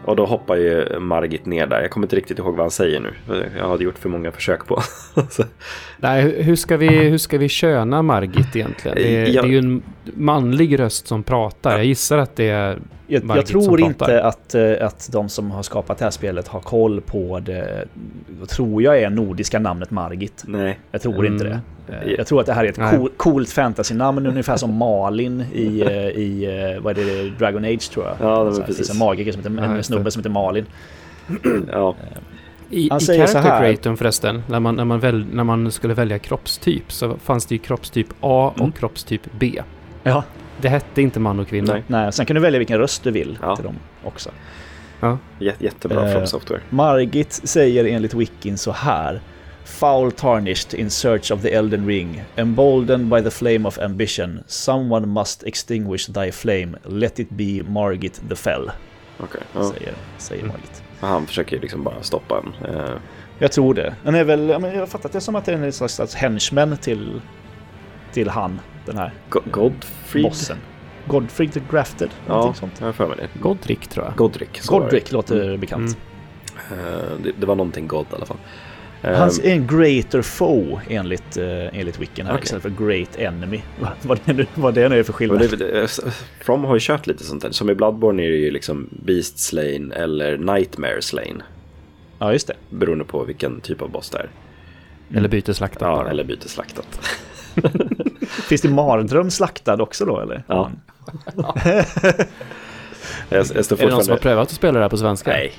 och 0.06 0.16
då 0.16 0.26
hoppar 0.26 0.56
ju 0.56 1.00
Margit 1.00 1.46
ner 1.46 1.68
där. 1.68 1.82
Jag 1.82 1.92
kommer 1.92 2.06
inte 2.06 2.16
riktigt 2.16 2.40
ihåg 2.40 2.52
vad 2.56 2.64
han 2.64 2.72
säger 2.72 3.00
nu. 3.00 3.14
Jag 3.58 3.70
hade 3.70 3.84
gjort 3.84 3.98
för 3.98 4.10
många 4.10 4.32
försök 4.32 4.66
på. 4.68 4.82
Nej, 5.98 6.44
hur- 6.44 6.56
ska 6.56 6.78
vi, 6.78 6.88
hur 6.88 7.18
ska 7.18 7.38
vi 7.38 7.50
köna 7.50 8.02
Margit 8.02 8.56
egentligen? 8.56 8.98
Det, 8.98 9.16
är- 9.16 9.28
Ja. 9.36 9.42
det 9.42 9.48
är 9.48 9.52
ju 9.52 9.58
en 9.58 9.82
manlig 10.14 10.80
röst 10.80 11.08
som 11.08 11.24
pratar. 11.24 11.72
Jag 11.78 11.86
gissar 11.86 12.18
att 12.18 12.36
det 12.36 12.50
är... 12.50 12.68
Jag, 12.68 12.78
jag 13.08 13.24
Margit 13.24 13.48
som 13.48 13.62
tror 13.66 13.78
pratar. 13.78 13.88
inte 13.88 14.24
att, 14.24 14.56
eh, 14.56 14.74
att 14.88 15.10
de 15.12 15.30
som 15.30 15.52
har 15.52 15.64
skapat 15.64 15.98
det 15.98 16.04
här 16.06 16.12
spelet 16.12 16.48
har 16.48 16.60
koll 16.60 17.02
på 17.02 17.40
det, 17.40 17.86
tror 18.50 18.84
jag 18.84 19.00
är 19.02 19.10
nordiska 19.10 19.60
namnet 19.60 19.92
Margit. 19.92 20.44
nej. 20.48 20.80
Jag 20.92 21.02
tror 21.02 21.26
inte 21.26 21.44
det. 21.44 21.60
Eh, 21.90 22.12
Jag 22.18 22.28
tror 22.28 22.40
att 22.40 22.46
det 22.46 22.54
här 22.54 22.66
är 22.66 22.70
ett 22.70 22.92
cool, 22.98 23.10
coolt 23.18 23.50
fantasy-namn, 23.50 24.26
ungefär 24.28 24.58
som 24.58 24.74
Malin 24.78 25.42
i, 25.54 25.82
eh, 25.86 25.90
i 26.08 26.46
eh, 26.76 26.82
vad 26.84 26.98
är 26.98 27.06
det, 27.06 27.30
Dragon 27.40 27.66
Age 27.66 27.90
tror 27.92 28.06
jag. 28.06 28.16
Ja, 28.20 28.38
det 28.40 28.44
var 28.46 28.52
Så 28.52 28.60
precis. 28.62 28.78
finns 28.78 28.90
en 28.90 28.98
magiker 28.98 29.32
som 29.32 29.42
heter, 29.42 29.66
Ja, 29.70 29.76
en 29.78 29.84
snubbe 29.84 30.04
det. 30.04 30.12
som 30.12 30.20
heter 30.20 30.30
Malin. 30.30 30.66
Ja, 31.72 31.96
I, 32.70 32.90
Han 32.92 33.00
i 33.02 33.06
character 33.06 33.60
creatorn 33.60 33.98
förresten, 33.98 34.44
när 34.48 34.60
man, 34.60 34.76
när, 34.76 34.86
man 34.86 35.00
väl, 35.00 35.26
när 35.34 35.44
man 35.44 35.72
skulle 35.72 35.94
välja 35.94 36.20
kroppstyp 36.20 36.92
så 36.92 37.18
fanns 37.24 37.46
det 37.46 37.56
ju 37.56 37.60
kroppstyp 37.60 38.08
A 38.22 38.52
och 38.56 38.60
Mm. 38.60 38.72
kroppstyp 38.72 39.22
B. 39.40 39.62
Ja. 40.04 40.24
Det 40.62 40.70
hette 40.70 41.02
inte 41.02 41.20
man 41.20 41.40
och 41.40 41.48
kvinna. 41.48 41.74
Nej. 41.74 41.84
Nej, 41.88 42.14
sen 42.14 42.26
kan 42.26 42.36
du 42.36 42.42
välja 42.42 42.58
vilken 42.58 42.78
röst 42.78 43.04
du 43.04 43.12
vill 43.12 43.38
Ja. 43.42 43.56
till 43.56 43.66
dem 43.66 43.76
också. 44.04 44.30
jä- 45.40 45.54
jättebra 45.60 46.08
Eh, 46.08 46.14
From 46.14 46.28
Software. 46.28 46.62
Margit 46.70 47.34
säger 47.34 47.86
enligt 47.86 48.14
Wikin 48.14 48.58
så 48.58 48.72
här. 48.72 49.22
Foul 49.66 50.12
tarnished 50.12 50.74
in 50.80 50.90
search 50.90 51.32
of 51.32 51.42
the 51.42 51.54
Elden 51.56 51.86
Ring, 51.88 52.24
emboldened 52.38 53.10
by 53.10 53.22
the 53.22 53.32
flame 53.32 53.68
of 53.68 53.78
ambition, 53.80 54.44
someone 54.48 55.08
must 55.08 55.44
extinguish 55.44 56.06
thy 56.08 56.32
flame, 56.32 56.78
let 56.84 57.20
it 57.20 57.30
be 57.30 57.64
Margit 57.68 58.22
the 58.30 58.36
Fell, 58.36 58.72
Okej. 59.20 59.42
Ja. 59.54 59.72
säger, 59.72 59.94
säger 60.18 60.44
Mm. 60.44 60.54
Margit. 60.54 60.84
Han 61.00 61.26
försöker 61.28 61.56
ju 61.56 61.62
liksom 61.62 61.84
bara 61.84 62.02
stoppa 62.04 62.38
en. 62.66 62.76
Eh, 62.76 62.90
Jag 63.40 63.52
tror 63.52 63.74
det. 63.74 63.96
Den 64.04 64.16
är 64.16 64.24
väl, 64.24 64.50
jag 64.50 64.60
har 64.60 64.86
fattat 64.86 65.12
det 65.12 65.22
som 65.22 65.36
att 65.36 65.46
det 65.46 65.52
är 65.54 65.58
en 65.58 65.74
slags, 65.74 65.94
slags 65.96 66.16
henchman 66.16 66.78
till, 66.78 67.22
till 68.14 68.30
han, 68.30 68.60
den 68.86 68.98
här 68.98 69.14
Go- 69.30 69.42
Godfried? 69.52 70.24
bossen. 70.26 70.58
Godfried 71.08 71.54
the 71.54 71.62
Grafted, 71.72 72.10
Ja, 72.28 72.54
sånt. 72.54 72.74
jag 72.80 72.86
har 72.86 72.94
för 72.94 73.08
mig 73.08 73.18
det. 73.18 73.40
Godric 73.40 73.80
tror 73.88 74.06
jag. 74.06 74.16
Godric. 74.16 74.50
så 74.62 74.74
var 74.74 74.80
det. 74.80 74.86
Godric 74.86 75.12
låter 75.12 75.58
bekant. 75.58 75.98
Mm. 76.72 76.86
Eh, 76.86 76.96
det, 77.24 77.32
det 77.40 77.46
var 77.46 77.56
någonting 77.56 77.88
God 77.88 78.06
i 78.12 78.16
alla 78.16 78.26
fall. 78.26 78.38
Eh, 79.06 79.18
Han 79.18 79.30
är 79.44 79.52
en 79.52 79.68
greater 79.68 80.22
foe 80.22 80.82
enligt, 80.90 81.38
uh, 81.38 81.80
enligt 81.80 82.00
Wicken 82.00 82.26
här 82.26 82.34
Okej. 82.34 82.44
istället 82.44 82.64
för 82.64 82.86
great 82.86 83.16
enemy. 83.18 83.62
vad, 84.02 84.20
det 84.26 84.34
nu, 84.34 84.46
vad 84.56 84.74
det 84.74 84.90
nu 84.90 85.00
är 85.00 85.04
för 85.04 85.14
skillnad. 85.14 85.40
det, 85.40 85.56
det, 85.56 86.00
From 86.42 86.64
har 86.64 86.74
ju 86.76 86.80
kört 86.80 87.08
lite 87.08 87.24
sånt 87.24 87.42
där. 87.42 87.52
Som 87.52 87.70
i 87.70 87.76
Bloodborne 87.76 88.24
är 88.24 88.30
det 88.30 88.38
ju 88.38 88.52
liksom 88.52 88.90
Beast 89.06 89.40
Slain 89.40 89.92
eller 89.92 90.38
Nightmare 90.38 91.02
Slain. 91.02 91.44
Ja, 92.20 92.34
just 92.34 92.48
det. 92.48 92.54
Beroende 92.70 93.06
på 93.06 93.24
vilken 93.24 93.62
typ 93.62 93.82
av 93.82 93.90
boss 93.92 94.10
det 94.10 94.18
är. 94.18 94.30
Eller 95.18 95.30
byteslaktat 95.30 95.82
Ja, 95.82 95.96
bara. 95.96 96.10
eller 96.10 96.24
byteslaktat. 96.24 97.00
Finns 98.50 98.62
det 98.62 98.70
mardröm 98.70 99.32
slaktad 99.32 99.82
också 99.82 100.06
då 100.06 100.20
eller? 100.20 100.44
Ja. 100.48 100.72
Jag, 103.30 103.46
jag 103.56 103.66
står 103.66 103.82
Är 103.82 103.86
det 103.86 103.92
någon 103.92 104.04
som 104.04 104.12
har 104.12 104.18
prövat 104.20 104.48
att 104.48 104.54
spela 104.54 104.80
det 104.80 104.84
här 104.86 104.90
på 104.90 104.98
svenska? 104.98 105.32
Nej, 105.32 105.52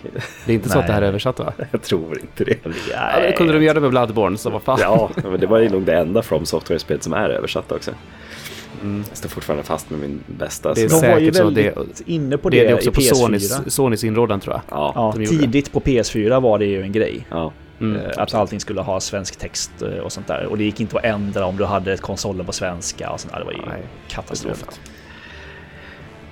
Det 0.47 0.53
är 0.53 0.55
inte 0.55 0.69
så 0.69 0.79
att 0.79 0.87
det 0.87 0.93
här 0.93 0.99
är 0.99 1.01
Nej. 1.03 1.09
översatt 1.09 1.39
va? 1.39 1.53
jag 1.71 1.83
tror 1.83 2.19
inte 2.21 2.45
det. 2.45 2.59
Ja, 2.93 3.21
det 3.21 3.33
kunde 3.33 3.53
de 3.53 3.63
göra 3.65 3.81
med 3.81 3.91
Bloodborne, 3.91 4.39
så 4.39 4.51
vad 4.51 4.63
fan. 4.63 4.79
Ja, 4.83 5.11
men 5.25 5.41
det 5.41 5.47
var 5.47 5.59
ju 5.59 5.69
nog 5.69 5.83
det 5.83 5.95
enda 5.99 6.23
From 6.23 6.47
Software-spelet 6.47 7.03
som 7.03 7.13
är 7.13 7.29
översatt 7.31 7.73
också. 7.73 7.91
Mm. 8.83 9.05
Jag 9.09 9.17
står 9.19 9.29
fortfarande 9.29 9.65
fast 9.65 9.91
med 9.91 10.01
min 10.01 10.21
bästa. 10.27 10.75
Det 10.75 10.83
är 10.83 10.89
De 10.89 11.11
var 11.11 11.19
ju 11.19 11.31
väldigt 11.31 11.75
Det- 12.07 12.13
inne 12.13 12.37
på 12.39 12.51
Det 12.51 12.61
det, 12.61 12.67
det 12.69 12.75
också 12.75 12.91
i 12.91 12.93
på 12.93 13.01
PS4. 13.01 13.15
Sonys, 13.15 13.75
Sonys 13.75 14.05
inrådan 14.05 14.41
tror 14.41 14.55
jag. 14.55 14.63
Ja, 14.79 14.93
Ja, 15.19 15.27
tidigt 15.27 15.73
på 15.73 15.81
PS4 15.81 16.41
var 16.41 16.59
det 16.59 16.67
ju 16.67 16.83
en 16.83 16.93
grej. 16.93 17.27
ja. 17.31 17.53
Mm. 17.81 17.97
Eh, 18.01 18.11
Att 18.17 18.35
allting 18.35 18.61
skulle 18.61 18.81
ha 18.81 19.01
svensk 19.01 19.37
text 19.37 19.71
eh, 19.83 19.89
och 19.99 20.13
sånt 20.13 20.27
där. 20.27 20.47
Och 20.47 20.59
det 20.59 20.65
gick 20.65 20.81
inte 20.81 20.99
att 20.99 21.05
ändra 21.05 21.47
om 21.47 21.57
du 21.57 21.65
hade 21.65 21.97
konsolen 21.97 22.47
på 22.47 22.53
svenska 22.53 23.11
och 23.11 23.21
sånt 23.21 23.33
där. 23.33 23.39
Det 23.41 23.45
var 23.47 23.53
ju 23.53 23.59
Nej, 23.59 23.83
katastrof. 24.09 24.65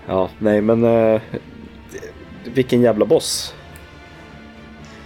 Ja, 0.06 0.30
nej 0.38 0.60
men... 0.60 0.84
eh, 0.84 1.20
vilken 2.54 2.80
jävla 2.82 3.04
boss. 3.04 3.54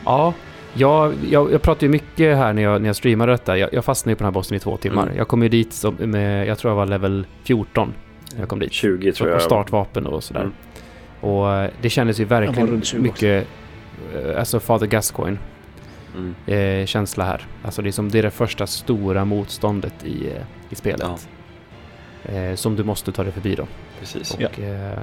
Ja, 0.05 0.34
jag, 0.74 1.14
jag, 1.30 1.53
jag 1.53 1.62
pratade 1.62 1.86
ju 1.86 1.92
mycket 1.92 2.36
här 2.36 2.53
när 2.53 2.62
jag, 2.62 2.80
när 2.82 2.88
jag 2.88 2.96
streamade 2.96 3.32
detta. 3.32 3.59
Jag, 3.59 3.74
jag 3.74 3.84
fastnade 3.84 4.12
ju 4.12 4.16
på 4.16 4.18
den 4.18 4.26
här 4.26 4.32
bossen 4.32 4.57
i 4.57 4.61
två 4.61 4.76
timmar. 4.76 5.03
Mm. 5.03 5.16
Jag 5.16 5.28
kom 5.28 5.42
ju 5.42 5.49
dit 5.49 5.72
som, 5.72 5.94
med, 5.94 6.46
jag 6.46 6.59
tror 6.59 6.70
jag 6.70 6.76
var 6.76 6.86
level 6.86 7.26
14 7.42 7.94
när 8.32 8.40
jag 8.40 8.49
kom 8.49 8.59
dit. 8.59 8.72
20 8.72 9.12
tror 9.12 9.28
och 9.28 9.34
jag. 9.34 9.42
startvapen 9.42 10.07
och 10.07 10.24
sådär. 10.24 10.40
Mm. 10.40 10.53
Och 11.20 11.53
eh, 11.53 11.70
det 11.82 11.90
kändes 11.90 12.20
ju 12.20 12.24
verkligen 12.24 12.68
runt 12.68 12.84
20 12.86 13.01
mycket, 13.03 13.46
eh, 14.14 14.38
alltså 14.38 14.61
Father 14.61 14.86
Gascoigne 14.86 15.38
Mm. 16.16 16.34
eh, 16.80 16.86
känsla 16.86 17.24
här. 17.24 17.46
Alltså 17.62 17.82
det 17.82 17.88
är, 17.88 17.92
som, 17.92 18.09
det 18.09 18.18
är 18.18 18.22
det 18.22 18.30
första 18.30 18.66
stora 18.66 19.24
motståndet 19.24 20.05
i, 20.05 20.26
eh, 20.26 20.42
i 20.70 20.74
spelet. 20.74 21.28
Eh, 22.24 22.55
som 22.55 22.76
du 22.76 22.84
måste 22.84 23.12
ta 23.12 23.22
dig 23.22 23.32
förbi 23.32 23.55
då. 23.55 23.66
Precis. 24.01 24.34
Och, 24.34 24.40
Ja. 24.42 24.49
eh, 24.59 24.99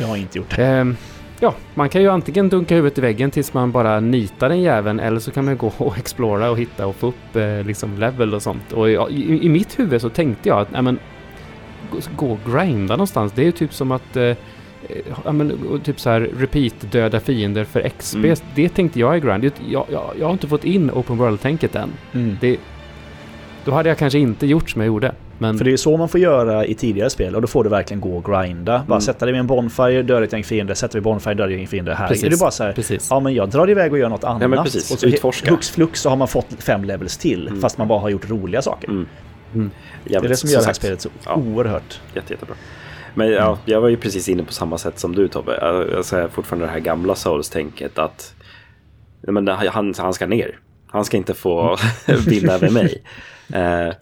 Jag 0.00 0.06
har 0.06 0.16
inte 0.16 0.38
gjort 0.38 0.56
det. 0.56 0.64
Ehm, 0.64 0.96
ja, 1.40 1.54
man 1.74 1.88
kan 1.88 2.02
ju 2.02 2.08
antingen 2.08 2.48
dunka 2.48 2.74
huvudet 2.74 2.98
i 2.98 3.00
väggen 3.00 3.30
tills 3.30 3.54
man 3.54 3.72
bara 3.72 4.00
nitar 4.00 4.48
den 4.48 4.60
jäveln 4.62 5.00
eller 5.00 5.20
så 5.20 5.30
kan 5.30 5.44
man 5.44 5.56
gå 5.56 5.72
och 5.78 5.98
explora 5.98 6.50
och 6.50 6.58
hitta 6.58 6.86
och 6.86 6.96
få 6.96 7.06
upp 7.06 7.36
eh, 7.36 7.62
liksom 7.66 7.98
level 7.98 8.34
och 8.34 8.42
sånt. 8.42 8.72
Och 8.72 8.90
i, 8.90 8.92
i, 9.10 9.44
i 9.44 9.48
mitt 9.48 9.78
huvud 9.78 10.00
så 10.00 10.08
tänkte 10.08 10.48
jag 10.48 10.58
att 10.58 10.70
nej 10.70 10.82
men 10.82 10.98
gå, 12.16 12.26
och 12.32 12.38
grinda 12.52 12.94
någonstans. 12.94 13.32
Det 13.32 13.42
är 13.42 13.46
ju 13.46 13.52
typ 13.52 13.74
som 13.74 13.92
att 13.92 14.16
eh, 14.16 14.36
Ja, 15.24 15.32
men, 15.32 15.80
typ 15.84 16.00
så 16.00 16.10
här 16.10 16.20
repeat 16.20 16.74
döda 16.92 17.20
fiender 17.20 17.64
för 17.64 17.88
XP. 17.98 18.16
Mm. 18.16 18.36
Det 18.54 18.68
tänkte 18.68 19.00
jag 19.00 19.14
är 19.14 19.18
grind. 19.18 19.44
Jag, 19.44 19.84
jag, 19.90 20.10
jag 20.18 20.26
har 20.26 20.32
inte 20.32 20.46
fått 20.48 20.64
in 20.64 20.90
open 20.90 21.16
world-tänket 21.16 21.74
än. 21.76 21.90
Mm. 22.12 22.36
Det, 22.40 22.56
då 23.64 23.72
hade 23.72 23.88
jag 23.88 23.98
kanske 23.98 24.18
inte 24.18 24.46
gjort 24.46 24.70
som 24.70 24.80
jag 24.80 24.86
gjorde. 24.86 25.12
Men 25.38 25.58
För 25.58 25.64
det 25.64 25.72
är 25.72 25.76
så 25.76 25.96
man 25.96 26.08
får 26.08 26.20
göra 26.20 26.66
i 26.66 26.74
tidigare 26.74 27.10
spel 27.10 27.34
och 27.34 27.40
då 27.40 27.46
får 27.48 27.64
du 27.64 27.70
verkligen 27.70 28.00
gå 28.00 28.16
och 28.16 28.24
grinda. 28.24 28.84
Bara 28.88 28.94
Mm. 28.94 29.00
sätta 29.00 29.24
dig 29.26 29.32
vid 29.32 29.40
en 29.40 29.46
bonfire, 29.46 30.02
döda 30.02 30.24
ett 30.24 30.32
gäng 30.32 30.44
fiender, 30.44 30.74
sätta 30.74 30.92
dig 30.92 30.98
vid 31.00 31.02
bonfire, 31.04 31.34
döda 31.34 31.52
ett 31.52 31.58
gäng 31.58 31.66
fiender. 31.66 31.94
Här 31.94 32.08
Precis. 32.08 32.24
är 32.24 32.30
det 32.30 32.36
bara 32.40 32.50
så 32.50 32.64
här, 32.64 32.72
precis. 32.72 33.06
ja 33.10 33.20
men 33.20 33.34
jag 33.34 33.48
drar 33.50 33.70
iväg 33.70 33.92
och 33.92 33.98
gör 33.98 34.08
något 34.08 34.24
annat. 34.24 34.50
men 34.50 34.64
precis. 34.64 34.90
Och 34.92 34.98
så 34.98 35.06
Utforska. 35.06 35.50
hux 35.50 35.70
flux 35.70 36.00
så 36.00 36.08
har 36.08 36.16
man 36.16 36.28
fått 36.28 36.46
fem 36.58 36.84
levels 36.84 37.16
till, 37.18 37.48
Mm. 37.48 37.60
fast 37.60 37.78
man 37.78 37.88
bara 37.88 37.98
har 38.00 38.08
gjort 38.08 38.30
roliga 38.30 38.62
saker. 38.62 38.88
Mm. 38.88 39.06
Mm. 39.54 39.70
Det 40.04 40.14
är 40.14 40.20
det 40.20 40.36
som 40.36 40.50
gör 40.50 40.60
det 40.60 40.66
här 40.66 40.72
spelet 40.72 41.00
så 41.00 41.08
Ja. 41.26 41.34
oerhört. 41.34 42.00
Jätte, 42.14 42.32
jättebra. 42.32 42.54
Men 43.14 43.30
ja, 43.30 43.58
jag 43.64 43.80
var 43.80 43.88
ju 43.88 43.96
precis 43.96 44.28
inne 44.28 44.42
på 44.44 44.52
samma 44.52 44.78
sätt 44.78 44.98
som 44.98 45.14
du 45.14 45.28
Tobbe. 45.28 45.58
Jag, 45.92 46.04
säger 46.04 46.28
fortfarande 46.28 46.66
det 46.66 46.72
här 46.72 46.80
gamla 46.80 47.14
Souls-tänket 47.14 47.98
att 47.98 48.34
men, 49.20 49.48
han, 49.48 49.94
han 49.98 50.12
ska 50.14 50.26
ner. 50.26 50.58
Han 50.94 51.04
ska 51.04 51.16
inte 51.16 51.34
få 51.34 51.76
vinna 52.26 52.52
över 52.52 52.70
mig. 52.70 53.02
Eh, 53.54 53.92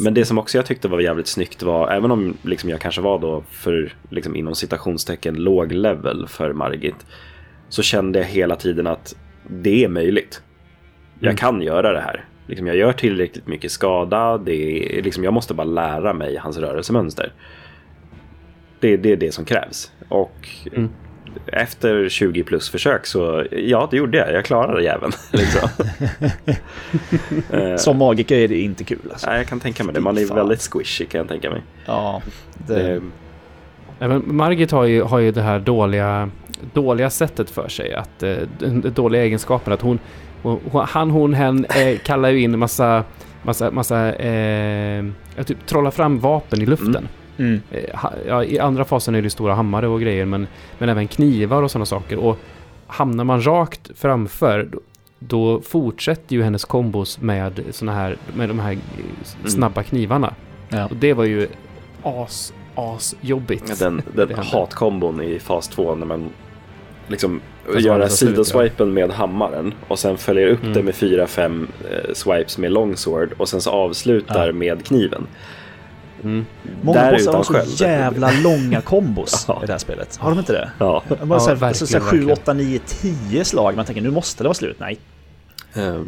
men 0.00 0.14
det 0.14 0.24
som 0.24 0.38
också 0.38 0.58
jag 0.58 0.66
tyckte 0.66 0.88
var 0.88 1.00
jävligt 1.00 1.26
snyggt 1.26 1.62
var, 1.62 1.88
även 1.90 2.10
om 2.10 2.36
liksom 2.42 2.70
jag 2.70 2.80
kanske 2.80 3.00
var 3.00 3.18
då 3.18 3.44
för 3.50 3.92
liksom 4.10 4.36
inom 4.36 4.54
citationstecken 4.54 5.34
låg 5.34 5.72
level 5.72 6.26
för 6.28 6.52
Margit, 6.52 7.06
så 7.68 7.82
kände 7.82 8.18
jag 8.18 8.26
hela 8.26 8.56
tiden 8.56 8.86
att 8.86 9.16
det 9.48 9.84
är 9.84 9.88
möjligt. 9.88 10.42
Jag 11.18 11.24
Mm. 11.26 11.36
kan 11.36 11.62
göra 11.62 11.92
det 11.92 12.00
här. 12.00 12.24
Liksom 12.46 12.66
jag 12.66 12.76
gör 12.76 12.92
tillräckligt 12.92 13.46
mycket 13.46 13.72
skada, 13.72 14.38
det 14.38 14.98
är, 14.98 15.02
liksom 15.02 15.24
jag 15.24 15.32
måste 15.34 15.54
bara 15.54 15.64
lära 15.64 16.12
mig 16.12 16.36
hans 16.36 16.56
rörelsemönster. 16.58 17.32
Det, 18.80 18.96
det 18.96 19.12
är 19.12 19.16
det 19.16 19.32
som 19.34 19.44
krävs. 19.44 19.92
Och 20.08 20.48
Mm. 20.72 20.90
Efter 21.46 22.08
20 22.08 22.42
plus 22.42 22.70
försök 22.70 23.06
så, 23.06 23.44
ja 23.50 23.88
det 23.90 23.96
gjorde 23.96 24.18
jag, 24.18 24.32
jag 24.32 24.44
klarade 24.44 24.82
jäveln. 24.82 25.12
liksom. 25.30 25.68
Som 27.78 27.96
magiker 27.96 28.36
är 28.36 28.48
det 28.48 28.60
inte 28.60 28.84
kul 28.84 28.98
alltså. 29.12 29.30
Nej, 29.30 29.38
jag 29.38 29.46
kan 29.46 29.60
tänka 29.60 29.84
mig 29.84 29.94
det. 29.94 30.00
Man 30.00 30.18
är 30.18 30.26
Fan. 30.26 30.36
väldigt 30.36 30.60
squishy 30.72 31.06
kan 31.06 31.18
jag 31.18 31.28
tänka 31.28 31.50
mig. 31.50 31.62
Ja, 31.86 32.22
det, 32.66 33.00
Nej, 34.00 34.08
men 34.08 34.36
Margit 34.36 34.70
har 34.70 34.84
ju, 34.84 35.02
har 35.02 35.18
ju 35.18 35.32
det 35.32 35.42
här 35.42 35.58
dåliga, 35.58 36.30
dåliga 36.72 37.10
sättet 37.10 37.50
för 37.50 37.68
sig. 37.68 37.94
Att, 37.94 38.22
eh, 38.22 38.36
den 38.58 38.92
dåliga 38.94 39.22
egenskapen 39.22 39.72
att 39.72 39.82
hon, 39.82 39.98
hon 40.42 40.86
han, 40.88 41.10
hon, 41.10 41.34
hen 41.34 41.64
eh, 41.64 41.98
kallar 42.04 42.28
ju 42.28 42.40
in 42.40 42.58
massa, 42.58 43.04
massa, 43.42 43.70
massa 43.70 44.14
eh, 44.14 45.04
typ 45.46 45.66
trollar 45.66 45.90
fram 45.90 46.18
vapen 46.18 46.62
i 46.62 46.66
luften. 46.66 46.96
mm. 46.96 47.08
Eh, 47.70 47.98
ha, 47.98 48.12
ja, 48.26 48.44
I 48.44 48.58
andra 48.58 48.84
fasen 48.84 49.14
är 49.14 49.22
det 49.22 49.30
stora 49.30 49.54
hammare 49.54 49.88
och 49.88 50.00
grejer 50.00 50.24
men, 50.24 50.46
men 50.78 50.88
även 50.88 51.08
knivar 51.08 51.62
och 51.62 51.70
sådana 51.70 51.86
saker. 51.86 52.16
Och 52.18 52.38
hamnar 52.86 53.24
man 53.24 53.46
rakt 53.46 53.90
framför 53.94 54.68
då, 54.72 54.78
då 55.18 55.60
fortsätter 55.60 56.36
ju 56.36 56.42
hennes 56.42 56.64
kombos 56.64 57.20
med 57.20 57.60
såna 57.70 57.92
här, 57.92 58.16
med 58.34 58.48
de 58.48 58.58
här 58.58 58.72
eh, 58.72 58.78
snabba 59.48 59.82
knivarna. 59.82 60.34
Ja. 60.68 60.84
Och 60.86 60.96
det 60.96 61.12
var 61.14 61.24
ju 61.24 61.48
as, 62.02 62.52
as 62.74 63.16
jobbigt. 63.20 63.78
den 63.78 64.02
den 64.14 64.34
hatkombon 64.34 65.22
i 65.22 65.38
fas 65.38 65.68
2 65.68 65.94
när 65.94 66.06
man 66.06 66.30
liksom 67.08 67.40
Fast 67.66 67.80
gör 67.80 67.92
man 67.92 68.00
tar 68.00 68.08
slut, 68.08 68.30
sidoswipen 68.30 68.94
med 68.94 69.10
hammaren 69.10 69.74
och 69.88 69.98
sen 69.98 70.16
följer 70.18 70.46
upp 70.48 70.62
Mm. 70.62 70.74
det 70.74 70.82
med 70.82 70.94
fyra 70.94 71.26
fem 71.26 71.68
eh, 71.90 72.12
swipes 72.14 72.58
med 72.58 72.72
longsword 72.72 73.32
och 73.38 73.48
sen 73.48 73.60
så 73.60 73.70
avslutar 73.70 74.46
Ja. 74.46 74.52
med 74.52 74.84
kniven. 74.84 75.26
Mm. 76.24 76.46
Många 76.82 76.98
Där 77.02 77.12
bossar 77.12 77.32
har 77.32 77.42
så 77.64 77.84
jävla 77.84 78.30
långa 78.44 78.80
kombos 78.80 79.44
Ja. 79.48 79.60
i 79.62 79.66
det 79.66 79.72
här 79.72 79.78
spelet. 79.78 80.16
Har 80.16 80.30
de 80.30 80.38
inte 80.38 80.52
det? 80.52 80.70
Ja. 80.78 81.02
Bara 81.08 81.18
Ja, 81.34 81.40
så 81.40 81.48
här, 81.48 81.56
verkligen, 81.56 81.86
så 81.86 81.98
här 81.98 82.04
7, 82.04 82.16
verkligen. 82.16 82.38
8, 82.38 82.52
9, 82.52 82.78
10 83.30 83.44
slag. 83.44 83.76
Man 83.76 83.84
tänker 83.84 84.02
nu 84.02 84.10
måste 84.10 84.42
det 84.42 84.48
vara 84.48 84.54
slut. 84.54 84.76
Nej. 84.80 84.98
Eh, 85.74 86.00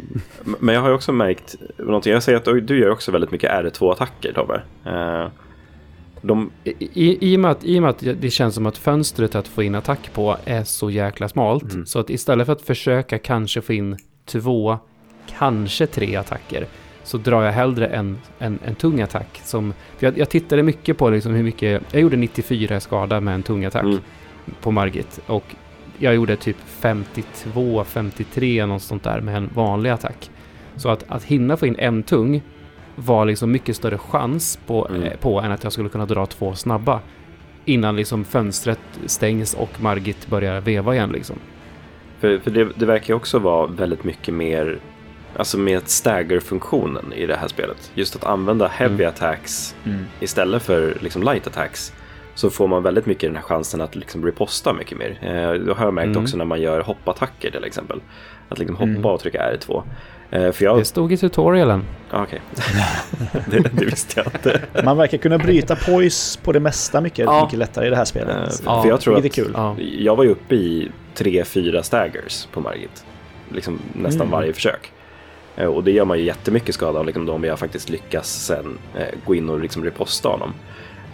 Men 0.59 0.75
jag 0.75 0.81
har 0.81 0.89
ju 0.89 0.95
också 0.95 1.11
märkt 1.11 1.55
någonting. 1.77 2.13
Jag 2.13 2.23
säger 2.23 2.37
att 2.37 2.67
du 2.67 2.79
gör 2.79 2.89
också 2.89 3.11
väldigt 3.11 3.31
mycket 3.31 3.51
R2-attacker 3.51 4.33
Tobbe. 4.33 4.61
Eh, 4.85 5.27
De, 6.21 6.51
I, 6.63 6.73
i, 6.79 7.31
i, 7.33 7.35
och 7.35 7.39
med 7.39 7.51
att, 7.51 7.63
I 7.63 7.77
och 7.77 7.81
med 7.81 7.89
att 7.89 8.03
det 8.21 8.29
känns 8.29 8.55
som 8.55 8.65
att 8.65 8.77
fönstret 8.77 9.35
att 9.35 9.47
få 9.47 9.63
in 9.63 9.75
attack 9.75 10.09
på 10.13 10.37
är 10.45 10.63
så 10.63 10.89
jäkla 10.89 11.29
smalt. 11.29 11.73
Mm. 11.73 11.85
Så 11.85 11.99
att 11.99 12.09
istället 12.09 12.45
för 12.45 12.53
att 12.53 12.61
försöka 12.61 13.17
kanske 13.19 13.61
få 13.61 13.73
in 13.73 13.97
två, 14.25 14.77
kanske 15.39 15.87
tre 15.87 16.15
attacker. 16.15 16.65
Så 17.03 17.17
drar 17.17 17.43
jag 17.43 17.51
hellre 17.51 17.87
en, 17.87 18.17
en, 18.39 18.59
en 18.65 18.75
tung 18.75 19.01
attack. 19.01 19.41
Som, 19.43 19.73
jag, 19.99 20.17
jag 20.17 20.29
tittade 20.29 20.63
mycket 20.63 20.97
på 20.97 21.09
liksom 21.09 21.33
hur 21.33 21.43
mycket... 21.43 21.81
Jag 21.91 22.01
gjorde 22.01 22.17
94 22.17 22.79
skada 22.79 23.19
med 23.21 23.35
en 23.35 23.43
tung 23.43 23.65
attack 23.65 23.83
Mm. 23.83 23.99
på 24.61 24.71
Margit. 24.71 25.19
Och 25.27 25.43
jag 25.97 26.15
gjorde 26.15 26.35
typ 26.35 26.57
52, 26.65 27.83
53 27.83 28.65
något 28.65 28.81
sånt 28.81 29.03
där 29.03 29.21
med 29.21 29.37
en 29.37 29.49
vanlig 29.53 29.89
attack. 29.89 30.31
Så 30.75 30.89
att, 30.89 31.03
att 31.07 31.23
hinna 31.23 31.57
få 31.57 31.67
in 31.67 31.75
en 31.79 32.03
tung 32.03 32.41
var 32.95 33.25
liksom 33.25 33.51
mycket 33.51 33.75
större 33.75 33.97
chans 33.97 34.59
på, 34.67 34.87
Mm. 34.89 35.03
eh, 35.03 35.13
på 35.17 35.41
än 35.41 35.51
att 35.51 35.63
jag 35.63 35.73
skulle 35.73 35.89
kunna 35.89 36.05
dra 36.05 36.25
två 36.25 36.55
snabba. 36.55 36.99
Innan 37.65 37.95
liksom 37.95 38.25
fönstret 38.25 38.79
stängs 39.05 39.53
och 39.53 39.81
Margit 39.81 40.27
börjar 40.27 40.61
veva 40.61 40.95
igen 40.95 41.09
liksom. 41.11 41.35
För, 42.19 42.37
för 42.39 42.51
det, 42.51 42.67
det 42.75 42.85
verkar 42.85 43.07
ju 43.07 43.13
också 43.15 43.39
vara 43.39 43.67
väldigt 43.67 44.03
mycket 44.03 44.33
mer, 44.33 44.79
alltså 45.35 45.57
med 45.57 45.89
stagger-funktionen 45.89 47.13
i 47.13 47.25
det 47.25 47.35
här 47.35 47.47
spelet. 47.47 47.91
Just 47.93 48.15
att 48.15 48.23
använda 48.23 48.67
heavy 48.67 48.93
Mm. 49.03 49.07
attacks 49.09 49.75
Mm. 49.85 50.05
istället 50.19 50.63
för 50.63 50.97
liksom 51.01 51.23
light 51.23 51.47
attacks. 51.47 51.93
Så 52.35 52.49
får 52.49 52.67
man 52.67 52.83
väldigt 52.83 53.05
mycket 53.05 53.29
den 53.29 53.35
här 53.35 53.43
chansen 53.43 53.81
att 53.81 53.95
liksom 53.95 54.25
reposta 54.25 54.73
mycket 54.73 54.97
mer. 54.97 55.17
Eh, 55.21 55.51
det 55.65 55.73
har 55.73 55.85
jag 55.85 55.93
märkt 55.93 56.07
Mm. 56.07 56.23
också 56.23 56.37
när 56.37 56.45
man 56.45 56.61
gör 56.61 56.81
hoppattacker 56.81 57.51
till 57.51 57.63
exempel. 57.63 58.01
Att 58.49 58.59
liksom 58.59 58.75
hoppa 58.75 58.89
Mm. 58.89 59.05
och 59.05 59.19
trycka 59.19 59.51
R2. 59.51 59.83
Eh, 60.31 60.51
för 60.51 60.65
jag... 60.65 60.77
Det 60.77 60.85
stod 60.85 61.11
i 61.13 61.17
tutorialen. 61.17 61.83
Ah, 62.11 62.23
Okej. 62.23 62.41
det, 63.49 63.59
det 63.59 63.85
visste 63.85 64.19
jag 64.19 64.27
inte. 64.27 64.61
Man 64.83 64.97
verkar 64.97 65.17
kunna 65.17 65.37
bryta 65.37 65.75
poise 65.75 66.39
på 66.43 66.51
det 66.51 66.59
mesta 66.59 67.01
mycket, 67.01 67.19
Ja. 67.25 67.43
mycket 67.45 67.59
lättare 67.59 67.87
i 67.87 67.89
det 67.89 67.95
här 67.95 68.01
Eh, 68.03 68.05
spelet. 68.05 68.55
för 68.57 68.65
Ja, 68.65 68.81
för 68.81 68.89
jag 68.89 69.01
tror 69.01 69.17
att 69.17 69.33
kul. 69.33 69.51
Ja. 69.55 69.75
jag 69.79 70.15
var 70.15 70.23
ju 70.23 70.29
uppe 70.29 70.55
i 70.55 70.91
tre, 71.13 71.43
fyra 71.45 71.83
staggers 71.83 72.45
på 72.45 72.61
Margit. 72.61 73.05
Liksom 73.49 73.79
nästan 73.93 74.21
Mm. 74.21 74.31
varje 74.31 74.53
försök. 74.53 74.91
Eh, 75.57 75.65
Och 75.65 75.83
det 75.83 75.91
gör 75.91 76.05
man 76.05 76.17
ju 76.19 76.23
jättemycket 76.25 76.75
skada 76.75 76.99
av 76.99 77.05
liksom, 77.05 77.29
om 77.29 77.43
jag 77.43 77.59
faktiskt 77.59 77.89
lyckas 77.89 78.27
sen 78.45 78.77
eh, 78.97 79.05
gå 79.25 79.35
in 79.35 79.49
och 79.49 79.59
liksom 79.59 79.83
reposta 79.83 80.29
honom. 80.29 80.53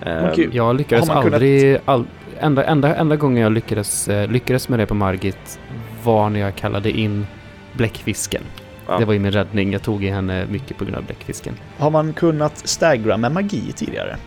Eh, 0.02 0.06
Men 0.08 0.36
kul. 0.36 0.56
Jag 0.56 0.76
lyckades 0.76 1.08
Har 1.08 1.16
man 1.16 1.24
kunnat- 1.24 1.36
aldrig... 1.36 1.78
All, 1.86 2.06
enda, 2.40 2.64
enda, 2.66 2.96
enda 2.96 3.16
gången 3.16 3.44
jag 3.44 3.52
lyckades, 3.52 4.08
eh, 4.08 4.28
lyckades 4.32 4.70
med 4.70 4.80
det 4.80 4.86
på 4.86 4.94
Margit 4.94 5.60
var 6.04 6.30
när 6.30 6.40
jag 6.40 6.56
kallade 6.56 6.92
in 6.92 7.28
bläckfisken. 7.74 8.42
Ja. 8.88 8.98
Det 9.00 9.06
var 9.06 9.14
ju 9.14 9.20
min 9.20 9.32
räddning. 9.32 9.72
Jag 9.74 9.82
tog 9.82 10.04
i 10.04 10.08
henne 10.10 10.46
mycket 10.50 10.78
på 10.78 10.84
grund 10.86 10.98
av 10.98 11.04
bläckfisken. 11.06 11.54
Har 11.78 11.90
man 11.90 12.14
kunnat 12.14 12.58
staggra 12.68 13.18
med 13.18 13.32
magi 13.32 13.72
tidigare? 13.76 14.18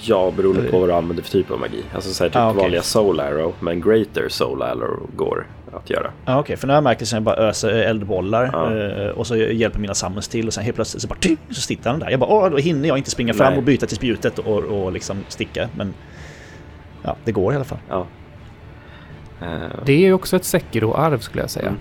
Ja, 0.00 0.32
beroende 0.36 0.62
på 0.70 0.78
vad 0.78 0.88
du 0.88 0.92
använder 0.92 1.22
för 1.22 1.30
typ 1.30 1.50
av 1.50 1.60
magi. 1.60 1.82
Alltså 1.94 2.10
så 2.12 2.24
här, 2.24 2.28
typ 2.30 2.36
Ah, 2.36 2.50
okej. 2.50 2.62
vanliga 2.62 2.82
Soul 2.82 3.20
Arrow, 3.20 3.54
men 3.60 3.80
Greater 3.80 4.28
Soul 4.28 4.62
Arrow 4.62 5.10
går 5.16 5.46
att 5.72 5.90
göra. 5.90 6.10
Ja, 6.24 6.38
Okej, 6.40 6.56
för 6.56 6.66
nu 6.66 6.72
har 6.72 6.76
jag 6.76 6.84
märkt 6.84 7.02
att 7.02 7.12
jag 7.12 7.22
bara 7.22 7.36
öser 7.36 7.68
eldbollar 7.68 8.50
Ja. 8.52 8.76
eh, 8.76 9.08
och 9.08 9.26
så 9.26 9.36
hjälper 9.36 9.78
mina 9.78 9.94
summons 9.94 10.28
till 10.28 10.46
och 10.46 10.54
sen 10.54 10.64
helt 10.64 10.74
plötsligt 10.74 11.02
så 11.02 11.08
bara 11.08 11.18
tyng, 11.18 11.36
så 11.50 11.60
sitter 11.60 11.90
han 11.90 11.98
där. 11.98 12.10
Jag 12.10 12.20
bara 12.20 12.30
åh, 12.30 12.50
då 12.50 12.56
hinner 12.56 12.88
jag 12.88 12.98
inte 12.98 13.10
springa 13.10 13.34
fram 13.34 13.48
Nej. 13.52 13.58
och 13.58 13.64
byta 13.64 13.86
till 13.86 13.96
spjutet 13.96 14.38
och, 14.38 14.58
och 14.64 14.92
liksom 14.92 15.16
sticka. 15.28 15.68
Men 15.76 15.94
ja, 17.02 17.16
det 17.24 17.32
går 17.32 17.52
i 17.52 17.56
alla 17.56 17.64
fall. 17.64 17.78
Ja. 17.88 18.06
Eh, 19.42 19.48
Det 19.84 19.92
är 19.92 19.98
ju 19.98 20.12
också 20.12 20.36
ett 20.36 20.44
Sekiro-arv 20.44 21.18
skulle 21.18 21.42
jag 21.42 21.50
säga. 21.50 21.68
Mm. 21.68 21.78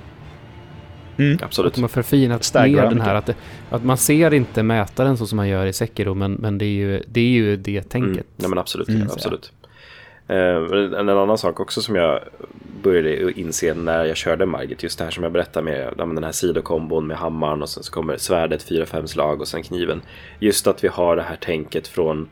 Mm. 1.18 1.40
absolut. 1.44 1.74
De 1.74 1.82
har 1.82 1.88
förfinat 1.88 2.44
Staggar 2.44 2.84
ner 2.84 2.90
den 2.90 3.02
här 3.02 3.16
att, 3.16 3.26
det, 3.26 3.36
att 3.70 3.84
man 3.84 3.98
ser 3.98 4.34
inte 4.34 4.64
mätaren 4.64 5.18
så 5.18 5.28
som 5.28 5.36
man 5.36 5.48
gör 5.48 5.66
i 5.66 5.74
Sekiro 5.74 6.14
men, 6.14 6.34
men 6.34 6.58
det, 6.58 6.66
är 6.66 6.70
ju, 6.70 7.04
det 7.08 7.20
är 7.20 7.30
ju 7.30 7.58
det 7.58 7.82
tänket. 7.82 8.14
Mm. 8.14 8.26
Nej, 8.38 8.50
men 8.50 8.58
absolut. 8.60 8.90
Mm. 8.90 9.08
absolut. 9.12 9.52
Eh, 10.30 11.00
en, 11.00 11.10
annan 11.10 11.38
sak 11.38 11.60
också 11.60 11.82
som 11.82 11.96
jag 11.96 12.20
började 12.84 13.40
inse 13.40 13.74
när 13.74 14.06
jag 14.06 14.18
körde 14.18 14.46
Margit, 14.46 14.84
just 14.84 14.98
det 14.98 15.04
här 15.04 15.12
som 15.12 15.24
jag 15.24 15.32
berättade 15.32 15.64
med 15.66 15.94
den 15.98 16.24
här 16.24 16.32
sidokombon 16.32 17.08
med 17.08 17.18
hammaren 17.18 17.62
och 17.62 17.70
sen 17.70 17.84
så 17.84 17.92
kommer 17.92 18.18
svärdet, 18.18 18.64
fyra, 18.64 18.86
fem 18.86 19.08
slag 19.08 19.42
och 19.42 19.48
sen 19.48 19.64
kniven. 19.64 20.02
Just 20.40 20.68
att 20.68 20.84
vi 20.84 20.88
har 20.88 21.16
det 21.16 21.22
här 21.22 21.36
tänket 21.36 21.88
från 21.88 22.30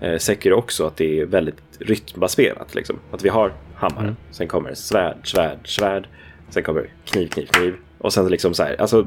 eh, 0.00 0.18
Sekiro 0.18 0.54
också, 0.54 0.86
att 0.86 0.96
det 0.96 1.20
är 1.20 1.26
väldigt 1.26 1.56
rytmbaserat. 1.78 2.74
Liksom. 2.74 2.98
Att 3.10 3.24
vi 3.24 3.28
har 3.28 3.52
hammaren, 3.74 4.04
Mm. 4.04 4.16
sen 4.30 4.48
kommer 4.48 4.74
svärd, 4.74 5.16
svärd, 5.24 5.58
svärd, 5.64 6.08
sen 6.50 6.62
kommer 6.62 6.90
kniv, 7.04 7.28
kniv, 7.28 7.46
kniv. 7.46 7.74
Och 7.98 8.12
sen 8.12 8.28
liksom 8.28 8.54
så 8.54 8.62
här, 8.62 8.80
alltså 8.80 9.06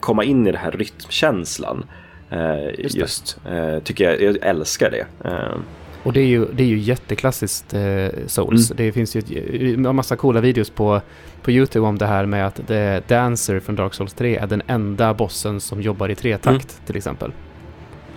komma 0.00 0.24
in 0.24 0.46
i 0.46 0.52
den 0.52 0.60
här 0.60 0.70
rytmkänslan. 0.70 1.84
Eh, 2.30 2.80
Just 2.80 2.96
just, 2.96 3.38
eh, 3.50 3.78
tycker 3.78 4.04
jag, 4.10 4.22
jag 4.22 4.36
älskar 4.42 4.90
det. 4.90 5.06
Eh, 5.30 5.56
Och 6.02 6.12
det 6.12 6.20
är 6.20 6.26
ju, 6.26 6.46
det 6.52 6.62
är 6.62 6.66
ju 6.66 6.78
jätteklassiskt 6.78 7.74
eh, 7.74 8.08
Souls. 8.26 8.70
Mm. 8.70 8.76
Det 8.86 8.92
finns 8.92 9.16
ju 9.16 9.18
ett- 9.18 9.76
en 9.86 9.96
massa 9.96 10.16
coola 10.16 10.40
videos 10.40 10.70
på, 10.70 11.00
på 11.42 11.50
YouTube 11.50 11.86
om 11.86 11.98
det 11.98 12.06
här 12.06 12.26
med 12.26 12.46
att 12.46 12.66
The 12.68 13.00
Dancer 13.00 13.60
från 13.60 13.76
Dark 13.76 13.94
Souls 13.94 14.12
3 14.14 14.36
är 14.36 14.46
den 14.46 14.62
enda 14.66 15.14
bossen 15.14 15.60
som 15.60 15.82
jobbar 15.82 16.08
i 16.08 16.14
tretakt 16.14 16.86
till 16.86 16.96
exempel. 16.96 17.32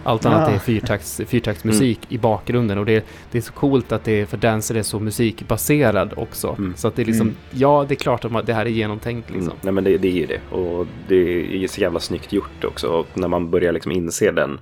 Allt 0.03 0.25
annat 0.25 0.49
Ja. 0.49 0.55
är 0.55 0.59
fyrtakts, 0.59 1.21
fyrtaktsmusik 1.27 1.99
i 2.09 2.17
bakgrunden 2.17 2.77
och 2.77 2.85
det, 2.85 3.05
det 3.31 3.37
är 3.37 3.41
så 3.41 3.53
coolt 3.53 3.91
att 3.91 4.03
det 4.03 4.21
är, 4.21 4.25
för 4.25 4.37
Dancer 4.37 4.75
är 4.75 4.83
så 4.83 4.99
musikbaserad 4.99 6.13
också. 6.15 6.55
Mm. 6.57 6.73
Så 6.77 6.87
att 6.87 6.95
det 6.95 7.01
är 7.01 7.05
liksom, 7.05 7.27
Mm. 7.27 7.37
ja 7.51 7.85
det 7.87 7.93
är 7.93 7.95
klart 7.95 8.25
att 8.25 8.31
man, 8.31 8.45
det 8.45 8.53
här 8.53 8.65
är 8.65 8.69
genomtänkt 8.69 9.29
liksom. 9.29 9.43
Mm. 9.49 9.57
Nej 9.61 9.73
men 9.73 9.83
det, 9.83 9.97
det 9.97 10.07
är 10.07 10.11
ju 10.11 10.25
det. 10.25 10.55
Och 10.55 10.87
det 11.07 11.63
är 11.63 11.67
så 11.67 11.81
jävla 11.81 11.99
snyggt 11.99 12.33
gjort 12.33 12.63
också. 12.63 12.87
Och 12.87 13.07
när 13.13 13.27
man 13.27 13.49
börjar 13.49 13.71
liksom 13.73 13.91
inse 13.91 14.31
den 14.31 14.59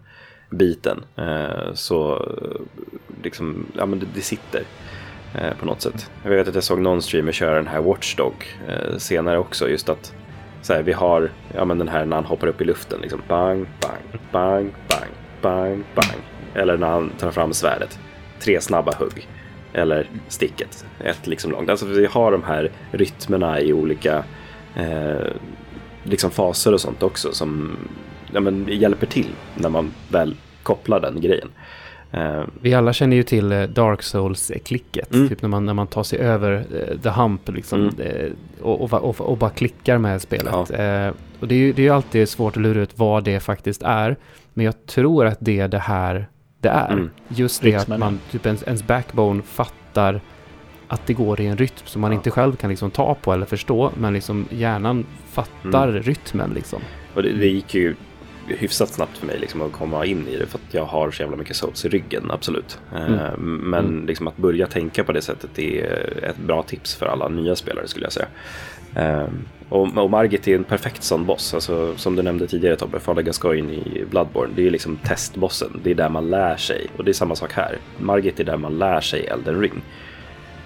biten 0.54 1.04
eh, 1.16 1.74
så 1.74 2.14
eh, 2.16 2.62
liksom, 3.24 3.66
ja 3.78 3.86
men 3.86 4.00
det, 4.00 4.06
det 4.16 4.22
sitter 4.22 4.64
eh, 5.36 5.58
på 5.60 5.66
något 5.66 5.82
sätt. 5.82 6.12
Jag 6.24 6.30
vet 6.30 6.48
att 6.48 6.56
jag 6.56 6.64
såg 6.64 6.82
någon 6.82 7.02
streamer 7.02 7.32
köra 7.32 7.56
den 7.56 7.68
här 7.68 7.82
Watchdog 7.82 8.34
eh, 8.68 8.98
senare 8.98 9.38
också. 9.38 9.70
Just 9.70 9.90
att 9.90 10.14
så 10.62 10.74
här, 10.74 10.84
vi 10.84 10.94
har 10.94 11.30
ja, 11.56 11.66
men 11.66 11.78
den 11.78 11.88
här 11.88 12.06
när 12.06 12.16
han 12.16 12.26
hoppar 12.26 12.48
upp 12.48 12.62
i 12.62 12.66
luften. 12.66 13.02
Liksom, 13.02 13.22
bang, 13.28 13.68
bang, 13.82 14.22
bang, 14.32 14.74
bang, 14.92 15.10
bang, 15.42 15.84
bang. 15.96 16.22
Eller 16.54 16.78
när 16.78 16.88
han 16.88 17.10
tar 17.10 17.32
fram 17.32 17.54
svärdet. 17.54 18.00
Tre 18.40 18.62
snabba 18.62 18.94
hugg. 19.00 19.28
Eller 19.74 20.10
sticket. 20.28 20.86
Ett 21.00 21.28
liksom 21.28 21.52
långt. 21.52 21.70
Alltså 21.70 21.86
vi 21.86 22.06
har 22.06 22.32
de 22.32 22.44
här 22.44 22.72
rytmerna 22.92 23.62
i 23.62 23.74
olika 23.74 24.24
eh, 24.76 25.28
liksom 26.04 26.32
faser 26.32 26.74
och 26.74 26.82
sånt 26.82 27.04
också 27.04 27.32
som 27.32 27.78
ja, 28.34 28.40
men, 28.40 28.68
hjälper 28.70 29.08
till 29.08 29.30
när 29.56 29.70
man 29.70 29.92
väl 30.10 30.36
kopplar 30.64 31.00
den 31.00 31.22
grejen. 31.22 31.50
Eh, 32.12 32.44
Vi 32.62 32.74
alla 32.74 32.94
känner 32.94 33.16
ju 33.16 33.24
till 33.24 33.52
eh, 33.52 33.64
Dark 33.64 34.04
Souls-klicket. 34.04 35.14
Mm. 35.14 35.30
Typ 35.30 35.42
när 35.42 35.50
man, 35.50 35.66
när 35.66 35.74
man 35.74 35.88
tar 35.88 36.04
sig 36.04 36.20
över 36.20 36.52
eh, 36.54 36.98
the 37.00 37.10
hump 37.10 37.50
liksom. 37.50 37.90
Mm. 37.90 38.34
och, 38.62 38.82
och, 38.82 38.94
och, 39.04 39.22
och 39.22 39.38
bara 39.38 39.50
klickar 39.50 39.98
med 39.98 40.22
spelet. 40.22 40.54
Eh, 40.72 41.10
och 41.40 41.48
det 41.48 41.56
är 41.56 41.60
ju 41.60 41.74
det 41.74 41.88
är 41.88 41.92
alltid 41.92 42.30
svårt 42.30 42.58
att 42.58 42.64
lura 42.64 42.82
ut 42.82 42.92
vad 43.00 43.24
det 43.24 43.40
faktiskt 43.40 43.84
är. 43.84 44.16
Men 44.54 44.66
jag 44.66 44.86
tror 44.86 45.26
att 45.26 45.38
det 45.40 45.60
är 45.60 45.68
det 45.68 45.80
här 45.80 46.28
det 46.60 46.70
är. 46.70 46.92
Mm. 46.94 47.10
Just 47.28 47.62
det 47.62 47.76
att 47.76 47.82
Rytmen, 47.82 48.00
man, 48.00 48.20
typ 48.32 48.46
ens, 48.46 48.64
ens 48.64 48.88
backbone 48.88 49.42
fattar 49.42 50.22
att 50.88 51.08
det 51.08 51.14
går 51.14 51.42
i 51.42 51.46
en 51.48 51.58
rytm 51.58 51.76
som 51.86 52.02
man 52.02 52.12
Ja. 52.12 52.16
inte 52.16 52.32
själv 52.32 52.56
kan 52.56 52.70
liksom 52.70 52.92
ta 52.92 53.16
på 53.16 53.34
eller 53.34 53.46
förstå. 53.46 53.92
Men 53.98 54.14
liksom 54.14 54.46
hjärnan 54.50 55.06
fattar 55.32 55.88
Mm. 55.88 56.04
rytmen 56.04 56.52
liksom. 56.56 56.82
och 57.16 57.24
det, 57.24 57.32
det 57.32 57.48
gick 57.48 57.76
ju 57.76 57.96
hyfsat 58.48 58.90
snabbt 58.90 59.18
för 59.18 59.28
mig 59.28 59.40
liksom, 59.40 59.62
att 59.62 59.72
komma 59.72 60.06
in 60.06 60.28
i 60.28 60.38
det 60.38 60.46
för 60.46 60.58
att 60.58 60.74
jag 60.74 60.86
har 60.86 61.12
så 61.12 61.22
jävla 61.24 61.38
mycket 61.38 61.56
souls 61.56 61.86
i 61.86 61.90
ryggen, 61.90 62.32
absolut. 62.32 62.80
Eh, 62.96 63.38
Men 63.38 63.86
Mm. 63.86 64.06
liksom 64.06 64.28
att 64.28 64.38
börja 64.38 64.68
tänka 64.68 65.04
på 65.04 65.12
det 65.12 65.22
sättet 65.22 65.60
är 65.60 66.24
ett 66.30 66.38
bra 66.38 66.64
tips 66.64 66.96
för 66.96 67.06
alla 67.06 67.28
nya 67.28 67.56
spelare 67.56 67.88
skulle 67.88 68.06
jag 68.06 68.14
säga. 68.14 68.28
Eh, 68.96 69.28
och, 69.70 69.98
och 69.98 70.10
Margit 70.10 70.48
är 70.48 70.56
en 70.56 70.64
perfekt 70.64 71.04
sån 71.04 71.26
boss, 71.26 71.54
alltså, 71.54 71.98
som 71.98 72.16
du 72.16 72.22
nämnde 72.22 72.48
tidigare 72.48 72.76
Tobbe, 72.76 73.00
Fader 73.00 73.22
Gascoigne 73.22 73.74
i 73.74 74.06
Bloodborne. 74.10 74.54
Det 74.56 74.68
är 74.68 74.72
liksom 74.72 74.98
testbossen, 74.98 75.80
det 75.84 75.92
är 75.92 75.96
där 75.96 76.10
man 76.10 76.30
lär 76.30 76.58
sig. 76.58 76.88
Och 76.98 77.04
det 77.04 77.12
är 77.12 77.14
samma 77.14 77.36
sak 77.36 77.54
här. 77.54 77.78
Margit 78.00 78.40
är 78.40 78.44
där 78.44 78.58
man 78.58 78.80
lär 78.80 79.02
sig 79.02 79.26
Elden 79.28 79.62
Ring. 79.62 79.82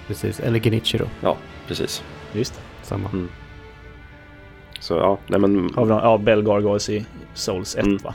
Precis. 0.07 0.39
Eller 0.39 0.59
Genichiro. 0.59 1.05
Ja, 1.21 1.37
precis. 1.67 2.03
Just 2.33 2.53
det. 2.53 2.59
Samma. 2.85 3.09
Mm. 3.09 3.29
Så 4.79 4.93
ja, 4.93 5.17
nej 5.27 5.39
men... 5.39 5.69
Har 5.75 5.85
vi 5.85 5.89
någon, 5.91 6.03
ja, 6.03 6.17
Bell 6.17 6.43
Gargoyles 6.43 6.89
i 6.89 7.05
Souls 7.33 7.75
1 7.75 7.85
Mm. 7.85 7.97
va? 7.97 8.13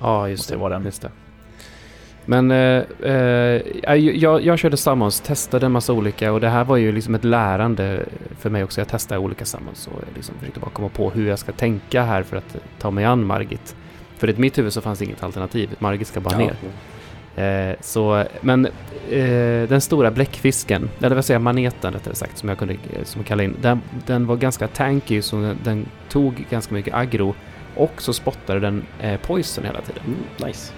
Ja, 0.00 0.28
just 0.28 0.48
det. 0.48 0.56
vara 0.56 0.72
den. 0.74 0.84
Just 0.84 1.02
det. 1.02 1.10
Men 2.26 2.50
eh, 2.50 2.82
eh, 3.02 3.96
jag, 3.96 4.42
jag 4.42 4.58
körde 4.58 4.76
summons, 4.76 5.20
testade 5.20 5.66
en 5.66 5.72
massa 5.72 5.92
olika 5.92 6.32
och 6.32 6.40
det 6.40 6.48
här 6.48 6.64
var 6.64 6.76
ju 6.76 6.92
liksom 6.92 7.14
ett 7.14 7.24
lärande 7.24 8.04
för 8.38 8.50
mig 8.50 8.64
också. 8.64 8.80
Jag 8.80 8.88
testade 8.88 9.20
olika 9.20 9.44
summons 9.44 9.86
och 9.86 9.92
jag 9.92 10.16
liksom 10.16 10.34
försökte 10.38 10.60
bara 10.60 10.70
komma 10.70 10.88
på 10.88 11.10
hur 11.10 11.28
jag 11.28 11.38
ska 11.38 11.52
tänka 11.52 12.02
här 12.02 12.22
för 12.22 12.36
att 12.36 12.56
ta 12.78 12.90
mig 12.90 13.04
an 13.04 13.26
Margit. 13.26 13.76
För 14.16 14.30
i 14.30 14.34
mitt 14.36 14.58
huvud 14.58 14.72
så 14.72 14.80
fanns 14.80 15.02
inget 15.02 15.22
alternativ. 15.22 15.70
Margit 15.78 16.08
ska 16.08 16.20
bara 16.20 16.32
ja, 16.34 16.38
ner. 16.38 16.56
Eh, 17.36 17.76
så, 17.80 18.24
men 18.40 18.66
eh, 19.10 19.68
den 19.68 19.80
stora 19.80 20.10
bläckfisken, 20.10 20.90
eller 21.00 21.14
vad 21.14 21.24
säger 21.24 21.36
jag, 21.36 21.42
maneten 21.42 21.92
rättare 21.92 22.14
sagt, 22.14 22.38
som 22.38 22.48
jag 22.48 22.58
kunde 22.58 22.76
som 23.04 23.20
jag 23.20 23.26
kallade 23.26 23.44
in, 23.44 23.56
den, 23.60 23.80
den 24.06 24.26
var 24.26 24.36
ganska 24.36 24.68
tanky 24.68 25.22
så 25.22 25.36
den, 25.36 25.58
den 25.64 25.86
tog 26.08 26.46
ganska 26.50 26.74
mycket 26.74 26.94
aggro 26.94 27.34
och 27.76 28.02
så 28.02 28.12
spottade 28.12 28.60
den 28.60 28.82
eh, 29.00 29.20
poison 29.20 29.64
hela 29.64 29.80
tiden. 29.80 30.02
Mm, 30.06 30.48
nice. 30.48 30.72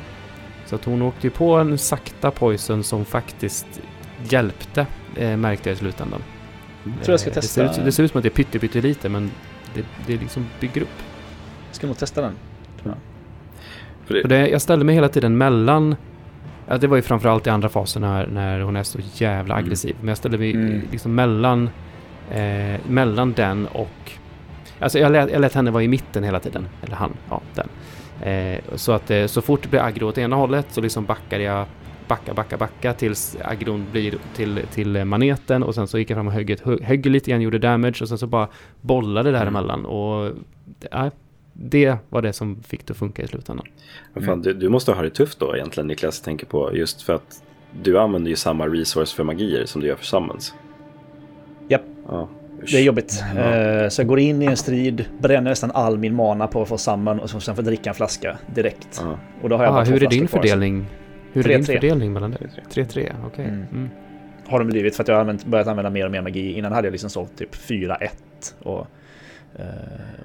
Så 0.67 0.75
att 0.75 0.85
hon 0.85 1.03
åkte 1.03 1.27
ju 1.27 1.31
på 1.31 1.55
en 1.55 1.79
sakta 1.79 2.31
poison 2.31 2.85
som 2.85 3.05
faktiskt 3.05 3.67
hjälpte, 4.23 4.87
eh, 5.17 5.37
märkte 5.37 5.69
jag 5.69 5.77
i 5.77 5.79
slutändan. 5.79 6.23
Jag 6.85 7.05
tror 7.05 7.13
jag 7.13 7.21
ska 7.21 7.31
Eh, 7.31 7.35
testa. 7.35 7.63
Det 7.63 7.69
ser, 7.69 7.81
ut, 7.81 7.85
det 7.85 7.93
ser 7.93 8.03
ut 8.03 8.11
som 8.11 8.19
att 8.19 8.23
det 8.23 8.29
är 8.29 8.45
pytte, 8.45 8.59
pytte 8.59 8.81
lite 8.81 9.09
men 9.09 9.31
det, 9.75 9.85
det 10.07 10.17
liksom 10.17 10.47
bygger 10.61 10.81
upp. 10.81 11.03
Ska 11.73 11.87
nog 11.87 11.99
testa 11.99 12.21
den. 12.21 12.33
Tror 12.83 12.95
jag. 12.95 12.99
För 14.07 14.15
det, 14.15 14.23
För 14.23 14.29
det, 14.29 14.49
jag 14.49 14.63
ställde 14.63 14.85
mig 14.85 14.95
hela 14.95 15.09
tiden 15.09 15.39
mellan 15.39 15.97
Ja, 16.69 16.79
det 16.79 16.87
var 16.87 16.97
ju 16.97 17.03
framförallt 17.03 17.47
i 17.47 17.51
andra 17.51 17.69
fasen 17.69 18.03
när, 18.03 18.27
när 18.27 18.61
hon 18.61 18.77
är 18.77 18.83
så 18.83 18.99
jävla 19.15 19.55
Mm. 19.55 19.65
aggressiv. 19.65 19.97
Men 20.01 20.09
jag 20.09 20.19
ställde 20.19 20.39
mig 20.39 20.51
Mm. 20.55 20.83
liksom 20.93 21.15
mellan, 21.15 21.71
eh, 22.31 22.81
mellan 22.89 23.33
den 23.33 23.67
och... 23.67 24.13
Alltså 24.81 24.99
jag 24.99 25.13
lät, 25.13 25.31
jag 25.33 25.41
lät 25.41 25.55
henne 25.55 25.71
vara 25.71 25.83
i 25.83 25.89
mitten 25.89 26.25
hela 26.25 26.41
tiden. 26.41 26.69
Eller 26.83 26.97
han, 26.97 27.13
ja 27.31 27.41
den. 27.55 27.69
Eh, 28.33 28.61
så 28.75 28.93
att 28.93 29.11
eh, 29.11 29.27
så 29.27 29.43
fort 29.43 29.63
det 29.63 29.69
blir 29.69 29.81
aggro 29.81 30.09
åt 30.09 30.19
ena 30.19 30.37
hållet 30.37 30.67
så 30.71 30.81
liksom 30.81 31.05
backade 31.05 31.43
jag 31.45 31.67
backa, 32.09 32.35
backa, 32.35 32.57
backa 32.57 32.93
tills 32.93 33.37
aggron 33.45 33.87
blir 33.93 34.15
till, 34.37 34.61
till 34.75 34.97
eh, 34.97 35.05
maneten 35.05 35.63
och 35.63 35.75
sen 35.75 35.87
så 35.89 35.99
gick 35.99 36.11
jag 36.11 36.17
fram 36.17 36.27
och 36.27 36.33
högg, 36.33 36.57
högg 36.83 37.07
lite 37.07 37.31
grann, 37.31 37.41
gjorde 37.41 37.59
damage 37.59 37.99
och 38.03 38.09
sen 38.09 38.19
så 38.19 38.27
bara 38.27 38.49
bollade 38.81 39.29
Mm. 39.29 39.41
däremellan 39.41 39.85
och 39.87 40.33
ja, 40.91 41.11
det 41.59 41.97
var 42.09 42.23
det 42.23 42.33
som 42.33 42.63
fick 42.63 42.87
det 42.87 42.91
att 42.91 42.97
funka 42.97 43.23
i 43.23 43.27
slutändan. 43.27 43.67
Men 44.15 44.23
fan, 44.27 44.43
du, 44.43 44.55
du 44.55 44.69
måste 44.69 44.93
ha 44.93 45.03
det 45.03 45.11
tufft 45.11 45.39
då 45.39 45.57
egentligen 45.57 45.87
Niklas, 45.87 46.21
tänker 46.21 46.47
på 46.47 46.77
just 46.77 47.03
för 47.03 47.15
att 47.15 47.43
du 47.83 47.99
använder 47.99 48.31
ju 48.31 48.37
samma 48.37 48.67
resource 48.67 49.17
för 49.17 49.25
magier 49.25 49.65
som 49.67 49.81
du 49.81 49.87
gör 49.89 49.97
för 49.97 50.05
summons. 50.05 50.55
Japp. 51.69 51.83
Ja. 52.09 52.29
Det 52.71 52.77
är 52.79 52.83
jobbigt. 52.83 53.23
Ja. 53.35 53.41
Eh, 53.41 53.89
Så 53.89 54.01
jag 54.03 54.07
går 54.09 54.19
in 54.19 54.43
i 54.43 54.47
en 54.47 54.57
strid, 54.57 55.05
bränner 55.21 55.51
nästan 55.51 55.71
all 55.71 55.99
min 55.99 56.15
mana 56.15 56.47
på 56.47 56.63
att 56.63 56.69
få 56.69 56.79
samman 56.79 57.21
och 57.21 57.31
så 57.31 57.41
sen 57.41 57.55
får 57.57 57.65
jag 57.65 57.71
dricka 57.71 57.91
en 57.91 57.95
flaska 57.95 58.39
direkt. 58.55 59.01
Ja. 59.05 59.19
Och 59.43 59.49
då 59.49 59.57
har 59.57 59.65
jag 59.65 59.71
Ah, 59.73 59.75
bara 59.77 59.85
hur 59.85 60.03
är 60.03 60.09
din 60.11 60.29
fördelning? 60.29 60.87
Hur 61.33 61.45
är 61.45 61.49
din 61.49 61.63
3-3. 61.63 61.67
fördelning 61.67 62.13
mellan 62.13 62.31
det? 62.31 62.37
3-3. 62.71 62.85
3-3, 62.87 63.13
okej. 63.27 63.45
Mm. 63.45 63.65
Mm. 63.73 63.89
Har 64.47 64.59
de 64.59 64.65
blivit 64.69 64.97
för 64.97 65.03
att 65.03 65.09
jag 65.09 65.15
har 65.15 65.21
använt, 65.21 65.45
börjat 65.45 65.67
använda 65.67 65.91
mer 65.91 66.05
och 66.05 66.11
mer 66.11 66.23
magi. 66.23 66.53
Innan 66.53 66.73
hade 66.73 66.87
jag 66.87 66.93
liksom 66.93 67.11
sålt 67.11 67.37
typ 67.39 67.55
4-1 67.55 68.09
och, 68.63 68.87
eh, 69.59 69.65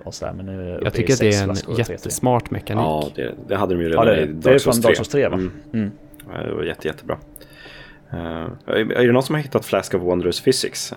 och 0.03 0.13
sådär. 0.13 0.33
Men 0.33 0.45
nu 0.45 0.63
jag 0.69 0.81
Jag 0.83 0.87
i 0.87 0.91
tycker 0.91 1.13
att 1.13 1.19
det 1.19 1.27
är 1.35 1.39
en 1.41 1.45
flaskor 1.45 1.71
och 1.73 1.79
3-3. 1.79 1.91
jättesmart 1.91 2.51
mekanik. 2.51 2.83
ja 2.83 3.09
det, 3.15 3.33
det 3.47 3.55
hade 3.55 3.75
de 3.75 3.81
ju 3.81 3.89
Ja, 3.89 3.91
redan 3.91 4.05
det, 4.05 4.21
i 4.21 4.25
det 4.25 4.49
är 4.49 4.51
Dark 4.51 4.61
Souls 4.61 4.77
Dark 4.81 4.95
Souls 4.95 5.09
3 5.09 5.27
va? 5.27 5.35
Mm. 5.35 5.51
Mm. 5.73 5.91
Ja, 6.33 6.41
Det 6.47 6.53
var 6.53 6.63
jätte, 6.63 6.87
jättebra. 6.87 7.17
Uh, 8.13 8.19
är 8.67 9.05
det 9.07 9.11
någon 9.11 9.23
som 9.23 9.35
har 9.35 9.41
hittat 9.41 9.65
Flask 9.65 9.93
of 9.93 10.01
Wondrous 10.01 10.41
Physics? 10.41 10.93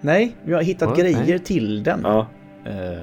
Nej, 0.00 0.36
vi 0.44 0.54
har 0.54 0.62
hittat 0.62 0.88
Ja, 0.96 1.02
grejer 1.02 1.24
nej. 1.28 1.38
till 1.38 1.82
den. 1.82 2.00
Ja, 2.02 2.26
Eh, 2.64 3.02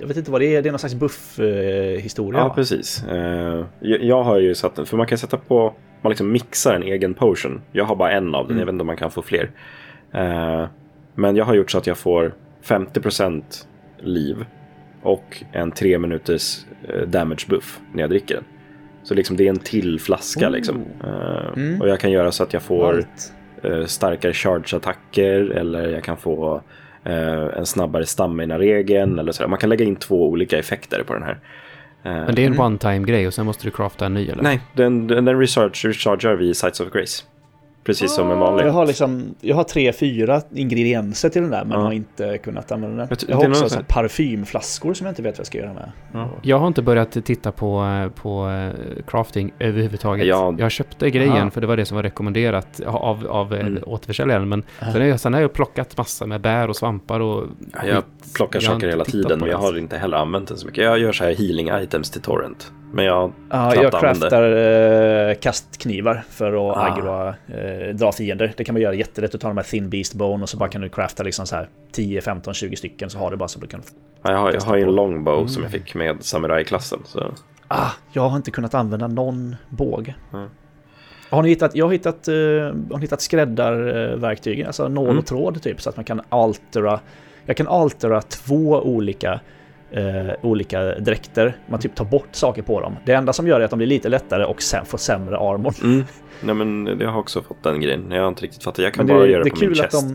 jag 0.00 0.06
vet 0.08 0.16
inte 0.16 0.30
vad 0.30 0.40
det 0.40 0.56
är, 0.56 0.62
det 0.62 0.68
är 0.68 0.70
någon 0.70 0.78
slags 0.78 0.94
buff-historia 0.94 2.40
ja 2.40 2.48
va? 2.48 2.54
precis. 2.54 3.04
Eh, 3.04 3.64
jag, 3.80 4.02
jag 4.02 4.22
har 4.22 4.38
ju 4.38 4.54
satt 4.54 4.74
den, 4.74 4.86
för 4.86 4.96
man 4.96 5.06
kan 5.06 5.18
sätta 5.18 5.36
på 5.36 5.74
man 6.02 6.10
liksom 6.10 6.32
mixar 6.32 6.74
en 6.74 6.82
egen 6.82 7.14
potion. 7.14 7.60
Jag 7.72 7.84
har 7.84 7.96
bara 7.96 8.12
en 8.12 8.34
av 8.34 8.42
den, 8.46 8.50
Mm. 8.50 8.58
jag 8.58 8.66
vet 8.66 8.72
inte 8.72 8.80
om 8.82 8.86
man 8.86 8.96
kan 8.96 9.10
få 9.10 9.22
fler. 9.22 9.50
Men 11.14 11.36
jag 11.36 11.44
har 11.44 11.54
gjort 11.54 11.70
så 11.70 11.78
att 11.78 11.86
jag 11.86 11.96
får 11.98 12.34
50% 12.66 13.42
liv 13.98 14.44
och 15.02 15.42
en 15.52 15.70
3 15.72 15.98
minuters 15.98 16.64
eh, 16.88 17.00
damage 17.08 17.46
buff 17.48 17.80
när 17.92 18.00
jag 18.02 18.10
dricker 18.10 18.34
den. 18.34 18.44
Så 19.02 19.14
liksom 19.14 19.36
det 19.36 19.44
är 19.46 19.50
en 19.50 19.58
till 19.58 20.00
flaska 20.00 20.46
Oh. 20.46 20.52
liksom. 20.52 20.84
Eh, 21.04 21.52
Mm. 21.56 21.80
Och 21.80 21.88
jag 21.88 22.00
kan 22.00 22.10
göra 22.10 22.32
så 22.32 22.42
att 22.42 22.52
jag 22.52 22.62
får 22.62 22.94
Allt. 22.94 23.32
eh, 23.62 23.84
starkare 23.84 24.32
charge-attacker 24.32 25.50
eller 25.50 25.88
jag 25.88 26.04
kan 26.04 26.16
få 26.16 26.62
en 27.56 27.66
snabbare 27.66 28.06
stamina-regeln 28.06 29.18
eller 29.18 29.32
sådär. 29.32 29.48
Man 29.48 29.58
kan 29.58 29.68
lägga 29.70 29.84
in 29.84 29.96
två 29.96 30.28
olika 30.28 30.58
effekter 30.58 31.02
på 31.06 31.12
den 31.14 31.22
här. 31.22 31.38
Men 32.02 32.34
det 32.34 32.42
är 32.44 32.46
en 32.46 32.60
one-time-grej 32.60 33.26
och 33.26 33.34
sen 33.34 33.46
måste 33.46 33.66
du 33.66 33.70
crafta 33.70 34.06
en 34.06 34.14
ny 34.14 34.28
eller? 34.28 34.42
Nej, 34.42 34.60
den, 34.74 35.06
den, 35.06 35.24
den 35.24 35.40
recharge, 35.40 35.88
rechargear 35.88 36.34
vid 36.36 36.56
Sites 36.56 36.80
of 36.80 36.90
Grace. 36.92 37.24
Precis 37.86 38.14
som 38.14 38.30
en 38.30 38.38
vanlig. 38.38 38.66
Jag 38.66 38.72
har, 38.72 38.86
liksom, 38.86 39.34
jag 39.40 39.56
har 39.56 39.64
tre, 39.64 39.92
fyra 39.92 40.42
ingredienser 40.54 41.28
till 41.28 41.42
den 41.42 41.50
där 41.50 41.64
men 41.64 41.78
Ja. 41.78 41.84
har 41.84 41.92
inte 41.92 42.38
kunnat 42.38 42.72
använda 42.72 42.96
den. 42.96 43.08
Jag 43.10 43.30
Jag 43.30 43.36
har 43.36 43.64
också 43.64 43.80
parfymflaskor 43.88 44.94
som 44.94 45.06
jag 45.06 45.12
inte 45.12 45.22
vet 45.22 45.34
vad 45.34 45.38
jag 45.38 45.46
ska 45.46 45.58
göra 45.58 45.72
med. 45.72 45.92
Jag 46.42 46.58
har 46.58 46.66
inte 46.66 46.82
börjat 46.82 47.24
titta 47.24 47.52
på, 47.52 47.84
eh, 47.84 48.22
på 48.22 48.48
eh, 48.48 49.04
crafting 49.06 49.52
överhuvudtaget. 49.58 50.26
Ja. 50.26 50.54
Jag 50.58 50.70
köpte 50.70 51.10
grejen 51.10 51.32
Aha. 51.32 51.50
för 51.50 51.60
det 51.60 51.66
var 51.66 51.76
det 51.76 51.84
som 51.84 51.96
var 51.96 52.02
rekommenderat 52.02 52.80
av, 52.86 53.26
av 53.26 53.54
mm. 53.54 53.66
Mm. 53.66 53.82
återförsäljaren. 53.86 54.48
Men 54.48 54.62
sen, 54.92 55.02
är 55.02 55.06
jag, 55.06 55.20
sen 55.20 55.34
har 55.34 55.40
jag 55.40 55.52
plockat 55.52 55.96
massor 55.96 56.26
med 56.26 56.40
bär 56.40 56.68
och 56.68 56.76
svampar 56.76 57.20
och 57.20 57.44
Ja, 57.72 57.86
jag 57.86 58.02
plockar 58.34 58.60
Jag 58.62 58.68
har 58.68 58.74
saker 58.74 58.88
hela 58.88 59.04
tiden 59.04 59.40
men 59.40 59.48
jag 59.48 59.58
har 59.58 59.78
inte 59.78 59.98
heller 59.98 60.16
använt 60.16 60.48
den 60.48 60.58
så 60.58 60.66
mycket. 60.66 60.84
Jag 60.84 60.98
gör 60.98 61.12
så 61.12 61.24
här 61.24 61.34
healing 61.34 61.70
items 61.82 62.10
till 62.10 62.20
Torrent. 62.22 62.72
Men 62.92 63.04
jag 63.04 63.32
Ja, 63.50 63.74
jag 63.74 63.92
craftar 64.00 64.42
eh, 65.28 65.34
kastknivar 65.34 66.22
för 66.30 66.70
att 66.70 66.76
Ah. 66.76 66.80
aggroa, 66.86 67.28
eh, 67.48 67.94
dra 67.94 68.12
fiender. 68.12 68.52
Det 68.56 68.64
kan 68.64 68.72
man 68.72 68.82
göra 68.82 68.94
jättelätt. 68.94 69.32
Du 69.32 69.38
tar 69.38 69.48
de 69.48 69.56
här 69.56 69.64
thin 69.64 69.90
beast 69.90 70.14
bone 70.14 70.42
och 70.42 70.48
så 70.48 70.56
bara 70.56 70.68
kan 70.68 70.80
du 70.80 70.88
crafta 70.88 71.22
liksom 71.22 71.46
så 71.46 71.56
här 71.56 71.68
10, 71.92 72.20
15, 72.20 72.54
20 72.54 72.76
stycken 72.76 73.10
så 73.10 73.18
har 73.18 73.30
du 73.30 73.36
bara 73.36 73.48
så 73.48 73.58
du 73.60 73.66
kan... 73.66 73.82
Ja, 74.22 74.30
jag 74.32 74.38
har, 74.38 74.52
jag 74.52 74.60
har 74.60 74.76
ju 74.76 74.82
en 74.82 74.94
longbow 74.94 75.46
som 75.46 75.62
Mm. 75.62 75.72
jag 75.72 75.82
fick 75.82 75.94
med 75.94 76.16
samurajklassen. 76.20 76.98
Så. 77.04 77.32
Ah, 77.68 77.90
jag 78.12 78.22
har 78.28 78.36
inte 78.36 78.50
kunnat 78.50 78.74
använda 78.74 79.06
någon 79.06 79.56
båge. 79.68 80.14
Mm. 80.32 80.48
Har 81.30 81.42
ni 81.42 81.48
hittat, 81.48 81.74
jag 81.76 81.84
har 81.86 81.92
hittat, 81.92 82.28
eh, 82.28 82.34
har 82.92 82.98
hittat 83.00 83.20
skräddarverktyg, 83.20 84.62
alltså 84.62 84.88
nål 84.88 85.04
Mm. 85.06 85.18
och 85.18 85.26
tråd 85.26 85.62
typ, 85.62 85.80
så 85.80 85.88
att 85.90 85.96
man 85.96 86.04
kan 86.04 86.20
altera. 86.28 87.00
Jag 87.46 87.56
kan 87.56 87.68
altera 87.68 88.20
två 88.22 88.80
olika, 88.82 89.40
eh, 89.96 90.34
olika 90.42 90.82
dräkter. 90.82 91.56
Man 91.66 91.80
typ 91.80 91.94
tar 91.94 92.04
bort 92.04 92.28
saker 92.32 92.62
på 92.62 92.80
dem. 92.80 92.96
Det 93.04 93.12
enda 93.12 93.32
som 93.32 93.46
gör 93.48 93.60
är 93.60 93.64
att 93.64 93.70
de 93.70 93.76
blir 93.76 93.86
lite 93.86 94.08
lättare 94.08 94.44
och 94.44 94.62
sen 94.62 94.84
får 94.84 94.98
sämre 94.98 95.38
armor. 95.38 95.74
Mm. 95.82 96.04
Nej, 96.44 96.54
men 96.54 96.98
jag 97.00 97.10
har 97.10 97.18
också 97.20 97.42
fått 97.42 97.62
den 97.62 97.80
grejen. 97.80 98.04
Jag 98.10 98.20
har 98.22 98.28
inte 98.28 98.42
riktigt 98.42 98.62
fattat. 98.64 98.78
Jag 98.84 98.94
kan 98.94 99.06
Men 99.06 99.16
bara 99.16 99.24
det, 99.24 99.30
göra 99.32 99.44
det 99.44 99.50
det 99.50 99.54
är 99.54 99.54
på 99.54 99.60
min 99.60 99.68
kul 99.74 99.80
att 99.84 99.92
chest. 99.92 100.08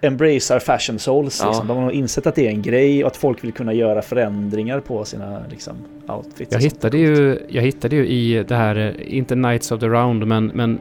de 0.00 0.06
embracear 0.06 0.58
fashion 0.58 0.98
souls. 0.98 1.40
Ja. 1.42 1.48
Liksom. 1.48 1.66
De 1.68 1.76
har 1.76 1.90
insett 1.90 2.26
att 2.26 2.34
det 2.34 2.46
är 2.46 2.50
en 2.50 2.62
grej 2.62 3.04
och 3.04 3.10
att 3.10 3.16
folk 3.16 3.44
vill 3.44 3.52
kunna 3.52 3.72
göra 3.72 4.02
förändringar 4.02 4.80
på 4.80 5.04
sina 5.04 5.42
liksom, 5.50 5.74
outfits. 6.08 6.52
Jag 6.52 6.60
hittade, 6.60 6.98
ju, 6.98 7.38
jag 7.48 7.62
hittade 7.62 7.96
ju 7.96 8.06
i 8.06 8.44
det 8.48 8.54
här, 8.54 8.76
eh, 8.76 9.16
inte 9.16 9.34
Knights 9.34 9.72
of 9.72 9.80
the 9.80 9.86
Round, 9.86 10.26
men, 10.26 10.46
men 10.54 10.80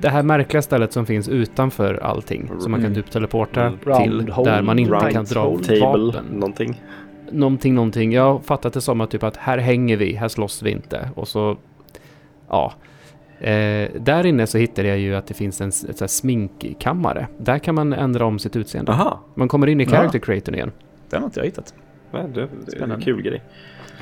det 0.00 0.08
här 0.08 0.22
märkliga 0.22 0.62
stället 0.62 0.92
som 0.92 1.06
finns 1.06 1.28
utanför 1.28 1.94
allting. 1.94 2.50
Som 2.58 2.70
man 2.70 2.80
kan 2.80 2.90
Mm. 2.92 3.02
typ 3.02 3.10
teleporta 3.12 3.60
Mm. 3.60 3.78
till. 3.78 4.26
Round 4.26 4.44
där 4.46 4.62
man 4.62 4.78
inte 4.78 4.94
hole, 4.94 5.12
kan 5.12 5.24
right 5.24 5.34
dra. 5.34 5.58
Table, 5.58 6.04
vapen. 6.04 6.24
någonting. 6.32 6.80
Någonting, 7.32 7.74
någonting. 7.74 8.12
Jag 8.12 8.22
har 8.32 8.38
fattat 8.38 8.72
det 8.72 8.80
som 8.80 9.00
att 9.00 9.10
typ 9.10 9.22
att 9.22 9.36
här 9.36 9.58
hänger 9.58 9.96
vi, 9.96 10.12
här 10.14 10.28
slåss 10.28 10.62
vi 10.62 10.70
inte. 10.70 11.08
Och 11.14 11.28
så, 11.28 11.56
ja. 12.48 12.72
Eh, 13.40 13.90
där 14.00 14.26
inne 14.26 14.46
så 14.46 14.58
hittade 14.58 14.88
jag 14.88 14.98
ju 14.98 15.14
att 15.16 15.26
det 15.26 15.34
finns 15.34 15.60
en 15.60 15.72
så 15.72 16.08
sminkkammare. 16.08 17.26
Där 17.38 17.58
kan 17.58 17.74
man 17.74 17.92
ändra 17.92 18.24
om 18.24 18.38
sitt 18.38 18.56
utseende. 18.56 18.92
Aha, 18.92 19.20
Man 19.34 19.48
kommer 19.48 19.66
in 19.66 19.80
i 19.80 19.84
Ja. 19.84 19.90
character 19.90 20.18
creatorn 20.18 20.54
igen. 20.54 20.72
Den 21.10 21.20
har 21.20 21.26
inte 21.26 21.40
jag 21.40 21.44
hittat. 21.44 21.74
Nej, 22.12 22.24
det, 22.34 22.48
det 22.66 22.76
är 22.84 22.88
en 22.88 23.00
kul 23.00 23.22
grej. 23.22 23.42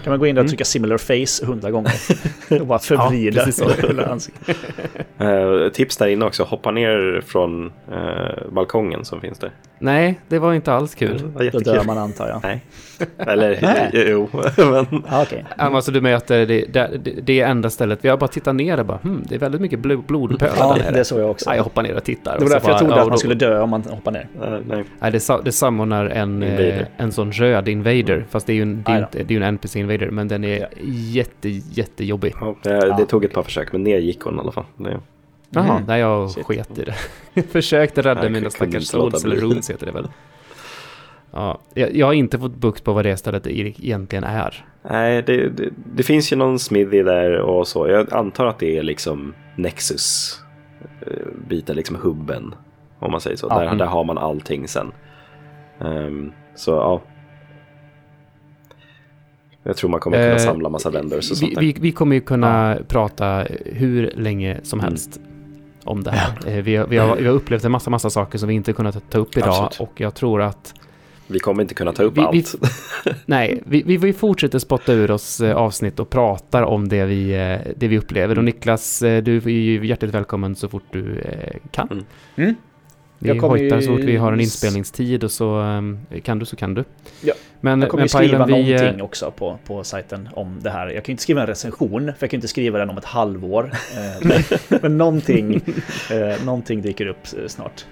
Kan 0.04 0.10
man 0.10 0.18
gå 0.20 0.26
in 0.26 0.34
där 0.34 0.40
och 0.40 0.44
Mm. 0.44 0.48
trycka 0.48 0.64
similar 0.64 0.98
face 0.98 1.46
hundra 1.46 1.70
gånger. 1.70 1.92
och 2.60 2.66
bara 2.66 2.78
förvrida 2.78 3.44
hela 3.82 4.06
ansiktet. 4.06 4.56
Eh, 5.18 5.68
tips 5.72 5.96
där 5.96 6.06
inne 6.08 6.24
också. 6.24 6.42
Hoppa 6.42 6.70
ner 6.70 7.20
från 7.26 7.72
eh, 7.92 8.50
balkongen 8.52 9.04
som 9.04 9.20
finns 9.20 9.38
där. 9.38 9.50
Nej, 9.82 10.20
det 10.28 10.38
var 10.38 10.54
inte 10.54 10.72
alls 10.72 10.94
kul. 10.94 11.18
Det 11.18 11.24
var 11.44 11.50
Då 11.50 11.58
dör 11.58 11.84
man 11.84 11.98
antar 11.98 12.28
jag. 12.28 12.40
Nej. 12.42 12.64
Eller 13.18 13.58
Nej. 13.62 13.90
jo, 14.10 14.28
men 14.56 15.04
Ah, 15.08 15.22
Okej. 15.22 15.44
Mm. 15.58 15.74
Alltså 15.74 15.92
du 15.92 16.00
möter 16.00 16.46
det, 16.46 16.64
det, 16.72 16.90
det 17.22 17.40
är 17.40 17.46
enda 17.48 17.70
stället. 17.70 17.98
Vi 18.02 18.08
har 18.08 18.16
bara 18.16 18.28
tittat 18.28 18.54
ner 18.54 18.80
och 18.80 18.86
bara 18.86 18.98
hmm, 19.02 19.24
det 19.28 19.34
är 19.34 19.38
väldigt 19.38 19.60
mycket 19.60 19.78
blod, 19.78 20.04
blodpölar 20.04 20.54
Ja, 20.58 20.74
där 20.74 20.82
nere. 20.84 20.90
det 20.98 21.04
såg 21.04 21.20
jag 21.20 21.30
också. 21.30 21.50
Ja, 21.50 21.56
jag 21.56 21.62
hoppar 21.62 21.82
ner 21.82 21.96
och 21.96 22.04
tittar. 22.04 22.38
Det 22.38 22.44
var 22.44 22.50
därför 22.52 22.68
jag 22.70 22.78
trodde 22.78 22.94
ja, 22.96 23.02
att 23.02 23.08
man 23.08 23.18
skulle 23.18 23.34
dö 23.34 23.60
om 23.60 23.70
man 23.70 23.82
hoppar 23.82 24.12
ner. 24.12 24.28
eh, 24.42 24.58
nej. 24.66 24.84
Nej, 25.00 25.10
det, 25.12 25.40
det 25.44 25.52
sammanar 25.52 26.06
en, 26.06 26.42
eh, 26.42 26.48
Invader. 26.50 26.88
en 26.96 27.12
sån 27.12 27.32
röd 27.32 27.68
invader. 27.68 28.24
Fast 28.30 28.46
det 28.46 28.52
är 28.52 28.54
ju 28.54 28.62
en, 28.62 28.82
det 28.82 28.92
är 28.92 28.98
inte, 28.98 29.22
det 29.22 29.34
är 29.36 29.40
en 29.40 29.54
NPC-invader. 29.58 30.10
Men 30.10 30.28
den 30.28 30.44
är 30.44 30.58
Ja. 30.60 30.66
jätte, 31.12 31.48
jättejobbig. 31.48 32.34
Ja, 32.40 32.54
det, 32.62 32.94
det 32.98 33.06
tog 33.06 33.24
ett 33.24 33.32
par 33.32 33.42
försök, 33.42 33.72
men 33.72 33.82
ner 33.82 33.98
gick 33.98 34.20
hon 34.20 34.36
i 34.36 34.40
alla 34.40 34.52
fall. 34.52 34.64
Det, 34.76 35.00
Jaha, 35.50 35.70
Mm. 35.76 35.84
nej 35.86 36.00
jag 36.00 36.30
Shit. 36.30 36.44
sket 36.46 36.78
i 36.78 36.84
det. 36.84 37.42
Försökte 37.42 38.02
rädda 38.02 38.22
Jag 38.22 38.32
mina 38.32 38.50
stackars 38.50 38.86
swords, 38.86 39.24
eller 39.24 39.36
runes 39.36 39.70
heter 39.70 39.86
det 39.86 39.92
väl. 39.92 40.08
Ja, 41.32 41.58
jag, 41.74 41.96
jag 41.96 42.06
har 42.06 42.12
inte 42.12 42.38
fått 42.38 42.54
bukt 42.56 42.84
på 42.84 42.92
vad 42.92 43.04
det 43.04 43.16
stället 43.16 43.46
egentligen 43.46 44.24
är. 44.24 44.64
nej, 44.90 45.22
det, 45.22 45.48
det, 45.48 45.68
det 45.94 46.02
finns 46.02 46.32
ju 46.32 46.36
någon 46.36 46.58
smithy 46.58 47.02
där 47.02 47.40
och 47.40 47.68
så. 47.68 47.88
Jag 47.88 48.14
antar 48.14 48.46
att 48.46 48.58
det 48.58 48.78
är 48.78 48.82
liksom 48.82 49.34
Nexus 49.56 50.38
eh, 51.06 51.26
biten, 51.48 51.76
liksom 51.76 51.96
hubben. 51.96 52.54
Om 52.98 53.10
man 53.12 53.20
säger 53.20 53.36
så. 53.36 53.46
Ja, 53.50 53.58
där, 53.58 53.66
mm. 53.66 53.78
där 53.78 53.86
har 53.86 54.04
man 54.04 54.18
allting 54.18 54.68
sen. 54.68 54.92
Ehm, 55.80 56.32
så 56.54 56.70
ja. 56.70 57.00
Jag 59.62 59.76
tror 59.76 59.90
man 59.90 60.00
kommer 60.00 60.16
kunna 60.16 60.30
Eh, 60.32 60.38
samla 60.38 60.68
massa 60.68 60.90
vendors 60.90 61.30
och 61.30 61.36
sånt 61.36 61.50
Vi, 61.50 61.54
där. 61.54 61.60
vi, 61.62 61.76
vi 61.80 61.92
kommer 61.92 62.14
ju 62.16 62.20
kunna 62.20 62.78
prata 62.88 63.46
hur 63.66 64.12
länge 64.16 64.60
som 64.62 64.78
Mm. 64.80 64.88
helst 64.88 65.20
om 65.84 66.02
det 66.02 66.10
här. 66.10 66.32
Eh, 66.46 66.62
Vi 66.62 66.76
har, 66.76 66.86
vi, 66.86 66.96
har, 66.98 67.16
vi 67.16 67.26
har 67.26 67.34
upplevt 67.34 67.64
en 67.64 67.72
massa, 67.72 67.90
massa 67.90 68.10
saker 68.10 68.38
som 68.38 68.48
vi 68.48 68.54
inte 68.54 68.72
kunnat 68.72 69.10
ta 69.10 69.18
upp 69.18 69.36
idag. 69.36 69.48
Absolut. 69.48 69.80
Och 69.90 70.00
jag 70.00 70.14
tror 70.14 70.42
att 70.42 70.74
Vi 71.26 71.38
kommer 71.38 71.62
inte 71.62 71.74
kunna 71.74 71.92
ta 71.92 72.02
upp 72.02 72.16
Vi- 72.16 72.20
vi- 72.20 72.26
allt. 72.26 72.54
Nej, 73.26 73.62
vi, 73.66 73.82
vi, 73.82 73.96
vi 73.96 74.12
fortsätter 74.12 74.58
spotta 74.58 74.92
ur 74.92 75.10
oss 75.10 75.40
eh, 75.40 75.56
avsnitt 75.56 76.00
och 76.00 76.10
pratar 76.10 76.62
om 76.62 76.88
det 76.88 77.04
vi, 77.04 77.32
eh, 77.34 77.72
det 77.76 77.88
vi 77.88 77.98
upplever. 77.98 78.38
Och 78.38 78.44
Niklas, 78.44 78.98
du 79.00 79.36
är 79.36 79.48
ju 79.48 79.86
hjärtligt 79.86 80.14
välkommen 80.14 80.54
så 80.56 80.68
fort 80.68 80.84
du 80.92 81.22
kan. 81.70 81.88
Mm. 81.90 82.04
Mm. 82.36 82.54
Vi 83.22 83.28
Jag 83.28 83.38
kommer 83.38 83.58
hojtar 83.58 83.76
ju- 83.76 83.82
så 83.82 83.92
fort 83.96 84.00
vi 84.04 84.16
har 84.16 84.32
en 84.32 84.40
inspelningstid 84.40 85.24
och 85.24 85.30
så 85.30 85.60
eh, 86.10 86.20
kan 86.20 86.38
du 86.38 86.46
så 86.46 86.56
kan 86.56 86.74
du. 86.74 86.84
Ja, 87.22 87.34
Men, 87.60 87.80
Jag 87.80 87.90
kommer 87.90 88.00
men 88.00 88.04
ju 88.04 88.08
skriva 88.08 88.44
Pajlen, 88.46 88.64
vi, 88.66 88.72
eh, 88.72 88.78
någonting 88.80 89.02
också 89.02 89.30
på, 89.30 89.58
på 89.66 89.84
sajten 89.84 90.28
om 90.32 90.58
det 90.62 90.70
här. 90.70 90.86
Jag 90.86 91.04
kan 91.04 91.10
ju 91.10 91.12
inte 91.12 91.22
skriva 91.22 91.40
en 91.40 91.46
recension, 91.46 92.00
för 92.04 92.14
jag 92.20 92.30
kan 92.30 92.38
inte 92.38 92.48
skriva 92.48 92.78
den 92.78 92.90
om 92.90 92.98
ett 92.98 93.04
halvår. 93.04 93.72
Eh, 93.96 94.26
men, 94.28 94.42
men 94.82 94.98
någonting, 94.98 95.54
eh, 96.10 96.44
någonting 96.44 96.82
dyker 96.82 97.06
upp 97.06 97.18
eh, 97.38 97.46
snart. 97.48 97.84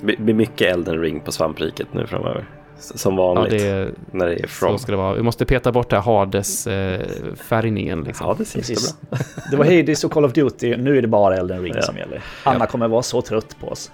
Det 0.00 0.16
blir 0.16 0.34
mycket 0.34 0.72
Elden 0.74 1.00
ring 1.00 1.20
på 1.20 1.32
svampriket 1.32 1.86
nu 1.94 2.06
framöver. 2.06 2.44
Som 2.78 3.18
Ja, 3.18 3.34
vanligt 3.34 3.62
det, 3.62 3.90
när 4.10 4.26
det 4.26 4.34
är 4.34 4.42
så 4.42 4.48
from. 4.48 4.78
ska 4.78 4.92
det 4.92 4.98
vara. 4.98 5.14
Vi 5.14 5.22
måste 5.22 5.44
peta 5.44 5.72
bort 5.72 5.90
det 5.90 5.96
här 5.96 6.02
Hades-färgningen. 6.02 8.04
liksom. 8.04 8.26
Ja, 8.26 8.34
det 8.38 8.44
ser 8.44 8.58
Precis. 8.58 8.96
bra. 9.10 9.18
Det 9.50 9.56
var 9.56 9.64
Hades 9.64 10.04
och 10.04 10.12
Call 10.12 10.24
of 10.24 10.32
Duty, 10.32 10.76
nu 10.76 10.98
är 10.98 11.02
det 11.02 11.08
bara 11.08 11.36
Elden 11.36 11.62
Ring 11.62 11.72
Ja. 11.76 11.82
som 11.82 11.96
gäller. 11.96 12.22
Anna 12.44 12.66
kommer 12.66 12.88
vara 12.88 13.02
så 13.02 13.22
trött 13.22 13.56
på 13.60 13.68
oss. 13.68 13.90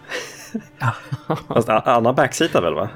Fast 1.48 1.68
Anna 1.68 2.12
backseatar 2.12 2.62
väl 2.62 2.74
va? 2.74 2.88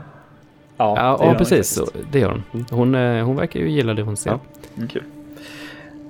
Ja, 0.77 0.95
det 0.95 1.01
ja, 1.01 1.19
gör 1.21 1.27
hon 1.27 1.37
precis. 1.37 1.69
Så, 1.69 1.87
det 2.13 2.19
gör 2.19 2.43
hon. 2.53 2.65
Hon, 2.71 2.95
eh, 2.95 3.25
hon 3.25 3.37
verkar 3.37 3.61
ju 3.61 3.71
gilla 3.71 3.95
det 3.95 4.03
hon 4.03 4.17
ser. 4.17 4.31
Ja. 4.31 4.39
Kul. 4.93 5.03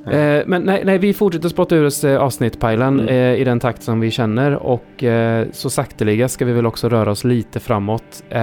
Eh, 0.06 0.42
men 0.46 0.62
nej, 0.62 0.82
nej, 0.84 0.98
vi 0.98 1.14
fortsätter 1.14 1.48
spotta 1.48 1.74
ur 1.76 1.84
oss 1.86 2.04
eh, 2.04 2.20
avsnittpajlan 2.20 3.00
Mm. 3.00 3.08
eh, 3.14 3.40
i 3.40 3.44
den 3.44 3.60
takt 3.60 3.82
som 3.82 4.00
vi 4.00 4.10
känner 4.10 4.52
och 4.56 5.04
eh, 5.04 5.46
så 5.52 5.70
sakteliga 5.70 6.28
ska 6.28 6.44
vi 6.44 6.52
väl 6.52 6.66
också 6.66 6.88
röra 6.88 7.10
oss 7.10 7.24
lite 7.24 7.60
framåt. 7.60 8.22
Eh, 8.28 8.38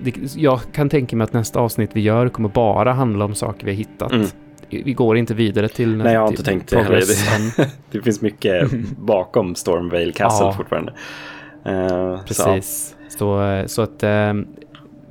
det, 0.00 0.34
jag 0.36 0.60
kan 0.72 0.88
tänka 0.88 1.16
mig 1.16 1.24
att 1.24 1.32
nästa 1.32 1.60
avsnitt 1.60 1.90
vi 1.92 2.00
gör 2.00 2.28
kommer 2.28 2.48
bara 2.48 2.92
handla 2.92 3.24
om 3.24 3.34
saker 3.34 3.64
vi 3.66 3.70
har 3.72 3.76
hittat. 3.76 4.12
Mm. 4.12 4.26
Vi 4.70 4.92
går 4.92 5.16
inte 5.16 5.34
vidare 5.34 5.68
till 5.68 5.96
Nej, 5.96 6.12
jag 6.12 6.20
har 6.20 6.28
inte 6.28 6.42
tänkt 6.42 6.70
det 6.70 6.82
heller. 6.82 7.02
Det 7.90 8.00
finns 8.02 8.20
mycket 8.22 8.70
bakom 8.98 9.54
Stormvale 9.54 10.12
Castle 10.12 10.46
Ja. 10.46 10.52
fortfarande. 10.52 10.92
Eh, 11.64 11.88
så. 11.88 12.20
Precis. 12.26 12.96
Så, 13.08 13.42
eh, 13.42 13.66
så 13.66 13.82
att 13.82 14.02
eh, 14.02 14.32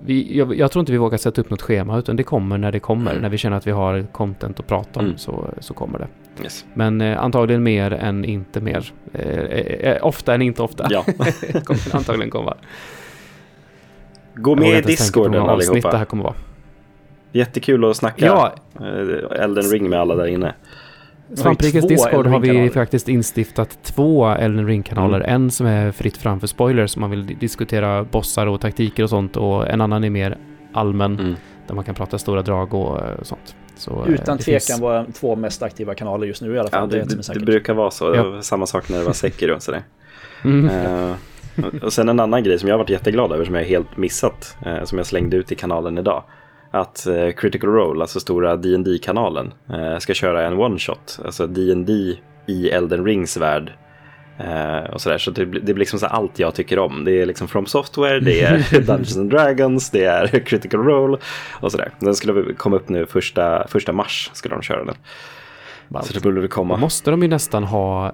vi, 0.05 0.37
jag, 0.37 0.55
jag 0.55 0.71
tror 0.71 0.79
inte 0.79 0.91
vi 0.91 0.97
vågar 0.97 1.17
sätta 1.17 1.41
upp 1.41 1.49
något 1.49 1.61
schema 1.61 1.99
utan 1.99 2.15
det 2.15 2.23
kommer 2.23 2.57
när 2.57 2.71
det 2.71 2.79
kommer. 2.79 3.11
Mm. 3.11 3.21
När 3.21 3.29
vi 3.29 3.37
känner 3.37 3.57
att 3.57 3.67
vi 3.67 3.71
har 3.71 4.05
content 4.11 4.59
att 4.59 4.67
prata 4.67 4.99
om 4.99 5.05
Mm. 5.05 5.17
så, 5.17 5.49
så 5.59 5.73
kommer 5.73 5.99
det. 5.99 6.07
Yes. 6.43 6.65
Men 6.73 7.01
eh, 7.01 7.23
antagligen 7.23 7.63
mer 7.63 7.91
än 7.93 8.25
inte 8.25 8.61
mer. 8.61 8.93
Eh, 9.13 9.21
eh, 9.29 9.91
eh, 9.91 10.05
ofta 10.05 10.33
än 10.33 10.41
inte 10.41 10.61
ofta. 10.61 10.87
Ja. 10.89 11.03
kommer 11.63 11.95
antagligen 11.95 12.29
komma. 12.29 12.57
Gå 14.35 14.55
med 14.55 14.79
i 14.79 14.81
discorden 14.81 15.41
avsnitt 15.41 15.67
det 15.67 15.73
allihopa. 15.73 15.97
här 15.97 16.05
kommer 16.05 16.23
vara. 16.23 16.35
Jättekul 17.31 17.85
att 17.85 17.97
snacka 17.97 18.25
Ja, 18.25 18.53
eh, 18.79 19.43
Elden 19.43 19.63
ring 19.63 19.89
med 19.89 19.99
alla 19.99 20.15
där 20.15 20.27
inne. 20.27 20.55
Svamprikets 21.35 21.87
Discord 21.87 22.27
har 22.27 22.39
vi 22.39 22.69
faktiskt 22.69 23.09
instiftat 23.09 23.77
två 23.83 24.27
Elden 24.27 24.67
Ring-kanaler. 24.67 25.17
Mm. 25.19 25.29
En 25.35 25.51
som 25.51 25.67
är 25.67 25.91
fritt 25.91 26.17
fram 26.17 26.39
för 26.39 26.47
spoilers, 26.47 26.95
om 26.95 27.01
man 27.01 27.09
vill 27.09 27.25
diskutera 27.39 28.03
bossar 28.03 28.47
och 28.47 28.61
taktiker 28.61 29.03
och 29.03 29.09
sånt. 29.09 29.37
Och 29.37 29.69
en 29.69 29.81
annan 29.81 30.03
är 30.03 30.09
mer 30.09 30.37
allmän, 30.73 31.19
Mm. 31.19 31.35
där 31.67 31.75
man 31.75 31.83
kan 31.83 31.95
prata 31.95 32.17
stora 32.17 32.41
drag 32.41 32.73
och 32.73 32.97
eh, 33.01 33.05
sånt. 33.21 33.55
Så, 33.75 33.91
eh, 34.05 34.13
Utan 34.13 34.37
det 34.37 34.43
tvekan 34.43 34.59
finns- 34.61 34.81
våra 34.81 35.05
två 35.05 35.35
mest 35.35 35.63
aktiva 35.63 35.95
kanaler 35.95 36.27
just 36.27 36.41
nu 36.41 36.55
i 36.55 36.59
alla 36.59 36.69
fall. 36.69 36.89
Ja, 36.91 36.97
det, 36.99 37.09
det, 37.09 37.15
det, 37.15 37.23
säkert. 37.23 37.43
brukar 37.45 37.73
vara 37.73 37.91
så. 37.91 38.09
Det 38.11 38.17
Ja. 38.17 38.41
samma 38.41 38.65
sak 38.65 38.89
när 38.89 38.99
det 38.99 39.05
var 39.05 39.13
Sekiro. 39.13 39.59
Sådär. 39.59 39.81
Mm. 40.43 40.69
Eh, 40.69 41.15
och 41.83 41.93
sen 41.93 42.09
en 42.09 42.19
annan 42.19 42.43
grej 42.43 42.59
som 42.59 42.69
jag 42.69 42.73
har 42.75 42.79
varit 42.79 42.89
jätteglad 42.89 43.31
över 43.31 43.45
som 43.45 43.55
jag 43.55 43.63
helt 43.63 43.97
missat. 43.97 44.57
eh, 44.65 44.83
som 44.83 44.97
jag 44.97 45.07
slängde 45.07 45.37
ut 45.37 45.51
i 45.51 45.55
kanalen 45.55 45.97
idag. 45.97 46.23
Att 46.73 47.07
eh, 47.07 47.31
Critical 47.31 47.69
Role, 47.69 48.01
alltså 48.01 48.19
stora 48.19 48.55
dd 48.57 49.01
kanalen 49.03 49.53
eh, 49.69 49.97
ska 49.97 50.13
köra 50.13 50.47
en 50.47 50.53
one-shot. 50.53 51.19
Alltså 51.25 51.47
D&D 51.47 52.15
i 52.47 52.69
Elden 52.69 53.05
Rings 53.05 53.37
värld. 53.37 53.73
Eh, 54.39 54.93
och 54.93 55.01
sådär. 55.01 55.17
Så 55.17 55.31
det, 55.31 55.45
det 55.45 55.61
blir 55.61 55.75
liksom 55.75 55.99
så 55.99 56.05
allt 56.05 56.39
jag 56.39 56.55
tycker 56.55 56.79
om. 56.79 57.03
Det 57.05 57.21
är 57.21 57.25
liksom 57.25 57.47
From 57.47 57.65
Software, 57.65 58.19
det 58.19 58.41
är 58.41 58.57
Dungeons 58.81 59.17
and 59.17 59.29
Dragons, 59.29 59.89
det 59.89 60.05
är 60.05 60.27
Critical 60.45 60.83
Role 60.83 61.17
och 61.51 61.71
sådär. 61.71 61.91
Den 61.99 62.15
skulle 62.15 62.53
komma 62.53 62.75
upp 62.75 62.89
nu 62.89 63.05
första, 63.05 63.67
första 63.67 63.91
mars 63.93 64.29
skulle 64.33 64.55
de 64.55 64.61
köra 64.61 64.85
den. 64.85 64.95
Så 66.03 66.13
det 66.13 66.23
borde 66.23 66.41
Då 66.41 66.47
komma. 66.47 66.77
måste 66.77 67.11
de 67.11 67.21
ju 67.21 67.27
nästan 67.27 67.63
ha 67.63 68.13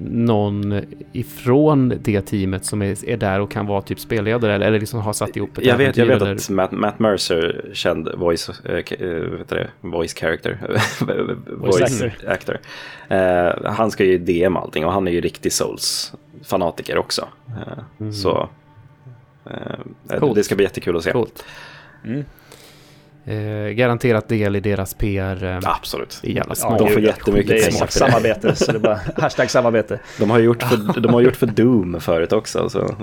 någon 0.00 0.80
ifrån 1.12 1.92
det 2.02 2.20
teamet 2.20 2.64
som 2.64 2.82
är, 2.82 3.08
är 3.08 3.16
där 3.16 3.40
och 3.40 3.50
kan 3.50 3.66
vara 3.66 3.82
typ 3.82 4.00
spelledare 4.00 4.54
eller, 4.54 4.66
eller 4.66 4.80
liksom 4.80 5.00
har 5.00 5.12
satt 5.12 5.36
ihop 5.36 5.58
ett 5.58 5.64
Jag 5.64 5.76
vet, 5.76 5.96
jag 5.96 6.06
vet 6.06 6.22
eller- 6.22 6.34
att 6.34 6.50
Matt, 6.50 6.72
Matt 6.72 6.98
Mercer, 6.98 7.70
känd 7.72 8.08
voice, 8.16 8.48
äh, 8.64 9.06
vet 9.38 9.48
det, 9.48 9.70
voice 9.80 10.14
character, 10.14 10.58
voice, 11.46 11.80
actor. 12.02 12.12
actor. 12.30 12.58
Eh, 13.08 13.72
han 13.72 13.90
ska 13.90 14.04
ju 14.04 14.18
DM 14.18 14.56
allting 14.56 14.84
och 14.86 14.92
han 14.92 15.08
är 15.08 15.12
ju 15.12 15.20
riktig 15.20 15.52
Souls-fanatiker 15.52 16.96
också. 16.98 17.28
Eh, 17.48 18.10
Så 18.10 18.48
eh, 19.50 20.18
Coolt. 20.18 20.34
det 20.34 20.44
ska 20.44 20.54
bli 20.54 20.64
jättekul 20.64 20.96
att 20.96 21.04
se. 21.04 21.12
Coolt. 21.12 21.44
Mm. 22.04 22.24
Eh, 23.26 23.36
garanterat 23.72 24.28
del 24.28 24.56
i 24.56 24.60
deras 24.60 24.94
PR. 24.94 25.44
Eh, 25.44 25.58
Absolut. 25.64 26.20
i 26.22 26.34
jävla 26.34 26.54
Ja, 26.62 26.76
de 26.78 26.88
får 26.88 27.02
jättemycket 27.02 27.48
Det 27.48 27.56
är 27.56 27.70
pengar 27.70 27.86
för 27.86 27.86
det. 27.86 27.92
samarbete, 28.12 28.54
så 28.56 28.72
det 28.72 28.78
är 28.78 28.80
bara 28.80 29.00
hashtag 29.16 29.50
samarbete. 29.50 30.00
De 30.18 30.30
har 30.30 30.38
gjort 30.38 30.62
för, 30.62 31.00
de 31.00 31.14
har 31.14 31.20
gjort 31.20 31.36
för 31.36 31.46
Doom 31.46 32.00
förut 32.00 32.32
också. 32.32 32.68
Så, 32.70 32.94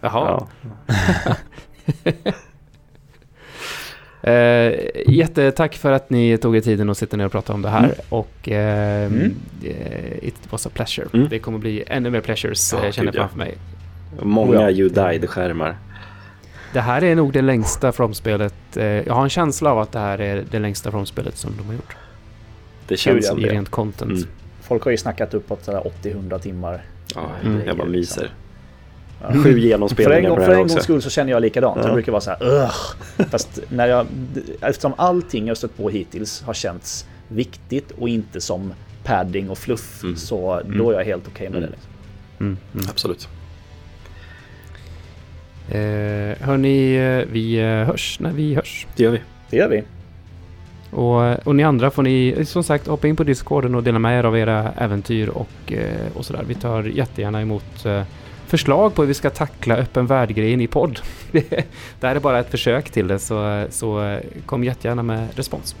Jaha. 0.00 0.46
ja. 0.86 1.34
Eh, 4.22 4.74
jättetack 5.06 5.74
för 5.76 5.92
att 5.92 6.10
ni 6.10 6.38
tog 6.38 6.56
er 6.56 6.60
tiden 6.60 6.90
att 6.90 6.98
sitta 6.98 7.16
ner 7.16 7.26
och 7.26 7.32
prata 7.32 7.52
om 7.52 7.62
det 7.62 7.68
här. 7.68 7.84
Mm. 7.84 7.90
Och 8.08 8.48
eh, 8.48 9.06
Mm. 9.06 9.34
eh, 9.64 10.24
it 10.28 10.34
was 10.50 10.66
a 10.66 10.70
pleasure. 10.74 11.06
Mm. 11.14 11.28
Det 11.30 11.38
kommer 11.38 11.58
bli 11.58 11.84
ännu 11.86 12.10
mer 12.10 12.20
pleasures, 12.20 12.72
Ja, 12.72 12.84
eh, 12.84 12.90
känner 12.92 13.06
jag 13.06 13.14
ja. 13.14 13.18
framför 13.20 13.38
mig. 13.38 13.54
Många 14.22 14.50
Oh 14.58 14.62
ja. 14.62 14.70
You 14.70 14.88
Died-skärmar. 14.88 15.74
Det 16.74 16.80
här 16.80 17.04
är 17.04 17.14
nog 17.14 17.32
det 17.32 17.42
längsta 17.42 17.92
From-spelet. 17.92 18.54
Eh, 18.76 18.84
jag 18.84 19.14
har 19.14 19.22
en 19.24 19.30
känsla 19.30 19.70
av 19.70 19.78
att 19.78 19.92
det 19.92 19.98
här 19.98 20.20
är 20.20 20.44
det 20.50 20.58
längsta 20.58 20.90
From-spelet 20.90 21.36
som 21.36 21.56
de 21.58 21.66
har 21.66 21.74
gjort. 21.74 21.96
Det 22.88 22.96
känns 22.96 23.30
I 23.30 23.34
rent 23.34 23.68
content. 23.70 24.10
Mm. 24.12 24.24
Folk 24.62 24.84
har 24.84 24.90
ju 24.90 24.96
snackat 24.96 25.34
uppåt 25.34 25.64
sådär 25.64 25.82
80-100 26.02 26.38
timmar. 26.38 26.82
Ja, 27.14 27.26
Mm. 27.44 27.66
jag 27.66 27.76
bara 27.76 27.88
myser. 27.88 28.30
Ja. 29.22 29.32
Sju 29.32 29.42
För 29.42 29.50
en, 29.50 29.58
genomspelningar 29.58 30.28
gång, 30.28 30.36
på 30.36 30.40
det 30.40 30.46
för 30.46 30.52
här 30.54 30.60
en 30.62 30.68
gångs 30.68 30.82
skull 30.82 31.02
så 31.02 31.10
känner 31.10 31.30
jag 31.30 31.42
likadant. 31.42 31.76
Ja. 31.80 31.84
Jag 31.86 31.94
brukar 31.94 32.12
vara 32.12 32.20
så 32.20 32.30
här 32.30 32.42
Ugh. 32.42 32.72
Fast 33.30 33.60
när 33.68 33.86
jag, 33.88 34.06
eftersom 34.60 34.94
allting 34.96 35.46
jag 35.48 35.56
stött 35.56 35.76
på 35.76 35.88
hittills 35.90 36.42
har 36.42 36.54
känts 36.54 37.06
viktigt 37.28 37.90
och 37.90 38.08
inte 38.08 38.40
som 38.40 38.72
padding 39.04 39.50
och 39.50 39.58
fluff 39.58 40.02
Mm. 40.02 40.16
så 40.16 40.52
Mm. 40.60 40.78
då 40.78 40.90
är 40.90 40.94
jag 40.98 41.04
helt 41.04 41.28
okej 41.28 41.48
med 41.50 41.58
Mm. 41.58 41.70
det. 41.70 41.76
Liksom. 41.76 41.90
Mm. 42.40 42.56
Mm. 42.74 42.86
Absolut. 42.90 43.28
Eh, 45.68 46.46
hörni, 46.46 46.96
eh, 46.96 47.32
vi 47.32 47.60
eh, 47.60 47.66
hörs 47.66 48.20
när 48.20 48.32
vi 48.32 48.54
hörs. 48.54 48.86
Det 48.96 49.02
gör 49.02 49.10
vi. 49.10 49.20
Det 49.50 49.56
gör 49.56 49.68
vi. 49.68 49.82
Och, 50.90 51.46
och 51.46 51.56
ni 51.56 51.62
andra 51.62 51.90
får 51.90 52.02
ni 52.02 52.34
eh, 52.38 52.44
som 52.44 52.64
sagt 52.64 52.86
hoppa 52.86 53.08
in 53.08 53.16
på 53.16 53.24
Discorden 53.24 53.74
och 53.74 53.82
dela 53.82 53.98
med 53.98 54.18
er 54.18 54.24
av 54.24 54.38
era 54.38 54.72
äventyr 54.78 55.28
och, 55.28 55.72
eh, 55.72 56.06
och 56.14 56.24
sådär. 56.24 56.44
Vi 56.48 56.54
tar 56.54 56.82
jättegärna 56.82 57.42
emot 57.42 57.84
eh, 57.84 58.02
förslag 58.46 58.94
på 58.94 59.02
hur 59.02 59.06
vi 59.06 59.14
ska 59.14 59.30
tackla 59.30 59.76
öppen 59.76 60.06
värld-grejen 60.06 60.60
i 60.60 60.66
podd. 60.66 61.00
det 61.32 61.66
här 62.02 62.16
är 62.16 62.20
bara 62.20 62.38
ett 62.38 62.50
försök 62.50 62.90
till 62.90 63.08
det 63.08 63.18
så, 63.18 63.66
så 63.70 64.04
eh, 64.04 64.20
kom 64.46 64.64
jättegärna 64.64 65.02
med 65.02 65.28
respons. 65.34 65.76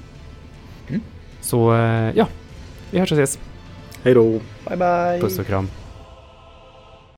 Mm. 0.88 1.00
Så 1.40 1.74
eh, 1.74 2.10
ja, 2.14 2.28
vi 2.90 2.98
hörs 2.98 3.12
och 3.12 3.18
ses. 3.18 3.38
Hej 4.02 4.14
då. 4.14 4.30
Bye 4.68 4.76
bye. 4.76 5.20
Puss 5.20 5.38
och 5.38 5.46
kram. 5.46 5.68